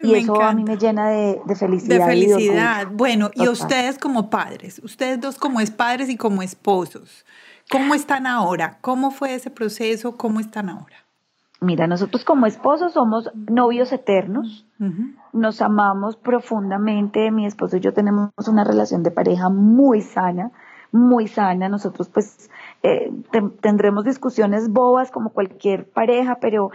Y 0.00 0.14
eso 0.14 0.40
a 0.40 0.52
mí 0.52 0.62
me 0.62 0.76
llena 0.76 1.08
de, 1.08 1.40
felicidad. 1.58 1.98
De 1.98 2.04
felicidad. 2.04 2.86
bueno, 2.92 3.30
y 3.34 3.48
ustedes 3.48 3.98
como 3.98 4.30
padres, 4.30 4.78
ustedes 4.84 5.20
dos 5.20 5.36
como 5.36 5.60
es 5.60 5.70
padres 5.70 6.08
y 6.10 6.16
como 6.16 6.42
esposos, 6.42 7.24
¿cómo 7.70 7.94
están 7.94 8.26
ahora? 8.26 8.78
¿Cómo 8.80 9.10
fue 9.10 9.34
ese 9.34 9.50
proceso? 9.50 10.16
¿Cómo 10.16 10.40
están 10.40 10.68
ahora? 10.68 10.96
Mira, 11.60 11.86
nosotros 11.86 12.24
como 12.24 12.46
esposos 12.46 12.92
somos 12.92 13.30
novios 13.34 13.90
eternos, 13.90 14.66
nos 15.32 15.62
amamos 15.62 16.16
profundamente, 16.16 17.30
mi 17.30 17.46
esposo 17.46 17.78
y 17.78 17.80
yo 17.80 17.94
tenemos 17.94 18.30
una 18.46 18.62
relación 18.62 19.02
de 19.02 19.10
pareja 19.10 19.48
muy 19.48 20.02
sana, 20.02 20.50
muy 20.92 21.28
sana, 21.28 21.70
nosotros 21.70 22.10
pues 22.10 22.50
eh, 22.82 23.10
tendremos 23.60 24.04
discusiones 24.04 24.68
bobas 24.70 25.10
como 25.10 25.30
cualquier 25.30 25.88
pareja, 25.88 26.38
pero 26.40 26.70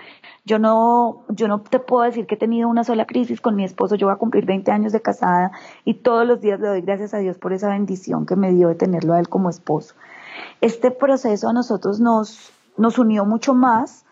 yo 0.45 0.57
no, 0.57 1.23
yo 1.29 1.47
no 1.47 1.61
te 1.61 1.79
puedo 1.79 2.03
decir 2.03 2.25
que 2.25 2.35
he 2.35 2.37
tenido 2.39 2.67
una 2.67 2.83
sola 2.83 3.05
crisis 3.05 3.39
con 3.39 3.55
mi 3.55 3.63
esposo. 3.63 3.95
Yo 3.95 4.07
voy 4.07 4.15
a 4.15 4.17
cumplir 4.17 4.45
20 4.45 4.71
años 4.71 4.91
de 4.91 5.01
casada 5.01 5.51
y 5.85 5.95
todos 5.95 6.27
los 6.27 6.41
días 6.41 6.59
le 6.59 6.67
doy 6.67 6.81
gracias 6.81 7.13
a 7.13 7.19
Dios 7.19 7.37
por 7.37 7.53
esa 7.53 7.69
bendición 7.69 8.25
que 8.25 8.35
me 8.35 8.51
dio 8.51 8.67
de 8.67 8.75
tenerlo 8.75 9.13
a 9.13 9.19
él 9.19 9.29
como 9.29 9.49
esposo. 9.49 9.95
Este 10.61 10.91
proceso 10.91 11.49
a 11.49 11.53
nosotros 11.53 11.99
nos, 11.99 12.51
nos 12.77 12.97
unió 12.99 13.25
mucho 13.25 13.53
más 13.53 14.05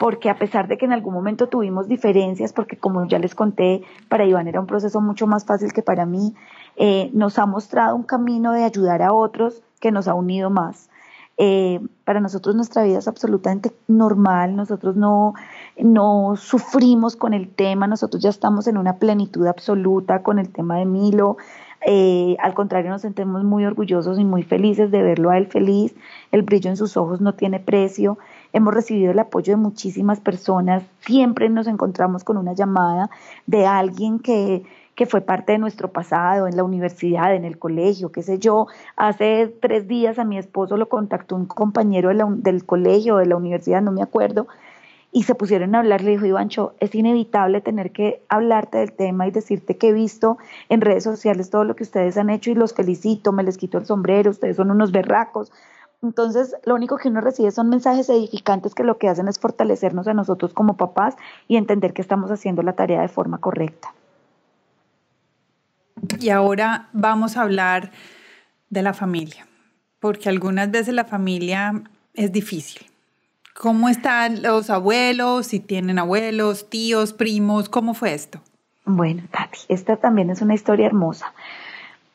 porque 0.00 0.30
a 0.30 0.38
pesar 0.38 0.66
de 0.66 0.78
que 0.78 0.86
en 0.86 0.94
algún 0.94 1.12
momento 1.12 1.48
tuvimos 1.48 1.86
diferencias, 1.86 2.54
porque 2.54 2.78
como 2.78 3.06
ya 3.06 3.18
les 3.18 3.34
conté, 3.34 3.82
para 4.08 4.24
Iván 4.24 4.48
era 4.48 4.58
un 4.58 4.66
proceso 4.66 5.02
mucho 5.02 5.26
más 5.26 5.44
fácil 5.44 5.74
que 5.74 5.82
para 5.82 6.06
mí, 6.06 6.34
eh, 6.76 7.10
nos 7.12 7.38
ha 7.38 7.44
mostrado 7.44 7.94
un 7.96 8.04
camino 8.04 8.52
de 8.52 8.64
ayudar 8.64 9.02
a 9.02 9.12
otros 9.12 9.62
que 9.78 9.92
nos 9.92 10.08
ha 10.08 10.14
unido 10.14 10.48
más. 10.48 10.88
Eh, 11.36 11.80
para 12.04 12.20
nosotros 12.20 12.54
nuestra 12.56 12.82
vida 12.82 12.98
es 12.98 13.08
absolutamente 13.08 13.72
normal, 13.88 14.56
nosotros 14.56 14.96
no, 14.96 15.34
no 15.78 16.34
sufrimos 16.36 17.14
con 17.16 17.34
el 17.34 17.50
tema, 17.50 17.86
nosotros 17.86 18.22
ya 18.22 18.30
estamos 18.30 18.68
en 18.68 18.78
una 18.78 18.96
plenitud 18.96 19.46
absoluta 19.46 20.22
con 20.22 20.38
el 20.38 20.50
tema 20.50 20.76
de 20.78 20.86
Milo. 20.86 21.36
Eh, 21.86 22.36
al 22.40 22.54
contrario, 22.54 22.90
nos 22.90 23.02
sentimos 23.02 23.42
muy 23.42 23.64
orgullosos 23.64 24.18
y 24.18 24.24
muy 24.24 24.42
felices 24.42 24.90
de 24.90 25.02
verlo 25.02 25.30
a 25.30 25.38
él 25.38 25.46
feliz. 25.46 25.94
El 26.30 26.42
brillo 26.42 26.70
en 26.70 26.76
sus 26.76 26.96
ojos 26.96 27.20
no 27.20 27.34
tiene 27.34 27.60
precio. 27.60 28.18
Hemos 28.52 28.74
recibido 28.74 29.12
el 29.12 29.18
apoyo 29.18 29.52
de 29.52 29.56
muchísimas 29.56 30.20
personas. 30.20 30.82
Siempre 31.00 31.48
nos 31.48 31.66
encontramos 31.66 32.24
con 32.24 32.36
una 32.36 32.52
llamada 32.52 33.10
de 33.46 33.66
alguien 33.66 34.18
que, 34.18 34.64
que 34.94 35.06
fue 35.06 35.22
parte 35.22 35.52
de 35.52 35.58
nuestro 35.58 35.88
pasado, 35.88 36.46
en 36.46 36.56
la 36.56 36.64
universidad, 36.64 37.34
en 37.34 37.46
el 37.46 37.58
colegio, 37.58 38.12
qué 38.12 38.22
sé 38.22 38.38
yo. 38.38 38.66
Hace 38.96 39.54
tres 39.60 39.88
días 39.88 40.18
a 40.18 40.24
mi 40.24 40.36
esposo 40.36 40.76
lo 40.76 40.90
contactó 40.90 41.36
un 41.36 41.46
compañero 41.46 42.10
del 42.10 42.66
colegio, 42.66 43.16
de 43.16 43.24
la 43.24 43.36
universidad, 43.36 43.80
no 43.80 43.92
me 43.92 44.02
acuerdo, 44.02 44.46
y 45.12 45.24
se 45.24 45.34
pusieron 45.34 45.74
a 45.74 45.80
hablar, 45.80 46.02
le 46.02 46.12
dijo, 46.12 46.26
Ivancho, 46.26 46.74
es 46.78 46.94
inevitable 46.94 47.60
tener 47.60 47.90
que 47.90 48.22
hablarte 48.28 48.78
del 48.78 48.92
tema 48.92 49.26
y 49.26 49.30
decirte 49.30 49.76
que 49.76 49.88
he 49.88 49.92
visto 49.92 50.38
en 50.68 50.80
redes 50.80 51.04
sociales 51.04 51.50
todo 51.50 51.64
lo 51.64 51.74
que 51.74 51.82
ustedes 51.82 52.16
han 52.16 52.30
hecho 52.30 52.50
y 52.50 52.54
los 52.54 52.74
felicito, 52.74 53.32
me 53.32 53.42
les 53.42 53.58
quito 53.58 53.78
el 53.78 53.86
sombrero, 53.86 54.30
ustedes 54.30 54.56
son 54.56 54.70
unos 54.70 54.92
berracos. 54.92 55.52
Entonces, 56.02 56.54
lo 56.64 56.74
único 56.74 56.96
que 56.96 57.08
uno 57.08 57.20
recibe 57.20 57.50
son 57.50 57.68
mensajes 57.68 58.08
edificantes 58.08 58.74
que 58.74 58.84
lo 58.84 58.98
que 58.98 59.08
hacen 59.08 59.28
es 59.28 59.38
fortalecernos 59.38 60.06
a 60.06 60.14
nosotros 60.14 60.54
como 60.54 60.76
papás 60.76 61.16
y 61.46 61.56
entender 61.56 61.92
que 61.92 62.02
estamos 62.02 62.30
haciendo 62.30 62.62
la 62.62 62.74
tarea 62.74 63.02
de 63.02 63.08
forma 63.08 63.38
correcta. 63.38 63.92
Y 66.20 66.30
ahora 66.30 66.88
vamos 66.92 67.36
a 67.36 67.42
hablar 67.42 67.90
de 68.70 68.82
la 68.82 68.94
familia, 68.94 69.46
porque 69.98 70.28
algunas 70.28 70.70
veces 70.70 70.94
la 70.94 71.04
familia 71.04 71.82
es 72.14 72.32
difícil. 72.32 72.89
¿Cómo 73.60 73.90
están 73.90 74.40
los 74.40 74.70
abuelos? 74.70 75.48
Si 75.48 75.60
tienen 75.60 75.98
abuelos, 75.98 76.70
tíos, 76.70 77.12
primos, 77.12 77.68
¿cómo 77.68 77.92
fue 77.92 78.14
esto? 78.14 78.40
Bueno, 78.86 79.24
Tati, 79.30 79.58
esta 79.68 79.98
también 79.98 80.30
es 80.30 80.40
una 80.40 80.54
historia 80.54 80.86
hermosa. 80.86 81.34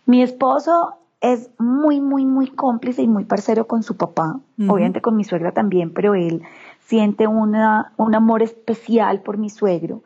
Mi 0.08 0.24
esposo 0.24 0.96
es 1.22 1.52
muy, 1.60 2.02
muy, 2.02 2.26
muy 2.26 2.48
cómplice 2.48 3.04
y 3.04 3.08
muy 3.08 3.26
parcero 3.26 3.68
con 3.68 3.84
su 3.84 3.96
papá, 3.96 4.40
obviamente 4.68 5.02
con 5.02 5.16
mi 5.16 5.24
suegra 5.24 5.52
también, 5.52 5.94
pero 5.94 6.16
él 6.16 6.42
siente 6.80 7.28
una, 7.28 7.94
un 7.98 8.16
amor 8.16 8.42
especial 8.42 9.22
por 9.22 9.38
mi 9.38 9.52
suegro 9.52 10.02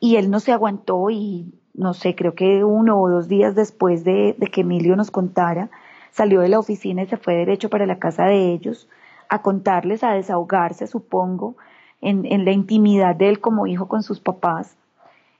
y 0.00 0.16
él 0.16 0.30
no 0.30 0.40
se 0.40 0.52
aguantó 0.52 1.10
y 1.10 1.52
no 1.74 1.92
sé, 1.92 2.14
creo 2.14 2.34
que 2.34 2.64
uno 2.64 2.98
o 2.98 3.10
dos 3.10 3.28
días 3.28 3.54
después 3.54 4.04
de, 4.04 4.36
de 4.38 4.46
que 4.46 4.62
Emilio 4.62 4.96
nos 4.96 5.10
contara, 5.10 5.68
salió 6.12 6.40
de 6.40 6.48
la 6.48 6.58
oficina 6.58 7.02
y 7.02 7.08
se 7.08 7.18
fue 7.18 7.34
derecho 7.34 7.68
para 7.68 7.84
la 7.84 7.98
casa 7.98 8.24
de 8.24 8.54
ellos 8.54 8.88
a 9.32 9.40
contarles, 9.40 10.04
a 10.04 10.12
desahogarse, 10.12 10.86
supongo, 10.86 11.56
en, 12.02 12.26
en, 12.26 12.44
la 12.44 12.52
intimidad 12.52 13.16
de 13.16 13.30
él 13.30 13.40
como 13.40 13.66
hijo 13.66 13.88
con 13.88 14.02
sus 14.02 14.20
papás. 14.20 14.76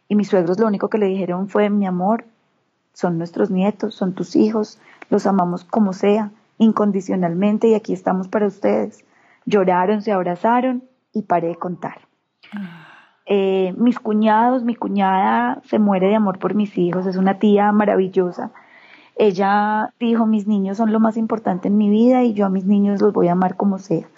Y 0.08 0.16
mis 0.16 0.28
suegros 0.28 0.58
lo 0.58 0.66
único 0.66 0.88
que 0.88 0.96
le 0.96 1.06
dijeron 1.06 1.48
fue, 1.48 1.68
mi 1.68 1.86
amor, 1.86 2.24
son 2.94 3.18
nuestros 3.18 3.50
nietos, 3.50 3.94
son 3.94 4.14
tus 4.14 4.34
hijos, 4.34 4.80
los 5.10 5.26
amamos 5.26 5.64
como 5.64 5.92
sea, 5.92 6.30
incondicionalmente 6.56 7.68
y 7.68 7.74
aquí 7.74 7.92
estamos 7.92 8.28
para 8.28 8.46
ustedes. 8.46 9.04
Lloraron, 9.44 10.00
se 10.00 10.12
abrazaron 10.12 10.84
y 11.12 11.22
paré 11.22 11.48
de 11.48 11.56
contar. 11.56 12.00
Ah. 12.54 12.88
Eh, 13.26 13.74
mis 13.76 13.98
cuñados, 13.98 14.64
mi 14.64 14.74
cuñada 14.74 15.60
se 15.66 15.78
muere 15.78 16.08
de 16.08 16.14
amor 16.14 16.38
por 16.38 16.54
mis 16.54 16.78
hijos, 16.78 17.04
es 17.04 17.16
una 17.16 17.38
tía 17.38 17.70
maravillosa. 17.72 18.52
Ella 19.24 19.94
dijo, 20.00 20.26
mis 20.26 20.48
niños 20.48 20.78
son 20.78 20.90
lo 20.90 20.98
más 20.98 21.16
importante 21.16 21.68
en 21.68 21.76
mi 21.76 21.88
vida 21.88 22.24
y 22.24 22.32
yo 22.32 22.44
a 22.44 22.48
mis 22.48 22.64
niños 22.64 23.00
los 23.00 23.12
voy 23.12 23.28
a 23.28 23.32
amar 23.32 23.56
como 23.56 23.78
sea. 23.78 24.08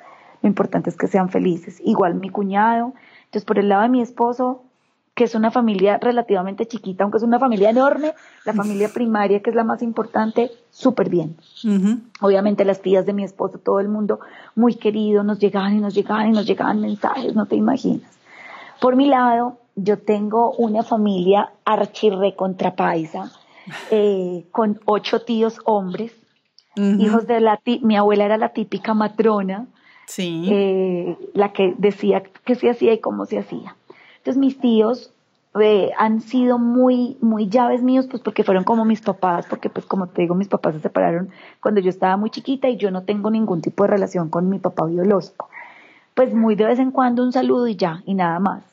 Lo 0.40 0.48
importante 0.48 0.88
es 0.88 0.96
que 0.96 1.08
sean 1.08 1.28
felices. 1.28 1.78
Igual 1.84 2.14
mi 2.14 2.30
cuñado. 2.30 2.94
Entonces, 3.26 3.44
por 3.44 3.58
el 3.58 3.68
lado 3.68 3.82
de 3.82 3.90
mi 3.90 4.00
esposo, 4.00 4.62
que 5.14 5.24
es 5.24 5.34
una 5.34 5.50
familia 5.50 5.98
relativamente 5.98 6.64
chiquita, 6.64 7.04
aunque 7.04 7.18
es 7.18 7.22
una 7.22 7.38
familia 7.38 7.68
enorme, 7.68 8.14
la 8.46 8.54
familia 8.54 8.88
primaria, 8.88 9.42
que 9.42 9.50
es 9.50 9.56
la 9.56 9.62
más 9.62 9.82
importante, 9.82 10.50
súper 10.70 11.10
bien. 11.10 11.36
Obviamente 12.22 12.64
las 12.64 12.80
tías 12.80 13.04
de 13.04 13.12
mi 13.12 13.24
esposo, 13.24 13.58
todo 13.58 13.80
el 13.80 13.90
mundo 13.90 14.20
muy 14.54 14.76
querido, 14.76 15.22
nos 15.22 15.38
llegaban 15.38 15.76
y 15.76 15.80
nos 15.80 15.94
llegaban 15.94 16.28
y 16.28 16.32
nos 16.32 16.46
llegaban 16.46 16.80
mensajes, 16.80 17.34
no 17.34 17.44
te 17.44 17.56
imaginas. 17.56 18.10
Por 18.80 18.96
mi 18.96 19.04
lado, 19.04 19.58
yo 19.76 19.98
tengo 19.98 20.52
una 20.52 20.82
familia 20.82 21.50
archirre 21.66 22.34
contrapaisa, 22.34 23.30
eh, 23.90 24.46
con 24.52 24.80
ocho 24.84 25.22
tíos 25.22 25.60
hombres, 25.64 26.12
hijos 26.76 27.26
de 27.26 27.40
la 27.40 27.60
mi 27.82 27.96
abuela 27.96 28.24
era 28.24 28.36
la 28.36 28.50
típica 28.50 28.94
matrona, 28.94 29.66
sí. 30.06 30.46
Eh, 30.50 31.16
la 31.32 31.52
que 31.52 31.74
decía 31.78 32.22
qué 32.44 32.54
se 32.54 32.70
hacía 32.70 32.92
y 32.92 32.98
cómo 32.98 33.26
se 33.26 33.38
hacía. 33.38 33.76
Entonces 34.18 34.38
mis 34.38 34.58
tíos 34.58 35.12
eh, 35.60 35.92
han 35.96 36.20
sido 36.20 36.58
muy, 36.58 37.16
muy 37.20 37.48
llaves 37.48 37.82
míos, 37.82 38.06
pues 38.10 38.22
porque 38.22 38.42
fueron 38.42 38.64
como 38.64 38.84
mis 38.84 39.00
papás, 39.00 39.46
porque 39.48 39.70
pues 39.70 39.86
como 39.86 40.08
te 40.08 40.22
digo, 40.22 40.34
mis 40.34 40.48
papás 40.48 40.74
se 40.74 40.80
separaron 40.80 41.30
cuando 41.60 41.80
yo 41.80 41.90
estaba 41.90 42.16
muy 42.16 42.30
chiquita 42.30 42.68
y 42.68 42.76
yo 42.76 42.90
no 42.90 43.04
tengo 43.04 43.30
ningún 43.30 43.60
tipo 43.60 43.84
de 43.84 43.90
relación 43.90 44.30
con 44.30 44.48
mi 44.48 44.58
papá 44.58 44.86
biológico. 44.86 45.48
Pues 46.14 46.34
muy 46.34 46.56
de 46.56 46.64
vez 46.64 46.78
en 46.78 46.90
cuando 46.90 47.22
un 47.22 47.32
saludo 47.32 47.68
y 47.68 47.76
ya, 47.76 48.02
y 48.04 48.14
nada 48.14 48.40
más. 48.40 48.64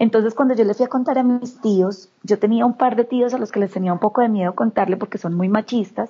Entonces, 0.00 0.34
cuando 0.34 0.54
yo 0.54 0.64
les 0.64 0.78
fui 0.78 0.86
a 0.86 0.88
contar 0.88 1.18
a 1.18 1.22
mis 1.22 1.60
tíos, 1.60 2.08
yo 2.22 2.38
tenía 2.38 2.64
un 2.64 2.72
par 2.72 2.96
de 2.96 3.04
tíos 3.04 3.34
a 3.34 3.38
los 3.38 3.52
que 3.52 3.60
les 3.60 3.70
tenía 3.70 3.92
un 3.92 3.98
poco 3.98 4.22
de 4.22 4.30
miedo 4.30 4.54
contarle 4.54 4.96
porque 4.96 5.18
son 5.18 5.34
muy 5.34 5.50
machistas. 5.50 6.08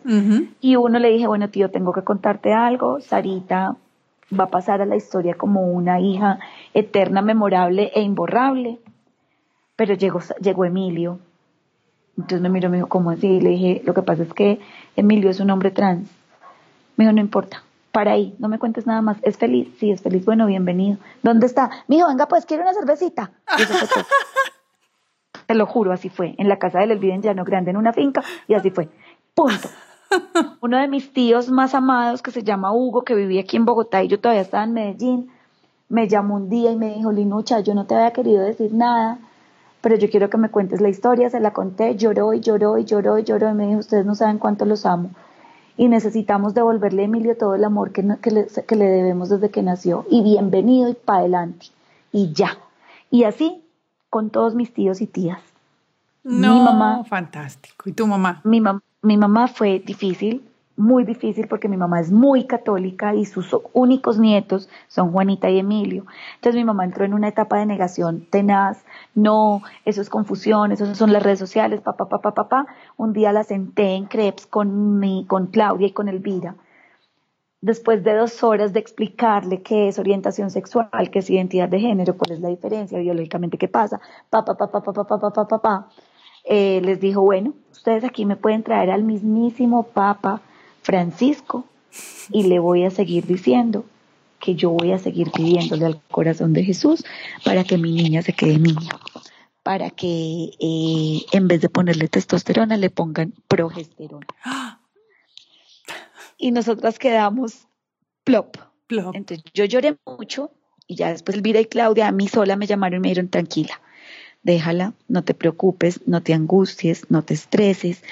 Y 0.60 0.76
uno 0.76 1.00
le 1.00 1.10
dije, 1.10 1.26
bueno, 1.26 1.50
tío, 1.50 1.72
tengo 1.72 1.92
que 1.92 2.02
contarte 2.02 2.52
algo. 2.52 3.00
Sarita 3.00 3.76
va 4.32 4.44
a 4.44 4.50
pasar 4.50 4.80
a 4.80 4.86
la 4.86 4.94
historia 4.94 5.34
como 5.34 5.72
una 5.72 5.98
hija 5.98 6.38
eterna, 6.72 7.20
memorable 7.20 7.90
e 7.92 8.02
imborrable. 8.02 8.78
Pero 9.74 9.94
llegó, 9.94 10.20
llegó 10.40 10.64
Emilio. 10.64 11.18
Entonces 12.16 12.42
me 12.42 12.48
miró 12.48 12.68
y 12.68 12.70
me 12.70 12.76
dijo, 12.76 12.88
¿cómo 12.88 13.10
así? 13.10 13.26
Y 13.26 13.40
le 13.40 13.50
dije, 13.50 13.82
lo 13.84 13.92
que 13.92 14.02
pasa 14.02 14.22
es 14.22 14.32
que 14.32 14.60
Emilio 14.94 15.30
es 15.30 15.40
un 15.40 15.50
hombre 15.50 15.72
trans. 15.72 16.08
Me 16.96 17.06
dijo, 17.06 17.12
no 17.12 17.20
importa 17.20 17.64
para 17.92 18.12
ahí, 18.12 18.34
no 18.38 18.48
me 18.48 18.58
cuentes 18.58 18.86
nada 18.86 19.02
más. 19.02 19.18
¿Es 19.22 19.36
feliz? 19.36 19.68
Sí, 19.78 19.90
es 19.90 20.00
feliz. 20.00 20.24
Bueno, 20.24 20.46
bienvenido. 20.46 20.98
¿Dónde 21.22 21.46
está? 21.46 21.70
Mijo, 21.88 22.08
venga, 22.08 22.26
pues, 22.26 22.46
quiero 22.46 22.62
una 22.62 22.74
cervecita. 22.74 23.32
Te 25.46 25.54
lo 25.54 25.66
juro, 25.66 25.92
así 25.92 26.08
fue. 26.08 26.34
En 26.38 26.48
la 26.48 26.58
casa 26.58 26.78
del 26.78 26.92
Elvide 26.92 27.14
en 27.14 27.22
Llano 27.22 27.44
Grande, 27.44 27.72
en 27.72 27.76
una 27.76 27.92
finca, 27.92 28.22
y 28.46 28.54
así 28.54 28.70
fue. 28.70 28.88
Punto. 29.34 29.68
Uno 30.60 30.78
de 30.78 30.88
mis 30.88 31.12
tíos 31.12 31.50
más 31.50 31.74
amados, 31.74 32.22
que 32.22 32.30
se 32.30 32.44
llama 32.44 32.72
Hugo, 32.72 33.02
que 33.02 33.14
vivía 33.14 33.40
aquí 33.40 33.56
en 33.56 33.64
Bogotá 33.64 34.02
y 34.02 34.08
yo 34.08 34.20
todavía 34.20 34.42
estaba 34.42 34.64
en 34.64 34.72
Medellín, 34.72 35.30
me 35.88 36.08
llamó 36.08 36.36
un 36.36 36.48
día 36.48 36.70
y 36.70 36.76
me 36.76 36.94
dijo, 36.94 37.10
Linucha, 37.10 37.60
yo 37.60 37.74
no 37.74 37.86
te 37.86 37.96
había 37.96 38.12
querido 38.12 38.42
decir 38.42 38.72
nada, 38.72 39.18
pero 39.80 39.96
yo 39.96 40.08
quiero 40.08 40.30
que 40.30 40.36
me 40.36 40.48
cuentes 40.48 40.80
la 40.80 40.88
historia. 40.88 41.30
Se 41.30 41.40
la 41.40 41.52
conté, 41.52 41.96
lloró 41.96 42.32
y 42.32 42.40
lloró 42.40 42.78
y 42.78 42.84
lloró 42.84 43.18
y 43.18 43.24
lloró 43.24 43.50
y 43.50 43.54
me 43.54 43.66
dijo, 43.66 43.80
ustedes 43.80 44.06
no 44.06 44.14
saben 44.14 44.38
cuánto 44.38 44.64
los 44.64 44.86
amo 44.86 45.10
y 45.80 45.88
necesitamos 45.88 46.52
devolverle 46.52 47.00
a 47.00 47.04
Emilio 47.06 47.38
todo 47.38 47.54
el 47.54 47.64
amor 47.64 47.92
que, 47.92 48.06
que, 48.20 48.76
le, 48.76 48.84
debemos 48.84 49.30
desde 49.30 49.48
que 49.48 49.62
nació 49.62 50.04
y 50.10 50.22
bienvenido 50.22 50.90
y 50.90 50.92
para 50.92 51.20
adelante 51.20 51.68
y 52.12 52.34
ya. 52.34 52.58
Y 53.10 53.24
así 53.24 53.64
con 54.10 54.28
todos 54.28 54.54
mis 54.54 54.74
tíos 54.74 55.00
y 55.00 55.06
tías. 55.06 55.40
No, 56.22 56.56
mi 56.56 56.60
mamá, 56.64 57.02
fantástico. 57.04 57.88
¿Y 57.88 57.92
tu 57.92 58.06
mamá? 58.06 58.42
Mi, 58.44 58.60
mi 59.00 59.16
mamá 59.16 59.48
fue 59.48 59.78
difícil, 59.78 60.46
muy 60.80 61.04
difícil 61.04 61.46
porque 61.46 61.68
mi 61.68 61.76
mamá 61.76 62.00
es 62.00 62.10
muy 62.10 62.46
católica 62.46 63.14
y 63.14 63.24
sus 63.24 63.56
únicos 63.72 64.18
nietos 64.18 64.68
son 64.88 65.12
Juanita 65.12 65.48
y 65.50 65.58
Emilio. 65.58 66.06
Entonces 66.36 66.56
mi 66.56 66.64
mamá 66.64 66.84
entró 66.84 67.04
en 67.04 67.14
una 67.14 67.28
etapa 67.28 67.58
de 67.58 67.66
negación 67.66 68.26
tenaz, 68.30 68.84
no, 69.14 69.62
eso 69.84 70.00
es 70.00 70.10
confusión, 70.10 70.72
eso 70.72 70.92
son 70.94 71.12
las 71.12 71.22
redes 71.22 71.38
sociales, 71.38 71.80
papá, 71.80 72.08
papá, 72.08 72.32
papá. 72.32 72.66
Un 72.96 73.12
día 73.12 73.32
la 73.32 73.44
senté 73.44 73.94
en 73.94 74.06
Crepes 74.06 74.46
con, 74.46 74.98
mi, 74.98 75.24
con 75.26 75.46
Claudia 75.46 75.86
y 75.86 75.92
con 75.92 76.08
Elvira. 76.08 76.56
Después 77.60 78.02
de 78.02 78.14
dos 78.14 78.42
horas 78.42 78.72
de 78.72 78.80
explicarle 78.80 79.60
qué 79.62 79.88
es 79.88 79.98
orientación 79.98 80.50
sexual, 80.50 81.10
qué 81.12 81.18
es 81.18 81.28
identidad 81.28 81.68
de 81.68 81.78
género, 81.78 82.16
cuál 82.16 82.32
es 82.32 82.40
la 82.40 82.48
diferencia 82.48 82.98
biológicamente, 82.98 83.58
qué 83.58 83.68
pasa, 83.68 84.00
papá, 84.30 84.56
papá, 84.56 84.82
papá, 84.82 85.04
papá, 85.04 85.18
papá, 85.20 85.46
papá, 85.46 85.88
eh, 86.44 86.80
les 86.82 87.00
dijo, 87.00 87.20
bueno, 87.20 87.52
ustedes 87.70 88.02
aquí 88.04 88.24
me 88.24 88.36
pueden 88.36 88.62
traer 88.62 88.90
al 88.90 89.04
mismísimo 89.04 89.82
Papa 89.82 90.40
Francisco 90.82 91.66
y 92.30 92.44
le 92.44 92.58
voy 92.58 92.84
a 92.84 92.90
seguir 92.90 93.26
diciendo 93.26 93.84
que 94.38 94.54
yo 94.54 94.70
voy 94.70 94.92
a 94.92 94.98
seguir 94.98 95.30
pidiéndole 95.30 95.86
al 95.86 96.00
corazón 96.10 96.52
de 96.52 96.64
Jesús 96.64 97.04
para 97.44 97.64
que 97.64 97.76
mi 97.76 97.92
niña 97.92 98.22
se 98.22 98.32
quede 98.32 98.58
niña, 98.58 98.98
para 99.62 99.90
que 99.90 100.50
eh, 100.58 101.20
en 101.32 101.46
vez 101.46 101.60
de 101.60 101.68
ponerle 101.68 102.08
testosterona 102.08 102.76
le 102.76 102.90
pongan 102.90 103.34
progesterona. 103.48 104.26
Y 106.38 106.52
nosotras 106.52 106.98
quedamos 106.98 107.66
plop. 108.24 108.56
plop. 108.86 109.14
Entonces 109.14 109.44
yo 109.52 109.66
lloré 109.66 109.98
mucho 110.06 110.50
y 110.86 110.96
ya 110.96 111.10
después 111.10 111.36
Elvira 111.36 111.60
y 111.60 111.66
Claudia 111.66 112.08
a 112.08 112.12
mí 112.12 112.26
sola 112.26 112.56
me 112.56 112.66
llamaron 112.66 112.96
y 112.96 113.00
me 113.00 113.08
dijeron 113.08 113.28
tranquila, 113.28 113.80
déjala, 114.42 114.94
no 115.06 115.22
te 115.22 115.34
preocupes, 115.34 116.00
no 116.06 116.22
te 116.22 116.32
angusties, 116.32 117.10
no 117.10 117.22
te 117.22 117.34
estreses, 117.34 118.02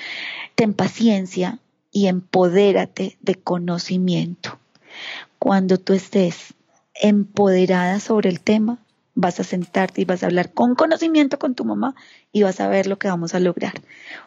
ten 0.55 0.75
paciencia, 0.75 1.59
y 1.91 2.07
empodérate 2.07 3.17
de 3.21 3.35
conocimiento. 3.35 4.59
Cuando 5.39 5.79
tú 5.79 5.93
estés 5.93 6.55
empoderada 6.95 8.01
sobre 8.01 8.29
el 8.29 8.41
tema, 8.41 8.79
vas 9.15 9.41
a 9.41 9.45
sentarte 9.45 10.01
y 10.01 10.05
vas 10.05 10.23
a 10.23 10.27
hablar 10.27 10.53
con 10.53 10.75
conocimiento 10.75 11.39
con 11.39 11.55
tu 11.55 11.65
mamá 11.65 11.95
y 12.33 12.43
vas 12.43 12.61
a 12.61 12.69
ver 12.69 12.87
lo 12.87 12.99
que 12.99 13.09
vamos 13.09 13.35
a 13.35 13.41
lograr. 13.41 13.75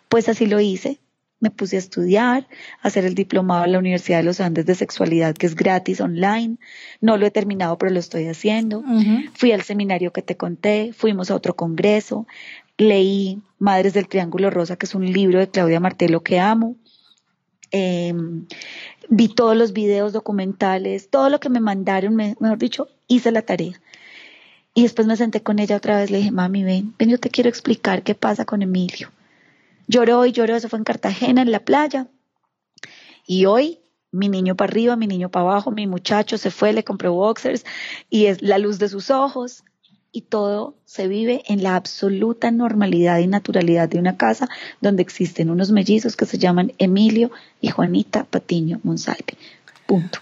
Pues 0.09 0.27
así 0.29 0.45
lo 0.45 0.59
hice. 0.59 0.99
Me 1.39 1.49
puse 1.49 1.77
a 1.77 1.79
estudiar, 1.79 2.47
a 2.81 2.87
hacer 2.87 3.03
el 3.03 3.15
diplomado 3.15 3.65
en 3.65 3.71
la 3.71 3.79
Universidad 3.79 4.17
de 4.17 4.23
los 4.23 4.39
Andes 4.39 4.67
de 4.67 4.75
Sexualidad, 4.75 5.33
que 5.33 5.47
es 5.47 5.55
gratis 5.55 5.99
online. 5.99 6.57
No 6.99 7.17
lo 7.17 7.25
he 7.25 7.31
terminado, 7.31 7.79
pero 7.79 7.91
lo 7.91 7.99
estoy 7.99 8.27
haciendo. 8.27 8.83
Fui 9.33 9.51
al 9.51 9.63
seminario 9.63 10.13
que 10.13 10.21
te 10.21 10.37
conté, 10.37 10.91
fuimos 10.93 11.31
a 11.31 11.35
otro 11.35 11.55
congreso, 11.55 12.27
leí 12.77 13.41
Madres 13.57 13.93
del 13.93 14.07
Triángulo 14.07 14.49
Rosa, 14.49 14.75
que 14.75 14.85
es 14.85 14.93
un 14.93 15.11
libro 15.11 15.39
de 15.39 15.49
Claudia 15.49 15.79
Martelo 15.79 16.21
que 16.21 16.39
amo. 16.39 16.75
Em, 17.71 18.45
vi 19.09 19.27
todos 19.29 19.55
los 19.55 19.73
videos 19.73 20.13
documentales, 20.13 21.09
todo 21.09 21.29
lo 21.29 21.39
que 21.39 21.49
me 21.49 21.59
mandaron, 21.59 22.15
mejor 22.15 22.57
dicho, 22.57 22.89
hice 23.07 23.31
la 23.31 23.41
tarea. 23.41 23.79
Y 24.73 24.83
después 24.83 25.07
me 25.07 25.17
senté 25.17 25.41
con 25.41 25.59
ella 25.59 25.77
otra 25.77 25.97
vez, 25.97 26.11
le 26.11 26.19
dije, 26.19 26.31
mami, 26.31 26.63
ven, 26.63 26.93
ven, 26.97 27.09
yo 27.09 27.19
te 27.19 27.29
quiero 27.29 27.49
explicar 27.49 28.03
qué 28.03 28.15
pasa 28.15 28.45
con 28.45 28.61
Emilio. 28.61 29.11
Lloró 29.87 30.25
y 30.25 30.31
lloró, 30.31 30.55
eso 30.55 30.69
fue 30.69 30.79
en 30.79 30.85
Cartagena, 30.85 31.41
en 31.41 31.51
la 31.51 31.59
playa. 31.59 32.07
Y 33.27 33.45
hoy, 33.45 33.79
mi 34.11 34.29
niño 34.29 34.55
para 34.55 34.71
arriba, 34.71 34.95
mi 34.95 35.07
niño 35.07 35.29
para 35.29 35.43
abajo, 35.43 35.71
mi 35.71 35.87
muchacho 35.87 36.37
se 36.37 36.51
fue, 36.51 36.73
le 36.73 36.83
compró 36.83 37.13
boxers 37.13 37.65
y 38.09 38.27
es 38.27 38.41
la 38.41 38.57
luz 38.57 38.79
de 38.79 38.89
sus 38.89 39.09
ojos, 39.09 39.63
y 40.11 40.21
todo 40.21 40.75
se 40.85 41.07
vive 41.07 41.43
en 41.47 41.63
la 41.63 41.75
absoluta 41.75 42.51
normalidad 42.51 43.19
y 43.19 43.27
naturalidad 43.27 43.87
de 43.87 43.99
una 43.99 44.17
casa 44.17 44.49
donde 44.81 45.01
existen 45.01 45.49
unos 45.49 45.71
mellizos 45.71 46.17
que 46.17 46.25
se 46.25 46.37
llaman 46.37 46.73
Emilio 46.77 47.31
y 47.61 47.69
Juanita 47.69 48.25
Patiño 48.25 48.79
Monsalve. 48.83 49.37
Punto. 49.85 50.19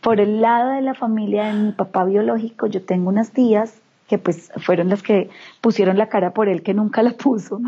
Por 0.00 0.20
el 0.20 0.40
lado 0.40 0.70
de 0.70 0.82
la 0.82 0.94
familia 0.94 1.46
de 1.46 1.54
mi 1.54 1.72
papá 1.72 2.04
biológico, 2.04 2.66
yo 2.66 2.82
tengo 2.82 3.08
unas 3.08 3.32
tías 3.32 3.80
que 4.06 4.18
pues 4.18 4.50
fueron 4.56 4.88
las 4.88 5.02
que 5.02 5.30
pusieron 5.60 5.96
la 5.96 6.08
cara 6.08 6.32
por 6.32 6.48
él, 6.48 6.62
que 6.62 6.74
nunca 6.74 7.02
la 7.02 7.12
puso, 7.12 7.60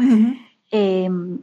em, 0.70 1.38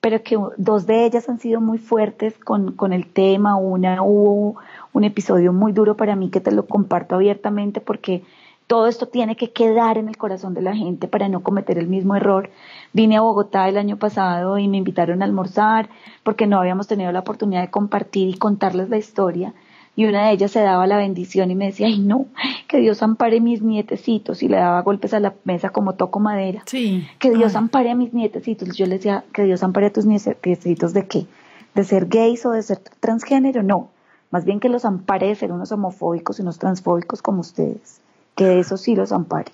pero 0.00 0.22
que 0.22 0.36
dos 0.58 0.86
de 0.86 1.06
ellas 1.06 1.28
han 1.28 1.38
sido 1.38 1.60
muy 1.60 1.78
fuertes 1.78 2.38
con, 2.38 2.72
con 2.72 2.92
el 2.92 3.06
tema. 3.06 3.56
Una 3.56 4.02
hubo 4.02 4.56
un 4.92 5.04
episodio 5.04 5.52
muy 5.52 5.72
duro 5.72 5.96
para 5.96 6.16
mí 6.16 6.30
que 6.30 6.40
te 6.40 6.52
lo 6.52 6.66
comparto 6.66 7.14
abiertamente 7.14 7.80
porque 7.80 8.22
todo 8.66 8.86
esto 8.86 9.06
tiene 9.06 9.36
que 9.36 9.52
quedar 9.52 9.98
en 9.98 10.08
el 10.08 10.16
corazón 10.16 10.54
de 10.54 10.62
la 10.62 10.74
gente 10.74 11.08
para 11.08 11.28
no 11.28 11.42
cometer 11.42 11.78
el 11.78 11.88
mismo 11.88 12.16
error. 12.16 12.50
Vine 12.92 13.16
a 13.16 13.20
Bogotá 13.20 13.68
el 13.68 13.76
año 13.76 13.98
pasado 13.98 14.58
y 14.58 14.68
me 14.68 14.78
invitaron 14.78 15.20
a 15.20 15.24
almorzar 15.24 15.90
porque 16.22 16.46
no 16.46 16.58
habíamos 16.58 16.86
tenido 16.86 17.12
la 17.12 17.20
oportunidad 17.20 17.60
de 17.60 17.70
compartir 17.70 18.28
y 18.28 18.38
contarles 18.38 18.88
la 18.88 18.96
historia. 18.96 19.52
Y 19.94 20.06
una 20.06 20.26
de 20.26 20.32
ellas 20.32 20.52
se 20.52 20.60
daba 20.60 20.86
la 20.86 20.96
bendición 20.96 21.50
y 21.50 21.54
me 21.54 21.66
decía, 21.66 21.86
ay 21.86 21.98
no, 21.98 22.26
que 22.66 22.78
Dios 22.78 23.02
ampare 23.02 23.40
mis 23.40 23.60
nietecitos. 23.60 24.42
Y 24.42 24.48
le 24.48 24.56
daba 24.56 24.80
golpes 24.80 25.12
a 25.12 25.20
la 25.20 25.34
mesa 25.44 25.68
como 25.68 25.94
toco 25.94 26.18
madera. 26.18 26.62
Sí. 26.64 27.06
Que 27.18 27.30
Dios 27.30 27.56
ampare 27.56 27.90
a 27.90 27.94
mis 27.94 28.14
nietecitos. 28.14 28.74
Yo 28.74 28.86
le 28.86 28.96
decía, 28.96 29.24
que 29.34 29.44
Dios 29.44 29.62
ampare 29.62 29.88
a 29.88 29.92
tus 29.92 30.06
nietecitos 30.06 30.94
de 30.94 31.06
qué? 31.06 31.26
¿De 31.74 31.84
ser 31.84 32.06
gays 32.06 32.46
o 32.46 32.52
de 32.52 32.62
ser 32.62 32.78
transgénero? 33.00 33.62
No. 33.62 33.90
Más 34.32 34.44
bien 34.44 34.58
que 34.58 34.68
los 34.68 34.84
ampare 34.84 35.28
de 35.28 35.36
ser 35.36 35.52
unos 35.52 35.70
homofóbicos 35.70 36.40
y 36.40 36.42
unos 36.42 36.58
transfóbicos 36.58 37.22
como 37.22 37.40
ustedes 37.40 38.02
que 38.34 38.58
eso 38.58 38.76
sí 38.76 38.96
los 38.96 39.12
ampare. 39.12 39.52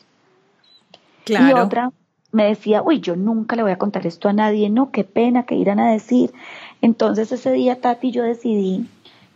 Claro. 1.24 1.48
Y 1.48 1.60
otra 1.60 1.92
me 2.30 2.44
decía, 2.44 2.82
uy, 2.82 3.00
yo 3.00 3.16
nunca 3.16 3.56
le 3.56 3.62
voy 3.62 3.72
a 3.72 3.78
contar 3.78 4.06
esto 4.06 4.28
a 4.28 4.32
nadie, 4.32 4.70
no, 4.70 4.90
qué 4.90 5.04
pena, 5.04 5.44
que 5.44 5.54
irán 5.54 5.80
a 5.80 5.90
decir. 5.90 6.32
Entonces 6.82 7.32
ese 7.32 7.52
día, 7.52 7.80
Tati, 7.80 8.10
yo 8.10 8.22
decidí 8.22 8.88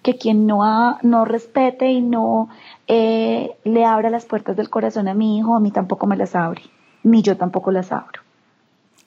que 0.03 0.17
quien 0.17 0.47
no, 0.47 0.99
no 1.03 1.25
respete 1.25 1.91
y 1.91 2.03
no 2.03 2.49
eh, 2.87 3.57
le 3.65 3.85
abra 3.85 4.11
las 4.11 4.25
puertas 4.25 4.57
del 4.57 4.69
corazón 4.69 5.09
a 5.09 5.15
mi 5.15 5.39
hijo, 5.39 5.57
a 5.57 5.61
mí 5.61 5.71
tampoco 5.71 6.07
me 6.07 6.17
las 6.17 6.35
abre, 6.35 6.63
ni 7.03 7.23
yo 7.23 7.37
tampoco 7.37 7.71
las 7.71 7.93
abro. 7.93 8.21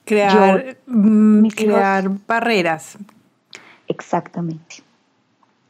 Crear, 0.05 0.77
mm, 0.85 1.47
crear 1.47 2.09
barreras. 2.27 2.97
Exactamente, 3.87 4.77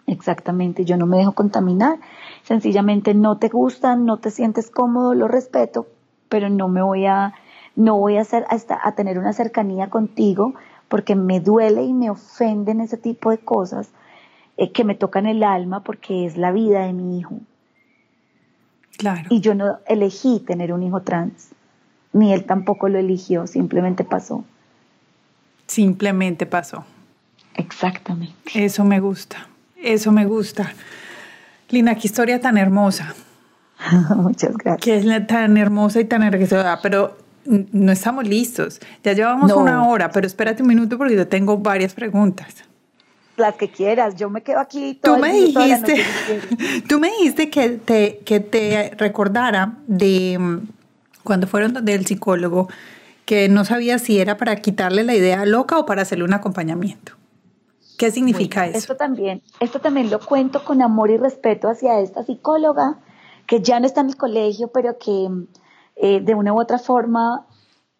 exactamente, 0.07 0.85
yo 0.85 0.97
no 0.97 1.05
me 1.05 1.17
dejo 1.17 1.33
contaminar 1.33 1.99
sencillamente 2.45 3.13
no 3.13 3.37
te 3.37 3.49
gustan, 3.49 4.05
no 4.05 4.17
te 4.17 4.31
sientes 4.31 4.69
cómodo, 4.69 5.13
lo 5.13 5.27
respeto, 5.27 5.87
pero 6.29 6.49
no 6.49 6.67
me 6.67 6.81
voy 6.81 7.05
a, 7.07 7.33
no 7.75 7.97
voy 7.97 8.17
a, 8.17 8.21
hacer, 8.21 8.45
hasta, 8.49 8.79
a 8.81 8.93
tener 8.93 9.17
una 9.17 9.33
cercanía 9.33 9.89
contigo 9.89 10.53
porque 10.87 11.15
me 11.15 11.39
duele 11.39 11.83
y 11.83 11.93
me 11.93 12.11
ofenden 12.11 12.81
ese 12.81 12.97
tipo 12.97 13.31
de 13.31 13.39
cosas 13.39 13.89
eh, 14.57 14.71
que 14.71 14.83
me 14.83 14.93
tocan 14.93 15.25
el 15.25 15.43
alma 15.43 15.81
porque 15.81 16.25
es 16.25 16.37
la 16.37 16.51
vida 16.51 16.85
de 16.85 16.93
mi 16.93 17.17
hijo. 17.17 17.39
Claro. 18.97 19.27
Y 19.29 19.41
yo 19.41 19.55
no 19.55 19.79
elegí 19.87 20.39
tener 20.39 20.71
un 20.71 20.83
hijo 20.83 21.01
trans, 21.01 21.49
ni 22.13 22.31
él 22.31 22.45
tampoco 22.45 22.87
lo 22.89 22.99
eligió, 22.99 23.47
simplemente 23.47 24.03
pasó. 24.03 24.45
Simplemente 25.65 26.45
pasó. 26.45 26.85
Exactamente. 27.55 28.35
Eso 28.53 28.85
me 28.85 28.99
gusta, 28.99 29.47
eso 29.75 30.11
me 30.11 30.25
gusta. 30.25 30.73
Lina, 31.69 31.95
qué 31.95 32.07
historia 32.07 32.39
tan 32.39 32.57
hermosa. 32.57 33.15
Muchas 34.15 34.55
gracias. 34.57 34.81
Que 34.81 34.97
es 34.97 35.27
tan 35.27 35.57
hermosa 35.57 35.99
y 35.99 36.05
tan 36.05 36.23
enriquecedora, 36.23 36.79
pero 36.81 37.17
no 37.45 37.91
estamos 37.91 38.27
listos. 38.27 38.79
Ya 39.03 39.13
llevamos 39.13 39.51
una 39.51 39.87
hora, 39.87 40.09
pero 40.11 40.25
espérate 40.27 40.63
un 40.63 40.69
minuto 40.69 40.97
porque 40.97 41.15
yo 41.15 41.27
tengo 41.27 41.57
varias 41.57 41.93
preguntas. 41.93 42.47
Las 43.37 43.55
que 43.55 43.69
quieras, 43.69 44.15
yo 44.15 44.29
me 44.29 44.41
quedo 44.41 44.59
aquí. 44.59 44.97
Todo 45.01 45.15
tú, 45.15 45.21
me 45.21 45.33
dijiste, 45.33 46.03
tú 46.87 46.99
me 46.99 47.09
dijiste 47.09 47.49
que 47.49 47.69
te, 47.71 48.19
que 48.25 48.39
te 48.39 48.91
recordara 48.97 49.73
de 49.87 50.37
mm, 50.39 50.67
cuando 51.23 51.45
fueron 51.45 51.83
del 51.83 52.05
psicólogo 52.05 52.69
que 53.25 53.49
no 53.49 53.65
sabía 53.65 53.99
si 53.99 54.19
era 54.19 54.37
para 54.37 54.55
quitarle 54.57 55.03
la 55.03 55.15
idea 55.15 55.45
loca 55.45 55.77
o 55.77 55.85
para 55.85 56.03
hacerle 56.03 56.23
un 56.23 56.33
acompañamiento. 56.33 57.13
¿Qué 57.97 58.11
significa 58.11 58.67
eso? 58.67 58.77
Esto 58.77 58.95
también, 58.95 59.41
esto 59.59 59.79
también 59.79 60.09
lo 60.09 60.19
cuento 60.19 60.63
con 60.63 60.81
amor 60.81 61.09
y 61.09 61.17
respeto 61.17 61.69
hacia 61.69 61.99
esta 61.99 62.23
psicóloga 62.23 62.99
que 63.47 63.61
ya 63.61 63.79
no 63.79 63.85
está 63.85 64.01
en 64.01 64.09
el 64.09 64.17
colegio, 64.17 64.69
pero 64.69 64.97
que 64.97 65.29
eh, 65.95 66.19
de 66.21 66.35
una 66.35 66.53
u 66.53 66.59
otra 66.59 66.79
forma 66.79 67.45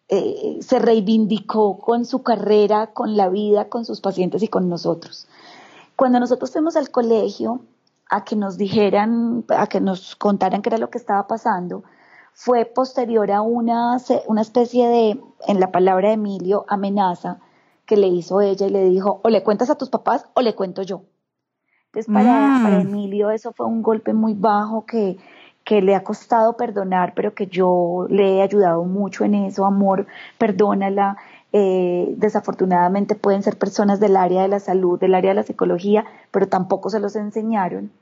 eh, 0.08 0.58
se 0.60 0.78
reivindicó 0.78 1.78
con 1.78 2.04
su 2.04 2.22
carrera, 2.22 2.92
con 2.92 3.16
la 3.16 3.28
vida, 3.28 3.68
con 3.68 3.84
sus 3.84 4.00
pacientes 4.00 4.42
y 4.42 4.48
con 4.48 4.68
nosotros. 4.68 5.28
Cuando 5.96 6.20
nosotros 6.20 6.52
fuimos 6.52 6.76
al 6.76 6.90
colegio 6.90 7.62
a 8.10 8.24
que 8.24 8.36
nos 8.36 8.58
dijeran, 8.58 9.44
a 9.48 9.66
que 9.66 9.80
nos 9.80 10.14
contaran 10.16 10.62
qué 10.62 10.68
era 10.68 10.78
lo 10.78 10.90
que 10.90 10.98
estaba 10.98 11.26
pasando, 11.26 11.84
fue 12.34 12.66
posterior 12.66 13.30
a 13.30 13.40
una, 13.40 13.96
una 14.26 14.42
especie 14.42 14.86
de, 14.88 15.20
en 15.48 15.58
la 15.58 15.72
palabra 15.72 16.08
de 16.08 16.14
Emilio, 16.14 16.66
amenaza 16.68 17.40
que 17.86 17.96
le 17.96 18.08
hizo 18.08 18.40
ella 18.40 18.66
y 18.66 18.70
le 18.70 18.84
dijo, 18.84 19.20
o 19.22 19.28
le 19.28 19.42
cuentas 19.42 19.70
a 19.70 19.76
tus 19.76 19.88
papás 19.88 20.26
o 20.34 20.42
le 20.42 20.54
cuento 20.54 20.82
yo. 20.82 21.02
Entonces 21.86 22.12
para, 22.12 22.58
mm. 22.58 22.80
Emilio 22.80 23.30
eso 23.30 23.52
fue 23.52 23.66
un 23.66 23.82
golpe 23.82 24.12
muy 24.12 24.34
bajo 24.34 24.84
que, 24.84 25.16
que 25.64 25.80
le 25.80 25.94
ha 25.94 26.02
costado 26.02 26.56
perdonar, 26.56 27.14
pero 27.14 27.34
que 27.34 27.46
yo 27.46 28.06
le 28.10 28.36
he 28.36 28.42
ayudado 28.42 28.84
mucho 28.84 29.24
en 29.24 29.34
eso, 29.34 29.64
amor, 29.64 30.06
perdónala. 30.36 31.16
Eh, 31.52 32.12
desafortunadamente 32.18 33.14
pueden 33.14 33.42
ser 33.42 33.56
personas 33.56 33.98
del 33.98 34.16
área 34.16 34.42
de 34.42 34.48
la 34.48 34.60
salud, 34.60 34.98
del 34.98 35.14
área 35.14 35.30
de 35.30 35.36
la 35.36 35.42
psicología, 35.42 36.04
pero 36.30 36.48
tampoco 36.48 36.90
se 36.90 37.00
los 37.00 37.16
enseñaron. 37.16 37.92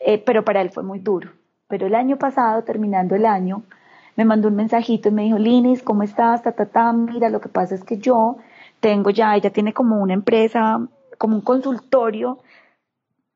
Eh, 0.00 0.18
pero 0.18 0.44
para 0.44 0.60
él 0.60 0.70
fue 0.70 0.82
muy 0.82 0.98
duro. 0.98 1.30
Pero 1.68 1.86
el 1.86 1.94
año 1.94 2.18
pasado, 2.18 2.64
terminando 2.64 3.14
el 3.14 3.24
año, 3.24 3.62
me 4.16 4.24
mandó 4.24 4.48
un 4.48 4.56
mensajito 4.56 5.08
y 5.08 5.12
me 5.12 5.22
dijo, 5.22 5.38
Linis, 5.38 5.82
¿cómo 5.82 6.02
estás? 6.02 6.42
Ta, 6.42 6.52
ta, 6.52 6.66
ta, 6.66 6.92
mira, 6.92 7.30
lo 7.30 7.40
que 7.40 7.48
pasa 7.48 7.74
es 7.74 7.82
que 7.82 7.96
yo 7.96 8.36
tengo 8.82 9.10
ya, 9.10 9.36
ella 9.36 9.50
tiene 9.50 9.72
como 9.72 10.02
una 10.02 10.12
empresa, 10.12 10.80
como 11.16 11.36
un 11.36 11.40
consultorio 11.40 12.40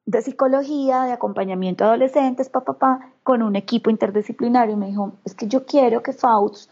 de 0.05 0.21
psicología, 0.21 1.05
de 1.05 1.13
acompañamiento 1.13 1.85
a 1.85 1.89
adolescentes, 1.89 2.49
papá, 2.49 2.73
papá, 2.75 3.11
con 3.23 3.43
un 3.43 3.55
equipo 3.55 3.89
interdisciplinario. 3.89 4.75
Y 4.75 4.79
me 4.79 4.87
dijo, 4.89 5.13
es 5.25 5.35
que 5.35 5.47
yo 5.47 5.65
quiero 5.65 6.03
que 6.03 6.13
FAUTS 6.13 6.69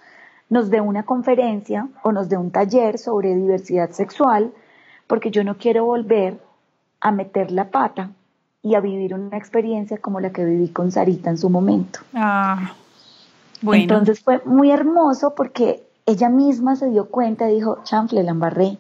nos 0.51 0.71
dé 0.71 0.81
una 0.81 1.05
conferencia 1.05 1.89
o 2.03 2.11
nos 2.11 2.29
dé 2.29 2.37
un 2.37 2.51
taller 2.51 2.99
sobre 2.99 3.35
diversidad 3.37 3.91
sexual, 3.91 4.53
porque 5.07 5.31
yo 5.31 5.45
no 5.45 5.57
quiero 5.57 5.85
volver 5.85 6.41
a 7.01 7.13
meter 7.13 7.53
la 7.53 7.71
pata 7.71 8.11
y 8.61 8.75
a 8.75 8.81
vivir 8.81 9.15
una 9.15 9.37
experiencia 9.37 9.99
como 9.99 10.19
la 10.19 10.31
que 10.31 10.45
viví 10.45 10.69
con 10.69 10.91
Sarita 10.91 11.31
en 11.31 11.39
su 11.39 11.49
momento. 11.49 12.01
Ah, 12.13 12.75
bueno. 13.63 13.83
Entonces 13.83 14.21
fue 14.21 14.43
muy 14.45 14.73
hermoso 14.73 15.35
porque 15.37 15.84
ella 16.07 16.29
misma 16.29 16.77
se 16.77 16.91
dio 16.91 17.09
cuenta 17.11 17.51
y 17.51 17.55
dijo, 17.55 17.79
chanfle, 17.85 18.23
la 18.23 18.33
embarré. 18.33 18.79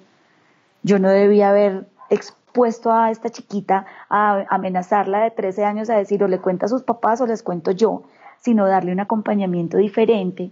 Yo 0.83 0.99
no 0.99 1.09
debía 1.09 1.49
haber 1.49 1.87
expuesto 2.11 2.93
a 2.93 3.11
esta 3.11 3.31
chiquita 3.31 3.87
a 4.11 4.45
amenazarla 4.51 5.25
de 5.25 5.31
13 5.31 5.65
años 5.65 5.91
a 5.91 5.97
decir 5.97 6.23
o 6.23 6.29
le 6.29 6.41
cuenta 6.41 6.67
a 6.67 6.69
sus 6.69 6.83
papás 6.83 7.21
o 7.21 7.27
les 7.27 7.43
cuento 7.43 7.71
yo, 7.71 8.03
sino 8.41 8.67
darle 8.67 8.93
un 8.93 9.01
acompañamiento 9.01 9.79
diferente, 9.79 10.51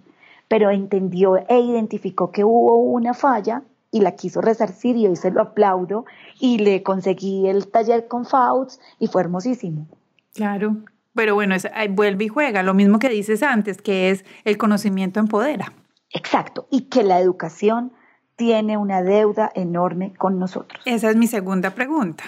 pero 0.49 0.71
entendió 0.71 1.37
e 1.37 1.61
identificó 1.61 2.31
que 2.31 2.45
hubo 2.45 2.79
una 2.79 3.13
falla 3.13 3.63
y 3.91 4.01
la 4.01 4.13
quiso 4.13 4.41
resarcir 4.41 4.97
y 4.97 5.07
hoy 5.07 5.17
se 5.17 5.31
lo 5.31 5.43
aplaudo 5.43 6.07
y 6.41 6.59
le 6.59 6.83
conseguí 6.83 7.47
el 7.47 7.69
taller 7.69 8.09
con 8.09 8.25
FAUTS 8.25 8.81
y 8.99 9.09
fue 9.09 9.21
hermosísimo. 9.21 9.87
Claro, 10.35 10.79
pero 11.15 11.35
bueno, 11.35 11.55
es, 11.55 11.69
vuelve 11.91 12.25
y 12.25 12.29
juega, 12.29 12.63
lo 12.63 12.73
mismo 12.73 12.99
que 12.99 13.11
dices 13.11 13.43
antes, 13.43 13.83
que 13.83 14.11
es 14.11 14.25
el 14.45 14.57
conocimiento 14.57 15.21
empodera. 15.21 15.75
Exacto, 16.13 16.67
y 16.71 16.83
que 16.83 17.03
la 17.03 17.19
educación 17.21 17.93
tiene 18.37 18.77
una 18.77 19.03
deuda 19.03 19.51
enorme 19.55 20.15
con 20.15 20.39
nosotros. 20.39 20.83
Esa 20.85 21.11
es 21.11 21.17
mi 21.17 21.27
segunda 21.27 21.71
pregunta. 21.71 22.25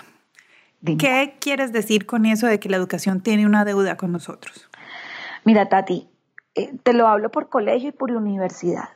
¿Qué 0.85 1.37
quieres 1.41 1.73
decir 1.73 2.05
con 2.05 2.27
eso 2.27 2.47
de 2.47 2.61
que 2.61 2.69
la 2.69 2.77
educación 2.77 3.21
tiene 3.21 3.47
una 3.47 3.65
deuda 3.65 3.97
con 3.97 4.13
nosotros? 4.13 4.69
Mira, 5.45 5.69
Tati, 5.69 6.09
eh, 6.55 6.73
te 6.83 6.93
lo 6.93 7.09
hablo 7.09 7.31
por 7.31 7.49
colegio 7.49 7.89
y 7.89 7.93
por 7.93 8.13
universidad. 8.13 8.91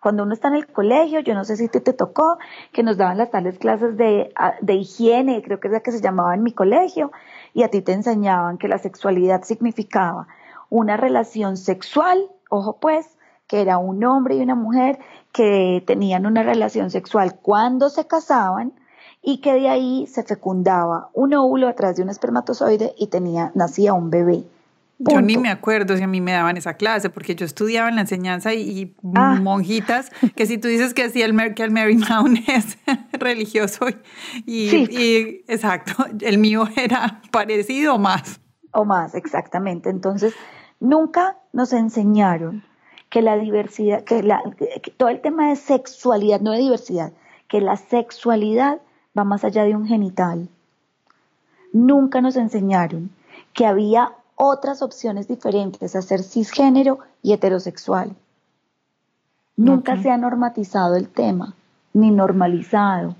Cuando 0.00 0.22
uno 0.22 0.34
está 0.34 0.48
en 0.48 0.54
el 0.54 0.66
colegio, 0.66 1.20
yo 1.20 1.34
no 1.34 1.44
sé 1.44 1.56
si 1.56 1.68
te, 1.68 1.80
te 1.80 1.92
tocó, 1.92 2.38
que 2.72 2.82
nos 2.82 2.96
daban 2.96 3.18
las 3.18 3.30
tales 3.30 3.58
clases 3.58 3.96
de, 3.96 4.32
de 4.60 4.74
higiene, 4.74 5.42
creo 5.42 5.60
que 5.60 5.68
es 5.68 5.72
la 5.72 5.80
que 5.80 5.92
se 5.92 6.00
llamaba 6.00 6.34
en 6.34 6.42
mi 6.42 6.52
colegio, 6.52 7.12
y 7.52 7.64
a 7.64 7.68
ti 7.68 7.82
te 7.82 7.92
enseñaban 7.92 8.56
que 8.56 8.68
la 8.68 8.78
sexualidad 8.78 9.42
significaba 9.42 10.28
una 10.68 10.96
relación 10.96 11.56
sexual, 11.56 12.30
ojo 12.50 12.78
pues, 12.78 13.15
que 13.46 13.60
era 13.60 13.78
un 13.78 14.02
hombre 14.04 14.36
y 14.36 14.40
una 14.40 14.54
mujer 14.54 14.98
que 15.32 15.82
tenían 15.86 16.26
una 16.26 16.42
relación 16.42 16.90
sexual 16.90 17.36
cuando 17.40 17.88
se 17.88 18.06
casaban 18.06 18.72
y 19.22 19.38
que 19.40 19.54
de 19.54 19.68
ahí 19.68 20.06
se 20.06 20.22
fecundaba 20.22 21.10
un 21.12 21.34
óvulo 21.34 21.68
atrás 21.68 21.96
de 21.96 22.02
un 22.02 22.10
espermatozoide 22.10 22.94
y 22.96 23.08
tenía, 23.08 23.52
nacía 23.54 23.92
un 23.92 24.10
bebé. 24.10 24.44
Yo 24.98 25.20
ni 25.20 25.36
me 25.36 25.50
acuerdo 25.50 25.94
si 25.96 26.02
a 26.02 26.06
mí 26.06 26.22
me 26.22 26.32
daban 26.32 26.56
esa 26.56 26.74
clase, 26.74 27.10
porque 27.10 27.34
yo 27.34 27.44
estudiaba 27.44 27.90
en 27.90 27.96
la 27.96 28.00
enseñanza 28.02 28.54
y, 28.54 28.96
ah. 29.14 29.38
monjitas, 29.42 30.10
que 30.34 30.46
si 30.46 30.56
tú 30.56 30.68
dices 30.68 30.94
que 30.94 31.10
sí, 31.10 31.20
el, 31.20 31.54
que 31.54 31.64
el 31.64 31.70
Marymount 31.70 32.38
es 32.48 32.78
religioso 33.12 33.86
y, 34.46 34.74
y, 34.74 35.44
exacto, 35.48 36.06
el 36.20 36.38
mío 36.38 36.66
era 36.76 37.20
parecido 37.30 37.96
o 37.96 37.98
más. 37.98 38.40
O 38.72 38.84
más, 38.84 39.14
exactamente. 39.14 39.90
Entonces, 39.90 40.34
nunca 40.80 41.36
nos 41.52 41.74
enseñaron 41.74 42.64
que 43.16 43.22
la 43.22 43.38
diversidad, 43.38 44.04
que, 44.04 44.22
la, 44.22 44.42
todo 44.98 45.08
el 45.08 45.22
tema 45.22 45.48
de 45.48 45.56
sexualidad, 45.56 46.42
no 46.42 46.50
de 46.50 46.58
diversidad, 46.58 47.14
que 47.48 47.62
la 47.62 47.78
sexualidad 47.78 48.82
va 49.18 49.24
más 49.24 49.42
allá 49.42 49.64
de 49.64 49.74
un 49.74 49.86
genital. 49.86 50.50
Nunca 51.72 52.20
nos 52.20 52.36
enseñaron 52.36 53.08
que 53.54 53.64
había 53.64 54.12
otras 54.34 54.82
opciones 54.82 55.28
diferentes 55.28 55.96
a 55.96 56.02
ser 56.02 56.22
cisgénero 56.22 56.98
y 57.22 57.32
heterosexual. 57.32 58.14
Nunca 59.56 59.96
se 60.02 60.10
ha 60.10 60.18
normatizado 60.18 60.94
el 60.94 61.08
tema, 61.08 61.54
ni 61.94 62.10
normalizado. 62.10 63.16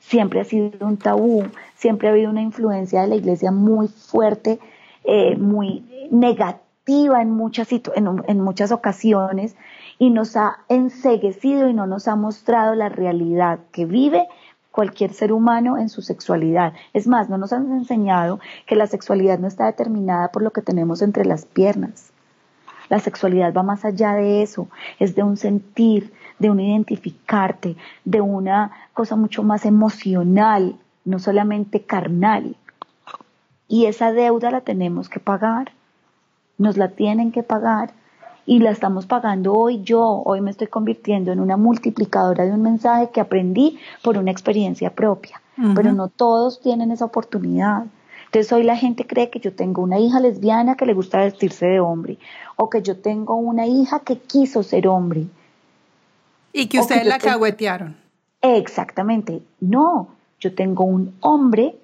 Siempre 0.00 0.40
ha 0.40 0.44
sido 0.44 0.84
un 0.84 0.96
tabú, 0.96 1.44
siempre 1.76 2.08
ha 2.08 2.10
habido 2.10 2.28
una 2.28 2.42
influencia 2.42 3.02
de 3.02 3.06
la 3.06 3.14
iglesia 3.14 3.52
muy 3.52 3.86
fuerte, 3.86 4.58
eh, 5.04 5.36
muy 5.36 6.08
negativa 6.10 6.67
en 6.88 7.30
muchas, 7.30 7.68
en 7.72 8.40
muchas 8.40 8.72
ocasiones 8.72 9.56
y 9.98 10.10
nos 10.10 10.36
ha 10.36 10.58
enseguecido 10.68 11.68
y 11.68 11.74
no 11.74 11.86
nos 11.86 12.08
ha 12.08 12.16
mostrado 12.16 12.74
la 12.74 12.88
realidad 12.88 13.58
que 13.72 13.84
vive 13.84 14.26
cualquier 14.70 15.12
ser 15.12 15.32
humano 15.32 15.76
en 15.76 15.88
su 15.88 16.02
sexualidad. 16.02 16.72
Es 16.94 17.06
más, 17.06 17.28
no 17.28 17.36
nos 17.36 17.52
han 17.52 17.70
enseñado 17.72 18.40
que 18.66 18.76
la 18.76 18.86
sexualidad 18.86 19.38
no 19.38 19.48
está 19.48 19.66
determinada 19.66 20.28
por 20.28 20.42
lo 20.42 20.52
que 20.52 20.62
tenemos 20.62 21.02
entre 21.02 21.24
las 21.24 21.44
piernas. 21.44 22.10
La 22.88 23.00
sexualidad 23.00 23.52
va 23.52 23.62
más 23.62 23.84
allá 23.84 24.14
de 24.14 24.42
eso, 24.42 24.68
es 24.98 25.14
de 25.14 25.22
un 25.22 25.36
sentir, 25.36 26.12
de 26.38 26.48
un 26.48 26.60
identificarte, 26.60 27.76
de 28.04 28.20
una 28.20 28.70
cosa 28.94 29.16
mucho 29.16 29.42
más 29.42 29.66
emocional, 29.66 30.76
no 31.04 31.18
solamente 31.18 31.82
carnal. 31.82 32.56
Y 33.66 33.86
esa 33.86 34.12
deuda 34.12 34.50
la 34.50 34.62
tenemos 34.62 35.10
que 35.10 35.20
pagar, 35.20 35.72
nos 36.58 36.76
la 36.76 36.88
tienen 36.88 37.32
que 37.32 37.42
pagar 37.42 37.92
y 38.44 38.58
la 38.58 38.70
estamos 38.70 39.06
pagando 39.06 39.52
hoy 39.52 39.82
yo. 39.82 40.22
Hoy 40.24 40.40
me 40.40 40.50
estoy 40.50 40.66
convirtiendo 40.66 41.32
en 41.32 41.40
una 41.40 41.56
multiplicadora 41.56 42.44
de 42.44 42.52
un 42.52 42.62
mensaje 42.62 43.10
que 43.10 43.20
aprendí 43.20 43.78
por 44.02 44.18
una 44.18 44.30
experiencia 44.30 44.94
propia, 44.94 45.40
pero 45.74 45.92
no 45.92 46.08
todos 46.08 46.60
tienen 46.60 46.90
esa 46.90 47.04
oportunidad. 47.04 47.84
Entonces 48.26 48.52
hoy 48.52 48.62
la 48.62 48.76
gente 48.76 49.06
cree 49.06 49.30
que 49.30 49.40
yo 49.40 49.54
tengo 49.54 49.82
una 49.82 49.98
hija 49.98 50.20
lesbiana 50.20 50.76
que 50.76 50.84
le 50.84 50.92
gusta 50.92 51.18
vestirse 51.18 51.66
de 51.66 51.80
hombre 51.80 52.18
o 52.56 52.68
que 52.68 52.82
yo 52.82 52.98
tengo 52.98 53.36
una 53.36 53.66
hija 53.66 54.00
que 54.00 54.18
quiso 54.18 54.62
ser 54.62 54.88
hombre. 54.88 55.26
Y 56.52 56.66
que 56.66 56.80
ustedes 56.80 57.06
la 57.06 57.18
caguetearon. 57.18 57.96
Exactamente. 58.42 59.42
No, 59.60 60.08
yo 60.40 60.54
tengo 60.54 60.84
un 60.84 61.14
hombre 61.20 61.76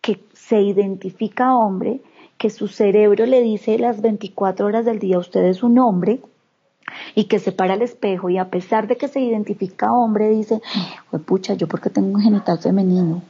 que 0.00 0.22
se 0.34 0.60
identifica 0.60 1.56
hombre, 1.56 2.00
que 2.44 2.50
su 2.50 2.68
cerebro 2.68 3.24
le 3.24 3.40
dice 3.40 3.78
las 3.78 4.02
24 4.02 4.66
horas 4.66 4.84
del 4.84 4.98
día, 4.98 5.18
usted 5.18 5.44
es 5.44 5.62
un 5.62 5.78
hombre, 5.78 6.20
y 7.14 7.24
que 7.24 7.38
se 7.38 7.52
para 7.52 7.72
al 7.72 7.80
espejo 7.80 8.28
y 8.28 8.36
a 8.36 8.50
pesar 8.50 8.86
de 8.86 8.98
que 8.98 9.08
se 9.08 9.18
identifica 9.18 9.90
hombre, 9.90 10.28
dice, 10.28 10.60
pucha, 11.24 11.54
yo 11.54 11.68
porque 11.68 11.88
tengo 11.88 12.08
un 12.08 12.20
genital 12.20 12.58
femenino. 12.58 13.22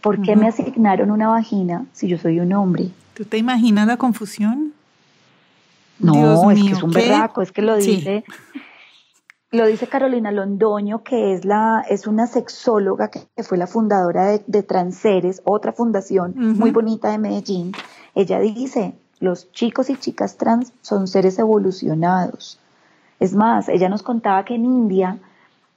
¿Por 0.00 0.22
qué 0.22 0.34
me 0.34 0.48
asignaron 0.48 1.12
una 1.12 1.28
vagina 1.28 1.86
si 1.92 2.08
yo 2.08 2.18
soy 2.18 2.40
un 2.40 2.52
hombre? 2.52 2.88
¿Tú 3.14 3.24
te 3.26 3.38
imaginas 3.38 3.86
la 3.86 3.96
confusión? 3.96 4.72
No, 6.00 6.50
es 6.50 6.60
que 6.60 6.72
es 6.72 6.82
un 6.82 6.90
berraco, 6.90 7.42
es 7.42 7.52
que 7.52 7.62
lo 7.62 7.76
dice, 7.76 8.24
lo 9.52 9.66
dice 9.68 9.86
Carolina 9.86 10.32
Londoño, 10.32 11.04
que 11.04 11.32
es 11.32 11.44
la, 11.44 11.84
es 11.88 12.08
una 12.08 12.26
sexóloga 12.26 13.08
que, 13.08 13.20
fue 13.44 13.56
la 13.56 13.68
fundadora 13.68 14.26
de, 14.26 14.42
de 14.48 14.64
Transeres, 14.64 15.42
otra 15.44 15.72
fundación 15.72 16.34
muy 16.36 16.72
bonita 16.72 17.12
de 17.12 17.18
Medellín, 17.18 17.72
ella 18.14 18.40
dice, 18.40 18.94
los 19.20 19.52
chicos 19.52 19.90
y 19.90 19.96
chicas 19.96 20.36
trans 20.36 20.72
son 20.80 21.06
seres 21.06 21.38
evolucionados. 21.38 22.58
Es 23.18 23.34
más, 23.34 23.68
ella 23.68 23.88
nos 23.88 24.02
contaba 24.02 24.44
que 24.44 24.54
en 24.54 24.64
India, 24.64 25.18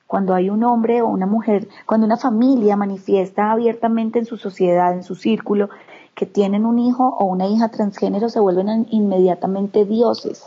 cuando 0.07 0.33
hay 0.33 0.49
un 0.49 0.63
hombre 0.63 1.01
o 1.01 1.07
una 1.07 1.25
mujer, 1.25 1.67
cuando 1.85 2.05
una 2.05 2.17
familia 2.17 2.77
manifiesta 2.77 3.51
abiertamente 3.51 4.19
en 4.19 4.25
su 4.25 4.37
sociedad, 4.37 4.93
en 4.93 5.03
su 5.03 5.15
círculo, 5.15 5.69
que 6.15 6.25
tienen 6.25 6.65
un 6.65 6.79
hijo 6.79 7.05
o 7.19 7.25
una 7.25 7.47
hija 7.47 7.69
transgénero, 7.69 8.29
se 8.29 8.39
vuelven 8.39 8.87
inmediatamente 8.91 9.83
dioses. 9.83 10.45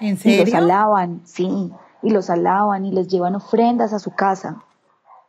¿En 0.00 0.18
serio? 0.18 0.42
Y 0.42 0.44
los 0.46 0.54
alaban, 0.54 1.22
sí, 1.24 1.72
y 2.02 2.10
los 2.10 2.28
alaban 2.28 2.84
y 2.84 2.92
les 2.92 3.08
llevan 3.08 3.34
ofrendas 3.34 3.94
a 3.94 3.98
su 3.98 4.10
casa, 4.10 4.62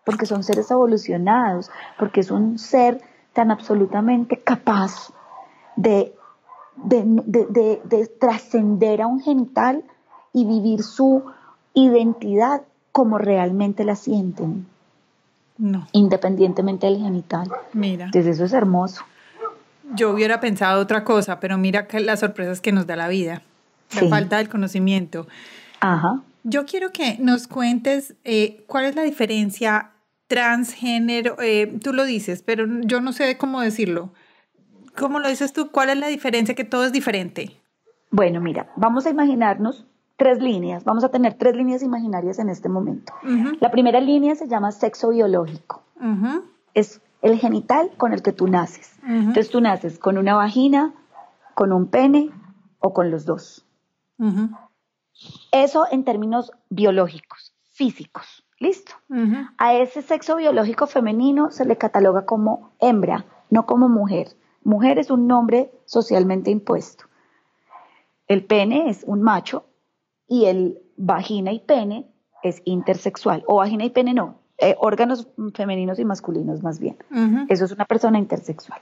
porque 0.06 0.26
son 0.26 0.44
seres 0.44 0.70
evolucionados, 0.72 1.72
porque 1.98 2.20
es 2.20 2.32
un 2.32 2.60
ser 2.60 3.02
tan 3.34 3.52
absolutamente 3.52 4.42
capaz 4.42 5.14
de, 5.78 6.14
de, 6.76 8.12
trascender 8.20 9.02
a 9.02 9.08
un 9.08 9.22
genital 9.22 9.84
y 10.34 10.46
vivir 10.46 10.84
su 10.84 11.24
identidad 11.74 12.64
como 12.92 13.18
realmente 13.18 13.86
la 13.86 13.96
sienten. 13.96 14.68
No. 15.58 15.88
Independientemente 15.92 16.88
del 16.88 16.98
genital. 16.98 17.50
Mira. 17.74 18.06
Entonces 18.06 18.36
eso 18.36 18.46
es 18.46 18.54
hermoso. 18.54 19.04
Yo 19.96 20.12
hubiera 20.12 20.40
pensado 20.40 20.82
otra 20.82 21.04
cosa, 21.04 21.40
pero 21.40 21.58
mira 21.58 21.88
que 21.88 22.00
las 22.00 22.20
sorpresas 22.20 22.60
que 22.60 22.72
nos 22.72 22.86
da 22.86 22.96
la 22.96 23.08
vida, 23.08 23.42
la 23.96 24.10
falta 24.10 24.38
del 24.38 24.50
conocimiento. 24.50 25.28
Ajá. 25.80 26.22
Yo 26.44 26.66
quiero 26.66 26.92
que 26.92 27.18
nos 27.20 27.48
cuentes 27.48 28.16
eh, 28.24 28.64
cuál 28.68 28.86
es 28.86 28.96
la 28.96 29.04
diferencia 29.04 29.92
transgénero, 30.28 31.38
eh, 31.42 31.80
tú 31.82 31.94
lo 31.94 32.04
dices, 32.04 32.44
pero 32.46 32.66
yo 32.82 33.02
no 33.02 33.14
sé 33.14 33.38
cómo 33.38 33.62
decirlo. 33.62 34.12
¿Cómo 34.98 35.20
lo 35.20 35.30
dices 35.30 35.54
tú? 35.54 35.72
¿Cuál 35.72 35.90
es 35.90 35.98
la 35.98 36.08
diferencia? 36.08 36.56
Que 36.56 36.64
todo 36.64 36.86
es 36.86 36.92
diferente. 36.92 37.62
Bueno, 38.12 38.42
mira, 38.42 38.72
vamos 38.76 39.06
a 39.06 39.10
imaginarnos 39.10 39.86
tres 40.18 40.42
líneas. 40.42 40.84
Vamos 40.84 41.04
a 41.04 41.10
tener 41.10 41.36
tres 41.36 41.56
líneas 41.56 41.84
imaginarias 41.84 42.40
en 42.40 42.50
este 42.50 42.70
momento. 42.70 43.14
La 43.60 43.72
primera 43.72 44.00
línea 44.00 44.36
se 44.36 44.48
llama 44.48 44.72
sexo 44.72 45.10
biológico. 45.10 45.84
Es 46.74 47.02
el 47.22 47.38
genital 47.38 47.92
con 47.98 48.14
el 48.14 48.22
que 48.22 48.32
tú 48.32 48.48
naces. 48.48 48.98
Entonces 49.06 49.50
tú 49.50 49.62
naces 49.62 50.00
con 50.00 50.18
una 50.18 50.36
vagina, 50.36 50.94
con 51.54 51.72
un 51.74 51.88
pene 51.88 52.32
o 52.80 52.94
con 52.94 53.12
los 53.12 53.26
dos. 53.26 53.66
Eso 55.52 55.86
en 55.92 56.04
términos 56.04 56.52
biológicos, 56.70 57.54
físicos. 57.72 58.44
¿Listo? 58.60 58.94
A 59.60 59.76
ese 59.76 60.02
sexo 60.02 60.38
biológico 60.38 60.88
femenino 60.88 61.52
se 61.52 61.66
le 61.66 61.78
cataloga 61.78 62.26
como 62.26 62.72
hembra, 62.80 63.26
no 63.52 63.68
como 63.68 63.88
mujer. 63.90 64.30
Mujer 64.68 65.00
es 65.00 65.10
un 65.12 65.28
nombre 65.28 65.72
socialmente 65.86 66.52
impuesto. 66.52 67.06
El 68.28 68.44
pene 68.44 68.90
es 68.90 69.06
un 69.08 69.22
macho 69.22 69.64
y 70.28 70.44
el 70.44 70.80
vagina 70.98 71.54
y 71.54 71.60
pene 71.60 72.12
es 72.44 72.62
intersexual. 72.66 73.46
O 73.48 73.56
vagina 73.56 73.86
y 73.86 73.92
pene 73.92 74.14
no, 74.14 74.36
eh, 74.58 74.76
órganos 74.78 75.30
femeninos 75.54 76.00
y 76.00 76.04
masculinos 76.04 76.64
más 76.64 76.80
bien. 76.80 76.98
Eso 77.48 77.64
es 77.64 77.72
una 77.72 77.86
persona 77.86 78.20
intersexual. 78.20 78.82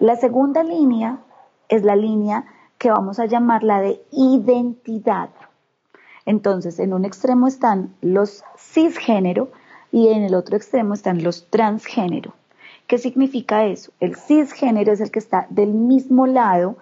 La 0.00 0.16
segunda 0.16 0.64
línea 0.64 1.20
es 1.68 1.84
la 1.84 1.94
línea 1.94 2.46
que 2.76 2.90
vamos 2.90 3.20
a 3.20 3.26
llamar 3.26 3.62
la 3.62 3.80
de 3.80 4.02
identidad. 4.10 5.30
Entonces, 6.26 6.80
en 6.80 6.92
un 6.92 7.04
extremo 7.04 7.46
están 7.46 7.94
los 8.00 8.42
cisgénero 8.58 9.52
y 9.92 10.08
en 10.08 10.24
el 10.24 10.34
otro 10.34 10.56
extremo 10.56 10.94
están 10.94 11.22
los 11.22 11.48
transgénero. 11.50 12.34
¿Qué 12.90 12.98
significa 12.98 13.66
eso? 13.66 13.92
El 14.00 14.16
cisgénero 14.16 14.90
es 14.90 15.00
el 15.00 15.12
que 15.12 15.20
está 15.20 15.46
del 15.48 15.74
mismo 15.74 16.26
lado 16.26 16.76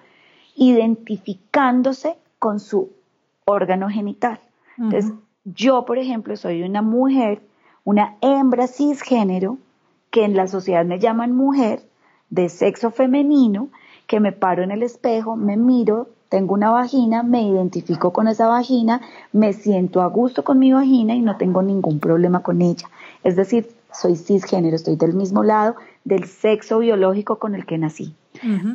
identificándose 0.56 2.16
con 2.39 2.60
su 2.60 2.93
órgano 3.44 3.90
genital. 3.90 4.40
Entonces, 4.78 5.12
yo, 5.44 5.85
por 5.85 5.98
ejemplo, 5.98 6.35
soy 6.39 6.62
una 6.62 6.80
mujer, 6.80 7.43
una 7.85 8.16
hembra 8.22 8.68
cisgénero, 8.68 9.59
que 10.10 10.24
en 10.24 10.35
la 10.35 10.47
sociedad 10.47 10.86
me 10.86 10.98
llaman 10.98 11.36
mujer, 11.36 11.82
de 12.30 12.48
sexo 12.48 12.90
femenino, 12.90 13.68
que 14.06 14.18
me 14.18 14.32
paro 14.32 14.62
en 14.62 14.70
el 14.70 14.82
espejo, 14.82 15.36
me 15.36 15.59
miro, 15.59 16.09
tengo 16.30 16.55
una 16.55 16.70
vagina, 16.70 17.22
me 17.22 17.43
identifico 17.43 18.14
con 18.14 18.28
esa 18.28 18.48
vagina, 18.48 19.02
me 19.35 19.52
siento 19.52 20.01
a 20.01 20.06
gusto 20.06 20.43
con 20.43 20.59
mi 20.59 20.72
vagina 20.72 21.14
y 21.14 21.20
no 21.20 21.36
tengo 21.36 21.60
ningún 21.60 22.01
problema 22.01 22.43
con 22.43 22.62
ella. 22.62 22.89
Es 23.24 23.36
decir, 23.36 23.68
soy 23.93 24.16
cisgénero, 24.16 24.76
estoy 24.76 24.97
del 24.97 25.14
mismo 25.14 25.43
lado 25.43 25.76
del 26.04 26.24
sexo 26.24 26.78
biológico 26.78 27.38
con 27.38 27.54
el 27.54 27.66
que 27.66 27.78
nací. 27.78 28.14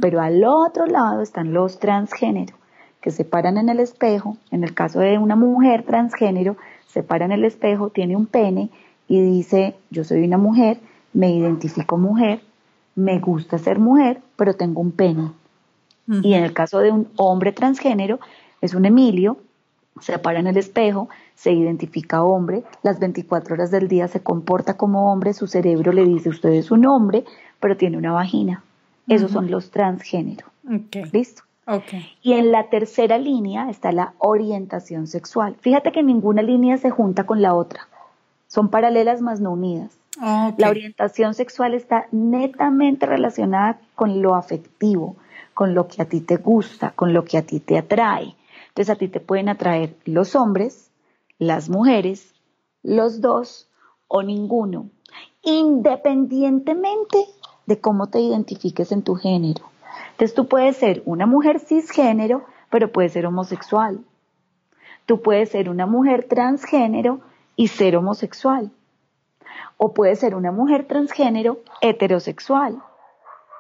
Pero 0.02 0.22
al 0.22 0.44
otro 0.44 0.86
lado 0.86 1.22
están 1.22 1.54
los 1.54 1.80
transgénero, 1.80 2.56
que 3.02 3.12
se 3.12 3.24
paran 3.24 3.58
en 3.58 3.70
el 3.70 3.80
espejo, 3.80 4.38
en 4.52 4.64
el 4.64 4.74
caso 4.74 5.00
de 5.00 5.18
una 5.18 5.36
mujer 5.36 5.84
transgénero, 5.84 6.58
se 6.88 7.02
para 7.02 7.26
en 7.26 7.32
el 7.32 7.46
espejo, 7.46 7.90
tiene 7.90 8.16
un 8.16 8.26
pene 8.26 8.70
y 9.08 9.22
dice, 9.22 9.76
yo 9.90 10.04
soy 10.04 10.24
una 10.24 10.38
mujer, 10.38 10.80
me 11.14 11.32
identifico 11.32 11.98
mujer, 11.98 12.42
me 12.96 13.20
gusta 13.20 13.58
ser 13.58 13.80
mujer, 13.80 14.22
pero 14.36 14.54
tengo 14.56 14.82
un 14.82 14.92
pene. 14.92 15.32
Y 16.08 16.34
en 16.34 16.44
el 16.44 16.54
caso 16.54 16.80
de 16.80 16.92
un 16.92 17.08
hombre 17.16 17.54
transgénero, 17.54 18.20
es 18.62 18.74
un 18.74 18.86
Emilio, 18.86 19.38
se 20.02 20.18
para 20.20 20.40
en 20.40 20.48
el 20.48 20.58
espejo, 20.58 21.10
se 21.36 21.52
identifica 21.52 22.24
hombre, 22.24 22.64
las 22.82 23.00
24 23.00 23.56
horas 23.56 23.72
del 23.72 23.88
día 23.88 24.08
se 24.08 24.22
comporta 24.22 24.76
como 24.76 25.12
hombre, 25.12 25.34
su 25.34 25.48
cerebro 25.48 25.92
le 25.92 26.06
dice 26.06 26.30
usted 26.30 26.52
es 26.52 26.72
un 26.72 26.86
hombre, 26.86 27.26
pero 27.60 27.78
tiene 27.78 27.98
una 27.98 28.12
vagina. 28.12 28.64
Esos 29.08 29.32
son 29.32 29.52
los 29.52 29.70
transgénero. 29.70 30.48
¿Listo? 31.12 31.44
Y 32.22 32.34
en 32.34 32.52
la 32.52 32.70
tercera 32.70 33.18
línea 33.18 33.70
está 33.70 33.92
la 33.92 34.14
orientación 34.18 35.08
sexual. 35.08 35.56
Fíjate 35.60 35.92
que 35.92 36.04
ninguna 36.04 36.42
línea 36.42 36.78
se 36.78 36.90
junta 36.90 37.26
con 37.26 37.42
la 37.42 37.54
otra. 37.54 37.88
Son 38.48 38.70
paralelas 38.70 39.22
más 39.22 39.40
no 39.40 39.52
unidas. 39.52 39.98
La 40.58 40.70
orientación 40.70 41.34
sexual 41.34 41.74
está 41.74 42.06
netamente 42.12 43.06
relacionada 43.06 43.80
con 43.96 44.22
lo 44.22 44.36
afectivo, 44.36 45.16
con 45.54 45.74
lo 45.74 45.88
que 45.88 46.02
a 46.02 46.06
ti 46.06 46.22
te 46.22 46.38
gusta, 46.38 46.92
con 46.92 47.14
lo 47.14 47.26
que 47.26 47.38
a 47.38 47.42
ti 47.42 47.60
te 47.60 47.78
atrae. 47.78 48.36
Entonces 48.74 48.96
a 48.96 48.98
ti 48.98 49.08
te 49.08 49.20
pueden 49.20 49.50
atraer 49.50 49.96
los 50.06 50.36
hombres, 50.36 50.90
las 51.38 51.70
mujeres, 51.70 52.34
los 52.82 53.22
dos 53.22 53.70
o 54.08 54.24
ninguno, 54.24 54.90
independientemente 55.44 57.24
de 57.68 57.80
cómo 57.80 58.08
te 58.08 58.20
identifiques 58.20 58.92
en 58.92 59.04
tu 59.04 59.14
género. 59.14 59.64
Entonces 60.14 60.34
tú 60.34 60.48
puedes 60.48 60.78
ser 60.78 61.04
una 61.06 61.28
mujer 61.28 61.60
cisgénero, 61.60 62.46
pero 62.72 62.92
puedes 62.92 63.14
ser 63.14 63.28
homosexual. 63.28 64.00
Tú 65.06 65.22
puedes 65.22 65.50
ser 65.50 65.70
una 65.70 65.86
mujer 65.86 66.28
transgénero 66.28 67.20
y 67.56 67.68
ser 67.68 67.96
homosexual. 67.96 68.72
O 69.78 69.94
puedes 69.94 70.18
ser 70.20 70.34
una 70.34 70.52
mujer 70.52 70.88
transgénero 70.88 71.60
heterosexual. 71.82 72.82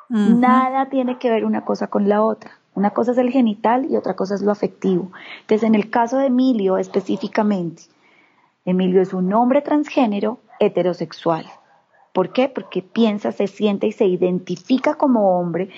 Nada 0.09 0.89
tiene 0.89 1.19
que 1.19 1.29
ver 1.29 1.45
una 1.45 1.65
cosa 1.65 1.87
con 1.87 2.09
la 2.09 2.23
otra. 2.23 2.62
Una 2.75 2.91
cosa 2.91 3.11
es 3.11 3.17
el 3.17 3.29
genital 3.29 3.87
y 3.89 3.97
otra 3.97 4.15
cosa 4.15 4.35
es 4.35 4.41
lo 4.41 4.51
afectivo. 4.51 5.11
Entonces, 5.41 5.67
en 5.67 5.75
el 5.75 5.89
caso 5.89 6.17
de 6.17 6.27
Emilio 6.27 6.77
específicamente, 6.77 7.83
Emilio 8.65 9.01
es 9.01 9.13
un 9.13 9.31
hombre 9.33 9.61
transgénero 9.61 10.39
heterosexual. 10.59 11.45
¿Por 12.13 12.31
qué? 12.31 12.47
Porque 12.47 12.81
piensa, 12.81 13.31
se 13.31 13.47
siente 13.47 13.87
y 13.87 13.91
se 13.91 14.05
identifica 14.05 14.95
como 14.95 15.39
hombre. 15.39 15.69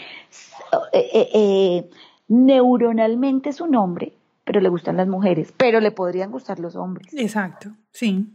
Eh, 0.93 1.09
eh, 1.13 1.29
eh, 1.33 1.89
neuronalmente 2.27 3.49
es 3.49 3.61
un 3.61 3.75
hombre, 3.75 4.13
pero 4.43 4.59
le 4.59 4.69
gustan 4.69 4.97
las 4.97 5.07
mujeres, 5.07 5.53
pero 5.55 5.79
le 5.79 5.91
podrían 5.91 6.31
gustar 6.31 6.59
los 6.59 6.75
hombres. 6.75 7.13
Exacto, 7.13 7.71
sí. 7.91 8.27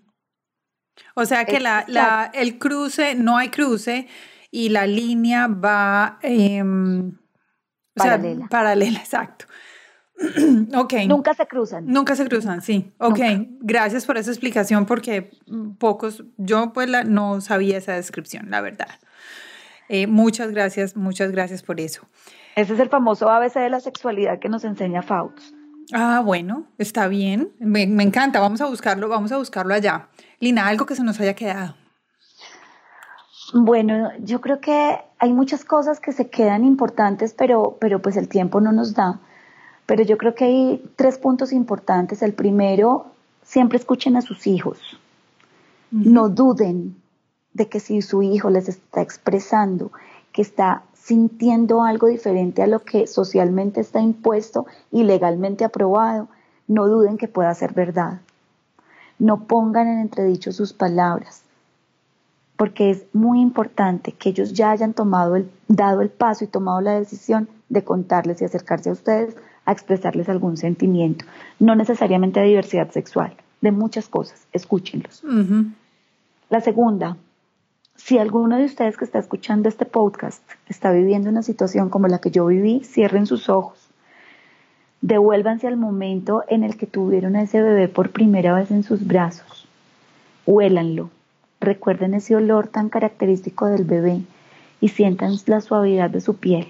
O 1.14 1.24
sea 1.24 1.44
que 1.44 1.60
la, 1.60 1.84
la, 1.88 2.30
el 2.34 2.58
cruce, 2.58 3.14
no 3.14 3.36
hay 3.36 3.48
cruce 3.48 4.08
y 4.50 4.70
la 4.70 4.86
línea 4.86 5.46
va 5.46 6.18
paralela. 7.94 8.46
paralela, 8.48 8.98
exacto. 8.98 9.46
ok. 10.76 10.94
Nunca 11.06 11.34
se 11.34 11.46
cruzan. 11.46 11.86
Nunca 11.86 12.14
se 12.14 12.26
cruzan, 12.26 12.60
sí. 12.62 12.92
Ok, 12.98 13.18
gracias 13.60 14.06
por 14.06 14.18
esa 14.18 14.30
explicación 14.30 14.86
porque 14.86 15.30
pocos, 15.78 16.24
yo 16.36 16.72
pues 16.72 16.88
la, 16.88 17.04
no 17.04 17.40
sabía 17.40 17.78
esa 17.78 17.94
descripción, 17.94 18.50
la 18.50 18.60
verdad. 18.60 18.98
Eh, 19.88 20.06
muchas 20.06 20.52
gracias, 20.52 20.96
muchas 20.96 21.32
gracias 21.32 21.62
por 21.62 21.80
eso. 21.80 22.06
Ese 22.54 22.74
es 22.74 22.80
el 22.80 22.88
famoso 22.88 23.28
ABC 23.30 23.54
de 23.54 23.70
la 23.70 23.80
sexualidad 23.80 24.38
que 24.38 24.48
nos 24.48 24.64
enseña 24.64 25.02
Fauts. 25.02 25.54
Ah, 25.92 26.22
bueno, 26.24 26.66
está 26.78 27.08
bien. 27.08 27.50
Me, 27.58 27.86
me, 27.86 28.04
encanta. 28.04 28.38
Vamos 28.38 28.60
a 28.60 28.66
buscarlo, 28.66 29.08
vamos 29.08 29.32
a 29.32 29.38
buscarlo 29.38 29.74
allá. 29.74 30.08
Lina, 30.38 30.68
algo 30.68 30.86
que 30.86 30.94
se 30.94 31.02
nos 31.02 31.18
haya 31.20 31.34
quedado. 31.34 31.74
Bueno, 33.52 34.10
yo 34.20 34.40
creo 34.40 34.60
que 34.60 34.98
hay 35.18 35.32
muchas 35.32 35.64
cosas 35.64 35.98
que 35.98 36.12
se 36.12 36.28
quedan 36.28 36.64
importantes, 36.64 37.34
pero, 37.34 37.76
pero 37.80 38.00
pues 38.00 38.16
el 38.16 38.28
tiempo 38.28 38.60
no 38.60 38.72
nos 38.72 38.94
da. 38.94 39.20
Pero 39.86 40.04
yo 40.04 40.18
creo 40.18 40.34
que 40.34 40.44
hay 40.44 40.92
tres 40.96 41.18
puntos 41.18 41.52
importantes. 41.52 42.22
El 42.22 42.32
primero, 42.32 43.06
siempre 43.42 43.78
escuchen 43.78 44.16
a 44.16 44.22
sus 44.22 44.46
hijos. 44.46 44.78
No 45.90 46.28
duden 46.28 46.96
de 47.52 47.68
que 47.68 47.80
si 47.80 48.00
su 48.00 48.22
hijo 48.22 48.48
les 48.50 48.68
está 48.68 49.02
expresando 49.02 49.90
que 50.32 50.42
está 50.42 50.84
sintiendo 50.94 51.82
algo 51.82 52.06
diferente 52.06 52.62
a 52.62 52.66
lo 52.66 52.84
que 52.84 53.06
socialmente 53.06 53.80
está 53.80 54.00
impuesto 54.00 54.66
y 54.92 55.02
legalmente 55.02 55.64
aprobado, 55.64 56.28
no 56.68 56.86
duden 56.86 57.16
que 57.16 57.26
pueda 57.26 57.52
ser 57.54 57.72
verdad. 57.72 58.20
No 59.18 59.44
pongan 59.44 59.88
en 59.88 59.98
entredicho 59.98 60.52
sus 60.52 60.72
palabras, 60.72 61.42
porque 62.60 62.90
es 62.90 63.06
muy 63.14 63.40
importante 63.40 64.12
que 64.12 64.28
ellos 64.28 64.52
ya 64.52 64.70
hayan 64.70 64.92
tomado 64.92 65.34
el, 65.34 65.50
dado 65.68 66.02
el 66.02 66.10
paso 66.10 66.44
y 66.44 66.46
tomado 66.46 66.82
la 66.82 66.92
decisión 66.92 67.48
de 67.70 67.84
contarles 67.84 68.42
y 68.42 68.44
acercarse 68.44 68.90
a 68.90 68.92
ustedes 68.92 69.34
a 69.64 69.72
expresarles 69.72 70.28
algún 70.28 70.58
sentimiento, 70.58 71.24
no 71.58 71.74
necesariamente 71.74 72.38
de 72.38 72.48
diversidad 72.48 72.90
sexual, 72.90 73.32
de 73.62 73.72
muchas 73.72 74.10
cosas, 74.10 74.46
escúchenlos. 74.52 75.24
La 76.50 76.60
segunda, 76.60 77.16
si 77.96 78.18
alguno 78.18 78.58
de 78.58 78.66
ustedes 78.66 78.98
que 78.98 79.06
está 79.06 79.20
escuchando 79.20 79.70
este 79.70 79.86
podcast 79.86 80.42
está 80.68 80.92
viviendo 80.92 81.30
una 81.30 81.42
situación 81.42 81.88
como 81.88 82.08
la 82.08 82.18
que 82.18 82.30
yo 82.30 82.44
viví, 82.44 82.84
cierren 82.84 83.24
sus 83.24 83.48
ojos. 83.48 83.88
Devuélvanse 85.00 85.66
al 85.66 85.78
momento 85.78 86.44
en 86.46 86.64
el 86.64 86.76
que 86.76 86.86
tuvieron 86.86 87.36
a 87.36 87.42
ese 87.42 87.62
bebé 87.62 87.88
por 87.88 88.10
primera 88.10 88.52
vez 88.52 88.70
en 88.70 88.82
sus 88.82 89.06
brazos. 89.06 89.66
Huélanlo. 90.44 91.08
Recuerden 91.60 92.14
ese 92.14 92.34
olor 92.36 92.68
tan 92.68 92.88
característico 92.88 93.66
del 93.66 93.84
bebé 93.84 94.22
y 94.80 94.88
sientan 94.88 95.34
la 95.46 95.60
suavidad 95.60 96.08
de 96.08 96.20
su 96.20 96.36
piel. 96.36 96.66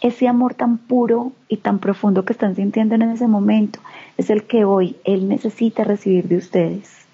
Ese 0.00 0.28
amor 0.28 0.54
tan 0.54 0.78
puro 0.78 1.32
y 1.48 1.58
tan 1.58 1.78
profundo 1.78 2.24
que 2.24 2.32
están 2.32 2.56
sintiendo 2.56 2.94
en 2.94 3.02
ese 3.02 3.28
momento 3.28 3.80
es 4.16 4.30
el 4.30 4.44
que 4.44 4.64
hoy 4.64 4.96
Él 5.04 5.28
necesita 5.28 5.84
recibir 5.84 6.28
de 6.28 6.36
ustedes. 6.36 7.06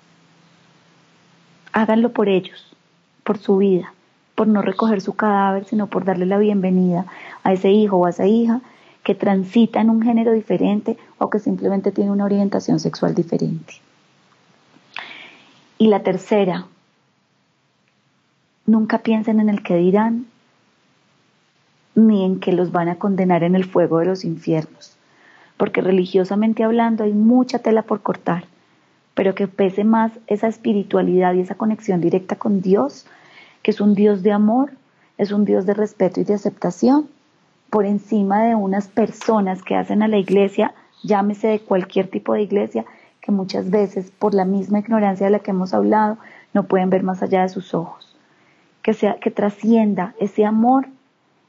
Háganlo 1.72 2.12
por 2.12 2.28
ellos 2.28 2.68
por 3.24 3.36
su 3.36 3.58
vida, 3.58 3.92
por 4.34 4.48
no 4.48 4.62
recoger 4.62 5.02
su 5.02 5.12
cadáver, 5.12 5.66
sino 5.66 5.88
por 5.88 6.06
darle 6.06 6.24
la 6.24 6.38
bienvenida 6.38 7.04
a 7.44 7.52
ese 7.52 7.70
hijo 7.70 7.98
o 7.98 8.06
a 8.06 8.10
esa 8.10 8.26
hija 8.26 8.62
que 9.02 9.14
transita 9.14 9.82
en 9.82 9.90
un 9.90 10.00
género 10.00 10.32
diferente 10.32 10.96
o 11.18 11.28
que 11.28 11.38
simplemente 11.38 11.92
tiene 11.92 12.10
una 12.10 12.24
orientación 12.24 12.80
sexual 12.80 13.14
diferente. 13.14 13.74
Y 15.78 15.88
la 15.88 16.02
tercera, 16.02 16.66
nunca 18.66 18.98
piensen 18.98 19.40
en 19.40 19.48
el 19.48 19.62
que 19.62 19.76
dirán, 19.76 20.26
ni 21.94 22.24
en 22.24 22.40
que 22.40 22.52
los 22.52 22.70
van 22.70 22.88
a 22.88 22.96
condenar 22.96 23.42
en 23.42 23.54
el 23.54 23.64
fuego 23.64 23.98
de 23.98 24.06
los 24.06 24.24
infiernos, 24.24 24.96
porque 25.56 25.80
religiosamente 25.80 26.64
hablando 26.64 27.04
hay 27.04 27.12
mucha 27.12 27.60
tela 27.60 27.82
por 27.82 28.02
cortar, 28.02 28.44
pero 29.14 29.34
que 29.34 29.48
pese 29.48 29.84
más 29.84 30.12
esa 30.26 30.46
espiritualidad 30.46 31.34
y 31.34 31.40
esa 31.40 31.56
conexión 31.56 32.00
directa 32.00 32.36
con 32.36 32.60
Dios 32.60 33.06
que 33.62 33.70
es 33.70 33.80
un 33.80 33.94
Dios 33.94 34.22
de 34.22 34.32
amor, 34.32 34.72
es 35.16 35.32
un 35.32 35.44
Dios 35.44 35.66
de 35.66 35.74
respeto 35.74 36.20
y 36.20 36.24
de 36.24 36.34
aceptación, 36.34 37.08
por 37.70 37.84
encima 37.84 38.44
de 38.44 38.54
unas 38.54 38.88
personas 38.88 39.62
que 39.62 39.74
hacen 39.74 40.02
a 40.02 40.08
la 40.08 40.16
iglesia, 40.16 40.74
llámese 41.02 41.48
de 41.48 41.60
cualquier 41.60 42.08
tipo 42.08 42.32
de 42.34 42.42
iglesia, 42.42 42.84
que 43.28 43.32
muchas 43.32 43.68
veces, 43.68 44.10
por 44.10 44.32
la 44.32 44.46
misma 44.46 44.78
ignorancia 44.78 45.26
de 45.26 45.32
la 45.32 45.40
que 45.40 45.50
hemos 45.50 45.74
hablado, 45.74 46.16
no 46.54 46.62
pueden 46.62 46.88
ver 46.88 47.02
más 47.02 47.22
allá 47.22 47.42
de 47.42 47.50
sus 47.50 47.74
ojos. 47.74 48.16
Que, 48.80 48.94
sea, 48.94 49.20
que 49.20 49.30
trascienda 49.30 50.14
ese 50.18 50.46
amor 50.46 50.88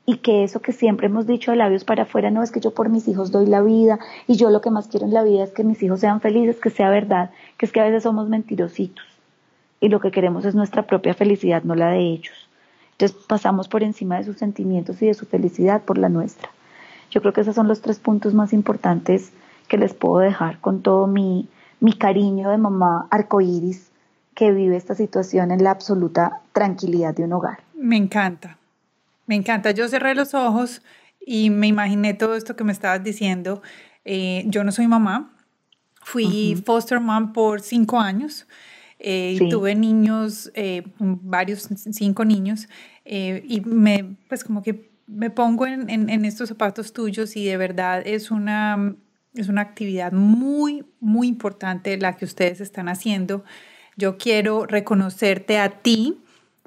y 0.06 0.18
que 0.18 0.44
eso 0.44 0.62
que 0.62 0.74
siempre 0.74 1.08
hemos 1.08 1.26
dicho 1.26 1.52
de 1.52 1.58
labios 1.58 1.86
para 1.86 2.04
afuera, 2.04 2.32
no 2.32 2.44
es 2.44 2.52
que 2.52 2.60
yo 2.60 2.74
por 2.74 2.90
mis 2.90 3.08
hijos 3.08 3.32
doy 3.32 3.46
la 3.46 3.62
vida 3.62 3.98
y 4.28 4.36
yo 4.36 4.50
lo 4.50 4.60
que 4.60 4.72
más 4.72 4.90
quiero 4.90 5.06
en 5.06 5.14
la 5.14 5.24
vida 5.24 5.42
es 5.42 5.52
que 5.52 5.64
mis 5.64 5.82
hijos 5.82 6.02
sean 6.02 6.20
felices, 6.20 6.60
que 6.60 6.70
sea 6.70 6.90
verdad, 6.90 7.32
que 7.58 7.66
es 7.66 7.72
que 7.72 7.80
a 7.80 7.86
veces 7.86 8.04
somos 8.04 8.28
mentirositos 8.28 9.06
y 9.80 9.88
lo 9.88 10.02
que 10.02 10.12
queremos 10.12 10.44
es 10.44 10.56
nuestra 10.56 10.84
propia 10.84 11.14
felicidad, 11.14 11.64
no 11.64 11.76
la 11.76 11.92
de 11.92 12.02
ellos. 12.02 12.50
Entonces 12.92 13.16
pasamos 13.26 13.70
por 13.70 13.84
encima 13.84 14.18
de 14.18 14.26
sus 14.26 14.36
sentimientos 14.36 15.02
y 15.02 15.08
de 15.08 15.14
su 15.14 15.26
felicidad 15.26 15.84
por 15.84 15.98
la 15.98 16.10
nuestra. 16.10 16.50
Yo 17.10 17.22
creo 17.22 17.32
que 17.32 17.40
esos 17.40 17.56
son 17.56 17.70
los 17.70 17.80
tres 17.80 18.00
puntos 18.00 18.34
más 18.34 18.52
importantes 18.52 19.32
que 19.70 19.78
les 19.78 19.94
puedo 19.94 20.18
dejar 20.18 20.60
con 20.60 20.82
todo 20.82 21.08
mi, 21.08 21.48
mi 21.80 21.94
cariño 21.94 22.50
de 22.50 22.58
mamá 22.58 23.08
arcoíris 23.10 23.92
que 24.36 24.52
vive 24.52 24.78
esta 24.78 24.96
situación 24.96 25.52
en 25.52 25.64
la 25.64 25.72
absoluta 25.72 26.42
tranquilidad 26.54 27.14
de 27.14 27.24
un 27.24 27.34
hogar. 27.34 27.60
Me 27.76 27.98
encanta, 27.98 28.58
me 29.28 29.36
encanta. 29.36 29.72
Yo 29.72 29.88
cerré 29.88 30.16
los 30.16 30.34
ojos 30.34 30.82
y 31.20 31.50
me 31.50 31.68
imaginé 31.68 32.14
todo 32.14 32.36
esto 32.36 32.56
que 32.56 32.64
me 32.64 32.72
estabas 32.72 33.04
diciendo. 33.04 33.62
Eh, 34.06 34.46
yo 34.48 34.64
no 34.64 34.72
soy 34.72 34.88
mamá, 34.88 35.32
fui 36.02 36.62
foster 36.66 37.00
mom 37.00 37.34
por 37.34 37.62
cinco 37.62 38.00
años. 38.00 38.48
Eh, 38.98 39.40
tuve 39.50 39.76
niños, 39.76 40.52
eh, 40.56 40.84
varios, 41.00 41.70
cinco 41.92 42.26
niños, 42.26 42.68
y 43.06 43.62
me, 43.62 44.18
pues 44.28 44.44
como 44.44 44.62
que 44.62 44.90
me 45.08 45.30
pongo 45.30 45.66
en, 45.66 45.90
en, 45.90 46.26
estos 46.26 46.50
zapatos 46.50 46.92
tuyos 46.92 47.36
y 47.36 47.46
de 47.46 47.58
verdad 47.58 48.02
es 48.06 48.30
una, 48.30 48.96
es 49.34 49.50
una 49.50 49.62
actividad 49.62 50.12
muy, 50.12 50.86
muy 51.00 51.28
importante 51.28 51.98
la 51.98 52.18
que 52.18 52.26
ustedes 52.26 52.62
están 52.62 52.90
haciendo. 52.90 53.44
Yo 53.96 54.18
quiero 54.18 54.66
reconocerte 54.66 55.58
a 55.60 55.82
ti 55.82 56.22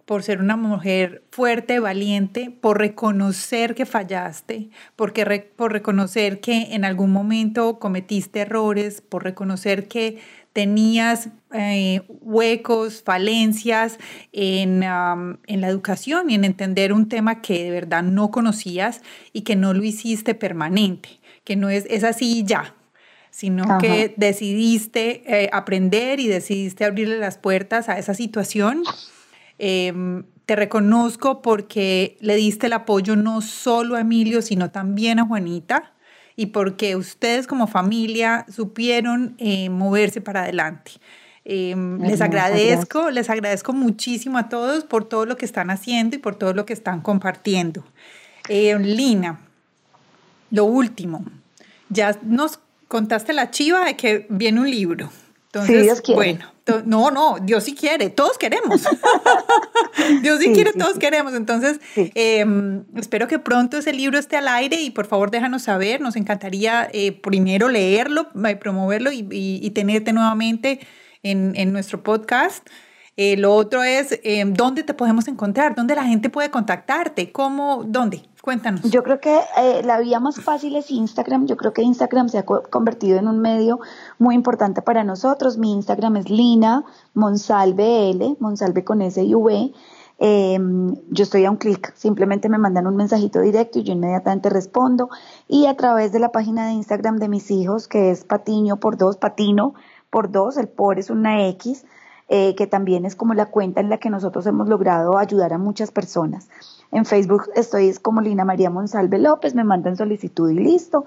por 0.04 0.22
ser 0.22 0.40
una 0.40 0.56
mujer 0.56 1.24
fuerte, 1.30 1.78
valiente, 1.78 2.50
por 2.50 2.78
reconocer 2.78 3.74
que 3.74 3.86
fallaste, 3.86 4.68
porque 4.96 5.50
por 5.56 5.72
reconocer 5.72 6.40
que 6.40 6.74
en 6.74 6.84
algún 6.84 7.12
momento 7.12 7.78
cometiste 7.78 8.40
errores, 8.40 9.00
por 9.00 9.24
reconocer 9.24 9.88
que 9.88 10.18
tenías 10.52 11.30
eh, 11.54 12.02
huecos, 12.08 13.02
falencias 13.02 13.98
en, 14.32 14.82
en, 14.82 15.60
la 15.60 15.68
educación 15.68 16.28
y 16.28 16.34
en 16.34 16.44
entender 16.44 16.92
un 16.92 17.08
tema 17.08 17.40
que 17.40 17.64
de 17.64 17.70
verdad 17.70 18.02
no 18.02 18.30
conocías 18.30 19.00
y 19.32 19.42
que 19.42 19.56
no 19.56 19.72
lo 19.72 19.82
hiciste 19.82 20.34
permanente, 20.34 21.20
que 21.44 21.56
no 21.56 21.70
es, 21.70 21.86
es 21.88 22.04
así 22.04 22.44
ya, 22.44 22.74
sino 23.30 23.78
que 23.78 24.14
decidiste 24.16 25.22
eh, 25.26 25.50
aprender 25.52 26.20
y 26.20 26.28
decidiste 26.28 26.84
abrirle 26.84 27.18
las 27.18 27.38
puertas 27.38 27.88
a 27.88 27.98
esa 27.98 28.14
situación. 28.14 28.84
Em, 29.58 30.24
te 30.46 30.56
reconozco 30.56 31.40
porque 31.40 32.16
le 32.20 32.36
diste 32.36 32.66
el 32.66 32.74
apoyo 32.74 33.16
no 33.16 33.40
solo 33.40 33.96
a 33.96 34.00
Emilio, 34.00 34.42
sino 34.42 34.70
también 34.70 35.18
a 35.18 35.26
Juanita 35.26 35.92
y 36.36 36.46
porque 36.46 36.96
ustedes 36.96 37.46
como 37.46 37.66
familia 37.66 38.44
supieron 38.50 39.34
eh, 39.38 39.70
moverse 39.70 40.20
para 40.20 40.42
adelante. 40.42 40.92
Em, 41.44 42.00
les 42.00 42.20
agradezco, 42.20 43.10
les 43.10 43.28
agradezco 43.28 43.72
muchísimo 43.72 44.38
a 44.38 44.48
todos 44.48 44.84
por 44.84 45.04
todo 45.04 45.26
lo 45.26 45.36
que 45.36 45.44
están 45.44 45.70
haciendo 45.70 46.16
y 46.16 46.18
por 46.18 46.36
todo 46.36 46.54
lo 46.54 46.66
que 46.66 46.72
están 46.72 47.00
compartiendo. 47.00 47.84
Eh, 48.48 48.78
Lina, 48.78 49.40
lo 50.52 50.66
último, 50.66 51.24
ya 51.88 52.16
nos 52.22 52.60
contaste 52.86 53.32
la 53.32 53.50
chiva 53.50 53.84
de 53.84 53.96
que 53.96 54.26
viene 54.28 54.60
un 54.60 54.70
libro. 54.70 55.10
Entonces, 55.46 56.02
bueno, 56.14 56.46
no, 56.86 57.10
no, 57.10 57.38
Dios 57.42 57.64
sí 57.64 57.74
quiere, 57.74 58.08
todos 58.08 58.38
queremos. 58.38 58.82
Dios 60.22 60.40
sí, 60.40 60.52
quiere, 60.54 60.72
todos 60.72 60.98
queremos. 60.98 61.34
Entonces, 61.34 61.80
em, 61.96 62.84
espero 62.96 63.28
que 63.28 63.38
pronto 63.38 63.76
ese 63.76 63.92
libro 63.92 64.18
esté 64.18 64.36
al 64.36 64.48
aire 64.48 64.80
y 64.80 64.90
por 64.90 65.06
favor 65.06 65.30
déjanos 65.30 65.62
saber. 65.62 66.00
Nos 66.00 66.16
encantaría 66.16 66.88
eh, 66.92 67.12
primero 67.12 67.68
leerlo, 67.68 68.28
eh, 68.46 68.56
promoverlo 68.56 69.10
y, 69.12 69.70
tenerte 69.74 70.12
nuevamente 70.12 70.80
en, 71.22 71.52
en 71.56 71.72
nuestro 71.72 72.02
podcast. 72.02 72.66
Eh, 73.16 73.36
lo 73.36 73.54
otro 73.54 73.82
es, 73.82 74.18
em, 74.22 74.54
¿dónde 74.54 74.84
te 74.84 74.94
podemos 74.94 75.28
encontrar? 75.28 75.74
¿Dónde 75.74 75.94
la 75.94 76.04
gente 76.04 76.30
puede 76.30 76.50
contactarte? 76.50 77.30
¿Cómo? 77.30 77.84
¿Dónde? 77.86 78.22
Cuéntanos. 78.42 78.82
Yo 78.82 79.04
creo 79.04 79.20
que 79.20 79.38
eh, 79.56 79.82
la 79.84 80.00
vía 80.00 80.18
más 80.18 80.40
fácil 80.40 80.74
es 80.74 80.90
Instagram. 80.90 81.46
Yo 81.46 81.56
creo 81.56 81.72
que 81.72 81.82
Instagram 81.82 82.28
se 82.28 82.38
ha 82.38 82.42
convertido 82.44 83.16
en 83.20 83.28
un 83.28 83.38
medio 83.38 83.78
muy 84.18 84.34
importante 84.34 84.82
para 84.82 85.04
nosotros. 85.04 85.58
Mi 85.58 85.72
Instagram 85.72 86.16
es 86.16 86.28
Lina 86.28 86.84
Monsalve 87.14 88.10
L, 88.10 88.36
Monsalve 88.40 88.82
con 88.82 89.00
S 89.00 89.22
y 89.22 89.32
V. 89.36 89.72
Em, 90.18 90.96
yo 91.10 91.22
estoy 91.22 91.44
a 91.44 91.52
un 91.52 91.56
clic, 91.56 91.94
simplemente 91.94 92.48
me 92.48 92.58
mandan 92.58 92.88
un 92.88 92.96
mensajito 92.96 93.40
directo 93.40 93.78
y 93.78 93.84
yo 93.84 93.92
inmediatamente 93.92 94.50
respondo. 94.50 95.08
Y 95.46 95.66
a 95.66 95.76
través 95.76 96.10
de 96.10 96.18
la 96.18 96.32
página 96.32 96.66
de 96.66 96.72
Instagram 96.72 97.18
de 97.18 97.28
mis 97.28 97.48
hijos, 97.52 97.86
que 97.86 98.10
es 98.10 98.24
Patiño 98.24 98.78
por 98.78 98.96
dos, 98.96 99.18
Patino 99.18 99.74
por 100.10 100.32
dos, 100.32 100.56
el 100.56 100.66
por 100.66 100.98
es 100.98 101.10
una 101.10 101.46
X, 101.46 101.84
eh, 102.28 102.56
que 102.56 102.66
también 102.66 103.04
es 103.04 103.14
como 103.14 103.34
la 103.34 103.46
cuenta 103.46 103.80
en 103.80 103.88
la 103.88 103.98
que 103.98 104.10
nosotros 104.10 104.46
hemos 104.46 104.68
logrado 104.68 105.16
ayudar 105.16 105.52
a 105.52 105.58
muchas 105.58 105.92
personas. 105.92 106.48
En 106.92 107.06
Facebook 107.06 107.44
estoy 107.56 107.94
como 107.94 108.20
Lina 108.20 108.44
María 108.44 108.68
Monsalve 108.68 109.18
López, 109.18 109.54
me 109.54 109.64
mandan 109.64 109.96
solicitud 109.96 110.50
y 110.50 110.56
listo. 110.56 111.06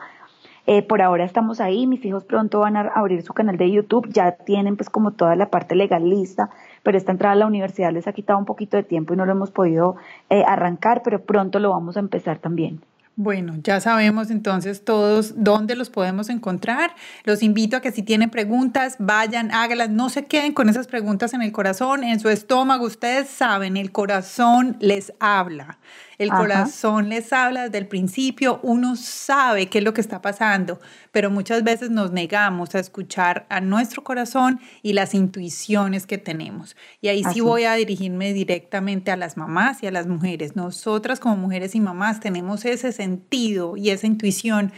Eh, 0.65 0.81
por 0.81 1.03
ahora 1.03 1.25
estamos 1.25 1.61
ahí, 1.61 1.85
mis 1.85 2.03
hijos 2.03 2.23
pronto 2.23 2.59
van 2.59 2.75
a 2.75 2.81
abrir 2.95 3.21
su 3.21 3.35
canal 3.35 3.55
de 3.55 3.69
YouTube, 3.69 4.09
ya 4.11 4.31
tienen 4.31 4.77
pues 4.77 4.89
como 4.89 5.11
toda 5.11 5.35
la 5.35 5.51
parte 5.51 5.75
legal 5.75 6.09
lista, 6.09 6.49
pero 6.81 6.97
esta 6.97 7.11
entrada 7.11 7.33
a 7.33 7.37
la 7.37 7.45
universidad 7.45 7.93
les 7.93 8.07
ha 8.07 8.13
quitado 8.13 8.39
un 8.39 8.45
poquito 8.45 8.77
de 8.77 8.83
tiempo 8.83 9.13
y 9.13 9.17
no 9.17 9.27
lo 9.27 9.33
hemos 9.33 9.51
podido 9.51 9.95
eh, 10.31 10.43
arrancar, 10.47 11.03
pero 11.03 11.21
pronto 11.21 11.59
lo 11.59 11.69
vamos 11.69 11.97
a 11.97 11.99
empezar 11.99 12.39
también. 12.39 12.81
Bueno, 13.17 13.53
ya 13.63 13.79
sabemos 13.79 14.29
entonces 14.29 14.83
todos 14.83 15.35
dónde 15.37 15.77
los 15.77 15.89
podemos 15.89 16.27
encontrar. 16.27 16.93
Los 17.23 17.43
invito 17.43 17.77
a 17.77 17.81
que 17.81 17.93
si 17.93 18.03
tienen 18.03 18.29
preguntas, 18.29 18.97
vayan, 18.99 19.51
háganlas, 19.53 19.89
no 19.89 20.09
se 20.09 20.25
queden 20.25 20.51
con 20.51 20.67
esas 20.67 20.87
preguntas 20.87 21.33
en 21.33 21.41
el 21.41 21.53
corazón, 21.53 22.03
en 22.03 22.19
su 22.19 22.27
estómago. 22.27 22.85
Ustedes 22.85 23.29
saben, 23.29 23.77
el 23.77 23.93
corazón 23.93 24.75
les 24.81 25.13
habla. 25.21 25.79
El 26.17 26.29
corazón 26.29 27.09
les 27.09 27.33
habla 27.33 27.63
desde 27.63 27.77
el 27.77 27.87
principio, 27.87 28.59
uno 28.63 28.95
sabe 28.95 29.67
qué 29.67 29.79
es 29.79 29.83
lo 29.83 29.93
que 29.93 30.01
está 30.01 30.21
pasando, 30.21 30.79
pero 31.11 31.29
muchas 31.29 31.63
veces 31.63 31.89
nos 31.89 32.11
negamos 32.11 32.75
a 32.75 32.79
escuchar 32.79 33.45
a 33.49 33.61
nuestro 33.61 34.03
corazón 34.03 34.59
y 34.81 34.93
las 34.93 35.13
intuiciones 35.13 36.05
que 36.05 36.17
tenemos. 36.17 36.75
Y 37.01 37.09
ahí 37.09 37.23
sí 37.33 37.41
voy 37.41 37.65
a 37.65 37.73
dirigirme 37.73 38.33
directamente 38.33 39.11
a 39.11 39.17
las 39.17 39.37
mamás 39.37 39.83
y 39.83 39.87
a 39.87 39.91
las 39.91 40.07
mujeres. 40.07 40.55
Nosotras 40.55 41.19
como 41.19 41.35
mujeres 41.35 41.75
y 41.75 41.79
mamás 41.79 42.19
tenemos 42.19 42.65
ese 42.65 42.91
sentido 42.91 43.77
y 43.77 43.89
esa 43.89 44.07
intuición 44.07 44.71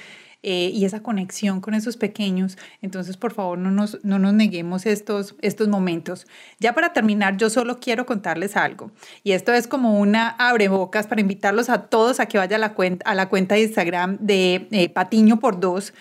eh, 0.44 0.72
y 0.74 0.86
esa 0.86 1.02
conexión 1.02 1.62
con 1.62 1.74
esos 1.74 1.98
pequeños. 1.98 2.58
Entonces, 2.82 3.18
por 3.18 3.34
favor, 3.34 3.58
no 3.58 3.72
nos, 3.72 4.04
no 4.04 4.20
nos 4.20 4.34
neguemos 4.34 4.86
estos, 4.86 5.36
estos 5.42 5.68
momentos. 5.68 6.28
Ya 6.60 6.74
para 6.74 6.94
terminar, 6.94 7.38
yo 7.38 7.50
solo 7.50 7.80
quiero 7.80 8.06
contarles 8.06 8.56
algo. 8.56 8.92
Y 9.24 9.32
esto 9.32 9.54
es 9.54 9.68
como 9.68 10.00
una 10.00 10.30
abrebocas 10.30 11.08
para 11.08 11.22
invitarlos 11.22 11.70
a 11.70 11.88
todos 11.88 12.20
a 12.20 12.28
que 12.28 12.38
vayan 12.38 12.64
a 12.64 12.68
la 12.68 12.74
cuenta, 12.74 13.10
a 13.10 13.16
la 13.16 13.30
cuenta 13.30 13.56
de 13.56 13.62
Instagram 13.64 14.18
de 14.20 14.68
eh, 14.72 14.90
Patiño 14.90 15.40
por 15.40 15.60
Dos. 15.60 15.94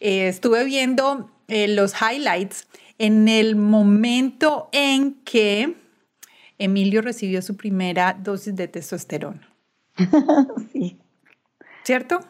Eh, 0.00 0.28
estuve 0.28 0.64
viendo 0.64 1.30
los 1.46 1.94
highlights 2.00 2.66
en 2.98 3.28
el 3.28 3.56
momento 3.56 4.70
en 4.72 5.14
que 5.24 5.76
Emilio 6.58 7.02
recibió 7.02 7.42
su 7.42 7.56
primera 7.56 8.14
dosis 8.14 8.54
de 8.56 8.68
testosterona. 8.68 9.48
sí. 10.72 10.98
¿Cierto? 11.84 12.20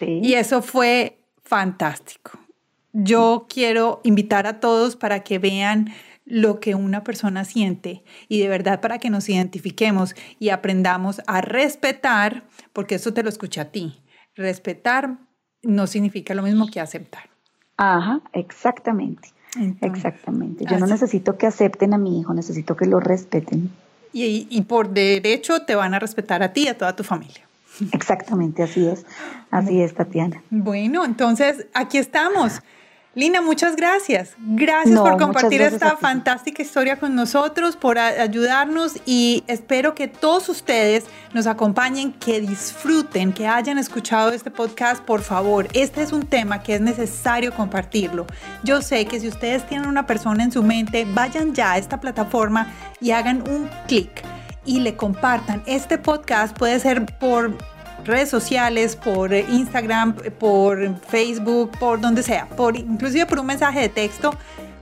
Y 0.00 0.34
eso 0.34 0.62
fue 0.62 1.18
fantástico. 1.42 2.38
Yo 2.92 3.46
quiero 3.48 4.00
invitar 4.04 4.46
a 4.46 4.60
todos 4.60 4.96
para 4.96 5.20
que 5.20 5.38
vean 5.38 5.92
lo 6.24 6.60
que 6.60 6.74
una 6.74 7.04
persona 7.04 7.44
siente 7.44 8.04
y 8.28 8.40
de 8.40 8.48
verdad 8.48 8.80
para 8.80 8.98
que 8.98 9.10
nos 9.10 9.28
identifiquemos 9.28 10.14
y 10.38 10.50
aprendamos 10.50 11.22
a 11.26 11.40
respetar, 11.40 12.44
porque 12.72 12.96
eso 12.96 13.14
te 13.14 13.22
lo 13.22 13.28
escuché 13.28 13.60
a 13.60 13.70
ti. 13.70 14.02
Respetar 14.34 15.18
no 15.62 15.86
significa 15.86 16.34
lo 16.34 16.42
mismo 16.42 16.66
que 16.66 16.80
aceptar. 16.80 17.30
Ajá, 17.76 18.20
exactamente. 18.32 19.30
exactamente. 19.80 20.64
Yo 20.68 20.78
no 20.78 20.86
necesito 20.86 21.38
que 21.38 21.46
acepten 21.46 21.94
a 21.94 21.98
mi 21.98 22.20
hijo, 22.20 22.34
necesito 22.34 22.76
que 22.76 22.86
lo 22.86 23.00
respeten. 23.00 23.70
Y, 24.12 24.46
y 24.50 24.62
por 24.62 24.90
derecho 24.90 25.62
te 25.62 25.74
van 25.74 25.94
a 25.94 25.98
respetar 25.98 26.42
a 26.42 26.52
ti 26.52 26.64
y 26.64 26.68
a 26.68 26.76
toda 26.76 26.94
tu 26.94 27.04
familia. 27.04 27.47
Exactamente, 27.92 28.62
así 28.62 28.86
es. 28.86 29.06
Así 29.50 29.80
es, 29.80 29.94
Tatiana. 29.94 30.42
Bueno, 30.50 31.04
entonces 31.04 31.66
aquí 31.74 31.98
estamos. 31.98 32.60
Lina, 33.18 33.40
muchas 33.40 33.74
gracias. 33.74 34.34
Gracias 34.38 35.00
por 35.00 35.18
compartir 35.18 35.60
esta 35.60 35.96
fantástica 35.96 36.62
historia 36.62 37.00
con 37.00 37.16
nosotros, 37.16 37.74
por 37.74 37.98
ayudarnos 37.98 38.92
y 39.06 39.42
espero 39.48 39.96
que 39.96 40.06
todos 40.06 40.48
ustedes 40.48 41.04
nos 41.34 41.48
acompañen, 41.48 42.12
que 42.12 42.40
disfruten, 42.40 43.32
que 43.32 43.48
hayan 43.48 43.76
escuchado 43.76 44.30
este 44.30 44.52
podcast. 44.52 45.02
Por 45.02 45.22
favor, 45.22 45.66
este 45.72 46.02
es 46.02 46.12
un 46.12 46.26
tema 46.26 46.62
que 46.62 46.76
es 46.76 46.80
necesario 46.80 47.52
compartirlo. 47.52 48.24
Yo 48.62 48.82
sé 48.82 49.06
que 49.06 49.18
si 49.18 49.26
ustedes 49.26 49.66
tienen 49.66 49.88
una 49.88 50.06
persona 50.06 50.44
en 50.44 50.52
su 50.52 50.62
mente, 50.62 51.04
vayan 51.04 51.54
ya 51.54 51.72
a 51.72 51.78
esta 51.78 52.00
plataforma 52.00 52.72
y 53.00 53.10
hagan 53.10 53.42
un 53.50 53.68
clic 53.88 54.22
y 54.68 54.80
le 54.80 54.96
compartan. 54.96 55.62
Este 55.66 55.96
podcast 55.96 56.56
puede 56.56 56.78
ser 56.78 57.06
por 57.18 57.56
redes 58.04 58.28
sociales, 58.28 58.96
por 58.96 59.32
Instagram, 59.32 60.14
por 60.38 61.00
Facebook, 61.00 61.72
por 61.78 62.00
donde 62.00 62.22
sea, 62.22 62.46
por 62.50 62.76
inclusive 62.76 63.24
por 63.24 63.40
un 63.40 63.46
mensaje 63.46 63.80
de 63.80 63.88
texto. 63.88 64.34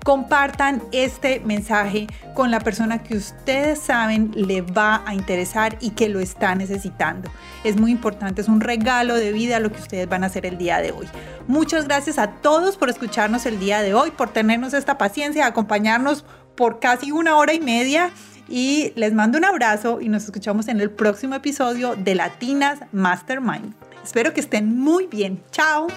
Compartan 0.04 0.82
este 0.92 1.40
mensaje 1.40 2.08
con 2.34 2.50
la 2.50 2.60
persona 2.60 3.02
que 3.02 3.16
ustedes 3.16 3.80
saben 3.80 4.32
le 4.34 4.62
va 4.62 5.02
a 5.06 5.14
interesar 5.14 5.76
y 5.80 5.90
que 5.90 6.08
lo 6.08 6.18
está 6.18 6.54
necesitando. 6.56 7.30
Es 7.62 7.76
muy 7.76 7.92
importante, 7.92 8.40
es 8.40 8.48
un 8.48 8.60
regalo 8.60 9.14
de 9.14 9.32
vida 9.32 9.60
lo 9.60 9.70
que 9.70 9.80
ustedes 9.80 10.08
van 10.08 10.24
a 10.24 10.26
hacer 10.26 10.46
el 10.46 10.58
día 10.58 10.78
de 10.78 10.90
hoy. 10.90 11.06
Muchas 11.46 11.86
gracias 11.86 12.18
a 12.18 12.32
todos 12.32 12.76
por 12.76 12.90
escucharnos 12.90 13.46
el 13.46 13.60
día 13.60 13.82
de 13.82 13.94
hoy, 13.94 14.10
por 14.10 14.30
tenernos 14.30 14.74
esta 14.74 14.98
paciencia, 14.98 15.46
acompañarnos 15.46 16.24
por 16.56 16.80
casi 16.80 17.12
una 17.12 17.36
hora 17.36 17.52
y 17.52 17.60
media 17.60 18.10
y 18.48 18.92
les 18.96 19.12
mando 19.12 19.38
un 19.38 19.44
abrazo 19.44 20.00
y 20.00 20.08
nos 20.08 20.24
escuchamos 20.24 20.68
en 20.68 20.80
el 20.80 20.90
próximo 20.90 21.34
episodio 21.34 21.94
de 21.96 22.14
Latinas 22.14 22.80
Mastermind. 22.92 23.74
Espero 24.02 24.32
que 24.32 24.40
estén 24.40 24.78
muy 24.78 25.06
bien. 25.06 25.42
Chao. 25.50 25.88